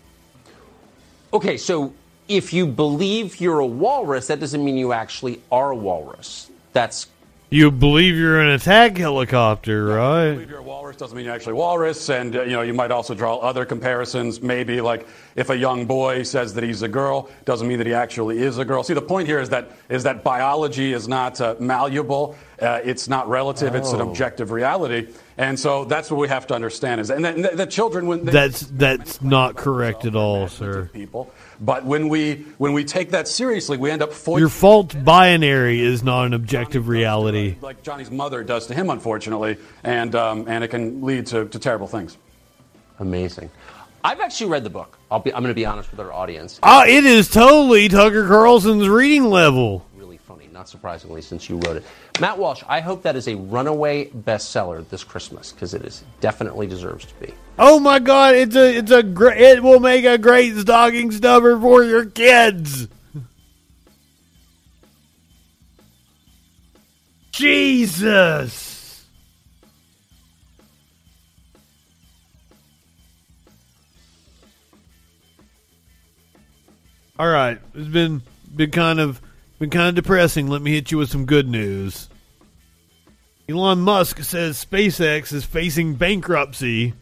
Okay, 1.33 1.57
so 1.57 1.93
if 2.29 2.53
you 2.53 2.65
believe 2.65 3.41
you're 3.41 3.59
a 3.59 3.67
walrus, 3.67 4.29
that 4.29 4.39
doesn't 4.39 4.65
mean 4.65 4.77
you 4.77 4.93
actually 4.93 5.43
are 5.51 5.73
a 5.73 5.77
walrus. 5.77 6.49
That's 6.73 7.09
You 7.51 7.71
believe 7.71 8.15
you're 8.15 8.41
an 8.43 8.51
attack 8.51 8.99
helicopter, 8.99 9.87
right? 9.87 10.33
Believe 10.33 10.51
you're 10.51 10.59
a 10.59 10.63
walrus 10.63 10.97
doesn't 10.97 11.17
mean 11.17 11.25
you're 11.25 11.35
actually 11.35 11.55
walrus, 11.55 12.11
and 12.11 12.37
uh, 12.37 12.43
you 12.43 12.53
know 12.53 12.61
you 12.61 12.75
might 12.75 12.91
also 12.91 13.15
draw 13.15 13.37
other 13.39 13.65
comparisons. 13.65 14.43
Maybe 14.43 14.83
like 14.83 15.07
if 15.35 15.49
a 15.49 15.57
young 15.57 15.87
boy 15.87 16.25
says 16.25 16.53
that 16.55 16.65
he's 16.65 16.83
a 16.83 16.89
girl, 16.89 17.31
doesn't 17.47 17.67
mean 17.67 17.79
that 17.79 17.87
he 17.87 17.95
actually 17.95 18.41
is 18.41 18.59
a 18.59 18.67
girl. 18.67 18.83
See, 18.83 18.93
the 18.93 19.01
point 19.01 19.27
here 19.29 19.41
is 19.41 19.49
that 19.49 19.71
is 19.89 20.03
that 20.03 20.23
biology 20.23 20.93
is 20.93 21.09
not 21.09 21.41
uh, 21.41 21.55
malleable. 21.59 22.37
Uh, 22.61 22.81
it's 22.85 23.09
not 23.09 23.27
relative. 23.31 23.75
It's 23.75 23.93
an 23.93 24.03
Oh. 24.03 24.11
objective 24.11 24.51
reality, 24.51 25.09
and 25.39 25.59
so 25.59 25.85
that's 25.85 26.11
what 26.11 26.19
we 26.19 26.29
have 26.29 26.47
to 26.49 26.55
understand. 26.55 27.01
Is 27.01 27.11
and 27.11 27.25
the, 27.25 27.53
the 27.55 27.67
children 27.67 28.07
when 28.07 28.25
they, 28.25 28.33
That's 28.33 28.61
that's 28.61 29.23
not 29.23 29.57
correct 29.57 30.05
at 30.05 30.15
all, 30.17 30.49
sir. 30.49 30.91
people, 30.93 31.33
but 31.61 31.85
when 31.85 32.09
we 32.09 32.45
when 32.59 32.73
we 32.73 32.85
take 32.85 33.11
that 33.13 33.29
seriously, 33.29 33.77
we 33.79 33.91
end 33.91 34.03
up 34.03 34.13
foisting. 34.13 34.41
Your 34.41 34.49
fault 34.49 34.95
binary 35.05 35.81
is 35.81 36.03
not 36.03 36.27
an 36.27 36.35
objective 36.35 36.89
reality. 36.89 37.57
like 37.63 37.83
Johnny's 37.83 38.11
mother 38.11 38.43
does 38.45 38.67
to 38.67 38.75
him, 38.75 38.91
unfortunately, 38.91 39.57
and 39.85 40.15
um, 40.15 40.45
and 40.49 40.63
it 40.65 40.69
can 40.69 41.03
lead 41.03 41.27
to, 41.29 41.47
to 41.47 41.59
terrible 41.59 41.87
things. 41.87 42.19
amazing. 42.99 43.49
I've 44.05 44.21
actually 44.21 44.51
read 44.51 44.63
the 44.63 44.71
book. 44.71 44.97
I'll 45.11 45.19
be, 45.19 45.35
I'm 45.35 45.43
going 45.43 45.51
to 45.51 45.55
be 45.59 45.67
honest 45.67 45.91
with 45.91 45.99
our 45.99 46.13
audience. 46.13 46.61
Ah, 46.63 46.85
it 46.87 47.05
is 47.05 47.29
totally 47.29 47.89
Tucker 47.89 48.27
Carlson's 48.29 48.89
reading 48.89 49.25
level. 49.25 49.85
Not 50.59 50.69
surprisingly, 50.69 51.23
since 51.23 51.49
you 51.49 51.59
wrote 51.59 51.77
it. 51.77 51.85
Matt 52.19 52.37
Walsh, 52.37 52.65
I 52.67 52.81
hope 52.81 53.05
that 53.05 53.15
is 53.15 53.29
a 53.29 53.37
runaway 53.37 54.07
bestseller 54.09 54.85
this 54.89 55.05
Christmas 55.05 55.53
because 55.53 55.73
it 55.73 55.85
is 55.85 56.03
definitely 56.19 56.67
deserves 56.67 57.05
to 57.05 57.15
be. 57.21 57.33
Oh 57.61 57.79
my 57.79 58.01
God! 58.01 58.35
It's 58.35 58.57
a 58.57 58.79
it's 58.79 58.91
a 58.91 59.05
great. 59.05 59.41
It 59.41 59.63
will 59.63 59.79
make 59.79 60.05
a 60.05 60.19
great 60.19 60.57
stocking 60.57 61.13
stuffer 61.13 61.57
for 61.61 61.85
your 61.85 62.07
kids. 62.07 62.89
Jesus. 67.31 69.07
All 77.17 77.29
right, 77.29 77.61
it's 77.77 77.87
been 77.87 78.23
been 78.57 78.73
kind 78.73 78.99
of 78.99 79.23
been 79.59 79.71
kind 79.71 79.89
of 79.89 79.95
depressing. 79.95 80.49
Let 80.49 80.63
me 80.63 80.73
hit 80.73 80.91
you 80.91 80.99
with 80.99 81.11
some 81.11 81.27
good 81.27 81.49
news. 81.49 82.09
Elon 83.49 83.81
Musk 83.81 84.23
says 84.23 84.63
SpaceX 84.63 85.33
is 85.33 85.45
facing 85.45 85.95
bankruptcy. 85.95 86.95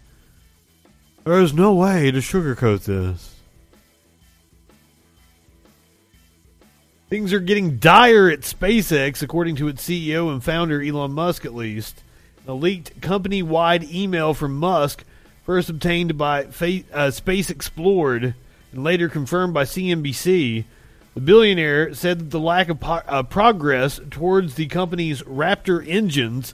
There 1.25 1.41
is 1.41 1.53
no 1.53 1.75
way 1.75 2.11
to 2.11 2.19
sugarcoat 2.19 2.85
this. 2.85 3.35
Things 7.09 7.33
are 7.33 7.41
getting 7.41 7.79
dire 7.79 8.31
at 8.31 8.41
SpaceX, 8.41 9.23
according 9.23 9.57
to 9.57 9.69
its 9.69 9.87
CEO 9.89 10.33
and 10.33 10.43
founder, 10.43 10.83
Elon 10.83 11.13
Musk, 11.13 11.45
at 11.45 11.55
least. 11.55 12.03
A 12.49 12.53
leaked 12.53 13.01
company 13.01 13.43
wide 13.43 13.85
email 13.85 14.35
from 14.35 14.57
Musk, 14.57 15.05
first 15.45 15.69
obtained 15.69 16.17
by 16.17 16.47
uh, 16.93 17.11
Space 17.11 17.51
Explored 17.51 18.35
and 18.73 18.85
later 18.85 19.09
confirmed 19.09 19.53
by 19.55 19.65
CNBC, 19.65 20.65
the 21.17 21.23
billionaire 21.23 21.95
said 21.95 22.19
that 22.19 22.31
the 22.31 22.39
lack 22.39 22.69
of 22.69 22.79
po- 22.79 23.01
uh, 23.07 23.23
progress 23.23 23.99
towards 24.11 24.57
the 24.57 24.67
company's 24.67 25.23
Raptor 25.23 25.83
engines 25.89 26.53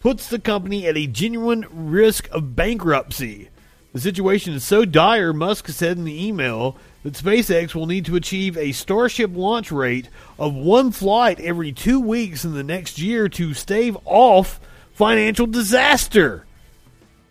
puts 0.00 0.28
the 0.28 0.38
company 0.38 0.86
at 0.86 0.98
a 0.98 1.06
genuine 1.06 1.64
risk 1.72 2.28
of 2.30 2.54
bankruptcy. 2.54 3.48
The 3.94 4.00
situation 4.00 4.52
is 4.52 4.64
so 4.64 4.84
dire, 4.84 5.32
Musk 5.32 5.68
said 5.68 5.96
in 5.96 6.04
the 6.04 6.26
email, 6.26 6.76
that 7.04 7.14
SpaceX 7.14 7.74
will 7.74 7.86
need 7.86 8.04
to 8.04 8.16
achieve 8.16 8.58
a 8.58 8.72
Starship 8.72 9.34
launch 9.34 9.72
rate 9.72 10.10
of 10.38 10.54
one 10.54 10.90
flight 10.90 11.40
every 11.40 11.72
two 11.72 11.98
weeks 11.98 12.44
in 12.44 12.52
the 12.52 12.62
next 12.62 12.98
year 12.98 13.30
to 13.30 13.54
stave 13.54 13.96
off 14.04 14.60
financial 14.92 15.46
disaster. 15.46 16.44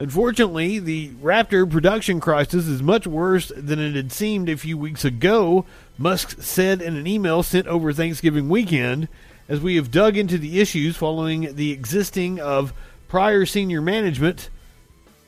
Unfortunately, 0.01 0.79
the 0.79 1.09
Raptor 1.21 1.69
production 1.69 2.19
crisis 2.19 2.65
is 2.65 2.81
much 2.81 3.05
worse 3.05 3.51
than 3.55 3.77
it 3.77 3.93
had 3.93 4.11
seemed 4.11 4.49
a 4.49 4.57
few 4.57 4.75
weeks 4.75 5.05
ago, 5.05 5.63
Musk 5.95 6.41
said 6.41 6.81
in 6.81 6.95
an 6.95 7.05
email 7.05 7.43
sent 7.43 7.67
over 7.67 7.93
Thanksgiving 7.93 8.49
weekend. 8.49 9.09
As 9.47 9.59
we 9.59 9.75
have 9.75 9.91
dug 9.91 10.17
into 10.17 10.39
the 10.39 10.59
issues 10.59 10.97
following 10.97 11.53
the 11.55 11.71
existing 11.71 12.39
of 12.39 12.73
prior 13.09 13.45
senior 13.45 13.79
management, 13.79 14.49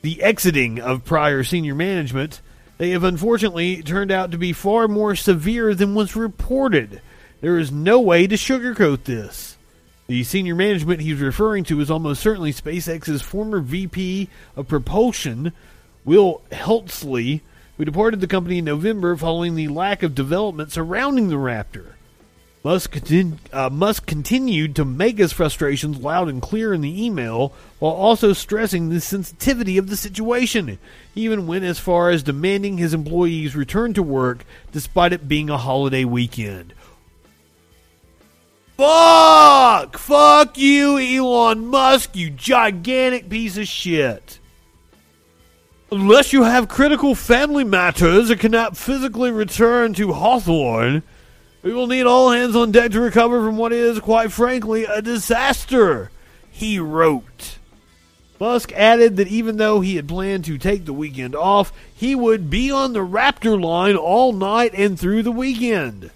the 0.01 0.23
exiting 0.23 0.81
of 0.81 1.05
prior 1.05 1.43
senior 1.43 1.75
management, 1.75 2.41
they 2.79 2.89
have 2.89 3.03
unfortunately 3.03 3.83
turned 3.83 4.11
out 4.11 4.31
to 4.31 4.39
be 4.39 4.53
far 4.53 4.87
more 4.87 5.15
severe 5.15 5.75
than 5.75 5.93
was 5.93 6.15
reported. 6.15 6.99
There 7.41 7.59
is 7.59 7.71
no 7.71 8.01
way 8.01 8.25
to 8.25 8.35
sugarcoat 8.35 9.03
this. 9.03 9.52
The 10.07 10.23
senior 10.25 10.53
management 10.53 10.99
he's 10.99 11.21
referring 11.21 11.63
to 11.65 11.79
is 11.79 11.89
almost 11.89 12.21
certainly 12.21 12.51
SpaceX's 12.51 13.21
former 13.21 13.61
VP 13.61 14.27
of 14.55 14.67
propulsion, 14.67 15.53
Will 16.03 16.41
Heltsley, 16.51 17.41
who 17.77 17.85
departed 17.85 18.19
the 18.19 18.27
company 18.27 18.57
in 18.57 18.65
November 18.65 19.15
following 19.15 19.55
the 19.55 19.69
lack 19.69 20.03
of 20.03 20.13
development 20.13 20.73
surrounding 20.73 21.29
the 21.29 21.35
Raptor. 21.35 21.93
Musk, 22.65 22.97
uh, 23.51 23.69
Musk 23.69 24.05
continued 24.05 24.75
to 24.75 24.85
make 24.85 25.17
his 25.17 25.33
frustrations 25.33 25.97
loud 25.97 26.29
and 26.29 26.41
clear 26.41 26.73
in 26.73 26.79
the 26.79 27.05
email 27.05 27.53
while 27.79 27.91
also 27.91 28.31
stressing 28.31 28.89
the 28.89 29.01
sensitivity 29.01 29.77
of 29.77 29.89
the 29.89 29.97
situation. 29.97 30.79
He 31.13 31.21
even 31.21 31.45
went 31.45 31.65
as 31.65 31.79
far 31.79 32.09
as 32.09 32.23
demanding 32.23 32.77
his 32.77 32.93
employees 32.93 33.55
return 33.55 33.93
to 33.95 34.03
work 34.03 34.45
despite 34.71 35.11
it 35.11 35.27
being 35.27 35.49
a 35.49 35.57
holiday 35.57 36.05
weekend. 36.05 36.73
Fuck! 38.77 39.97
Fuck 39.97 40.57
you, 40.57 40.97
Elon 40.97 41.67
Musk, 41.67 42.15
you 42.15 42.29
gigantic 42.31 43.29
piece 43.29 43.57
of 43.57 43.67
shit. 43.67 44.39
Unless 45.91 46.33
you 46.33 46.43
have 46.43 46.67
critical 46.67 47.13
family 47.13 47.63
matters 47.63 48.31
and 48.31 48.39
cannot 48.39 48.75
physically 48.75 49.29
return 49.29 49.93
to 49.93 50.13
Hawthorne, 50.13 51.03
we 51.61 51.71
will 51.71 51.85
need 51.85 52.07
all 52.07 52.31
hands 52.31 52.55
on 52.55 52.71
deck 52.71 52.91
to 52.91 52.99
recover 52.99 53.45
from 53.45 53.57
what 53.57 53.71
is, 53.71 53.99
quite 53.99 54.31
frankly, 54.31 54.85
a 54.85 55.03
disaster, 55.03 56.09
he 56.49 56.79
wrote. 56.79 57.59
Musk 58.39 58.73
added 58.73 59.17
that 59.17 59.27
even 59.27 59.57
though 59.57 59.81
he 59.81 59.95
had 59.95 60.07
planned 60.07 60.45
to 60.45 60.57
take 60.57 60.85
the 60.85 60.93
weekend 60.93 61.35
off, 61.35 61.71
he 61.93 62.15
would 62.15 62.49
be 62.49 62.71
on 62.71 62.93
the 62.93 63.05
Raptor 63.05 63.61
line 63.61 63.95
all 63.95 64.33
night 64.33 64.73
and 64.73 64.99
through 64.99 65.21
the 65.21 65.31
weekend. 65.31 66.09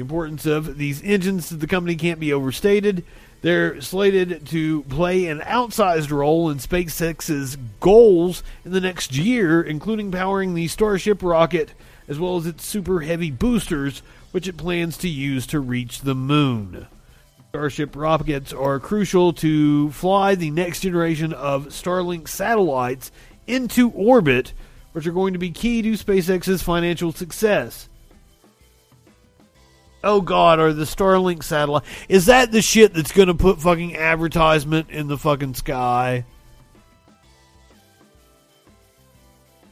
The 0.00 0.04
importance 0.04 0.46
of 0.46 0.78
these 0.78 1.02
engines 1.02 1.50
to 1.50 1.56
the 1.56 1.66
company 1.66 1.94
can't 1.94 2.18
be 2.18 2.32
overstated. 2.32 3.04
They're 3.42 3.82
slated 3.82 4.46
to 4.46 4.82
play 4.84 5.26
an 5.26 5.40
outsized 5.40 6.10
role 6.10 6.48
in 6.48 6.56
SpaceX's 6.56 7.58
goals 7.80 8.42
in 8.64 8.72
the 8.72 8.80
next 8.80 9.14
year, 9.14 9.60
including 9.60 10.10
powering 10.10 10.54
the 10.54 10.68
Starship 10.68 11.22
rocket 11.22 11.74
as 12.08 12.18
well 12.18 12.38
as 12.38 12.46
its 12.46 12.64
super 12.64 13.00
heavy 13.02 13.30
boosters, 13.30 14.00
which 14.30 14.48
it 14.48 14.56
plans 14.56 14.96
to 14.96 15.08
use 15.10 15.46
to 15.48 15.60
reach 15.60 16.00
the 16.00 16.14
moon. 16.14 16.86
Starship 17.50 17.94
rockets 17.94 18.54
are 18.54 18.80
crucial 18.80 19.34
to 19.34 19.90
fly 19.90 20.34
the 20.34 20.50
next 20.50 20.80
generation 20.80 21.34
of 21.34 21.66
Starlink 21.66 22.26
satellites 22.26 23.12
into 23.46 23.90
orbit, 23.90 24.54
which 24.92 25.06
are 25.06 25.12
going 25.12 25.34
to 25.34 25.38
be 25.38 25.50
key 25.50 25.82
to 25.82 25.92
SpaceX's 25.92 26.62
financial 26.62 27.12
success. 27.12 27.89
Oh 30.02 30.20
God, 30.20 30.58
are 30.58 30.72
the 30.72 30.84
Starlink 30.84 31.42
satellite? 31.42 31.84
Is 32.08 32.26
that 32.26 32.52
the 32.52 32.62
shit 32.62 32.94
that's 32.94 33.12
going 33.12 33.28
to 33.28 33.34
put 33.34 33.60
fucking 33.60 33.96
advertisement 33.96 34.90
in 34.90 35.08
the 35.08 35.18
fucking 35.18 35.54
sky? 35.54 36.24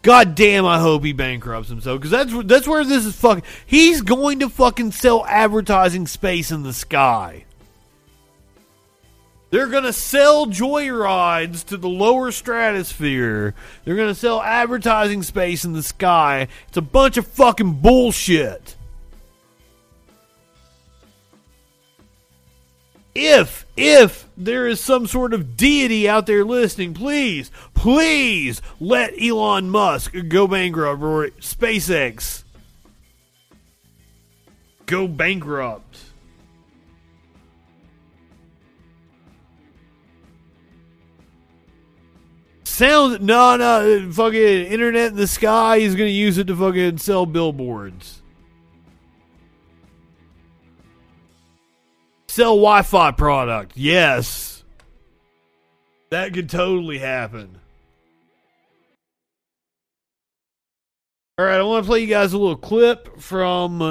God 0.03 0.35
damn! 0.35 0.65
I 0.65 0.79
hope 0.79 1.05
he 1.05 1.13
bankrupts 1.13 1.69
himself 1.69 2.01
because 2.01 2.11
that's 2.11 2.47
that's 2.47 2.69
where 2.69 2.85
this 2.85 3.05
is 3.05 3.17
fucking. 3.17 3.45
He's 3.67 4.01
going 4.01 4.41
to 4.41 4.49
fucking 4.49 4.93
sell 4.93 5.27
advertising 5.27 6.07
space 6.07 6.51
in 6.51 6.63
the 6.63 6.73
sky. 6.73 7.45
They're 9.51 9.67
going 9.67 9.85
to 9.85 9.93
sell 9.93 10.47
joyrides 10.47 11.65
to 11.67 11.77
the 11.77 11.89
lower 11.89 12.31
stratosphere. 12.33 13.55
They're 13.85 13.97
going 13.97 14.09
to 14.09 14.15
sell 14.15 14.43
advertising 14.43 15.23
space 15.23 15.65
in 15.65 15.73
the 15.73 15.83
sky. 15.83 16.49
It's 16.69 16.77
a 16.77 16.83
bunch 16.83 17.17
of 17.17 17.27
fucking 17.27 17.81
bullshit. 17.81 18.77
If 23.19 23.67
if 23.77 24.29
there 24.37 24.67
is 24.67 24.81
some 24.81 25.07
sort 25.07 25.35
of 25.35 25.57
deity 25.57 26.09
out 26.09 26.27
there 26.27 26.45
listening, 26.45 26.95
please, 26.95 27.51
please 27.75 28.63
let 28.79 29.21
Elon 29.21 29.71
Musk 29.71 30.15
go 30.29 30.47
bankrupt 30.47 31.03
or 31.03 31.29
SpaceX 31.41 32.45
go 34.87 35.09
bankrupt. 35.09 35.99
Sounds 42.63 43.19
no 43.21 43.57
no 43.57 44.09
fucking 44.13 44.39
internet 44.39 45.09
in 45.09 45.17
the 45.17 45.27
sky. 45.27 45.81
He's 45.81 45.97
gonna 45.97 46.11
use 46.11 46.39
it 46.39 46.47
to 46.47 46.55
fucking 46.55 46.99
sell 46.99 47.27
billboards. 47.27 48.18
Sell 52.39 52.55
Wi-Fi 52.55 53.11
product. 53.11 53.73
Yes, 53.75 54.63
that 56.11 56.33
could 56.33 56.49
totally 56.49 56.99
happen. 56.99 57.59
All 61.37 61.45
right, 61.45 61.59
I 61.59 61.63
want 61.65 61.85
to 61.85 61.89
play 61.89 61.99
you 61.99 62.07
guys 62.07 62.33
a 62.35 62.39
little 62.39 62.55
clip 62.55 63.19
from, 63.21 63.83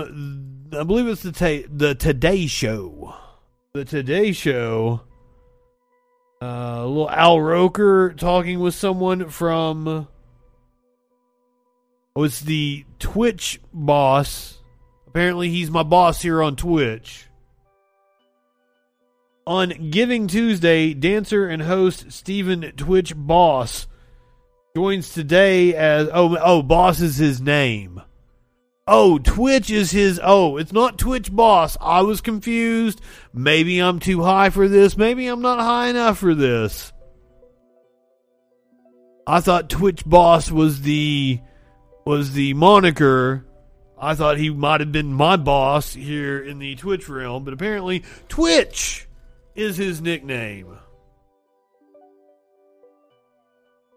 I 0.71 0.83
believe 0.83 1.09
it's 1.09 1.23
the 1.23 1.33
ta- 1.33 1.67
the 1.69 1.93
Today 1.93 2.47
Show. 2.47 3.13
The 3.73 3.83
Today 3.83 4.31
Show. 4.31 5.01
Uh, 6.41 6.45
a 6.45 6.87
little 6.87 7.09
Al 7.09 7.41
Roker 7.41 8.13
talking 8.13 8.61
with 8.61 8.75
someone 8.75 9.27
from. 9.27 10.07
Oh, 12.15 12.23
it's 12.23 12.39
the 12.39 12.85
Twitch 12.97 13.59
boss. 13.73 14.59
Apparently, 15.05 15.49
he's 15.49 15.69
my 15.69 15.83
boss 15.83 16.21
here 16.21 16.41
on 16.41 16.55
Twitch. 16.55 17.26
On 19.47 19.91
Giving 19.91 20.27
Tuesday, 20.27 20.93
dancer 20.93 21.47
and 21.47 21.61
host 21.61 22.11
Stephen 22.11 22.73
Twitch 22.75 23.13
Boss 23.15 23.87
joins 24.75 25.13
today 25.13 25.73
as 25.73 26.09
oh 26.11 26.37
oh 26.37 26.61
Boss 26.61 26.99
is 26.99 27.15
his 27.15 27.39
name. 27.39 28.01
Oh, 28.85 29.17
Twitch 29.19 29.71
is 29.71 29.91
his. 29.91 30.19
Oh, 30.21 30.57
it's 30.57 30.73
not 30.73 30.97
Twitch 30.97 31.33
Boss. 31.33 31.77
I 31.79 32.01
was 32.01 32.19
confused. 32.19 32.99
Maybe 33.33 33.79
I'm 33.79 34.01
too 34.01 34.21
high 34.21 34.49
for 34.49 34.67
this. 34.67 34.97
Maybe 34.97 35.27
I'm 35.27 35.41
not 35.41 35.59
high 35.59 35.87
enough 35.87 36.17
for 36.17 36.35
this. 36.35 36.91
I 39.25 39.39
thought 39.39 39.69
Twitch 39.69 40.03
Boss 40.05 40.51
was 40.51 40.81
the 40.81 41.39
was 42.05 42.33
the 42.33 42.53
moniker. 42.53 43.45
I 43.97 44.13
thought 44.13 44.39
he 44.39 44.49
might 44.49 44.81
have 44.81 44.91
been 44.91 45.13
my 45.13 45.37
boss 45.37 45.93
here 45.93 46.37
in 46.37 46.59
the 46.59 46.75
Twitch 46.75 47.07
realm, 47.07 47.45
but 47.45 47.53
apparently 47.53 48.03
Twitch 48.27 49.06
is 49.57 49.75
his 49.75 49.99
nickname. 49.99 50.77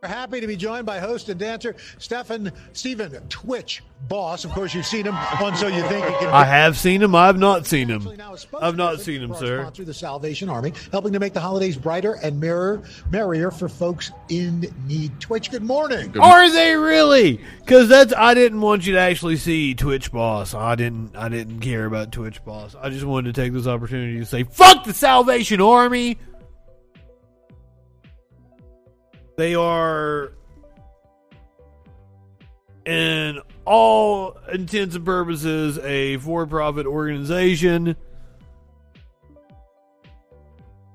We're 0.02 0.08
happy 0.08 0.40
to 0.40 0.46
be 0.46 0.56
joined 0.56 0.86
by 0.86 0.98
host 0.98 1.28
and 1.28 1.38
dancer 1.38 1.76
Stefan 1.98 2.52
Stephen 2.72 3.12
Twitch 3.28 3.82
Boss. 4.08 4.46
Of 4.46 4.52
course, 4.52 4.74
you've 4.74 4.86
seen 4.86 5.04
him 5.04 5.14
on 5.14 5.54
So 5.56 5.66
You 5.66 5.82
Think 5.82 6.06
You 6.06 6.16
Can. 6.20 6.28
I 6.28 6.44
have 6.44 6.78
seen 6.78 7.02
him. 7.02 7.14
I 7.14 7.26
have 7.26 7.38
not 7.38 7.66
seen 7.66 7.88
him. 7.88 8.08
I've 8.62 8.76
not 8.76 9.00
seen 9.00 9.20
him, 9.20 9.34
sir. 9.34 9.60
Sponsor, 9.60 9.84
the 9.84 9.92
Salvation 9.92 10.48
Army, 10.48 10.72
helping 10.90 11.12
to 11.12 11.20
make 11.20 11.34
the 11.34 11.40
holidays 11.40 11.76
brighter 11.76 12.14
and 12.22 12.40
mirror, 12.40 12.80
merrier 13.10 13.50
for 13.50 13.68
folks 13.68 14.10
in 14.30 14.72
need. 14.86 15.20
Twitch, 15.20 15.50
good 15.50 15.62
morning. 15.62 16.18
Are 16.18 16.50
they 16.50 16.74
really? 16.76 17.38
Because 17.58 17.90
that's 17.90 18.14
I 18.16 18.32
didn't 18.32 18.62
want 18.62 18.86
you 18.86 18.94
to 18.94 19.00
actually 19.00 19.36
see 19.36 19.74
Twitch 19.74 20.10
Boss. 20.10 20.54
I 20.54 20.76
didn't. 20.76 21.14
I 21.14 21.28
didn't 21.28 21.60
care 21.60 21.84
about 21.84 22.10
Twitch 22.10 22.42
Boss. 22.42 22.74
I 22.74 22.88
just 22.88 23.04
wanted 23.04 23.34
to 23.34 23.38
take 23.42 23.52
this 23.52 23.66
opportunity 23.66 24.18
to 24.18 24.24
say, 24.24 24.44
"Fuck 24.44 24.84
the 24.84 24.94
Salvation 24.94 25.60
Army." 25.60 26.16
They 29.36 29.54
are, 29.54 30.32
in 32.84 33.40
all 33.64 34.36
intents 34.52 34.96
and 34.96 35.04
purposes, 35.04 35.78
a 35.78 36.18
for-profit 36.18 36.86
organization 36.86 37.96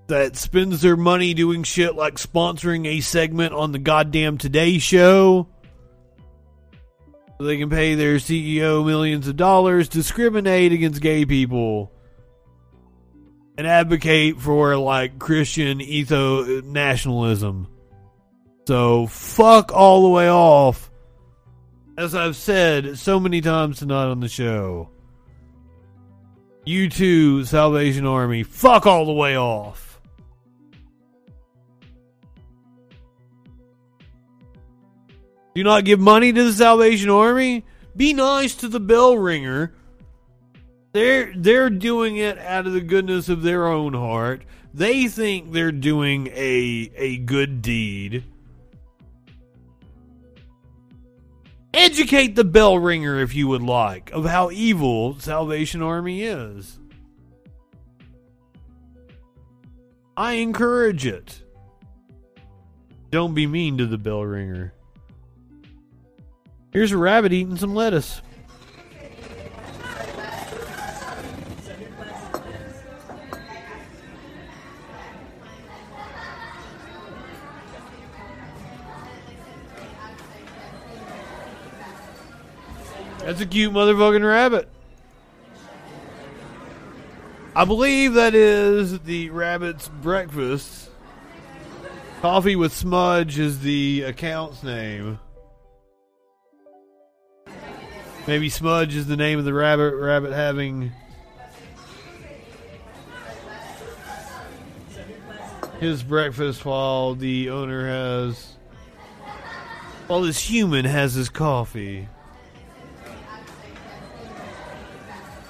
that 0.07 0.35
spends 0.35 0.81
their 0.81 0.95
money 0.95 1.33
doing 1.33 1.63
shit 1.63 1.95
like 1.95 2.15
sponsoring 2.15 2.85
a 2.85 3.01
segment 3.01 3.53
on 3.53 3.71
the 3.71 3.79
goddamn 3.79 4.37
Today 4.37 4.77
Show. 4.77 5.47
So 7.37 7.43
they 7.43 7.57
can 7.57 7.69
pay 7.69 7.95
their 7.95 8.17
CEO 8.17 8.85
millions 8.85 9.27
of 9.27 9.35
dollars, 9.35 9.89
discriminate 9.89 10.71
against 10.71 11.01
gay 11.01 11.25
people, 11.25 11.91
and 13.57 13.65
advocate 13.65 14.39
for 14.39 14.77
like 14.77 15.17
Christian 15.17 15.79
ethno 15.79 16.63
nationalism. 16.63 17.67
So 18.67 19.05
fuck 19.07 19.71
all 19.71 20.03
the 20.03 20.09
way 20.09 20.29
off. 20.29 20.89
As 21.97 22.15
I've 22.15 22.35
said 22.35 22.97
so 22.97 23.19
many 23.19 23.39
times 23.41 23.79
tonight 23.79 24.05
on 24.05 24.19
the 24.19 24.27
show. 24.27 24.89
You 26.65 26.89
too, 26.89 27.45
Salvation 27.45 28.07
Army, 28.07 28.41
fuck 28.41 28.87
all 28.87 29.05
the 29.05 29.13
way 29.13 29.37
off. 29.37 30.01
Do 35.53 35.63
not 35.63 35.85
give 35.85 35.99
money 35.99 36.33
to 36.33 36.43
the 36.43 36.51
Salvation 36.51 37.09
Army. 37.09 37.63
Be 37.95 38.13
nice 38.13 38.55
to 38.55 38.67
the 38.67 38.79
bell 38.79 39.15
ringer. 39.15 39.73
They're 40.91 41.33
they're 41.35 41.69
doing 41.69 42.17
it 42.17 42.39
out 42.39 42.67
of 42.67 42.73
the 42.73 42.81
goodness 42.81 43.29
of 43.29 43.41
their 43.41 43.67
own 43.67 43.93
heart. 43.93 44.43
They 44.73 45.07
think 45.07 45.51
they're 45.51 45.71
doing 45.71 46.27
a 46.27 46.91
a 46.95 47.17
good 47.17 47.61
deed. 47.61 48.23
Educate 51.75 52.35
the 52.35 52.45
bell 52.45 52.79
ringer 52.79 53.19
if 53.19 53.35
you 53.35 53.49
would 53.49 53.61
like 53.61 54.09
of 54.11 54.25
how 54.25 54.49
evil 54.49 55.19
Salvation 55.19 55.81
Army 55.81 56.23
is. 56.23 56.79
I 60.15 60.33
encourage 60.33 61.05
it. 61.05 61.43
Don't 63.11 63.33
be 63.33 63.45
mean 63.45 63.77
to 63.77 63.85
the 63.85 63.97
bell 63.97 64.21
ringer. 64.21 64.73
Here's 66.71 66.93
a 66.93 66.97
rabbit 66.97 67.33
eating 67.33 67.57
some 67.57 67.75
lettuce. 67.75 68.21
That's 83.25 83.41
a 83.41 83.47
cute 83.47 83.73
motherfucking 83.73 84.23
rabbit. 84.23 84.69
I 87.55 87.65
believe 87.65 88.13
that 88.13 88.35
is 88.35 88.99
the 88.99 89.31
rabbit's 89.31 89.89
breakfast. 89.89 90.91
Coffee 92.21 92.55
with 92.55 92.71
Smudge 92.71 93.39
is 93.39 93.61
the 93.61 94.03
account's 94.03 94.61
name. 94.61 95.17
Maybe 98.27 98.47
Smudge 98.47 98.95
is 98.95 99.07
the 99.07 99.17
name 99.17 99.39
of 99.39 99.45
the 99.45 99.55
rabbit. 99.55 99.95
Rabbit 99.95 100.31
having 100.31 100.91
his 105.79 106.03
breakfast 106.03 106.63
while 106.63 107.15
the 107.15 107.49
owner 107.49 107.87
has. 107.87 108.55
While 110.05 110.21
this 110.21 110.47
human 110.47 110.85
has 110.85 111.15
his 111.15 111.29
coffee. 111.29 112.07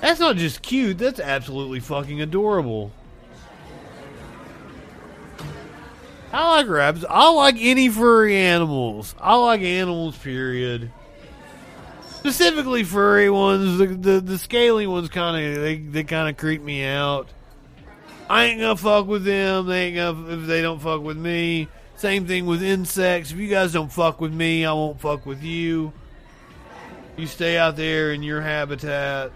That's 0.05 0.19
not 0.19 0.35
just 0.35 0.61
cute, 0.61 0.99
that's 0.99 1.19
absolutely 1.19 1.79
fucking 1.79 2.21
adorable. 2.21 2.91
I 6.31 6.57
like 6.57 6.67
rabbits. 6.67 7.05
I 7.09 7.31
like 7.31 7.55
any 7.57 7.89
furry 7.89 8.37
animals. 8.37 9.15
I 9.19 9.33
like 9.33 9.61
animals, 9.61 10.15
period. 10.15 10.91
Specifically 12.17 12.83
furry 12.83 13.31
ones. 13.31 13.79
The 13.79 13.87
the, 13.87 14.19
the 14.21 14.37
scaly 14.37 14.85
ones 14.85 15.09
kind 15.09 15.43
of 15.43 15.61
they, 15.63 15.77
they 15.77 16.03
kind 16.03 16.29
of 16.29 16.37
creep 16.37 16.61
me 16.61 16.83
out. 16.83 17.27
I 18.29 18.45
ain't 18.45 18.61
gonna 18.61 18.75
fuck 18.75 19.07
with 19.07 19.25
them. 19.25 19.65
They 19.65 19.87
ain't 19.87 19.95
gonna 19.95 20.37
if 20.37 20.45
they 20.45 20.61
don't 20.61 20.79
fuck 20.79 21.01
with 21.01 21.17
me. 21.17 21.67
Same 21.95 22.27
thing 22.27 22.45
with 22.45 22.61
insects. 22.61 23.31
If 23.31 23.39
you 23.39 23.47
guys 23.47 23.73
don't 23.73 23.91
fuck 23.91 24.21
with 24.21 24.31
me, 24.31 24.67
I 24.67 24.73
won't 24.73 25.01
fuck 25.01 25.25
with 25.25 25.41
you. 25.41 25.93
You 27.17 27.25
stay 27.25 27.57
out 27.57 27.75
there 27.75 28.13
in 28.13 28.21
your 28.21 28.41
habitat. 28.41 29.31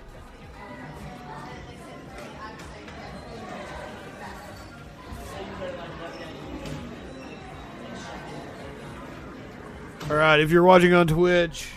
All 10.10 10.16
right, 10.16 10.40
if 10.40 10.50
you're 10.50 10.64
watching 10.64 10.92
on 10.92 11.06
Twitch, 11.06 11.68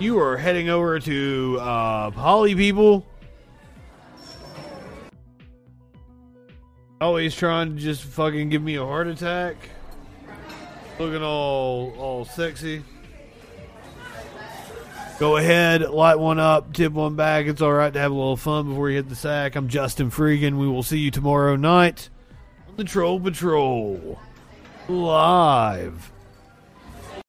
you 0.00 0.18
are 0.18 0.36
heading 0.36 0.68
over 0.68 0.98
to 0.98 1.58
uh, 1.60 2.10
Holly 2.10 2.56
People. 2.56 3.06
Always 7.00 7.36
trying 7.36 7.76
to 7.76 7.80
just 7.80 8.02
fucking 8.02 8.48
give 8.48 8.62
me 8.64 8.74
a 8.74 8.84
heart 8.84 9.06
attack. 9.06 9.54
Looking 10.98 11.22
all 11.22 11.94
all 11.98 12.24
sexy. 12.24 12.82
Go 15.20 15.36
ahead, 15.36 15.82
light 15.82 16.18
one 16.18 16.40
up, 16.40 16.72
tip 16.72 16.92
one 16.92 17.14
back. 17.14 17.46
It's 17.46 17.62
all 17.62 17.72
right 17.72 17.92
to 17.92 18.00
have 18.00 18.10
a 18.10 18.14
little 18.14 18.36
fun 18.36 18.70
before 18.70 18.90
you 18.90 18.96
hit 18.96 19.08
the 19.08 19.14
sack. 19.14 19.54
I'm 19.54 19.68
Justin 19.68 20.10
Freegan. 20.10 20.58
We 20.58 20.66
will 20.66 20.82
see 20.82 20.98
you 20.98 21.12
tomorrow 21.12 21.54
night 21.54 22.10
on 22.68 22.74
the 22.76 22.82
Troll 22.82 23.20
Patrol 23.20 24.18
live. 24.88 26.10